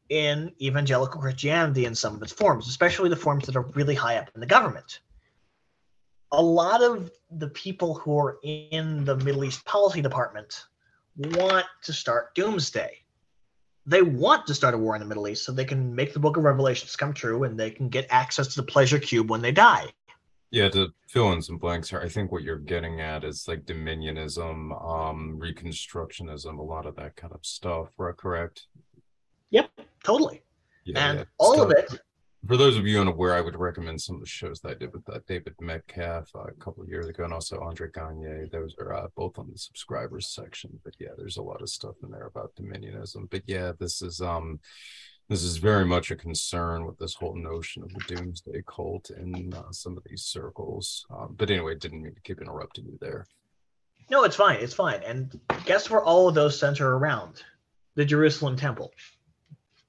in 0.09 0.53
evangelical 0.61 1.21
Christianity 1.21 1.85
in 1.85 1.95
some 1.95 2.15
of 2.15 2.23
its 2.23 2.33
forms, 2.33 2.69
especially 2.69 3.09
the 3.09 3.17
forms 3.17 3.47
that 3.47 3.57
are 3.57 3.67
really 3.75 3.95
high 3.95 4.17
up 4.17 4.31
in 4.35 4.41
the 4.41 4.47
government. 4.47 5.01
A 6.37 6.43
lot 6.43 6.83
of 6.83 7.11
the 7.31 7.49
people 7.49 7.95
who 7.95 8.19
are 8.19 8.39
in 8.43 9.05
the 9.05 9.17
Middle 9.17 9.45
East 9.45 9.65
policy 9.65 10.03
department 10.03 10.67
want 11.17 11.65
to 11.85 11.93
start 11.95 12.35
doomsday. 12.35 12.99
They 13.87 14.03
want 14.03 14.47
to 14.49 14.55
start 14.55 14.75
a 14.75 14.79
war 14.79 14.95
in 14.95 15.01
the 15.01 15.07
Middle 15.07 15.29
East 15.29 15.45
so 15.45 15.53
they 15.53 15.65
can 15.65 15.95
make 15.95 16.13
the 16.13 16.19
book 16.21 16.37
of 16.37 16.45
Revelations 16.45 16.95
come 16.95 17.15
true 17.15 17.45
and 17.45 17.59
they 17.59 17.71
can 17.71 17.89
get 17.89 18.07
access 18.11 18.49
to 18.49 18.61
the 18.61 18.67
pleasure 18.67 18.99
cube 18.99 19.31
when 19.31 19.41
they 19.41 19.51
die. 19.51 19.87
Yeah, 20.51 20.69
to 20.71 20.93
fill 21.09 21.33
in 21.33 21.41
some 21.41 21.57
blanks 21.57 21.89
here, 21.89 22.01
I 22.01 22.09
think 22.09 22.31
what 22.31 22.43
you're 22.43 22.59
getting 22.59 23.01
at 23.01 23.25
is 23.25 23.49
like 23.49 23.65
dominionism, 23.65 24.73
um, 24.85 25.41
reconstructionism, 25.43 26.59
a 26.59 26.63
lot 26.63 26.85
of 26.85 26.97
that 26.97 27.17
kind 27.17 27.33
of 27.33 27.45
stuff, 27.47 27.89
right? 27.97 28.17
Correct? 28.17 28.67
Yep, 29.51 29.71
totally. 30.05 30.43
Yeah, 30.85 31.09
and 31.09 31.19
yeah. 31.21 31.25
all 31.39 31.63
of 31.63 31.71
it, 31.71 31.99
For 32.47 32.57
those 32.57 32.77
of 32.77 32.87
you 32.87 33.01
unaware, 33.01 33.35
I 33.35 33.41
would 33.41 33.57
recommend 33.57 34.01
some 34.01 34.17
of 34.17 34.21
the 34.21 34.27
shows 34.29 34.61
that 34.61 34.71
I 34.71 34.75
did 34.75 34.93
with 34.93 35.09
uh, 35.09 35.19
David 35.27 35.55
Metcalf 35.61 36.31
uh, 36.35 36.45
a 36.45 36.53
couple 36.53 36.83
of 36.83 36.89
years 36.89 37.09
ago, 37.09 37.25
and 37.25 37.33
also 37.33 37.59
Andre 37.61 37.89
Gagne. 37.93 38.49
Those 38.53 38.77
are 38.79 38.93
uh, 38.93 39.07
both 39.17 39.39
on 39.39 39.51
the 39.51 39.59
subscribers 39.59 40.29
section. 40.29 40.79
But 40.85 40.95
yeah, 40.99 41.11
there's 41.17 41.39
a 41.39 41.43
lot 41.43 41.63
of 41.63 41.69
stuff 41.71 41.97
in 42.05 42.11
there 42.11 42.27
about 42.27 42.55
dominionism. 42.55 43.31
But 43.31 43.43
yeah, 43.47 43.73
this 43.81 44.03
is 44.03 44.21
um, 44.21 44.61
this 45.29 45.43
is 45.43 45.57
very 45.57 45.85
much 45.85 46.11
a 46.11 46.17
concern 46.17 46.85
with 46.85 46.99
this 46.99 47.15
whole 47.15 47.35
notion 47.35 47.83
of 47.83 47.93
the 47.93 48.15
doomsday 48.15 48.63
cult 48.67 49.11
in 49.11 49.53
uh, 49.53 49.73
some 49.73 49.97
of 49.97 50.05
these 50.05 50.23
circles. 50.23 51.05
Um, 51.11 51.35
but 51.37 51.51
anyway, 51.51 51.75
didn't 51.75 52.03
mean 52.03 52.15
to 52.15 52.21
keep 52.21 52.41
interrupting 52.41 52.85
you 52.85 52.99
there. 53.01 53.27
no, 54.11 54.23
it's 54.25 54.37
fine, 54.37 54.61
it's 54.61 54.75
fine. 54.75 55.01
And 55.05 55.41
guess 55.65 55.91
where 55.91 56.03
all 56.03 56.29
of 56.29 56.35
those 56.35 56.59
center 56.59 56.97
around? 56.97 57.43
The 57.97 58.05
Jerusalem 58.05 58.57
temple. 58.57 58.93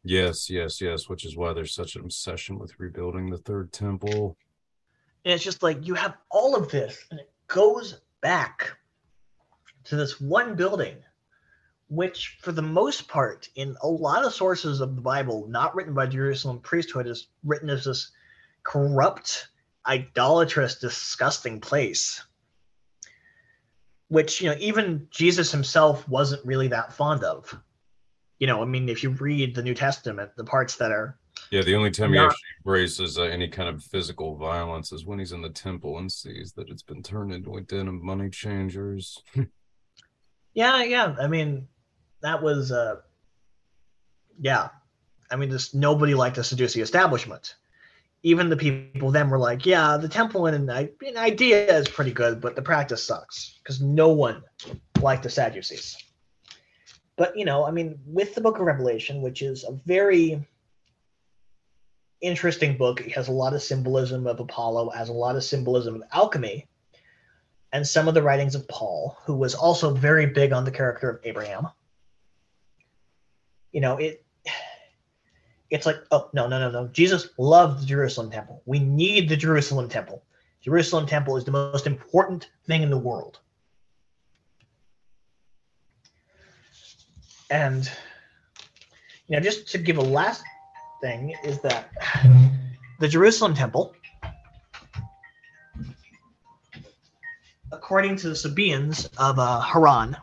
Yes, 0.07 0.49
yes, 0.49 0.79
yes. 0.79 1.09
Which 1.09 1.25
is 1.25 1.35
why 1.35 1.51
there's 1.51 1.75
such 1.75 1.95
an 1.95 2.01
obsession 2.01 2.57
with 2.57 2.79
rebuilding 2.79 3.29
the 3.29 3.37
third 3.37 3.73
temple. 3.73 4.37
And 5.25 5.33
it's 5.33 5.43
just 5.43 5.63
like 5.63 5.85
you 5.85 5.95
have 5.95 6.15
all 6.31 6.55
of 6.55 6.71
this, 6.71 7.05
and 7.11 7.19
it 7.19 7.29
goes 7.47 7.99
back 8.21 8.71
to 9.83 9.97
this 9.97 10.21
one 10.21 10.55
building, 10.55 10.95
which, 11.89 12.37
for 12.41 12.53
the 12.53 12.61
most 12.61 13.09
part, 13.09 13.49
in 13.55 13.75
a 13.81 13.87
lot 13.87 14.23
of 14.23 14.33
sources 14.33 14.79
of 14.79 14.95
the 14.95 15.01
Bible, 15.01 15.45
not 15.49 15.75
written 15.75 15.93
by 15.93 16.07
Jerusalem 16.07 16.59
priesthood, 16.59 17.05
is 17.05 17.27
written 17.43 17.69
as 17.69 17.83
this 17.83 18.11
corrupt, 18.63 19.49
idolatrous, 19.85 20.79
disgusting 20.79 21.59
place. 21.59 22.23
Which, 24.07 24.39
you 24.39 24.49
know, 24.49 24.55
even 24.57 25.09
Jesus 25.11 25.51
himself 25.51 26.07
wasn't 26.07 26.45
really 26.45 26.69
that 26.69 26.93
fond 26.93 27.25
of. 27.25 27.61
You 28.39 28.47
know, 28.47 28.61
I 28.61 28.65
mean, 28.65 28.87
if 28.89 29.03
you 29.03 29.09
read 29.11 29.55
the 29.55 29.63
New 29.63 29.73
Testament, 29.73 30.31
the 30.37 30.43
parts 30.43 30.75
that 30.77 30.91
are 30.91 31.17
Yeah, 31.49 31.61
the 31.63 31.75
only 31.75 31.91
time 31.91 32.11
he 32.11 32.17
Not- 32.17 32.27
actually 32.27 32.41
embraces 32.65 33.17
uh, 33.17 33.23
any 33.23 33.47
kind 33.47 33.69
of 33.69 33.83
physical 33.83 34.35
violence 34.35 34.91
is 34.91 35.05
when 35.05 35.19
he's 35.19 35.31
in 35.31 35.41
the 35.41 35.49
temple 35.49 35.97
and 35.97 36.11
sees 36.11 36.53
that 36.53 36.69
it's 36.69 36.83
been 36.83 37.01
turned 37.01 37.33
into 37.33 37.55
a 37.57 37.61
den 37.61 37.87
of 37.87 37.95
money 37.95 38.29
changers. 38.29 39.21
Yeah, 40.53 40.81
yeah. 40.83 41.15
I 41.21 41.27
mean, 41.27 41.67
that 42.23 42.41
was 42.41 42.71
uh 42.71 42.95
yeah. 44.39 44.69
I 45.29 45.35
mean, 45.35 45.51
just 45.51 45.75
nobody 45.75 46.15
liked 46.15 46.37
the 46.37 46.43
Sadducee 46.43 46.81
establishment. 46.81 47.55
Even 48.23 48.49
the 48.49 48.57
people 48.57 49.11
then 49.11 49.29
were 49.29 49.37
like, 49.37 49.67
yeah, 49.67 49.97
the 49.97 50.09
temple 50.09 50.47
and 50.47 50.67
an 50.67 50.89
an 51.05 51.17
idea 51.17 51.77
is 51.77 51.87
pretty 51.87 52.11
good, 52.11 52.41
but 52.41 52.55
the 52.55 52.63
practice 52.63 53.03
sucks 53.03 53.59
because 53.61 53.81
no 53.81 54.09
one 54.09 54.41
liked 54.99 55.21
the 55.21 55.29
Sadducees. 55.29 55.95
But 57.17 57.35
you 57.35 57.45
know, 57.45 57.65
I 57.65 57.71
mean, 57.71 57.99
with 58.05 58.35
the 58.35 58.41
Book 58.41 58.59
of 58.59 58.65
Revelation, 58.65 59.21
which 59.21 59.41
is 59.41 59.63
a 59.63 59.73
very 59.85 60.45
interesting 62.21 62.77
book, 62.77 63.01
it 63.01 63.11
has 63.11 63.27
a 63.27 63.31
lot 63.31 63.53
of 63.53 63.61
symbolism 63.61 64.27
of 64.27 64.39
Apollo, 64.39 64.91
has 64.91 65.09
a 65.09 65.13
lot 65.13 65.35
of 65.35 65.43
symbolism 65.43 65.95
of 65.95 66.03
alchemy, 66.13 66.67
and 67.73 67.85
some 67.85 68.07
of 68.07 68.13
the 68.13 68.21
writings 68.21 68.55
of 68.55 68.67
Paul, 68.67 69.17
who 69.25 69.35
was 69.35 69.55
also 69.55 69.93
very 69.93 70.27
big 70.27 70.53
on 70.53 70.63
the 70.63 70.71
character 70.71 71.09
of 71.09 71.19
Abraham. 71.23 71.67
You 73.71 73.81
know, 73.81 73.97
it 73.97 74.23
it's 75.69 75.85
like, 75.85 75.97
oh 76.11 76.29
no, 76.33 76.47
no, 76.47 76.59
no, 76.59 76.71
no. 76.71 76.87
Jesus 76.89 77.29
loved 77.37 77.81
the 77.81 77.85
Jerusalem 77.85 78.31
temple. 78.31 78.61
We 78.65 78.79
need 78.79 79.27
the 79.27 79.35
Jerusalem 79.35 79.89
temple. 79.89 80.23
Jerusalem 80.61 81.05
temple 81.05 81.37
is 81.37 81.43
the 81.43 81.51
most 81.51 81.87
important 81.87 82.49
thing 82.65 82.83
in 82.83 82.89
the 82.89 82.97
world. 82.97 83.39
And 87.49 87.89
you 89.27 89.35
know, 89.35 89.39
just 89.41 89.67
to 89.71 89.77
give 89.77 89.97
a 89.97 90.01
last 90.01 90.43
thing 91.01 91.35
is 91.43 91.59
that 91.61 91.89
the 92.99 93.07
Jerusalem 93.07 93.53
temple 93.53 93.95
according 97.71 98.15
to 98.17 98.29
the 98.29 98.35
Sabaeans 98.35 99.09
of 99.17 99.39
uh, 99.39 99.59
Haran, 99.59 100.17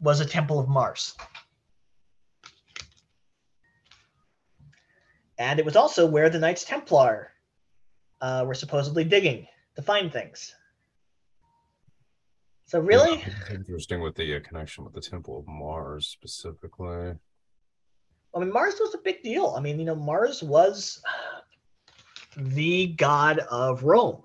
was 0.00 0.20
a 0.20 0.24
temple 0.24 0.58
of 0.58 0.68
Mars. 0.68 1.14
And 5.38 5.58
it 5.58 5.64
was 5.64 5.76
also 5.76 6.06
where 6.06 6.30
the 6.30 6.38
Knights 6.38 6.64
Templar 6.64 7.32
uh, 8.20 8.44
were 8.46 8.54
supposedly 8.54 9.04
digging 9.04 9.46
to 9.76 9.82
find 9.82 10.12
things. 10.12 10.54
So, 12.66 12.80
really? 12.80 13.18
Yeah, 13.18 13.54
interesting 13.54 14.00
with 14.00 14.14
the 14.14 14.36
uh, 14.36 14.40
connection 14.40 14.84
with 14.84 14.94
the 14.94 15.00
Temple 15.00 15.38
of 15.38 15.46
Mars 15.46 16.06
specifically. 16.06 17.14
I 18.34 18.38
mean, 18.38 18.52
Mars 18.52 18.76
was 18.80 18.94
a 18.94 18.98
big 18.98 19.22
deal. 19.22 19.54
I 19.56 19.60
mean, 19.60 19.78
you 19.78 19.84
know, 19.84 19.94
Mars 19.94 20.42
was 20.42 21.02
the 22.36 22.88
god 22.88 23.38
of 23.38 23.84
Rome, 23.84 24.22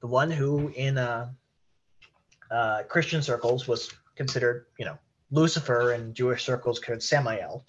the 0.00 0.06
one 0.06 0.30
who, 0.30 0.68
in 0.76 0.98
uh, 0.98 1.30
uh, 2.50 2.82
Christian 2.84 3.22
circles, 3.22 3.66
was 3.66 3.90
considered, 4.14 4.66
you 4.78 4.84
know, 4.84 4.98
Lucifer, 5.30 5.92
and 5.92 6.14
Jewish 6.14 6.44
circles 6.44 6.78
considered 6.78 7.02
Samael. 7.02 7.64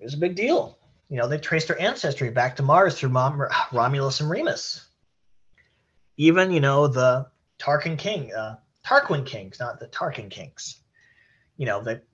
It 0.00 0.04
was 0.04 0.14
a 0.14 0.18
big 0.18 0.34
deal. 0.34 0.78
You 1.08 1.18
know, 1.18 1.28
they 1.28 1.38
traced 1.38 1.68
their 1.68 1.80
ancestry 1.80 2.30
back 2.30 2.56
to 2.56 2.62
Mars 2.62 2.98
through 2.98 3.10
Mom, 3.10 3.42
Romulus 3.72 4.20
and 4.20 4.28
Remus. 4.28 4.84
Even, 6.16 6.50
you 6.50 6.60
know, 6.60 6.86
the 6.86 7.26
Tarquin 7.58 7.98
king, 7.98 8.32
uh, 8.34 8.56
Tarquin 8.86 9.26
kings, 9.26 9.58
not 9.58 9.80
the 9.80 9.88
Tarquin 9.88 10.30
kings 10.30 10.80
you 11.56 11.66
know, 11.66 11.82
that 11.82 12.04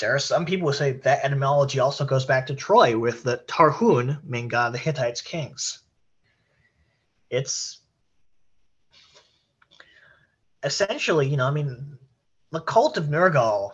there 0.00 0.14
are 0.14 0.18
some 0.18 0.46
people 0.46 0.68
who 0.68 0.74
say 0.74 0.92
that 0.92 1.24
etymology 1.24 1.80
also 1.80 2.04
goes 2.04 2.24
back 2.24 2.46
to 2.46 2.54
Troy 2.54 2.96
with 2.96 3.22
the 3.22 3.38
Tarhun, 3.48 4.22
main 4.24 4.48
god 4.48 4.68
of 4.68 4.72
the 4.74 4.78
Hittites 4.78 5.20
kings. 5.20 5.80
It's 7.30 7.78
essentially, 10.62 11.28
you 11.28 11.36
know, 11.36 11.46
I 11.46 11.50
mean, 11.50 11.98
the 12.52 12.60
cult 12.60 12.96
of 12.96 13.06
Nergal, 13.06 13.72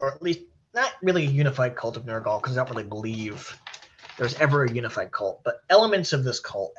or 0.00 0.12
at 0.12 0.22
least 0.22 0.40
not 0.74 0.92
really 1.02 1.24
a 1.24 1.30
unified 1.30 1.76
cult 1.76 1.96
of 1.96 2.04
Nergal, 2.04 2.40
because 2.40 2.56
I 2.56 2.64
don't 2.64 2.70
really 2.70 2.88
believe 2.88 3.56
there's 4.18 4.34
ever 4.34 4.64
a 4.64 4.72
unified 4.72 5.12
cult, 5.12 5.42
but 5.44 5.60
elements 5.70 6.12
of 6.12 6.24
this 6.24 6.40
cult, 6.40 6.74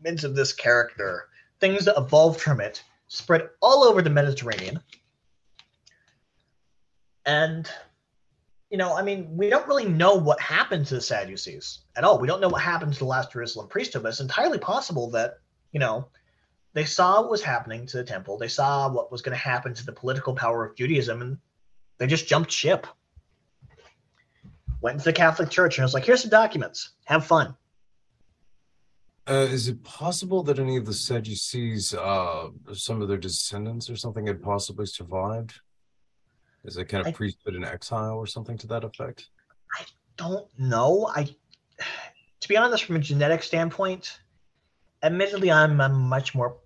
elements 0.00 0.24
of 0.24 0.34
this 0.34 0.52
character, 0.52 1.28
things 1.60 1.84
that 1.84 1.98
evolved 1.98 2.40
from 2.40 2.60
it, 2.60 2.82
spread 3.08 3.48
all 3.60 3.84
over 3.84 4.02
the 4.02 4.10
Mediterranean 4.10 4.80
and, 7.26 7.70
you 8.70 8.78
know, 8.78 8.96
I 8.96 9.02
mean, 9.02 9.36
we 9.36 9.50
don't 9.50 9.66
really 9.68 9.86
know 9.86 10.14
what 10.14 10.40
happened 10.40 10.86
to 10.86 10.94
the 10.94 11.00
Sadducees 11.00 11.80
at 11.96 12.04
all. 12.04 12.18
We 12.18 12.26
don't 12.26 12.40
know 12.40 12.48
what 12.48 12.62
happened 12.62 12.92
to 12.94 12.98
the 12.98 13.04
last 13.04 13.32
Jerusalem 13.32 13.68
priesthood, 13.68 14.02
but 14.02 14.08
it's 14.10 14.20
entirely 14.20 14.58
possible 14.58 15.10
that, 15.10 15.38
you 15.72 15.80
know, 15.80 16.08
they 16.72 16.84
saw 16.84 17.20
what 17.20 17.30
was 17.30 17.42
happening 17.42 17.86
to 17.86 17.98
the 17.98 18.04
temple. 18.04 18.38
They 18.38 18.48
saw 18.48 18.88
what 18.88 19.10
was 19.10 19.22
going 19.22 19.36
to 19.36 19.42
happen 19.42 19.74
to 19.74 19.86
the 19.86 19.92
political 19.92 20.34
power 20.34 20.64
of 20.64 20.76
Judaism, 20.76 21.20
and 21.20 21.38
they 21.98 22.06
just 22.06 22.28
jumped 22.28 22.50
ship. 22.50 22.86
Went 24.80 24.98
to 24.98 25.04
the 25.04 25.12
Catholic 25.12 25.50
Church 25.50 25.76
and 25.76 25.84
was 25.84 25.94
like, 25.94 26.04
here's 26.04 26.22
some 26.22 26.30
documents. 26.30 26.92
Have 27.04 27.26
fun. 27.26 27.54
Uh, 29.28 29.46
is 29.50 29.68
it 29.68 29.82
possible 29.84 30.42
that 30.42 30.58
any 30.58 30.76
of 30.76 30.86
the 30.86 30.92
Sadducees, 30.92 31.94
uh, 31.94 32.48
some 32.72 33.02
of 33.02 33.08
their 33.08 33.18
descendants 33.18 33.88
or 33.88 33.96
something, 33.96 34.26
had 34.26 34.42
possibly 34.42 34.86
survived? 34.86 35.60
Is 36.64 36.76
it 36.76 36.86
kind 36.86 37.02
of 37.02 37.08
I- 37.08 37.12
priesthood 37.12 37.54
in 37.54 37.64
exile 37.64 38.16
or 38.16 38.26
something 38.26 38.58
to 38.58 38.66
that 38.68 38.84
effect? 38.84 39.28
I 39.78 39.84
don't 40.16 40.46
know. 40.58 41.10
I, 41.14 41.24
to 42.40 42.48
be 42.48 42.56
honest, 42.56 42.84
from 42.84 42.96
a 42.96 43.00
genetic 43.00 43.42
standpoint, 43.42 44.20
admittedly, 45.02 45.50
I'm, 45.50 45.80
I'm 45.80 46.00
much 46.00 46.34
more. 46.34 46.56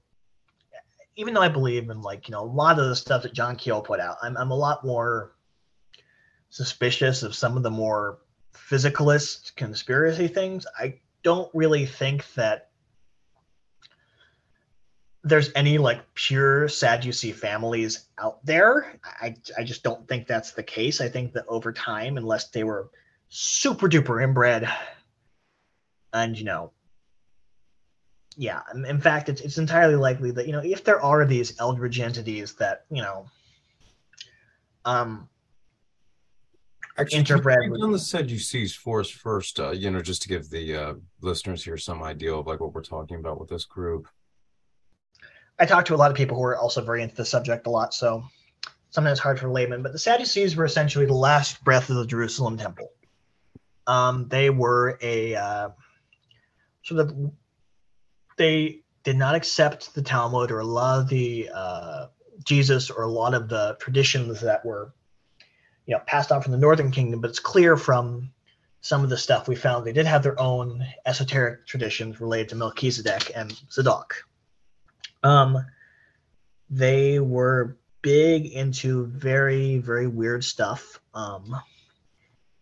Even 1.16 1.34
though 1.34 1.42
I 1.42 1.48
believe 1.48 1.90
in 1.90 2.02
like 2.02 2.28
you 2.28 2.32
know 2.32 2.40
a 2.40 2.44
lot 2.44 2.78
of 2.80 2.88
the 2.88 2.96
stuff 2.96 3.22
that 3.22 3.34
John 3.34 3.54
Keel 3.54 3.80
put 3.80 4.00
out, 4.00 4.16
I'm 4.22 4.36
I'm 4.36 4.50
a 4.50 4.56
lot 4.56 4.84
more 4.84 5.36
suspicious 6.50 7.22
of 7.22 7.36
some 7.36 7.56
of 7.56 7.62
the 7.62 7.70
more 7.70 8.18
physicalist 8.52 9.54
conspiracy 9.54 10.26
things. 10.26 10.66
I 10.76 10.98
don't 11.24 11.50
really 11.52 11.86
think 11.86 12.32
that 12.34 12.68
there's 15.24 15.50
any 15.56 15.78
like 15.78 16.02
pure 16.14 16.68
Sadducee 16.68 17.32
families 17.32 18.06
out 18.18 18.44
there. 18.44 19.00
I, 19.20 19.34
I 19.58 19.64
just 19.64 19.82
don't 19.82 20.06
think 20.06 20.26
that's 20.26 20.52
the 20.52 20.62
case. 20.62 21.00
I 21.00 21.08
think 21.08 21.32
that 21.32 21.46
over 21.48 21.72
time, 21.72 22.18
unless 22.18 22.50
they 22.50 22.62
were 22.62 22.90
super 23.30 23.88
duper 23.88 24.22
inbred, 24.22 24.68
and 26.12 26.38
you 26.38 26.44
know, 26.44 26.72
yeah, 28.36 28.60
in 28.86 29.00
fact, 29.00 29.30
it's, 29.30 29.40
it's 29.40 29.58
entirely 29.58 29.96
likely 29.96 30.30
that 30.32 30.46
you 30.46 30.52
know 30.52 30.62
if 30.62 30.84
there 30.84 31.00
are 31.00 31.24
these 31.24 31.58
eldridge 31.58 31.98
entities 32.00 32.52
that 32.54 32.84
you 32.90 33.02
know, 33.02 33.26
um, 34.84 35.28
Actually, 36.96 37.24
interbred 37.24 37.70
with- 37.70 37.80
down 37.80 37.92
the 37.92 37.98
Sadducees 37.98 38.74
for 38.74 39.02
first, 39.02 39.58
uh, 39.58 39.70
you 39.70 39.90
know, 39.90 40.00
just 40.00 40.22
to 40.22 40.28
give 40.28 40.48
the 40.48 40.76
uh, 40.76 40.94
listeners 41.20 41.64
here 41.64 41.76
some 41.76 42.02
idea 42.02 42.32
of 42.32 42.46
like 42.46 42.60
what 42.60 42.72
we're 42.72 42.82
talking 42.82 43.18
about 43.18 43.40
with 43.40 43.48
this 43.48 43.64
group. 43.64 44.06
I 45.58 45.66
talked 45.66 45.88
to 45.88 45.94
a 45.94 45.96
lot 45.96 46.10
of 46.10 46.16
people 46.16 46.36
who 46.36 46.44
are 46.44 46.56
also 46.56 46.82
very 46.82 47.02
into 47.02 47.16
the 47.16 47.24
subject 47.24 47.66
a 47.66 47.70
lot, 47.70 47.94
so 47.94 48.24
sometimes 48.90 49.18
hard 49.18 49.40
for 49.40 49.48
laymen. 49.48 49.82
But 49.82 49.92
the 49.92 49.98
Sadducees 49.98 50.54
were 50.54 50.64
essentially 50.64 51.06
the 51.06 51.14
last 51.14 51.62
breath 51.64 51.90
of 51.90 51.96
the 51.96 52.06
Jerusalem 52.06 52.56
temple. 52.56 52.90
Um, 53.86 54.28
they 54.28 54.50
were 54.50 54.98
a 55.02 55.34
uh, 55.34 55.68
sort 56.84 57.00
of 57.00 57.32
they 58.36 58.82
did 59.02 59.16
not 59.16 59.34
accept 59.34 59.94
the 59.94 60.02
Talmud 60.02 60.50
or 60.50 60.60
a 60.60 60.64
lot 60.64 61.00
of 61.00 61.08
the 61.08 61.50
uh, 61.52 62.06
Jesus 62.44 62.90
or 62.90 63.02
a 63.02 63.10
lot 63.10 63.34
of 63.34 63.48
the 63.48 63.76
traditions 63.80 64.40
that 64.40 64.64
were 64.64 64.94
you 65.86 65.94
know 65.94 66.02
passed 66.06 66.32
on 66.32 66.42
from 66.42 66.52
the 66.52 66.58
Northern 66.58 66.90
Kingdom. 66.90 67.20
But 67.20 67.30
it's 67.30 67.40
clear 67.40 67.76
from 67.76 68.30
some 68.80 69.02
of 69.02 69.10
the 69.10 69.16
stuff 69.16 69.48
we 69.48 69.56
found 69.56 69.86
they 69.86 69.92
did 69.92 70.06
have 70.06 70.22
their 70.22 70.38
own 70.38 70.86
esoteric 71.06 71.66
traditions 71.66 72.20
related 72.20 72.50
to 72.50 72.56
Melchizedek 72.56 73.32
and 73.34 73.52
Zadok. 73.70 74.14
Um, 75.22 75.64
they 76.68 77.18
were 77.18 77.76
big 78.02 78.46
into 78.46 79.06
very, 79.06 79.78
very 79.78 80.06
weird 80.06 80.44
stuff. 80.44 81.00
Um, 81.14 81.56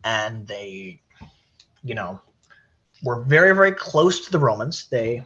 and 0.04 0.46
they, 0.46 1.00
you 1.82 1.94
know, 1.94 2.20
were 3.02 3.22
very, 3.22 3.54
very 3.54 3.72
close 3.72 4.24
to 4.24 4.30
the 4.30 4.38
Romans. 4.38 4.86
They, 4.88 5.24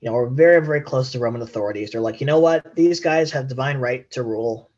you 0.00 0.10
know, 0.10 0.12
were 0.12 0.30
very, 0.30 0.64
very 0.64 0.80
close 0.80 1.12
to 1.12 1.18
Roman 1.18 1.42
authorities. 1.42 1.90
They're 1.90 2.00
like, 2.00 2.20
you 2.20 2.26
know 2.26 2.40
what? 2.40 2.74
These 2.74 3.00
guys 3.00 3.30
have 3.32 3.48
divine 3.48 3.76
right 3.76 4.10
to 4.12 4.22
rule. 4.22 4.70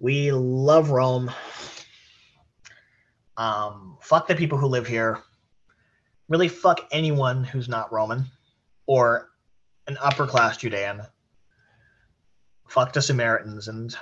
We 0.00 0.30
love 0.32 0.90
Rome. 0.90 1.30
Um, 3.36 3.98
fuck 4.00 4.26
the 4.26 4.34
people 4.34 4.58
who 4.58 4.66
live 4.66 4.86
here. 4.86 5.20
Really, 6.28 6.48
fuck 6.48 6.86
anyone 6.92 7.44
who's 7.44 7.68
not 7.68 7.92
Roman 7.92 8.26
or 8.86 9.30
an 9.86 9.96
upper 10.00 10.26
class 10.26 10.56
Judean. 10.58 11.02
Fuck 12.68 12.92
the 12.92 13.00
Samaritans, 13.00 13.68
and 13.68 13.96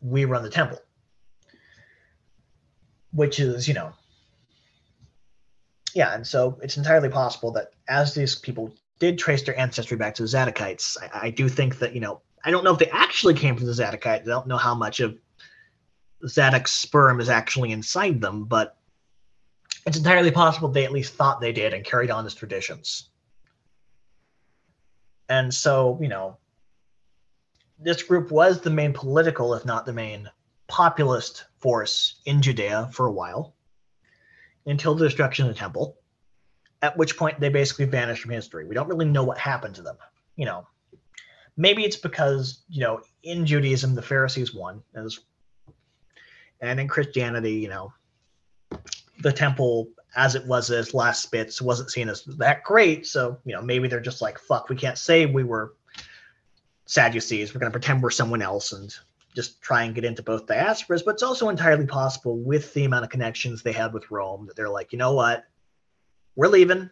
we 0.00 0.24
run 0.24 0.42
the 0.42 0.50
temple. 0.50 0.78
Which 3.12 3.40
is, 3.40 3.66
you 3.66 3.74
know, 3.74 3.92
yeah, 5.94 6.14
and 6.14 6.26
so 6.26 6.58
it's 6.62 6.76
entirely 6.76 7.08
possible 7.08 7.50
that 7.52 7.70
as 7.88 8.12
these 8.12 8.34
people 8.34 8.74
did 8.98 9.18
trace 9.18 9.42
their 9.42 9.58
ancestry 9.58 9.96
back 9.96 10.14
to 10.16 10.22
the 10.22 10.28
Zadokites, 10.28 10.96
I, 11.00 11.28
I 11.28 11.30
do 11.30 11.48
think 11.48 11.78
that, 11.78 11.94
you 11.94 12.00
know, 12.00 12.20
I 12.44 12.50
don't 12.50 12.64
know 12.64 12.72
if 12.72 12.78
they 12.78 12.90
actually 12.90 13.34
came 13.34 13.56
from 13.56 13.66
the 13.66 13.72
Zadokites. 13.72 14.22
I 14.22 14.24
don't 14.24 14.46
know 14.46 14.56
how 14.56 14.74
much 14.74 15.00
of 15.00 15.18
Zadok's 16.26 16.72
sperm 16.72 17.20
is 17.20 17.28
actually 17.28 17.72
inside 17.72 18.20
them, 18.20 18.44
but 18.44 18.76
it's 19.86 19.98
entirely 19.98 20.30
possible 20.30 20.68
they 20.68 20.84
at 20.84 20.92
least 20.92 21.14
thought 21.14 21.40
they 21.40 21.52
did 21.52 21.74
and 21.74 21.84
carried 21.84 22.10
on 22.10 22.26
as 22.26 22.34
traditions. 22.34 23.10
And 25.28 25.52
so, 25.52 25.98
you 26.00 26.08
know, 26.08 26.38
this 27.78 28.02
group 28.02 28.30
was 28.30 28.60
the 28.60 28.70
main 28.70 28.92
political, 28.92 29.54
if 29.54 29.64
not 29.64 29.86
the 29.86 29.92
main 29.92 30.30
populist 30.68 31.44
force 31.58 32.20
in 32.26 32.42
Judea 32.42 32.90
for 32.92 33.06
a 33.06 33.12
while 33.12 33.54
until 34.66 34.94
the 34.94 35.04
destruction 35.04 35.46
of 35.46 35.54
the 35.54 35.58
temple, 35.58 35.96
at 36.82 36.96
which 36.96 37.16
point 37.16 37.38
they 37.38 37.48
basically 37.48 37.84
vanished 37.84 38.22
from 38.22 38.32
history. 38.32 38.66
We 38.66 38.74
don't 38.74 38.88
really 38.88 39.06
know 39.06 39.24
what 39.24 39.38
happened 39.38 39.74
to 39.76 39.82
them. 39.82 39.96
You 40.36 40.46
know, 40.46 40.66
maybe 41.56 41.84
it's 41.84 41.96
because, 41.96 42.62
you 42.68 42.80
know, 42.80 43.00
in 43.22 43.46
Judaism, 43.46 43.94
the 43.94 44.02
Pharisees 44.02 44.54
won, 44.54 44.82
as, 44.94 45.20
and 46.60 46.78
in 46.80 46.88
Christianity, 46.88 47.52
you 47.52 47.68
know, 47.68 47.92
the 49.20 49.32
temple 49.32 49.88
as 50.16 50.34
it 50.34 50.46
was 50.46 50.70
its 50.70 50.94
last 50.94 51.30
bits 51.30 51.60
wasn't 51.60 51.90
seen 51.90 52.08
as 52.08 52.24
that 52.24 52.64
great. 52.64 53.06
So, 53.06 53.38
you 53.44 53.54
know, 53.54 53.62
maybe 53.62 53.86
they're 53.86 54.00
just 54.00 54.22
like, 54.22 54.38
fuck, 54.38 54.68
we 54.68 54.76
can't 54.76 54.98
say 54.98 55.26
we 55.26 55.44
were 55.44 55.74
Sadducees. 56.86 57.52
We're 57.52 57.60
going 57.60 57.70
to 57.70 57.78
pretend 57.78 58.02
we're 58.02 58.10
someone 58.10 58.42
else 58.42 58.72
and 58.72 58.94
just 59.34 59.60
try 59.60 59.82
and 59.82 59.94
get 59.94 60.04
into 60.04 60.22
both 60.22 60.46
diasporas. 60.46 61.04
But 61.04 61.14
it's 61.14 61.22
also 61.22 61.50
entirely 61.50 61.86
possible 61.86 62.38
with 62.38 62.72
the 62.72 62.86
amount 62.86 63.04
of 63.04 63.10
connections 63.10 63.62
they 63.62 63.72
had 63.72 63.92
with 63.92 64.10
Rome 64.10 64.46
that 64.46 64.56
they're 64.56 64.70
like, 64.70 64.92
you 64.92 64.98
know 64.98 65.12
what? 65.12 65.44
We're 66.34 66.48
leaving. 66.48 66.88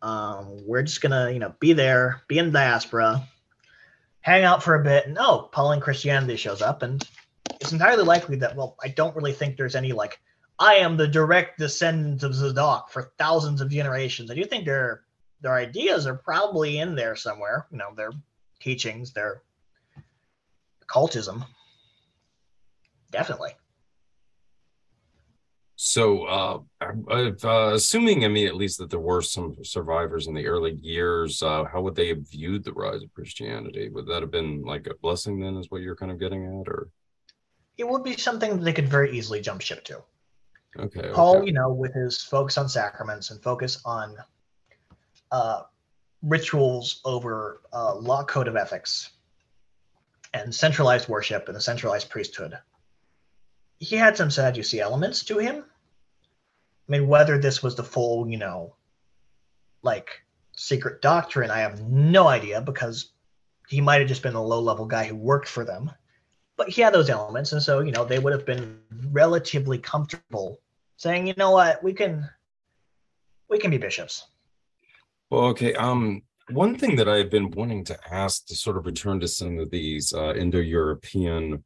Um, 0.00 0.64
we're 0.66 0.82
just 0.82 1.00
to, 1.12 1.32
you 1.32 1.38
know, 1.38 1.54
be 1.58 1.72
there, 1.72 2.22
be 2.28 2.38
in 2.38 2.52
diaspora, 2.52 3.26
hang 4.20 4.44
out 4.44 4.62
for 4.62 4.74
a 4.74 4.84
bit. 4.84 5.06
And 5.06 5.16
oh, 5.18 5.48
Pauline 5.52 5.80
Christianity 5.80 6.36
shows 6.36 6.62
up. 6.62 6.82
And 6.82 7.06
it's 7.60 7.72
entirely 7.72 8.04
likely 8.04 8.36
that, 8.36 8.56
well, 8.56 8.76
I 8.82 8.88
don't 8.88 9.16
really 9.16 9.32
think 9.32 9.56
there's 9.56 9.74
any 9.74 9.92
like, 9.92 10.20
I 10.58 10.74
am 10.74 10.96
the 10.96 11.08
direct 11.08 11.58
descendant 11.58 12.22
of 12.22 12.34
Zadok 12.34 12.90
for 12.90 13.12
thousands 13.18 13.60
of 13.60 13.70
generations. 13.70 14.30
I 14.30 14.34
do 14.34 14.44
think 14.44 14.64
their 14.64 15.02
their 15.40 15.54
ideas 15.54 16.04
are 16.06 16.16
probably 16.16 16.78
in 16.78 16.96
there 16.96 17.14
somewhere. 17.14 17.66
You 17.70 17.78
know, 17.78 17.94
their 17.94 18.10
teachings, 18.60 19.12
their 19.12 19.42
cultism. 20.88 21.46
Definitely. 23.12 23.52
So, 25.76 26.24
uh, 26.24 26.58
uh, 27.10 27.72
assuming, 27.74 28.24
I 28.24 28.28
mean, 28.28 28.46
at 28.46 28.54
least 28.54 28.78
that 28.78 28.90
there 28.90 29.00
were 29.00 29.22
some 29.22 29.56
survivors 29.62 30.26
in 30.26 30.34
the 30.34 30.46
early 30.46 30.72
years, 30.72 31.42
uh, 31.42 31.64
how 31.64 31.80
would 31.82 31.94
they 31.94 32.08
have 32.08 32.28
viewed 32.28 32.64
the 32.64 32.72
rise 32.72 33.02
of 33.02 33.12
Christianity? 33.14 33.88
Would 33.88 34.06
that 34.06 34.22
have 34.22 34.30
been 34.30 34.62
like 34.62 34.86
a 34.86 34.94
blessing 35.02 35.40
then, 35.40 35.56
is 35.56 35.70
what 35.70 35.82
you're 35.82 35.96
kind 35.96 36.12
of 36.12 36.20
getting 36.20 36.44
at, 36.44 36.68
or? 36.68 36.88
It 37.76 37.88
would 37.88 38.04
be 38.04 38.16
something 38.16 38.56
that 38.56 38.64
they 38.64 38.72
could 38.72 38.88
very 38.88 39.16
easily 39.16 39.40
jump 39.40 39.60
ship 39.60 39.84
to. 39.84 40.02
Okay. 40.78 41.10
Paul, 41.12 41.38
okay. 41.38 41.46
you 41.46 41.52
know, 41.52 41.72
with 41.72 41.94
his 41.94 42.22
focus 42.22 42.58
on 42.58 42.68
sacraments 42.68 43.30
and 43.30 43.42
focus 43.42 43.80
on 43.84 44.16
uh, 45.30 45.62
rituals 46.22 47.00
over 47.04 47.62
uh, 47.72 47.94
law 47.94 48.24
code 48.24 48.48
of 48.48 48.56
ethics 48.56 49.10
and 50.34 50.54
centralized 50.54 51.08
worship 51.08 51.48
and 51.48 51.56
a 51.56 51.60
centralized 51.60 52.10
priesthood, 52.10 52.58
he 53.78 53.96
had 53.96 54.16
some 54.16 54.30
Sadducee 54.30 54.80
elements 54.80 55.24
to 55.24 55.38
him. 55.38 55.64
I 56.88 56.92
mean, 56.92 57.06
whether 57.06 57.38
this 57.38 57.62
was 57.62 57.74
the 57.74 57.84
full, 57.84 58.28
you 58.28 58.38
know, 58.38 58.74
like 59.82 60.22
secret 60.56 61.02
doctrine, 61.02 61.50
I 61.50 61.58
have 61.58 61.82
no 61.82 62.26
idea 62.28 62.60
because 62.60 63.12
he 63.68 63.80
might 63.80 64.00
have 64.00 64.08
just 64.08 64.22
been 64.22 64.34
a 64.34 64.42
low 64.42 64.60
level 64.60 64.86
guy 64.86 65.04
who 65.04 65.16
worked 65.16 65.48
for 65.48 65.64
them. 65.64 65.90
But 66.56 66.70
he 66.70 66.82
had 66.82 66.92
those 66.92 67.10
elements, 67.10 67.52
and 67.52 67.62
so 67.62 67.80
you 67.80 67.92
know 67.92 68.04
they 68.04 68.18
would 68.18 68.32
have 68.32 68.44
been 68.44 68.80
relatively 69.12 69.78
comfortable 69.78 70.60
saying, 70.96 71.28
you 71.28 71.34
know 71.36 71.52
what, 71.52 71.82
we 71.84 71.92
can 71.92 72.28
we 73.48 73.58
can 73.58 73.70
be 73.70 73.78
bishops. 73.78 74.26
Well, 75.30 75.44
okay. 75.44 75.74
Um, 75.74 76.22
one 76.50 76.76
thing 76.76 76.96
that 76.96 77.08
I've 77.08 77.30
been 77.30 77.50
wanting 77.50 77.84
to 77.84 77.98
ask 78.10 78.46
to 78.46 78.56
sort 78.56 78.76
of 78.76 78.86
return 78.86 79.20
to 79.20 79.28
some 79.28 79.58
of 79.58 79.70
these 79.70 80.12
uh, 80.12 80.34
Indo-European 80.34 81.62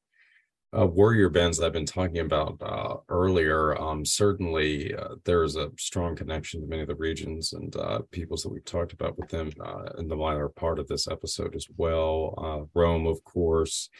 uh, 0.77 0.86
warrior 0.86 1.28
bands 1.28 1.59
that 1.59 1.66
I've 1.66 1.73
been 1.73 1.85
talking 1.85 2.19
about 2.19 2.57
uh, 2.62 2.97
earlier. 3.09 3.78
Um, 3.81 4.05
certainly, 4.05 4.94
uh, 4.94 5.16
there's 5.24 5.57
a 5.57 5.70
strong 5.78 6.16
connection 6.16 6.61
to 6.61 6.66
many 6.66 6.82
of 6.82 6.89
the 6.89 6.94
regions 6.94 7.53
and 7.53 7.74
uh, 7.77 8.01
peoples 8.11 8.43
that 8.43 8.49
we've 8.49 8.65
talked 8.65 8.93
about 8.93 9.19
with 9.19 9.28
them 9.28 9.51
uh, 9.61 9.90
in 9.99 10.09
the 10.09 10.16
latter 10.16 10.49
part 10.49 10.78
of 10.78 10.89
this 10.89 11.07
episode 11.09 11.55
as 11.55 11.66
well. 11.77 12.35
Uh, 12.39 12.78
Rome, 12.78 13.07
of 13.07 13.23
course. 13.24 13.90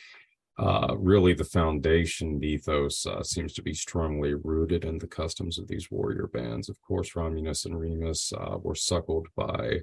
Really, 0.97 1.35
the 1.35 1.45
foundation 1.45 2.43
ethos 2.45 3.07
seems 3.23 3.53
to 3.55 3.63
be 3.63 3.75
strongly 3.75 4.35
rooted 4.35 4.85
in 4.85 4.99
the 4.99 5.09
customs 5.09 5.59
of 5.59 5.67
these 5.67 5.91
warrior 5.91 6.29
bands. 6.33 6.69
Of 6.69 6.81
course, 6.81 7.17
Romulus 7.17 7.65
and 7.65 7.79
Remus 7.79 8.33
were 8.61 8.77
suckled 8.77 9.27
by 9.35 9.81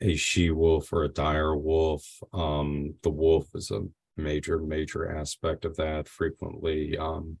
a 0.00 0.16
she 0.16 0.50
wolf 0.50 0.92
or 0.92 1.04
a 1.04 1.08
dire 1.08 1.54
wolf. 1.56 2.04
Um, 2.32 2.94
the 3.02 3.10
wolf 3.10 3.48
is 3.54 3.70
a 3.70 3.82
major, 4.16 4.58
major 4.58 5.16
aspect 5.16 5.64
of 5.64 5.76
that. 5.76 6.08
Frequently, 6.08 6.96
um, 6.98 7.38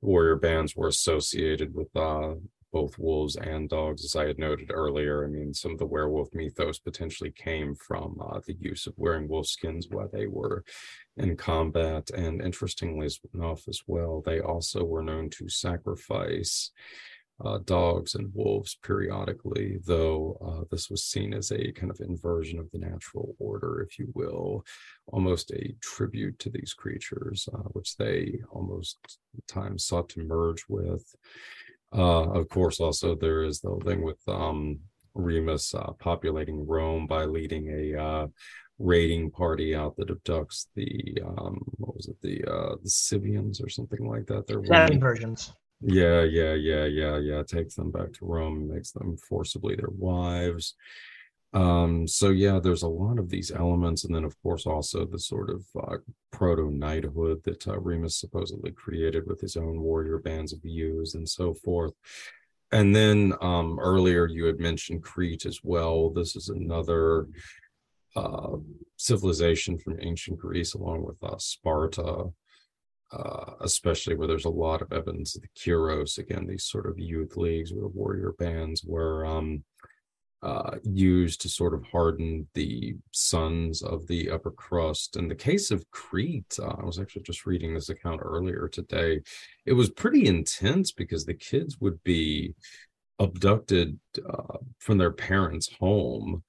warrior 0.00 0.36
bands 0.36 0.76
were 0.76 0.88
associated 0.88 1.74
with 1.74 1.94
uh, 1.96 2.34
both 2.74 2.98
wolves 2.98 3.36
and 3.36 3.68
dogs, 3.68 4.04
as 4.04 4.16
I 4.16 4.26
had 4.26 4.38
noted 4.38 4.72
earlier. 4.74 5.24
I 5.24 5.28
mean, 5.28 5.54
some 5.54 5.72
of 5.72 5.78
the 5.78 5.86
werewolf 5.86 6.28
mythos 6.34 6.80
potentially 6.80 7.30
came 7.30 7.76
from 7.76 8.18
uh, 8.20 8.40
the 8.46 8.56
use 8.58 8.88
of 8.88 8.94
wearing 8.96 9.28
wolf 9.28 9.46
skins 9.46 9.86
while 9.88 10.10
they 10.12 10.26
were 10.26 10.64
in 11.16 11.36
combat. 11.36 12.10
And 12.10 12.42
interestingly 12.42 13.08
enough, 13.32 13.68
as 13.68 13.80
well, 13.86 14.22
they 14.26 14.40
also 14.40 14.82
were 14.82 15.04
known 15.04 15.30
to 15.30 15.48
sacrifice 15.48 16.72
uh, 17.44 17.58
dogs 17.64 18.16
and 18.16 18.32
wolves 18.34 18.76
periodically, 18.82 19.78
though 19.86 20.36
uh, 20.44 20.64
this 20.70 20.90
was 20.90 21.04
seen 21.04 21.32
as 21.32 21.52
a 21.52 21.72
kind 21.72 21.90
of 21.90 22.00
inversion 22.00 22.58
of 22.58 22.70
the 22.72 22.78
natural 22.78 23.34
order, 23.38 23.86
if 23.88 23.98
you 23.98 24.08
will, 24.14 24.64
almost 25.06 25.50
a 25.50 25.74
tribute 25.80 26.38
to 26.40 26.50
these 26.50 26.74
creatures, 26.74 27.48
uh, 27.52 27.68
which 27.72 27.96
they 27.96 28.40
almost 28.50 28.98
at 29.36 29.46
times 29.46 29.86
sought 29.86 30.08
to 30.10 30.24
merge 30.24 30.64
with. 30.68 31.04
Uh, 31.92 32.30
of 32.30 32.48
course, 32.48 32.80
also 32.80 33.14
there 33.14 33.44
is 33.44 33.60
the 33.60 33.78
thing 33.84 34.02
with 34.02 34.20
um, 34.28 34.78
Remus 35.14 35.74
uh, 35.74 35.92
populating 35.98 36.66
Rome 36.66 37.06
by 37.06 37.24
leading 37.24 37.68
a 37.68 38.02
uh, 38.02 38.26
raiding 38.78 39.30
party 39.30 39.74
out 39.74 39.96
that 39.96 40.08
abducts 40.08 40.66
the 40.74 41.18
um, 41.24 41.62
what 41.76 41.94
was 41.94 42.08
it 42.08 42.16
the 42.22 42.44
uh, 42.50 42.74
the 42.82 42.90
Scythians 42.90 43.60
or 43.60 43.68
something 43.68 44.06
like 44.06 44.26
that. 44.26 44.46
They're 44.46 44.64
Seven 44.64 44.98
versions. 44.98 45.52
Yeah, 45.80 46.22
yeah, 46.22 46.54
yeah, 46.54 46.86
yeah, 46.86 47.18
yeah. 47.18 47.42
Takes 47.42 47.74
them 47.74 47.90
back 47.90 48.12
to 48.14 48.24
Rome, 48.24 48.72
makes 48.72 48.92
them 48.92 49.16
forcibly 49.28 49.76
their 49.76 49.90
wives. 49.90 50.74
Um, 51.54 52.08
so 52.08 52.30
yeah, 52.30 52.58
there's 52.58 52.82
a 52.82 52.88
lot 52.88 53.20
of 53.20 53.30
these 53.30 53.52
elements, 53.52 54.04
and 54.04 54.14
then 54.14 54.24
of 54.24 54.40
course 54.42 54.66
also 54.66 55.06
the 55.06 55.20
sort 55.20 55.50
of 55.50 55.64
uh, 55.80 55.96
proto 56.32 56.68
knighthood 56.70 57.42
that 57.44 57.66
uh, 57.68 57.78
Remus 57.78 58.18
supposedly 58.18 58.72
created 58.72 59.26
with 59.26 59.40
his 59.40 59.56
own 59.56 59.80
warrior 59.80 60.18
bands 60.18 60.52
of 60.52 60.64
youths 60.64 61.14
and 61.14 61.28
so 61.28 61.54
forth. 61.54 61.92
And 62.72 62.94
then 62.94 63.34
um, 63.40 63.78
earlier 63.78 64.26
you 64.26 64.46
had 64.46 64.58
mentioned 64.58 65.04
Crete 65.04 65.46
as 65.46 65.60
well. 65.62 66.10
This 66.10 66.34
is 66.34 66.48
another 66.48 67.28
uh, 68.16 68.56
civilization 68.96 69.78
from 69.78 69.98
ancient 70.00 70.38
Greece, 70.40 70.74
along 70.74 71.04
with 71.04 71.22
uh, 71.22 71.38
Sparta, 71.38 72.30
uh, 73.12 73.50
especially 73.60 74.16
where 74.16 74.26
there's 74.26 74.44
a 74.44 74.50
lot 74.50 74.82
of 74.82 74.92
evidence 74.92 75.36
of 75.36 75.42
the 75.42 75.48
Koryos, 75.56 76.18
again, 76.18 76.48
these 76.48 76.64
sort 76.64 76.86
of 76.86 76.98
youth 76.98 77.36
leagues 77.36 77.70
or 77.70 77.86
warrior 77.88 78.32
bands 78.38 78.82
were 78.84 79.24
um, 79.24 79.62
uh, 80.44 80.76
used 80.82 81.40
to 81.40 81.48
sort 81.48 81.72
of 81.72 81.82
harden 81.84 82.46
the 82.54 82.94
sons 83.12 83.82
of 83.82 84.06
the 84.06 84.30
upper 84.30 84.50
crust. 84.50 85.16
In 85.16 85.26
the 85.26 85.34
case 85.34 85.70
of 85.70 85.90
Crete, 85.90 86.58
uh, 86.62 86.74
I 86.78 86.84
was 86.84 86.98
actually 86.98 87.22
just 87.22 87.46
reading 87.46 87.72
this 87.72 87.88
account 87.88 88.20
earlier 88.22 88.68
today. 88.68 89.22
It 89.64 89.72
was 89.72 89.88
pretty 89.88 90.26
intense 90.26 90.92
because 90.92 91.24
the 91.24 91.34
kids 91.34 91.80
would 91.80 92.02
be 92.04 92.54
abducted 93.18 93.98
uh, 94.28 94.58
from 94.78 94.98
their 94.98 95.12
parents' 95.12 95.72
home 95.80 96.42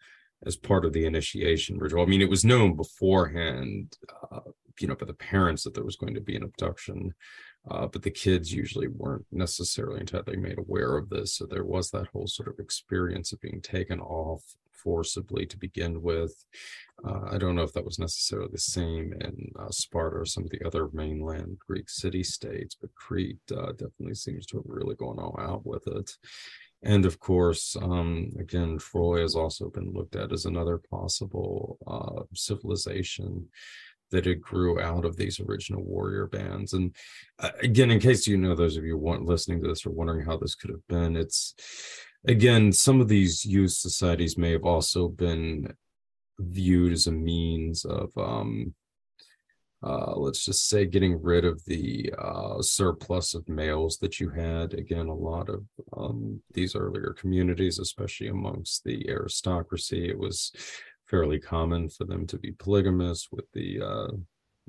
as 0.45 0.57
part 0.57 0.83
of 0.83 0.91
the 0.91 1.05
initiation 1.05 1.77
ritual. 1.77 2.03
I 2.03 2.05
mean, 2.05 2.21
it 2.21 2.29
was 2.29 2.43
known 2.43 2.75
beforehand 2.75 3.97
uh, 4.29 4.41
you 4.79 4.87
know, 4.87 4.95
by 4.95 5.05
the 5.05 5.13
parents 5.13 5.63
that 5.63 5.73
there 5.73 5.85
was 5.85 5.95
going 5.95 6.13
to 6.13 6.21
be 6.21 6.35
an 6.35 6.43
abduction. 6.43 7.13
Uh, 7.69 7.87
but 7.87 8.03
the 8.03 8.11
kids 8.11 8.53
usually 8.53 8.87
weren't 8.87 9.25
necessarily 9.31 9.99
entirely 9.99 10.37
made 10.37 10.57
aware 10.57 10.97
of 10.97 11.09
this. 11.09 11.33
So 11.33 11.45
there 11.45 11.65
was 11.65 11.89
that 11.91 12.07
whole 12.13 12.27
sort 12.27 12.49
of 12.49 12.59
experience 12.59 13.33
of 13.33 13.41
being 13.41 13.61
taken 13.61 13.99
off 13.99 14.43
forcibly 14.71 15.47
to 15.47 15.57
begin 15.57 16.01
with. 16.01 16.45
Uh, 17.03 17.21
I 17.31 17.37
don't 17.37 17.55
know 17.55 17.63
if 17.63 17.73
that 17.73 17.83
was 17.83 17.97
necessarily 17.97 18.49
the 18.51 18.59
same 18.59 19.13
in 19.19 19.51
uh, 19.59 19.71
Sparta 19.71 20.17
or 20.17 20.25
some 20.25 20.43
of 20.43 20.51
the 20.51 20.65
other 20.65 20.89
mainland 20.93 21.57
Greek 21.67 21.89
city 21.89 22.23
states, 22.23 22.77
but 22.79 22.93
Crete 22.93 23.39
uh, 23.51 23.71
definitely 23.71 24.13
seems 24.13 24.45
to 24.47 24.57
have 24.57 24.65
really 24.67 24.95
gone 24.95 25.17
all 25.19 25.35
out 25.39 25.65
with 25.65 25.87
it. 25.87 26.11
And 26.83 27.05
of 27.05 27.19
course, 27.19 27.75
um, 27.81 28.31
again, 28.39 28.77
Troy 28.77 29.21
has 29.21 29.35
also 29.35 29.69
been 29.69 29.91
looked 29.91 30.15
at 30.15 30.31
as 30.31 30.45
another 30.45 30.77
possible 30.77 31.79
uh, 31.87 32.23
civilization 32.35 33.47
that 34.11 34.27
it 34.27 34.41
grew 34.41 34.79
out 34.79 35.05
of 35.05 35.17
these 35.17 35.39
original 35.39 35.83
warrior 35.83 36.27
bands. 36.27 36.73
And 36.73 36.95
uh, 37.39 37.51
again, 37.61 37.91
in 37.91 37.99
case 37.99 38.27
you 38.27 38.37
know, 38.37 38.55
those 38.55 38.77
of 38.77 38.85
you 38.85 38.97
want 38.97 39.25
listening 39.25 39.61
to 39.61 39.67
this 39.67 39.85
or 39.85 39.91
wondering 39.91 40.25
how 40.25 40.37
this 40.37 40.55
could 40.55 40.69
have 40.69 40.87
been, 40.87 41.15
it's 41.15 41.53
again, 42.27 42.71
some 42.71 43.01
of 43.01 43.07
these 43.07 43.45
youth 43.45 43.71
societies 43.71 44.37
may 44.37 44.51
have 44.51 44.65
also 44.65 45.07
been 45.07 45.73
viewed 46.39 46.91
as 46.91 47.07
a 47.07 47.11
means 47.11 47.85
of 47.85 48.11
um, 48.17 48.73
uh, 49.85 50.15
let's 50.15 50.43
just 50.43 50.67
say 50.67 50.85
getting 50.85 51.21
rid 51.21 51.45
of 51.45 51.63
the 51.65 52.11
uh, 52.17 52.59
surplus 52.59 53.35
of 53.35 53.47
males 53.47 53.97
that 53.99 54.19
you 54.19 54.29
had. 54.29 54.73
Again, 54.73 55.07
a 55.07 55.13
lot 55.13 55.47
of 55.47 55.63
um, 55.95 56.41
these 56.53 56.75
earlier 56.75 57.13
communities, 57.17 57.77
especially 57.77 58.29
amongst 58.29 58.83
the 58.83 59.07
aristocracy, 59.07 60.09
it 60.09 60.17
was 60.17 60.51
fairly 61.07 61.39
common 61.39 61.89
for 61.89 62.05
them 62.05 62.25
to 62.27 62.37
be 62.37 62.51
polygamous 62.51 63.27
with 63.31 63.45
the 63.53 63.81
uh, 63.81 64.15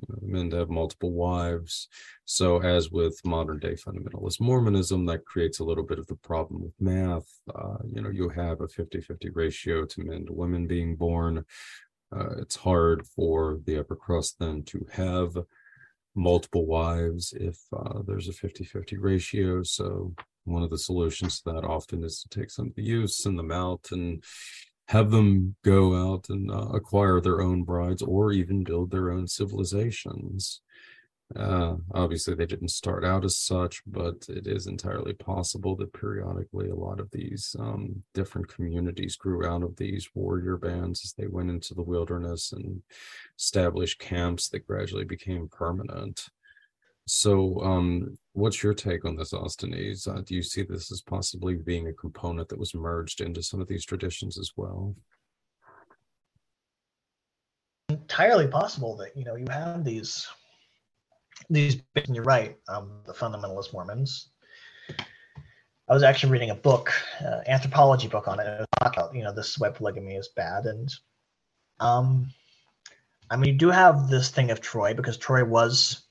you 0.01 0.09
know, 0.09 0.19
men 0.23 0.51
to 0.51 0.57
have 0.57 0.69
multiple 0.69 1.13
wives. 1.13 1.89
So, 2.25 2.63
as 2.63 2.91
with 2.91 3.19
modern 3.25 3.59
day 3.59 3.75
fundamentalist 3.75 4.41
Mormonism, 4.41 5.07
that 5.07 5.25
creates 5.25 5.59
a 5.59 5.65
little 5.65 5.85
bit 5.85 5.99
of 5.99 6.07
the 6.07 6.17
problem 6.17 6.63
with 6.63 6.75
math. 6.79 7.29
Uh, 7.55 7.79
you 7.91 8.03
know, 8.03 8.11
you 8.11 8.29
have 8.29 8.61
a 8.61 8.69
50 8.69 9.01
50 9.01 9.31
ratio 9.31 9.85
to 9.87 10.05
men 10.05 10.27
to 10.27 10.33
women 10.33 10.67
being 10.67 10.97
born. 10.97 11.45
Uh, 12.15 12.37
it's 12.39 12.57
hard 12.57 13.07
for 13.07 13.59
the 13.65 13.79
upper 13.79 13.97
crust 13.97 14.37
then 14.39 14.63
to 14.65 14.87
have 14.93 15.37
multiple 16.15 16.67
wives 16.67 17.35
if 17.39 17.59
uh, 17.77 18.01
there's 18.07 18.29
a 18.29 18.33
50 18.33 18.65
50 18.65 18.99
ratio. 18.99 19.63
So, 19.63 20.15
one 20.45 20.63
of 20.63 20.71
the 20.71 20.79
solutions 20.79 21.41
to 21.41 21.53
that 21.53 21.65
often 21.65 22.05
is 22.05 22.23
to 22.23 22.39
take 22.39 22.51
some 22.51 22.69
of 22.69 22.75
the 22.75 22.83
youths, 22.83 23.23
send 23.23 23.39
them 23.39 23.51
out, 23.51 23.89
and 23.91 24.23
have 24.89 25.11
them 25.11 25.57
go 25.65 26.13
out 26.13 26.29
and 26.29 26.51
uh, 26.51 26.69
acquire 26.73 27.21
their 27.21 27.41
own 27.41 27.65
brides 27.65 28.03
or 28.03 28.33
even 28.33 28.65
build 28.65 28.91
their 28.91 29.11
own 29.11 29.27
civilizations. 29.27 30.61
Uh, 31.35 31.75
obviously, 31.93 32.35
they 32.35 32.47
didn't 32.47 32.69
start 32.69 33.05
out 33.05 33.25
as 33.25 33.37
such, 33.37 33.83
but 33.85 34.25
it 34.29 34.47
is 34.47 34.69
entirely 34.69 35.13
possible 35.13 35.75
that 35.75 35.93
periodically 35.93 36.71
a 36.71 36.75
lot 36.75 37.01
of 37.01 37.11
these 37.11 37.57
um, 37.59 38.01
different 38.15 38.47
communities 38.47 39.17
grew 39.17 39.45
out 39.45 39.65
of 39.65 39.75
these 39.77 40.09
warrior 40.15 40.57
bands 40.57 41.03
as 41.05 41.15
they 41.15 41.27
went 41.27 41.51
into 41.51 41.75
the 41.75 41.83
wilderness 41.83 42.53
and 42.53 42.81
established 43.37 43.99
camps 43.99 44.49
that 44.51 44.69
gradually 44.69 45.05
became 45.05 45.49
permanent. 45.49 46.29
So, 47.09 47.61
um, 47.63 48.19
what's 48.33 48.63
your 48.63 48.75
take 48.75 49.05
on 49.05 49.15
this, 49.15 49.33
Ostanes? 49.33 50.09
Uh, 50.09 50.23
do 50.23 50.35
you 50.35 50.43
see 50.43 50.63
this 50.63 50.91
as 50.91 51.01
possibly 51.01 51.55
being 51.55 51.87
a 51.87 51.93
component 51.93 52.49
that 52.49 52.59
was 52.59 52.75
merged 52.75 53.21
into 53.21 53.43
some 53.43 53.61
of 53.61 53.69
these 53.69 53.85
traditions 53.85 54.39
as 54.39 54.53
well? 54.57 54.95
Entirely 57.89 58.49
possible 58.49 58.97
that 58.97 59.17
you 59.17 59.25
know 59.25 59.37
you 59.37 59.47
have 59.51 59.85
these 59.85 60.27
these. 61.49 61.81
And 61.95 62.15
you're 62.15 62.25
right. 62.25 62.57
Um, 62.69 62.91
the 63.07 63.13
fundamentalist 63.13 63.73
Mormons. 63.73 64.31
I 65.89 65.95
was 65.95 66.03
actually 66.03 66.33
reading 66.33 66.51
a 66.51 66.55
book, 66.57 66.93
uh, 67.25 67.43
anthropology 67.47 68.09
book 68.09 68.27
on 68.27 68.41
it. 68.41 68.47
it 68.47 68.67
about 68.83 69.15
you 69.15 69.23
know 69.23 69.33
this 69.33 69.57
web 69.61 69.77
polygamy 69.77 70.17
is 70.17 70.31
bad, 70.35 70.67
and 70.67 70.93
um, 71.79 72.29
I 73.31 73.37
mean 73.37 73.53
you 73.53 73.59
do 73.59 73.71
have 73.71 74.09
this 74.09 74.31
thing 74.31 74.51
of 74.51 74.61
Troy 74.61 74.93
because 74.95 75.17
Troy 75.17 75.45
was 75.45 76.06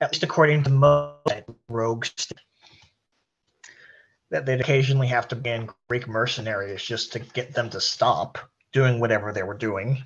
at 0.00 0.12
least 0.12 0.22
according 0.22 0.62
to 0.64 0.70
most 0.70 1.44
rogues, 1.68 2.32
that 4.30 4.44
they'd 4.44 4.60
occasionally 4.60 5.06
have 5.06 5.28
to 5.28 5.36
ban 5.36 5.68
Greek 5.88 6.08
mercenaries 6.08 6.82
just 6.82 7.12
to 7.12 7.18
get 7.18 7.54
them 7.54 7.70
to 7.70 7.80
stop 7.80 8.38
doing 8.72 9.00
whatever 9.00 9.32
they 9.32 9.42
were 9.42 9.56
doing. 9.56 10.04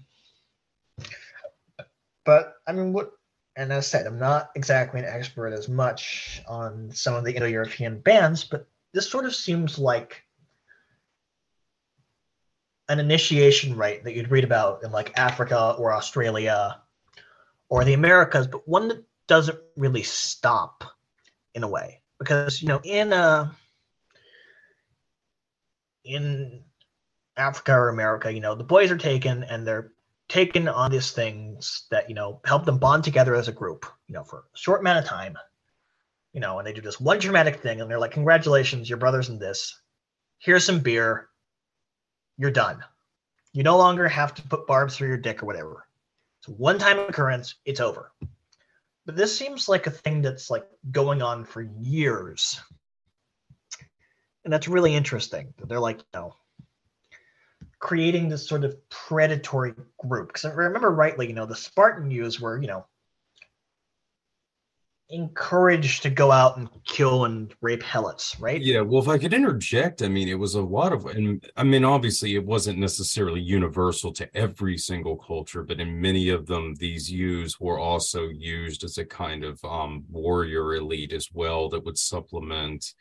But 2.24 2.54
I 2.66 2.72
mean, 2.72 2.92
what? 2.92 3.12
And 3.56 3.72
as 3.72 3.78
I 3.78 3.80
said, 3.80 4.06
I'm 4.06 4.18
not 4.18 4.50
exactly 4.54 5.00
an 5.00 5.06
expert 5.06 5.52
as 5.52 5.68
much 5.68 6.40
on 6.48 6.92
some 6.92 7.14
of 7.14 7.24
the 7.24 7.34
Indo-European 7.34 8.00
bands, 8.00 8.44
but 8.44 8.68
this 8.92 9.10
sort 9.10 9.24
of 9.24 9.34
seems 9.34 9.78
like 9.78 10.22
an 12.88 13.00
initiation 13.00 13.76
rite 13.76 14.04
that 14.04 14.14
you'd 14.14 14.30
read 14.30 14.44
about 14.44 14.84
in 14.84 14.92
like 14.92 15.18
Africa 15.18 15.74
or 15.78 15.92
Australia 15.92 16.80
or 17.68 17.84
the 17.84 17.94
Americas, 17.94 18.46
but 18.46 18.66
one 18.68 18.88
that 18.88 19.04
doesn't 19.30 19.58
really 19.76 20.02
stop 20.02 20.82
in 21.54 21.62
a 21.62 21.68
way 21.68 22.02
because 22.18 22.60
you 22.60 22.66
know 22.66 22.80
in 22.82 23.12
uh 23.12 23.48
in 26.04 26.64
Africa 27.36 27.72
or 27.72 27.88
America, 27.90 28.32
you 28.32 28.40
know, 28.40 28.56
the 28.56 28.64
boys 28.64 28.90
are 28.90 28.98
taken 28.98 29.44
and 29.44 29.64
they're 29.64 29.92
taken 30.28 30.66
on 30.66 30.90
these 30.90 31.12
things 31.12 31.86
that, 31.92 32.08
you 32.08 32.14
know, 32.16 32.40
help 32.44 32.64
them 32.64 32.78
bond 32.78 33.04
together 33.04 33.36
as 33.36 33.46
a 33.46 33.52
group, 33.52 33.86
you 34.08 34.14
know, 34.14 34.24
for 34.24 34.38
a 34.38 34.58
short 34.58 34.80
amount 34.80 34.98
of 34.98 35.04
time. 35.04 35.38
You 36.32 36.40
know, 36.40 36.58
and 36.58 36.66
they 36.66 36.72
do 36.72 36.80
this 36.80 37.00
one 37.00 37.18
dramatic 37.20 37.60
thing 37.60 37.80
and 37.80 37.88
they're 37.88 38.00
like, 38.00 38.12
Congratulations, 38.12 38.88
your 38.88 38.98
brother's 38.98 39.28
in 39.28 39.38
this. 39.38 39.80
Here's 40.38 40.64
some 40.64 40.80
beer. 40.80 41.28
You're 42.36 42.50
done. 42.50 42.82
You 43.52 43.62
no 43.62 43.78
longer 43.78 44.08
have 44.08 44.34
to 44.34 44.42
put 44.42 44.66
barbs 44.66 44.96
through 44.96 45.08
your 45.08 45.18
dick 45.18 45.42
or 45.42 45.46
whatever. 45.46 45.86
It's 46.40 46.48
a 46.48 46.52
one 46.52 46.78
time 46.78 46.98
occurrence, 46.98 47.54
it's 47.64 47.80
over. 47.80 48.12
But 49.10 49.16
this 49.16 49.36
seems 49.36 49.68
like 49.68 49.88
a 49.88 49.90
thing 49.90 50.22
that's 50.22 50.50
like 50.50 50.68
going 50.92 51.20
on 51.20 51.44
for 51.44 51.62
years. 51.62 52.60
And 54.44 54.52
that's 54.52 54.68
really 54.68 54.94
interesting. 54.94 55.52
They're 55.66 55.80
like, 55.80 55.98
you 55.98 56.04
know, 56.14 56.36
creating 57.80 58.28
this 58.28 58.46
sort 58.46 58.62
of 58.62 58.76
predatory 58.88 59.74
group. 59.98 60.28
Because 60.28 60.44
I 60.44 60.52
remember 60.52 60.92
rightly, 60.92 61.26
you 61.26 61.32
know, 61.32 61.44
the 61.44 61.56
Spartan 61.56 62.12
youths 62.12 62.38
were, 62.38 62.62
you 62.62 62.68
know, 62.68 62.86
encouraged 65.10 66.02
to 66.02 66.10
go 66.10 66.30
out 66.30 66.56
and 66.56 66.68
kill 66.84 67.24
and 67.24 67.52
rape 67.60 67.82
helots, 67.82 68.40
right? 68.40 68.60
Yeah, 68.60 68.80
well, 68.80 69.02
if 69.02 69.08
I 69.08 69.18
could 69.18 69.34
interject, 69.34 70.02
I 70.02 70.08
mean, 70.08 70.28
it 70.28 70.38
was 70.38 70.54
a 70.54 70.62
lot 70.62 70.92
of, 70.92 71.06
and 71.06 71.44
I 71.56 71.64
mean, 71.64 71.84
obviously, 71.84 72.34
it 72.34 72.44
wasn't 72.44 72.78
necessarily 72.78 73.40
universal 73.40 74.12
to 74.14 74.36
every 74.36 74.78
single 74.78 75.16
culture, 75.16 75.62
but 75.62 75.80
in 75.80 76.00
many 76.00 76.28
of 76.28 76.46
them, 76.46 76.74
these 76.76 77.10
Yus 77.10 77.58
were 77.60 77.78
also 77.78 78.28
used 78.28 78.84
as 78.84 78.98
a 78.98 79.04
kind 79.04 79.44
of 79.44 79.62
um, 79.64 80.04
warrior 80.08 80.74
elite 80.74 81.12
as 81.12 81.28
well 81.32 81.68
that 81.70 81.84
would 81.84 81.98
supplement 81.98 82.94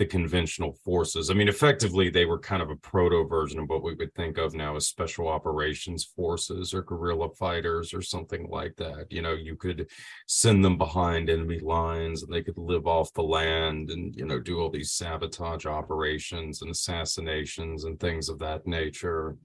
the 0.00 0.06
conventional 0.06 0.72
forces. 0.82 1.28
I 1.28 1.34
mean, 1.34 1.48
effectively, 1.48 2.08
they 2.08 2.24
were 2.24 2.38
kind 2.38 2.62
of 2.62 2.70
a 2.70 2.76
proto 2.76 3.28
version 3.28 3.60
of 3.60 3.68
what 3.68 3.82
we 3.82 3.94
would 3.94 4.14
think 4.14 4.38
of 4.38 4.54
now 4.54 4.74
as 4.74 4.86
special 4.86 5.28
operations 5.28 6.04
forces 6.16 6.72
or 6.72 6.80
guerrilla 6.80 7.28
fighters 7.34 7.92
or 7.92 8.00
something 8.00 8.48
like 8.48 8.74
that. 8.76 9.08
You 9.10 9.20
know, 9.20 9.34
you 9.34 9.56
could 9.56 9.88
send 10.26 10.64
them 10.64 10.78
behind 10.78 11.28
enemy 11.28 11.58
lines 11.58 12.22
and 12.22 12.32
they 12.32 12.42
could 12.42 12.56
live 12.56 12.86
off 12.86 13.12
the 13.12 13.22
land 13.22 13.90
and, 13.90 14.16
you 14.16 14.24
know, 14.24 14.40
do 14.40 14.58
all 14.58 14.70
these 14.70 14.92
sabotage 14.92 15.66
operations 15.66 16.62
and 16.62 16.70
assassinations 16.70 17.84
and 17.84 18.00
things 18.00 18.30
of 18.30 18.38
that 18.38 18.66
nature. 18.66 19.36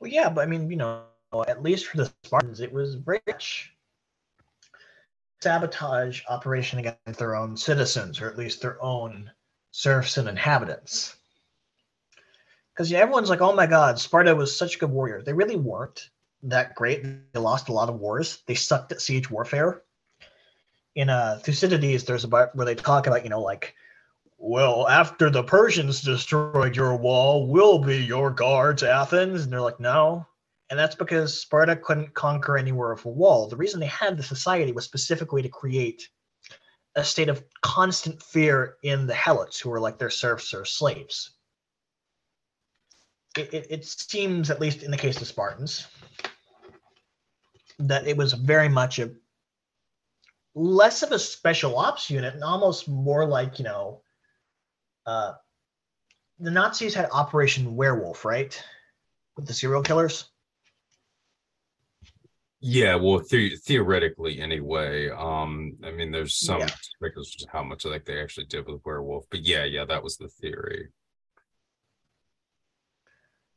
Well, 0.00 0.10
yeah, 0.10 0.28
but 0.28 0.40
I 0.40 0.46
mean, 0.46 0.68
you 0.68 0.76
know, 0.76 1.04
at 1.46 1.62
least 1.62 1.86
for 1.86 1.98
the 1.98 2.12
Spartans, 2.24 2.58
it 2.58 2.72
was 2.72 2.96
rich 3.06 3.73
sabotage 5.44 6.22
operation 6.28 6.78
against 6.78 7.18
their 7.18 7.36
own 7.36 7.54
citizens, 7.56 8.20
or 8.20 8.30
at 8.30 8.38
least 8.38 8.62
their 8.62 8.82
own 8.82 9.30
serfs 9.72 10.16
and 10.16 10.26
inhabitants. 10.26 11.16
Because 12.72 12.90
yeah, 12.90 13.00
everyone's 13.00 13.28
like, 13.28 13.42
oh 13.42 13.54
my 13.54 13.66
god, 13.66 14.00
Sparta 14.00 14.34
was 14.34 14.56
such 14.56 14.76
a 14.76 14.78
good 14.78 14.90
warrior. 14.90 15.22
They 15.22 15.34
really 15.34 15.56
weren't 15.56 16.08
that 16.44 16.74
great. 16.74 17.04
They 17.32 17.40
lost 17.40 17.68
a 17.68 17.72
lot 17.72 17.90
of 17.90 18.00
wars. 18.00 18.42
They 18.46 18.54
sucked 18.54 18.92
at 18.92 19.02
siege 19.02 19.30
warfare. 19.30 19.82
In 20.94 21.10
uh, 21.10 21.40
Thucydides, 21.42 22.04
there's 22.04 22.24
a 22.24 22.28
part 22.28 22.56
where 22.56 22.66
they 22.66 22.74
talk 22.74 23.06
about, 23.06 23.24
you 23.24 23.30
know, 23.30 23.42
like, 23.42 23.74
well, 24.38 24.88
after 24.88 25.28
the 25.28 25.42
Persians 25.42 26.00
destroyed 26.00 26.74
your 26.74 26.96
wall, 26.96 27.46
we'll 27.46 27.78
be 27.78 27.98
your 27.98 28.30
guards, 28.30 28.82
Athens. 28.82 29.44
And 29.44 29.52
they're 29.52 29.60
like, 29.60 29.80
no, 29.80 30.26
and 30.70 30.78
that's 30.78 30.94
because 30.94 31.40
Sparta 31.40 31.76
couldn't 31.76 32.14
conquer 32.14 32.56
anywhere 32.56 32.92
of 32.92 33.04
a 33.04 33.08
wall. 33.08 33.48
The 33.48 33.56
reason 33.56 33.80
they 33.80 33.86
had 33.86 34.16
the 34.16 34.22
society 34.22 34.72
was 34.72 34.84
specifically 34.84 35.42
to 35.42 35.48
create 35.48 36.08
a 36.96 37.04
state 37.04 37.28
of 37.28 37.44
constant 37.60 38.22
fear 38.22 38.76
in 38.82 39.06
the 39.06 39.14
Helots, 39.14 39.60
who 39.60 39.70
were 39.70 39.80
like 39.80 39.98
their 39.98 40.10
serfs 40.10 40.54
or 40.54 40.64
slaves. 40.64 41.32
It, 43.36 43.52
it, 43.52 43.66
it 43.70 43.84
seems, 43.84 44.50
at 44.50 44.60
least 44.60 44.82
in 44.82 44.90
the 44.90 44.96
case 44.96 45.20
of 45.20 45.26
Spartans, 45.26 45.86
that 47.80 48.06
it 48.06 48.16
was 48.16 48.32
very 48.32 48.68
much 48.68 49.00
a 49.00 49.10
less 50.54 51.02
of 51.02 51.10
a 51.10 51.18
special 51.18 51.76
ops 51.76 52.08
unit 52.08 52.34
and 52.34 52.44
almost 52.44 52.88
more 52.88 53.26
like, 53.26 53.58
you 53.58 53.64
know, 53.64 54.02
uh, 55.04 55.32
the 56.38 56.50
Nazis 56.50 56.94
had 56.94 57.08
Operation 57.12 57.76
Werewolf, 57.76 58.24
right? 58.24 58.60
With 59.36 59.46
the 59.46 59.52
serial 59.52 59.82
killers. 59.82 60.26
Yeah, 62.66 62.94
well, 62.94 63.18
the- 63.18 63.56
theoretically, 63.56 64.40
anyway. 64.40 65.10
Um, 65.10 65.76
I 65.84 65.90
mean, 65.90 66.10
there's 66.10 66.34
some 66.34 66.60
Yeah. 66.60 66.66
to 66.68 67.46
how 67.52 67.62
much 67.62 67.84
like 67.84 68.06
they 68.06 68.22
actually 68.22 68.46
did 68.46 68.66
with 68.66 68.80
werewolf, 68.86 69.26
but 69.28 69.40
yeah, 69.40 69.64
yeah, 69.64 69.84
that 69.84 70.02
was 70.02 70.16
the 70.16 70.28
theory. 70.28 70.88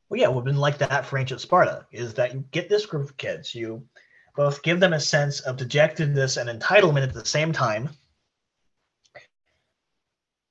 Well, 0.09 0.19
yeah, 0.19 0.25
it 0.27 0.33
would 0.33 0.41
have 0.41 0.45
been 0.45 0.57
like 0.57 0.79
that 0.79 1.05
for 1.05 1.17
ancient 1.17 1.39
Sparta, 1.39 1.87
is 1.89 2.15
that 2.15 2.33
you 2.33 2.41
get 2.51 2.67
this 2.67 2.85
group 2.85 3.09
of 3.09 3.15
kids, 3.15 3.55
you 3.55 3.87
both 4.35 4.61
give 4.61 4.81
them 4.81 4.91
a 4.91 4.99
sense 4.99 5.39
of 5.39 5.55
dejectedness 5.55 6.35
and 6.35 6.49
entitlement 6.49 7.03
at 7.03 7.13
the 7.13 7.23
same 7.25 7.53
time. 7.53 7.89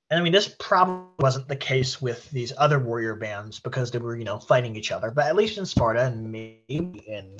And 0.09 0.19
I 0.19 0.23
mean, 0.23 0.33
this 0.33 0.57
probably 0.59 1.13
wasn't 1.19 1.49
the 1.49 1.57
case 1.57 2.01
with 2.01 2.31
these 2.31 2.55
other 2.57 2.79
warrior 2.79 3.17
bands 3.17 3.61
because 3.61 3.91
they 3.91 3.99
were, 3.99 4.17
you 4.17 4.25
know, 4.25 4.39
fighting 4.39 4.77
each 4.77 4.93
other. 4.93 5.11
But 5.11 5.27
at 5.27 5.37
least 5.37 5.59
in 5.59 5.67
Sparta 5.67 6.07
and 6.07 6.33
maybe 6.33 7.05
in 7.07 7.37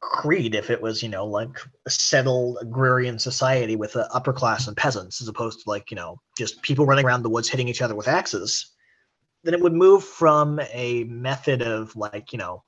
Crete, 0.00 0.54
if 0.54 0.70
it 0.70 0.80
was, 0.80 1.02
you 1.02 1.08
know, 1.08 1.26
like 1.26 1.60
a 1.86 1.90
settled 1.90 2.58
agrarian 2.60 3.18
society 3.18 3.76
with 3.76 3.96
an 3.96 4.06
upper 4.12 4.32
class 4.32 4.68
and 4.68 4.76
peasants, 4.76 5.20
as 5.20 5.28
opposed 5.28 5.62
to 5.62 5.70
like, 5.70 5.90
you 5.90 5.96
know, 5.96 6.20
just 6.36 6.62
people 6.62 6.86
running 6.86 7.04
around 7.04 7.22
the 7.22 7.30
woods 7.30 7.48
hitting 7.48 7.68
each 7.68 7.82
other 7.82 7.94
with 7.94 8.08
axes, 8.08 8.72
then 9.44 9.54
it 9.54 9.60
would 9.60 9.72
move 9.72 10.04
from 10.04 10.60
a 10.72 11.04
method 11.04 11.62
of 11.62 11.94
like, 11.96 12.32
you 12.32 12.38
know, 12.38 12.62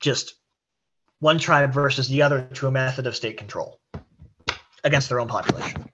just 0.00 0.34
one 1.20 1.38
tribe 1.38 1.72
versus 1.72 2.08
the 2.08 2.22
other 2.22 2.48
to 2.54 2.66
a 2.66 2.70
method 2.70 3.06
of 3.06 3.16
state 3.16 3.38
control 3.38 3.80
against 4.84 5.08
their 5.08 5.20
own 5.20 5.28
population. 5.28 5.88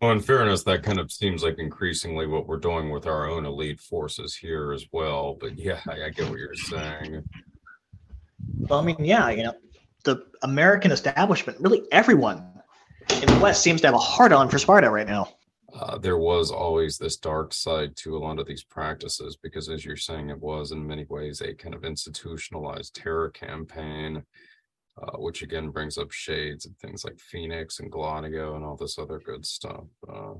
Well, 0.00 0.10
in 0.10 0.20
fairness, 0.20 0.64
that 0.64 0.82
kind 0.82 0.98
of 0.98 1.12
seems 1.12 1.44
like 1.44 1.58
increasingly 1.58 2.26
what 2.26 2.48
we're 2.48 2.56
doing 2.56 2.90
with 2.90 3.06
our 3.06 3.30
own 3.30 3.46
elite 3.46 3.80
forces 3.80 4.34
here 4.34 4.72
as 4.72 4.86
well. 4.90 5.36
But 5.40 5.56
yeah, 5.56 5.80
I, 5.88 6.06
I 6.06 6.10
get 6.10 6.28
what 6.28 6.40
you're 6.40 6.54
saying. 6.56 7.22
Well, 8.58 8.80
I 8.80 8.84
mean, 8.84 8.96
yeah, 9.04 9.30
you 9.30 9.42
know, 9.44 9.54
the 10.04 10.24
American 10.42 10.90
establishment, 10.90 11.58
really 11.60 11.82
everyone 11.92 12.46
in 13.10 13.26
the 13.26 13.38
West 13.40 13.62
seems 13.62 13.80
to 13.82 13.86
have 13.88 13.94
a 13.94 13.98
hard 13.98 14.32
on 14.32 14.48
for 14.48 14.58
Sparta 14.58 14.90
right 14.90 15.06
now. 15.06 15.28
Uh, 15.74 15.96
there 15.96 16.18
was 16.18 16.50
always 16.50 16.98
this 16.98 17.16
dark 17.16 17.54
side 17.54 17.96
to 17.96 18.16
a 18.16 18.18
lot 18.18 18.38
of 18.38 18.46
these 18.46 18.62
practices 18.62 19.38
because, 19.42 19.70
as 19.70 19.84
you're 19.84 19.96
saying, 19.96 20.28
it 20.28 20.38
was 20.38 20.70
in 20.70 20.86
many 20.86 21.06
ways 21.08 21.40
a 21.40 21.54
kind 21.54 21.74
of 21.74 21.84
institutionalized 21.84 22.94
terror 22.94 23.30
campaign, 23.30 24.22
uh, 25.02 25.16
which 25.16 25.42
again 25.42 25.70
brings 25.70 25.96
up 25.96 26.12
shades 26.12 26.66
of 26.66 26.76
things 26.76 27.04
like 27.04 27.18
Phoenix 27.18 27.80
and 27.80 27.90
Gladio 27.90 28.54
and 28.54 28.64
all 28.64 28.76
this 28.76 28.98
other 28.98 29.18
good 29.18 29.46
stuff. 29.46 29.84
Uh, 30.06 30.34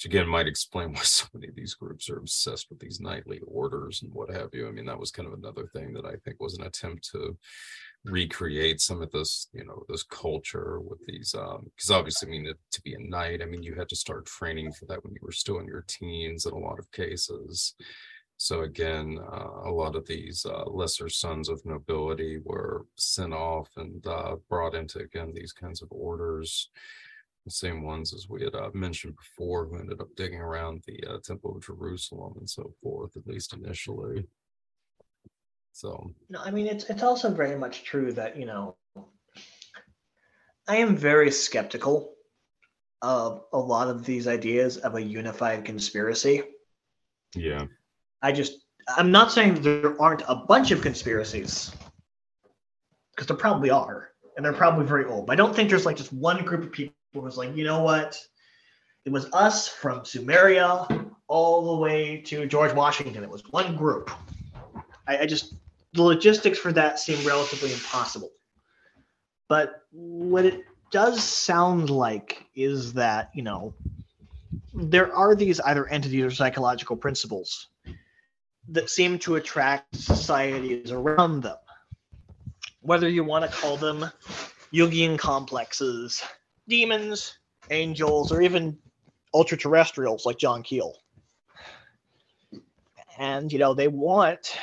which 0.00 0.06
again 0.06 0.26
might 0.26 0.46
explain 0.46 0.94
why 0.94 1.00
so 1.02 1.26
many 1.34 1.48
of 1.48 1.54
these 1.54 1.74
groups 1.74 2.08
are 2.08 2.16
obsessed 2.16 2.70
with 2.70 2.78
these 2.78 3.00
nightly 3.00 3.40
orders 3.46 4.02
and 4.02 4.10
what 4.14 4.30
have 4.30 4.48
you. 4.54 4.66
I 4.66 4.70
mean, 4.70 4.86
that 4.86 4.98
was 4.98 5.10
kind 5.10 5.28
of 5.28 5.34
another 5.34 5.66
thing 5.74 5.92
that 5.92 6.06
I 6.06 6.14
think 6.24 6.40
was 6.40 6.56
an 6.56 6.64
attempt 6.64 7.10
to 7.10 7.36
recreate 8.04 8.80
some 8.80 9.02
of 9.02 9.10
this, 9.10 9.48
you 9.52 9.62
know, 9.62 9.84
this 9.90 10.02
culture 10.04 10.80
with 10.80 11.04
these, 11.06 11.34
um, 11.34 11.70
because 11.76 11.90
obviously, 11.90 12.28
I 12.28 12.30
mean, 12.30 12.46
it, 12.46 12.56
to 12.72 12.80
be 12.80 12.94
a 12.94 12.98
knight, 12.98 13.42
I 13.42 13.44
mean, 13.44 13.62
you 13.62 13.74
had 13.74 13.90
to 13.90 13.96
start 13.96 14.24
training 14.24 14.72
for 14.72 14.86
that 14.86 15.04
when 15.04 15.12
you 15.12 15.20
were 15.22 15.32
still 15.32 15.58
in 15.58 15.66
your 15.66 15.84
teens 15.86 16.46
in 16.46 16.52
a 16.54 16.58
lot 16.58 16.78
of 16.78 16.90
cases. 16.92 17.74
So 18.38 18.62
again, 18.62 19.18
uh, 19.30 19.68
a 19.68 19.70
lot 19.70 19.96
of 19.96 20.06
these 20.06 20.46
uh, 20.46 20.64
lesser 20.64 21.10
sons 21.10 21.50
of 21.50 21.60
nobility 21.66 22.38
were 22.42 22.86
sent 22.96 23.34
off 23.34 23.68
and 23.76 24.06
uh, 24.06 24.36
brought 24.48 24.74
into 24.74 25.00
again 25.00 25.34
these 25.34 25.52
kinds 25.52 25.82
of 25.82 25.88
orders 25.90 26.70
the 27.44 27.50
same 27.50 27.82
ones 27.82 28.12
as 28.12 28.28
we 28.28 28.42
had 28.42 28.54
uh, 28.54 28.70
mentioned 28.74 29.14
before, 29.16 29.66
who 29.66 29.78
ended 29.78 30.00
up 30.00 30.08
digging 30.16 30.40
around 30.40 30.82
the 30.86 31.02
uh, 31.08 31.18
Temple 31.24 31.56
of 31.56 31.64
Jerusalem 31.64 32.34
and 32.38 32.48
so 32.48 32.72
forth, 32.82 33.16
at 33.16 33.26
least 33.26 33.54
initially. 33.54 34.26
So, 35.72 36.10
No, 36.28 36.40
I 36.40 36.50
mean 36.50 36.66
it's 36.66 36.84
it's 36.90 37.02
also 37.02 37.30
very 37.30 37.56
much 37.56 37.84
true 37.84 38.12
that 38.12 38.36
you 38.36 38.44
know 38.44 38.76
I 40.68 40.76
am 40.76 40.96
very 40.96 41.30
skeptical 41.30 42.14
of 43.02 43.44
a 43.52 43.58
lot 43.58 43.88
of 43.88 44.04
these 44.04 44.28
ideas 44.28 44.76
of 44.76 44.94
a 44.94 45.02
unified 45.02 45.64
conspiracy. 45.64 46.42
yeah, 47.34 47.64
I 48.20 48.32
just 48.32 48.58
I'm 48.96 49.10
not 49.10 49.32
saying 49.32 49.62
there 49.62 50.00
aren't 50.00 50.22
a 50.28 50.34
bunch 50.34 50.72
of 50.72 50.82
conspiracies 50.82 51.72
because 53.14 53.26
there 53.28 53.36
probably 53.36 53.70
are, 53.70 54.10
and 54.36 54.44
they're 54.44 54.52
probably 54.52 54.84
very 54.84 55.06
old. 55.06 55.26
But 55.26 55.34
I 55.34 55.36
don't 55.36 55.54
think 55.54 55.70
there's 55.70 55.86
like 55.86 55.96
just 55.96 56.12
one 56.12 56.44
group 56.44 56.64
of 56.64 56.72
people 56.72 56.94
who's 57.14 57.36
like, 57.36 57.56
you 57.56 57.64
know 57.64 57.82
what? 57.82 58.20
It 59.04 59.12
was 59.12 59.26
us 59.32 59.68
from 59.68 60.00
Sumeria 60.00 61.10
all 61.26 61.76
the 61.76 61.82
way 61.82 62.18
to 62.26 62.46
George 62.46 62.74
Washington. 62.74 63.22
It 63.22 63.30
was 63.30 63.42
one 63.50 63.76
group. 63.76 64.10
I, 65.06 65.18
I 65.18 65.26
just 65.26 65.54
the 65.92 66.02
logistics 66.02 66.58
for 66.58 66.72
that 66.72 66.98
seem 66.98 67.26
relatively 67.26 67.72
impossible. 67.72 68.30
But 69.48 69.82
what 69.90 70.44
it 70.44 70.64
does 70.92 71.22
sound 71.22 71.90
like 71.90 72.46
is 72.54 72.92
that, 72.92 73.30
you 73.34 73.42
know, 73.42 73.74
there 74.72 75.12
are 75.12 75.34
these 75.34 75.58
either 75.60 75.88
entities 75.88 76.24
or 76.24 76.30
psychological 76.30 76.96
principles 76.96 77.68
that 78.68 78.88
seem 78.88 79.18
to 79.20 79.34
attract 79.34 79.96
societies 79.96 80.92
around 80.92 81.42
them. 81.42 81.56
Whether 82.82 83.08
you 83.08 83.24
want 83.24 83.50
to 83.50 83.56
call 83.56 83.76
them 83.76 84.06
Jungian 84.72 85.18
complexes, 85.18 86.22
demons, 86.68 87.38
angels, 87.70 88.32
or 88.32 88.42
even 88.42 88.78
ultra 89.34 89.56
terrestrials 89.56 90.26
like 90.26 90.38
John 90.38 90.62
Keel. 90.62 90.96
And, 93.18 93.52
you 93.52 93.58
know, 93.58 93.74
they 93.74 93.88
want 93.88 94.56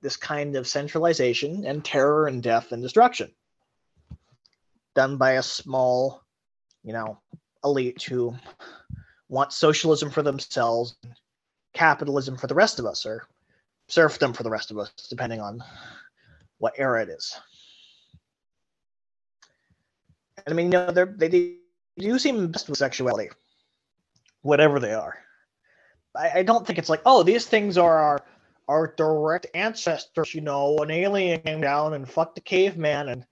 this 0.00 0.16
kind 0.16 0.56
of 0.56 0.66
centralization 0.66 1.64
and 1.64 1.84
terror 1.84 2.26
and 2.26 2.42
death 2.42 2.72
and 2.72 2.82
destruction 2.82 3.32
done 4.94 5.16
by 5.16 5.32
a 5.32 5.42
small, 5.42 6.22
you 6.82 6.92
know, 6.92 7.18
elite 7.64 8.02
who 8.02 8.34
want 9.28 9.52
socialism 9.52 10.10
for 10.10 10.22
themselves, 10.22 10.96
capitalism 11.72 12.36
for 12.36 12.46
the 12.46 12.54
rest 12.54 12.78
of 12.78 12.86
us, 12.86 13.06
or 13.06 13.26
serfdom 13.88 14.32
for 14.32 14.42
the 14.42 14.50
rest 14.50 14.70
of 14.70 14.78
us, 14.78 14.92
depending 15.08 15.40
on 15.40 15.62
what 16.58 16.74
era 16.76 17.02
it 17.02 17.08
is. 17.08 17.34
I 20.46 20.52
mean, 20.52 20.66
you 20.66 20.72
know, 20.72 20.90
they 20.90 21.28
they 21.28 21.56
do 21.98 22.18
seem 22.18 22.44
obsessed 22.44 22.68
with 22.68 22.78
sexuality, 22.78 23.30
whatever 24.42 24.80
they 24.80 24.94
are. 24.94 25.18
I, 26.16 26.40
I 26.40 26.42
don't 26.42 26.66
think 26.66 26.78
it's 26.78 26.88
like, 26.88 27.02
oh, 27.06 27.22
these 27.22 27.46
things 27.46 27.78
are 27.78 27.98
our 27.98 28.24
our 28.68 28.94
direct 28.96 29.46
ancestors. 29.54 30.34
You 30.34 30.40
know, 30.40 30.78
an 30.78 30.90
alien 30.90 31.40
came 31.40 31.60
down 31.60 31.94
and 31.94 32.08
fucked 32.08 32.38
a 32.38 32.40
caveman, 32.40 33.08
and 33.08 33.26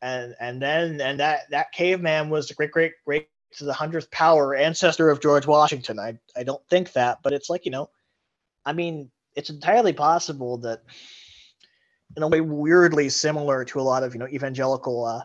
and 0.00 0.34
and 0.40 0.60
then 0.60 1.00
and 1.00 1.20
that 1.20 1.50
that 1.50 1.72
caveman 1.72 2.30
was 2.30 2.48
the 2.48 2.54
great 2.54 2.72
great 2.72 2.92
great 3.04 3.28
to 3.52 3.64
the 3.64 3.72
hundredth 3.72 4.10
power 4.10 4.54
ancestor 4.54 5.10
of 5.10 5.20
George 5.20 5.46
Washington. 5.46 5.98
I 5.98 6.18
I 6.36 6.42
don't 6.42 6.66
think 6.68 6.92
that, 6.92 7.18
but 7.22 7.32
it's 7.32 7.50
like 7.50 7.64
you 7.64 7.70
know, 7.70 7.90
I 8.64 8.72
mean, 8.72 9.10
it's 9.34 9.50
entirely 9.50 9.92
possible 9.92 10.58
that 10.58 10.82
in 12.16 12.22
a 12.22 12.28
way 12.28 12.40
weirdly 12.40 13.08
similar 13.08 13.64
to 13.64 13.80
a 13.80 13.82
lot 13.82 14.02
of 14.02 14.14
you 14.14 14.20
know 14.20 14.28
evangelical 14.28 15.04
uh, 15.04 15.22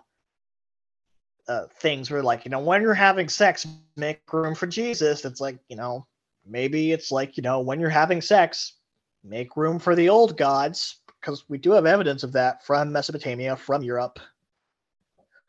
uh, 1.47 1.65
things 1.79 2.11
where 2.11 2.23
like 2.23 2.45
you 2.45 2.51
know 2.51 2.59
when 2.59 2.81
you're 2.81 2.93
having 2.93 3.29
sex 3.29 3.65
make 3.95 4.21
room 4.31 4.53
for 4.53 4.67
jesus 4.67 5.23
it's 5.25 5.41
like 5.41 5.57
you 5.69 5.75
know 5.75 6.05
maybe 6.45 6.91
it's 6.91 7.11
like 7.11 7.37
you 7.37 7.43
know 7.43 7.61
when 7.61 7.79
you're 7.79 7.89
having 7.89 8.21
sex 8.21 8.73
make 9.23 9.55
room 9.55 9.79
for 9.79 9.95
the 9.95 10.09
old 10.09 10.37
gods 10.37 10.99
because 11.21 11.45
we 11.49 11.57
do 11.57 11.71
have 11.71 11.85
evidence 11.85 12.23
of 12.23 12.33
that 12.33 12.65
from 12.65 12.91
mesopotamia 12.91 13.55
from 13.55 13.81
europe 13.81 14.19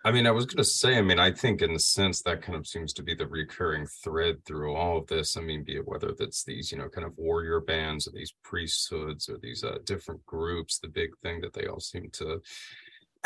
I 0.04 0.12
mean, 0.12 0.26
I 0.26 0.30
was 0.30 0.46
going 0.46 0.58
to 0.58 0.64
say, 0.64 0.96
I 0.96 1.02
mean, 1.02 1.18
I 1.18 1.32
think 1.32 1.60
in 1.60 1.72
a 1.72 1.78
sense 1.78 2.22
that 2.22 2.40
kind 2.40 2.56
of 2.56 2.66
seems 2.68 2.92
to 2.94 3.02
be 3.02 3.14
the 3.14 3.26
recurring 3.26 3.86
thread 3.86 4.44
through 4.44 4.74
all 4.74 4.96
of 4.96 5.08
this. 5.08 5.36
I 5.36 5.40
mean, 5.40 5.64
be 5.64 5.76
it 5.76 5.88
whether 5.88 6.14
that's 6.16 6.44
these, 6.44 6.70
you 6.70 6.78
know, 6.78 6.88
kind 6.88 7.06
of 7.06 7.18
warrior 7.18 7.60
bands 7.60 8.06
or 8.06 8.12
these 8.12 8.32
priesthoods 8.44 9.28
or 9.28 9.38
these 9.38 9.64
uh, 9.64 9.78
different 9.84 10.24
groups, 10.24 10.78
the 10.78 10.88
big 10.88 11.10
thing 11.22 11.40
that 11.40 11.52
they 11.52 11.66
all 11.66 11.80
seem 11.80 12.10
to 12.12 12.40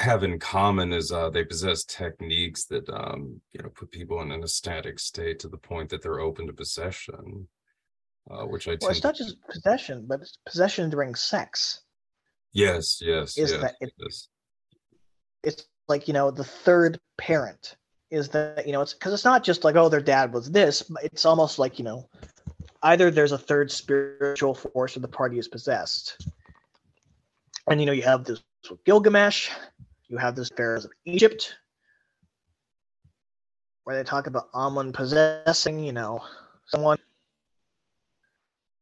have 0.02 0.24
in 0.24 0.38
common 0.38 0.92
is 0.92 1.12
uh, 1.12 1.30
they 1.30 1.44
possess 1.44 1.84
techniques 1.84 2.64
that, 2.64 2.88
um, 2.90 3.40
you 3.52 3.62
know, 3.62 3.68
put 3.70 3.90
people 3.90 4.20
in 4.22 4.32
an 4.32 4.42
ecstatic 4.42 4.98
state 4.98 5.38
to 5.40 5.48
the 5.48 5.56
point 5.56 5.88
that 5.90 6.02
they're 6.02 6.20
open 6.20 6.46
to 6.48 6.52
possession, 6.52 7.46
uh, 8.30 8.44
which 8.44 8.68
I 8.68 8.76
well 8.80 8.90
it's 8.90 9.02
not 9.02 9.16
just 9.16 9.36
possession 9.48 10.04
but 10.08 10.20
it's 10.20 10.38
possession 10.46 10.90
during 10.90 11.14
sex 11.14 11.80
Yes, 12.52 13.00
yes, 13.02 13.38
Is 13.38 13.50
yes, 13.52 13.60
that 13.62 13.74
it- 13.80 13.92
yes. 13.98 14.28
it's 15.42 15.66
like 15.88 16.06
you 16.08 16.14
know 16.14 16.30
the 16.30 16.44
third 16.44 17.00
parent 17.18 17.76
is 18.10 18.28
that 18.28 18.66
you 18.66 18.72
know 18.72 18.80
it's 18.82 18.92
because 18.94 19.12
it's 19.14 19.24
not 19.24 19.42
just 19.42 19.64
like 19.64 19.74
oh 19.74 19.88
their 19.88 20.00
dad 20.00 20.32
was 20.32 20.50
this 20.50 20.82
but 20.82 21.02
it's 21.02 21.24
almost 21.24 21.58
like 21.58 21.78
you 21.78 21.84
know 21.84 22.08
either 22.84 23.10
there's 23.10 23.32
a 23.32 23.38
third 23.38 23.70
spiritual 23.70 24.54
force 24.54 24.96
or 24.96 25.00
the 25.00 25.08
party 25.08 25.38
is 25.38 25.48
possessed 25.48 26.28
and 27.68 27.80
you 27.80 27.86
know 27.86 27.92
you 27.92 28.02
have 28.02 28.24
this 28.24 28.40
with 28.70 28.84
gilgamesh 28.84 29.50
you 30.12 30.18
have 30.18 30.36
this 30.36 30.50
pharaohs 30.50 30.84
of 30.84 30.92
egypt 31.04 31.56
where 33.84 33.96
they 33.96 34.04
talk 34.04 34.28
about 34.28 34.48
amun 34.54 34.92
possessing 34.92 35.82
you 35.82 35.92
know 35.92 36.20
someone 36.66 36.98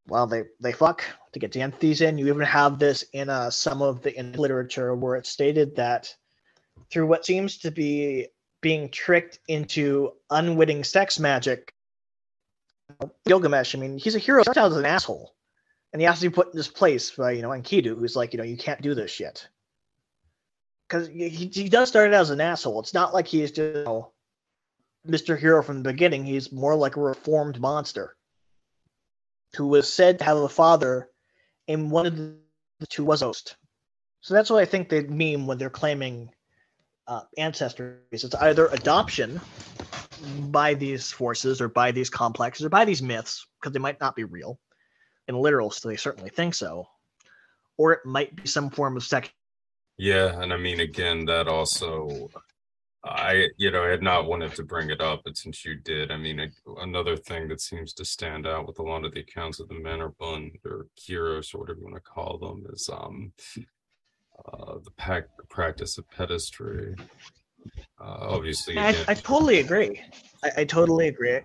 well 0.08 0.26
they 0.26 0.42
they 0.60 0.72
fuck 0.72 1.02
to 1.32 1.38
get 1.38 1.52
the 1.52 1.62
entities 1.62 2.02
in 2.02 2.18
you 2.18 2.28
even 2.28 2.40
have 2.40 2.78
this 2.78 3.04
in 3.14 3.30
uh, 3.30 3.48
some 3.48 3.80
of 3.80 4.02
the 4.02 4.18
in 4.18 4.32
literature 4.32 4.94
where 4.94 5.16
it's 5.16 5.30
stated 5.30 5.76
that 5.76 6.14
through 6.90 7.06
what 7.06 7.24
seems 7.24 7.58
to 7.58 7.70
be 7.70 8.26
being 8.60 8.88
tricked 8.90 9.38
into 9.48 10.12
unwitting 10.30 10.84
sex 10.84 11.18
magic. 11.18 11.72
Gilgamesh, 13.26 13.74
I 13.74 13.78
mean, 13.78 13.98
he's 13.98 14.16
a 14.16 14.18
hero, 14.18 14.42
starts 14.42 14.58
out 14.58 14.72
as 14.72 14.76
an 14.76 14.84
asshole. 14.84 15.34
And 15.92 16.00
he 16.00 16.06
has 16.06 16.20
to 16.20 16.28
be 16.28 16.34
put 16.34 16.52
in 16.52 16.56
this 16.56 16.68
place 16.68 17.10
by, 17.10 17.32
you 17.32 17.42
know, 17.42 17.50
Enkidu, 17.50 17.98
who's 17.98 18.16
like, 18.16 18.32
you 18.32 18.38
know, 18.38 18.44
you 18.44 18.56
can't 18.56 18.82
do 18.82 18.94
this 18.94 19.10
shit. 19.10 19.48
Because 20.90 21.06
he, 21.06 21.28
he 21.28 21.68
does 21.68 21.88
start 21.88 22.08
out 22.08 22.20
as 22.20 22.30
an 22.30 22.40
asshole. 22.40 22.80
It's 22.80 22.94
not 22.94 23.14
like 23.14 23.28
he's 23.28 23.52
just, 23.52 23.76
you 23.76 23.84
know, 23.84 24.12
Mr. 25.06 25.38
Hero 25.38 25.62
from 25.62 25.82
the 25.82 25.92
beginning. 25.92 26.24
He's 26.24 26.50
more 26.50 26.74
like 26.74 26.96
a 26.96 27.00
reformed 27.00 27.60
monster 27.60 28.16
who 29.56 29.68
was 29.68 29.92
said 29.92 30.18
to 30.18 30.24
have 30.24 30.38
a 30.38 30.48
father 30.48 31.08
and 31.68 31.92
one 31.92 32.06
of 32.06 32.16
the 32.16 32.86
two 32.88 33.04
was 33.04 33.20
host. 33.20 33.56
So 34.20 34.34
that's 34.34 34.50
what 34.50 34.60
I 34.60 34.64
think 34.64 34.88
they 34.88 35.02
mean 35.04 35.46
when 35.46 35.58
they're 35.58 35.70
claiming 35.70 36.30
uh. 37.06 37.22
It's 37.36 38.34
either 38.34 38.66
adoption 38.66 39.40
by 40.48 40.74
these 40.74 41.12
forces 41.12 41.60
or 41.60 41.68
by 41.68 41.92
these 41.92 42.10
complexes 42.10 42.66
or 42.66 42.68
by 42.68 42.84
these 42.84 43.00
myths, 43.02 43.46
because 43.60 43.72
they 43.72 43.78
might 43.78 44.00
not 44.00 44.16
be 44.16 44.24
real. 44.24 44.58
In 45.28 45.36
literal, 45.36 45.70
so 45.70 45.88
they 45.88 45.96
certainly 45.96 46.30
think 46.30 46.54
so. 46.54 46.88
Or 47.78 47.92
it 47.92 48.04
might 48.04 48.34
be 48.34 48.46
some 48.46 48.70
form 48.70 48.96
of 48.96 49.04
sex. 49.04 49.30
Yeah, 50.00 50.40
and 50.40 50.50
I 50.50 50.56
mean, 50.56 50.80
again, 50.80 51.26
that 51.26 51.46
also, 51.46 52.30
I, 53.04 53.48
you 53.58 53.70
know, 53.70 53.84
I 53.84 53.90
had 53.90 54.02
not 54.02 54.24
wanted 54.24 54.54
to 54.54 54.62
bring 54.62 54.88
it 54.88 55.02
up, 55.02 55.20
but 55.26 55.36
since 55.36 55.62
you 55.62 55.74
did, 55.74 56.10
I 56.10 56.16
mean, 56.16 56.40
a- 56.40 56.72
another 56.80 57.18
thing 57.18 57.48
that 57.48 57.60
seems 57.60 57.92
to 57.92 58.04
stand 58.06 58.46
out 58.46 58.66
with 58.66 58.78
a 58.78 58.82
lot 58.82 59.04
of 59.04 59.12
the 59.12 59.20
accounts 59.20 59.60
of 59.60 59.68
the 59.68 59.74
men 59.74 60.00
or 60.00 60.08
Bund 60.18 60.52
or 60.64 60.86
Koryos, 60.98 61.54
or 61.54 61.58
whatever 61.58 61.80
you 61.80 61.84
want 61.84 61.96
to 61.96 62.00
call 62.00 62.38
them, 62.38 62.64
is 62.72 62.88
um, 62.90 63.32
uh, 64.50 64.78
the 64.82 64.90
pac- 64.92 65.28
practice 65.50 65.98
of 65.98 66.08
pederasty. 66.08 66.98
Uh, 68.00 68.16
obviously, 68.20 68.78
I, 68.78 69.04
I 69.06 69.12
totally 69.12 69.58
agree. 69.58 70.00
I, 70.42 70.50
I 70.62 70.64
totally 70.64 71.08
agree. 71.08 71.40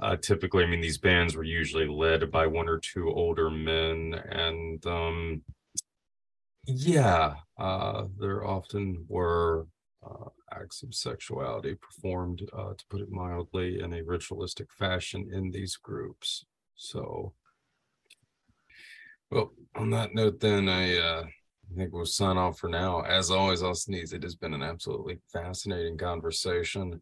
uh, 0.00 0.16
typically, 0.16 0.64
I 0.64 0.66
mean, 0.66 0.80
these 0.80 0.98
bands 0.98 1.36
were 1.36 1.44
usually 1.44 1.86
led 1.86 2.32
by 2.32 2.48
one 2.48 2.68
or 2.68 2.78
two 2.80 3.12
older 3.12 3.48
men, 3.48 4.20
and 4.28 4.84
um, 4.86 5.42
yeah, 6.66 7.34
uh, 7.58 8.04
there 8.18 8.44
often 8.46 9.04
were 9.08 9.66
uh, 10.04 10.28
acts 10.52 10.82
of 10.82 10.94
sexuality 10.94 11.74
performed, 11.74 12.42
uh, 12.56 12.74
to 12.74 12.84
put 12.90 13.00
it 13.00 13.10
mildly, 13.10 13.80
in 13.80 13.92
a 13.92 14.02
ritualistic 14.02 14.68
fashion 14.72 15.28
in 15.32 15.50
these 15.50 15.76
groups. 15.76 16.44
So, 16.76 17.34
well, 19.30 19.52
on 19.76 19.90
that 19.90 20.14
note, 20.14 20.40
then 20.40 20.68
I 20.68 20.96
uh, 20.96 21.24
think 21.76 21.92
we'll 21.92 22.04
sign 22.04 22.36
off 22.36 22.58
for 22.58 22.68
now. 22.68 23.00
As 23.02 23.30
always, 23.30 23.62
Ostanes, 23.62 24.12
it 24.12 24.22
has 24.22 24.34
been 24.34 24.54
an 24.54 24.62
absolutely 24.62 25.18
fascinating 25.32 25.96
conversation 25.96 27.00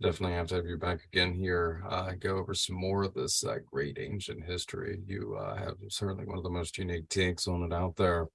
definitely 0.00 0.36
have 0.36 0.46
to 0.48 0.56
have 0.56 0.66
you 0.66 0.76
back 0.76 1.00
again 1.04 1.32
here. 1.32 1.82
Uh, 1.88 2.12
go 2.18 2.36
over 2.36 2.54
some 2.54 2.76
more 2.76 3.04
of 3.04 3.14
this 3.14 3.44
uh, 3.44 3.56
great 3.70 3.98
ancient 3.98 4.44
history. 4.44 5.00
You 5.06 5.36
uh, 5.40 5.56
have 5.56 5.76
certainly 5.88 6.26
one 6.26 6.38
of 6.38 6.44
the 6.44 6.50
most 6.50 6.78
unique 6.78 7.08
takes 7.08 7.48
on 7.48 7.62
it 7.62 7.72
out 7.72 7.96
there. 7.96 8.26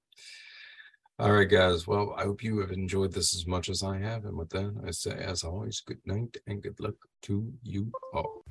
All 1.22 1.34
right, 1.34 1.48
guys. 1.48 1.85
Well, 1.85 2.15
I 2.18 2.23
hope 2.23 2.43
you 2.43 2.57
have 2.61 2.72
enjoyed 2.72 3.14
this 3.14 3.35
as 3.35 3.45
much 3.45 3.69
as 3.69 3.84
I 3.84 3.99
have. 3.99 4.26
And 4.26 4.35
with 4.35 4.49
that, 4.49 4.73
I 4.84 4.89
say, 4.89 5.11
as 5.11 5.43
always, 5.43 5.80
good 5.80 5.99
night 6.03 6.38
and 6.48 6.64
good 6.64 6.80
luck 6.80 6.95
to 7.22 7.53
you 7.61 7.91
all. 8.11 8.43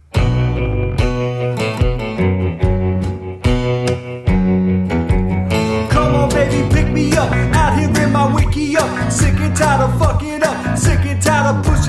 Come 5.90 6.14
on, 6.14 6.28
baby, 6.30 6.72
pick 6.72 6.92
me 6.92 7.10
up. 7.16 7.32
Out 7.32 7.76
here 7.76 8.04
in 8.04 8.12
my 8.12 8.32
wiki 8.32 8.76
up. 8.76 9.10
Sick 9.10 9.34
and 9.40 9.56
tired 9.56 9.90
of 9.90 9.98
fucking 9.98 10.44
up. 10.44 10.78
Sick 10.78 11.00
and 11.00 11.20
tired 11.20 11.56
of 11.56 11.64
pushing 11.64 11.79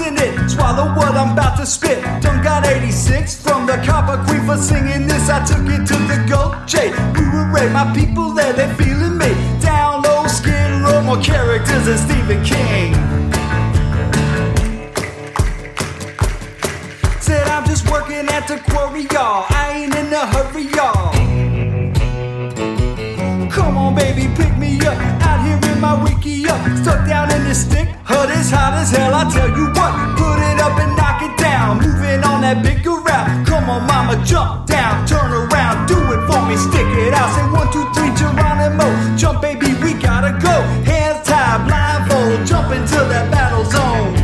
in 0.00 0.16
it. 0.18 0.50
Swallow 0.50 0.94
what 0.94 1.14
I'm 1.14 1.32
about 1.32 1.56
to 1.58 1.66
spit. 1.66 2.02
Done 2.20 2.42
got 2.42 2.66
86 2.66 3.42
from 3.42 3.66
the 3.66 3.76
copper 3.84 4.22
queen 4.24 4.44
for 4.46 4.56
singing 4.56 5.06
this. 5.06 5.28
I 5.28 5.44
took 5.44 5.66
it 5.68 5.86
to 5.86 5.96
the 6.10 6.24
goat 6.28 6.66
J. 6.66 6.90
We 7.14 7.26
were 7.28 7.50
raid. 7.52 7.72
My 7.72 7.92
people 7.94 8.32
there, 8.32 8.52
they 8.52 8.72
feeling 8.74 9.16
me. 9.18 9.32
Down 9.60 10.02
low, 10.02 10.26
skin 10.26 10.82
row, 10.82 11.02
more 11.02 11.20
characters 11.20 11.86
than 11.86 11.98
Stephen 11.98 12.44
King. 12.44 12.94
Said 17.20 17.46
I'm 17.48 17.64
just 17.66 17.88
working 17.90 18.28
at 18.28 18.46
the 18.48 18.58
quarry, 18.70 19.06
y'all. 19.12 19.46
I 19.48 19.72
ain't 19.76 19.94
in 19.94 20.12
a 20.12 20.26
hurry, 20.26 20.64
y'all. 20.76 21.12
Come 23.50 23.76
on, 23.76 23.94
baby, 23.94 24.28
pick 24.36 24.56
me 24.58 24.80
up. 24.86 25.25
In 25.76 25.82
my 25.82 26.02
wiki 26.02 26.48
up. 26.48 26.60
Stuck 26.78 27.06
down 27.06 27.30
in 27.30 27.44
this 27.44 27.66
stick. 27.66 27.88
Hut 28.04 28.30
is 28.30 28.50
hot 28.50 28.72
as 28.80 28.90
hell, 28.90 29.12
I 29.12 29.28
tell 29.28 29.48
you 29.48 29.66
what. 29.76 29.92
Put 30.16 30.40
it 30.40 30.58
up 30.58 30.78
and 30.80 30.96
knock 30.96 31.20
it 31.20 31.36
down. 31.36 31.84
Moving 31.84 32.24
on 32.24 32.40
that 32.40 32.62
bigger 32.64 32.96
route. 32.96 33.46
Come 33.46 33.68
on, 33.68 33.86
mama, 33.86 34.16
jump 34.24 34.66
down. 34.66 35.06
Turn 35.06 35.30
around, 35.30 35.86
do 35.86 35.98
it 36.14 36.22
for 36.28 36.40
me. 36.48 36.56
Stick 36.56 36.88
it 37.04 37.12
out. 37.12 37.28
Say 37.36 37.44
one, 37.52 37.68
two, 37.74 37.84
three, 37.92 38.08
Geronimo. 38.16 38.88
Jump, 39.18 39.42
baby, 39.42 39.74
we 39.84 39.92
gotta 40.00 40.32
go. 40.40 40.56
Hands 40.88 41.20
tied, 41.28 41.68
blindfold. 41.68 42.46
Jump 42.46 42.72
into 42.72 42.96
that 43.12 43.30
battle 43.30 43.64
zone. 43.68 44.16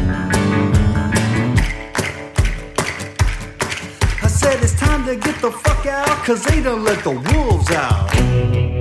I 4.24 4.28
said 4.28 4.62
it's 4.62 4.72
time 4.80 5.04
to 5.04 5.16
get 5.16 5.36
the 5.42 5.52
fuck 5.52 5.84
out, 5.84 6.08
cause 6.24 6.44
they 6.44 6.62
done 6.62 6.82
let 6.82 7.04
the 7.04 7.12
wolves 7.12 7.70
out. 7.72 8.71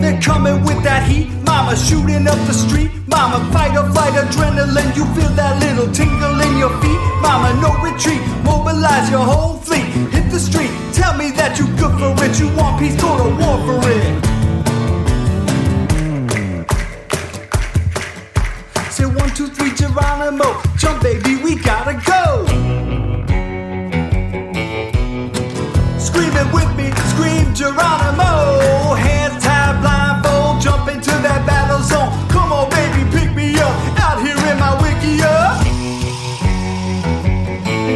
They're 0.00 0.20
coming 0.20 0.64
with 0.64 0.82
that 0.82 1.06
heat, 1.06 1.28
mama 1.44 1.76
shooting 1.76 2.26
up 2.26 2.38
the 2.46 2.54
street. 2.54 2.90
Mama, 3.06 3.38
fight 3.52 3.76
or 3.76 3.84
flight 3.92 4.14
adrenaline, 4.14 4.96
you 4.96 5.04
feel 5.14 5.28
that 5.36 5.60
little 5.60 5.92
tingle 5.92 6.40
in 6.40 6.56
your 6.56 6.70
feet. 6.80 7.00
Mama, 7.20 7.52
no 7.60 7.70
retreat, 7.84 8.20
mobilize 8.42 9.10
your 9.10 9.20
whole 9.20 9.58
fleet. 9.58 9.84
Hit 10.08 10.30
the 10.30 10.40
street, 10.40 10.70
tell 10.94 11.14
me 11.18 11.30
that 11.32 11.58
you 11.58 11.66
good 11.76 11.92
for 12.00 12.16
it. 12.24 12.40
You 12.40 12.48
want 12.56 12.80
peace, 12.80 12.96
go 13.00 13.12
to 13.18 13.28
war 13.36 13.58
for 13.68 13.78
it. 13.92 14.04
Say 18.90 19.04
one, 19.04 19.30
two, 19.34 19.48
three, 19.48 19.72
Geronimo. 19.74 20.62
Jump, 20.78 21.02
baby, 21.02 21.36
we 21.44 21.56
gotta 21.56 21.94
go. 22.08 22.46
Screaming 25.98 26.50
with 26.56 26.70
me, 26.74 26.90
scream 27.12 27.54
Geronimo. 27.54 28.96
That 31.22 31.46
battle 31.46 31.82
zone. 31.82 32.10
Come 32.28 32.52
on, 32.52 32.68
baby, 32.70 33.04
pick 33.10 33.34
me 33.34 33.56
up. 33.58 33.74
Out 34.00 34.20
here 34.22 34.36
in 34.36 34.56
my 34.58 34.74
wiki 34.80 35.20
up. 35.22 35.60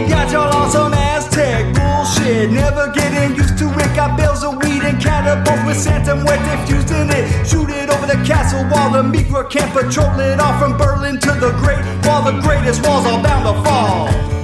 Got 0.09 0.33
y'all 0.33 0.53
on 0.55 0.71
some 0.71 0.93
Aztec 0.93 1.75
bullshit. 1.75 2.51
Never 2.51 2.91
getting 2.93 3.37
used 3.37 3.57
to 3.59 3.69
it. 3.71 3.91
Got 3.95 4.17
bales 4.19 4.45
of 4.45 4.57
weed 4.63 4.83
and 4.83 5.01
catapults 5.01 5.65
with 5.65 5.77
Santa 5.77 6.17
Muerte 6.17 6.67
fused 6.67 6.91
in 6.91 7.11
it. 7.11 7.47
Shoot 7.47 7.71
it 7.71 7.91
over 7.91 8.07
the 8.07 8.21
castle 8.25 8.65
wall. 8.71 8.91
The 8.91 9.03
Migra 9.03 9.49
can't 9.49 9.73
patrol 9.73 10.19
it 10.21 10.41
all 10.41 10.59
from 10.59 10.77
Berlin 10.77 11.19
to 11.21 11.33
the 11.33 11.53
Great 11.63 11.83
Wall. 12.05 12.23
The 12.23 12.41
greatest 12.41 12.87
walls 12.87 13.07
are 13.07 13.23
bound 13.23 13.45
to 13.47 13.55
fall. 13.63 14.35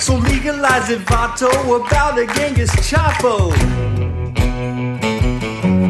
So 0.00 0.14
legalize 0.16 0.88
it, 0.88 1.00
Vato, 1.00 1.50
about 1.76 2.18
a 2.18 2.26
Genghis 2.26 2.70
Chapo. 2.76 3.97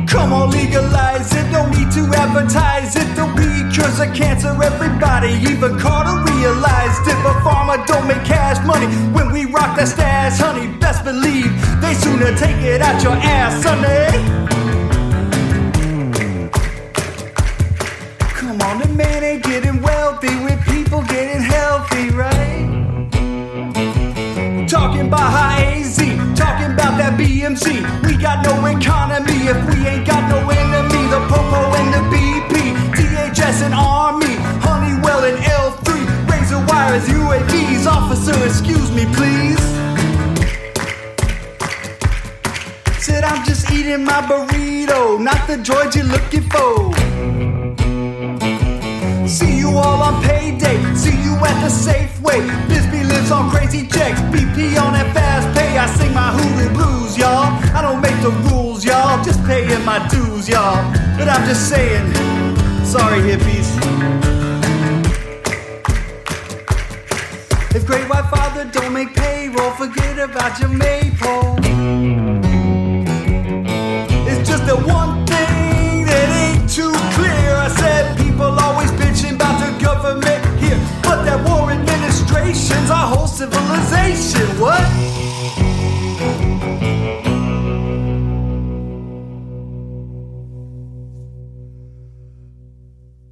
Come 0.08 0.32
on, 0.32 0.50
legalize 0.50 1.34
it, 1.34 1.50
no 1.52 1.68
need 1.68 1.90
to 1.92 2.00
advertise 2.16 2.96
it. 2.96 3.14
The 3.14 3.26
weed 3.36 3.70
cures 3.74 4.00
of 4.00 4.14
cancer, 4.14 4.48
everybody, 4.62 5.28
even 5.44 5.78
Carter 5.78 6.24
realized 6.32 7.06
it. 7.06 7.18
But 7.22 7.36
pharma 7.44 7.86
don't 7.86 8.08
make 8.08 8.24
cash 8.24 8.56
money 8.66 8.86
when 9.12 9.30
we 9.32 9.44
rock 9.44 9.76
that 9.76 9.88
stash, 9.88 10.38
honey. 10.38 10.66
Best 10.78 11.04
believe 11.04 11.52
they 11.82 11.92
sooner 11.92 12.34
take 12.36 12.56
it 12.64 12.80
out 12.80 13.02
your 13.02 13.12
ass, 13.12 13.62
honey. 13.62 14.48
Come 18.32 18.62
on, 18.62 18.78
the 18.78 18.88
man 18.94 19.22
ain't 19.22 19.44
getting 19.44 19.82
wealthy 19.82 20.34
with 20.42 20.58
people 20.64 21.02
getting 21.02 21.42
healthy, 21.42 22.08
right? 22.10 22.67
Talking 24.98 25.12
about 25.14 25.30
high 25.30 25.62
AZ, 25.78 25.96
talking 26.34 26.74
about 26.74 26.98
that 26.98 27.14
BMC. 27.14 27.86
We 28.02 28.16
got 28.16 28.42
no 28.42 28.66
economy 28.66 29.46
if 29.46 29.54
we 29.70 29.86
ain't 29.86 30.04
got 30.04 30.28
no 30.28 30.50
enemy. 30.50 31.06
The 31.06 31.22
Popo 31.30 31.70
and 31.78 31.94
the 31.94 32.02
BP, 32.10 32.74
DHS 32.98 33.62
and 33.62 33.74
Army, 33.74 34.34
Honeywell 34.58 35.22
and 35.22 35.38
L3, 35.38 35.86
razor 36.28 36.58
wires, 36.66 37.06
UAVs. 37.06 37.86
Officer, 37.86 38.34
excuse 38.44 38.90
me, 38.90 39.06
please. 39.14 39.62
Said 42.98 43.22
I'm 43.22 43.44
just 43.44 43.70
eating 43.70 44.04
my 44.04 44.20
burrito, 44.22 45.20
not 45.22 45.46
the 45.46 45.58
droid 45.58 45.94
you're 45.94 46.06
looking 46.06 46.42
for. 46.50 46.90
See 49.38 49.56
you 49.56 49.68
all 49.78 50.02
on 50.02 50.20
payday. 50.24 50.82
See 50.96 51.16
you 51.22 51.36
at 51.36 51.62
the 51.62 51.70
Safeway. 51.70 52.42
Bisbee 52.68 53.04
lives 53.04 53.30
on 53.30 53.48
crazy 53.50 53.86
checks. 53.86 54.20
BP 54.34 54.76
on 54.82 54.94
that 54.94 55.14
fast 55.14 55.46
pay. 55.56 55.78
I 55.78 55.86
sing 55.94 56.12
my 56.12 56.32
hoodoo 56.32 56.74
blues, 56.74 57.16
y'all. 57.16 57.46
I 57.72 57.80
don't 57.80 58.00
make 58.00 58.20
the 58.20 58.32
rules, 58.50 58.84
y'all. 58.84 59.22
Just 59.22 59.40
paying 59.44 59.84
my 59.84 60.04
dues, 60.08 60.48
y'all. 60.48 60.82
But 61.16 61.28
I'm 61.28 61.46
just 61.46 61.68
saying, 61.68 62.12
sorry, 62.84 63.20
hippies. 63.20 63.68
If 67.76 67.86
great 67.86 68.08
white 68.10 68.28
father 68.34 68.68
don't 68.72 68.92
make 68.92 69.14
payroll, 69.14 69.70
forget 69.70 70.18
about 70.18 70.58
your 70.58 70.70
maypole. 70.70 71.54
It's 74.26 74.48
just 74.48 74.66
that 74.66 74.82
one 74.84 75.17
our 82.90 83.14
whole 83.14 83.26
civilization. 83.26 84.40
What? 84.58 85.27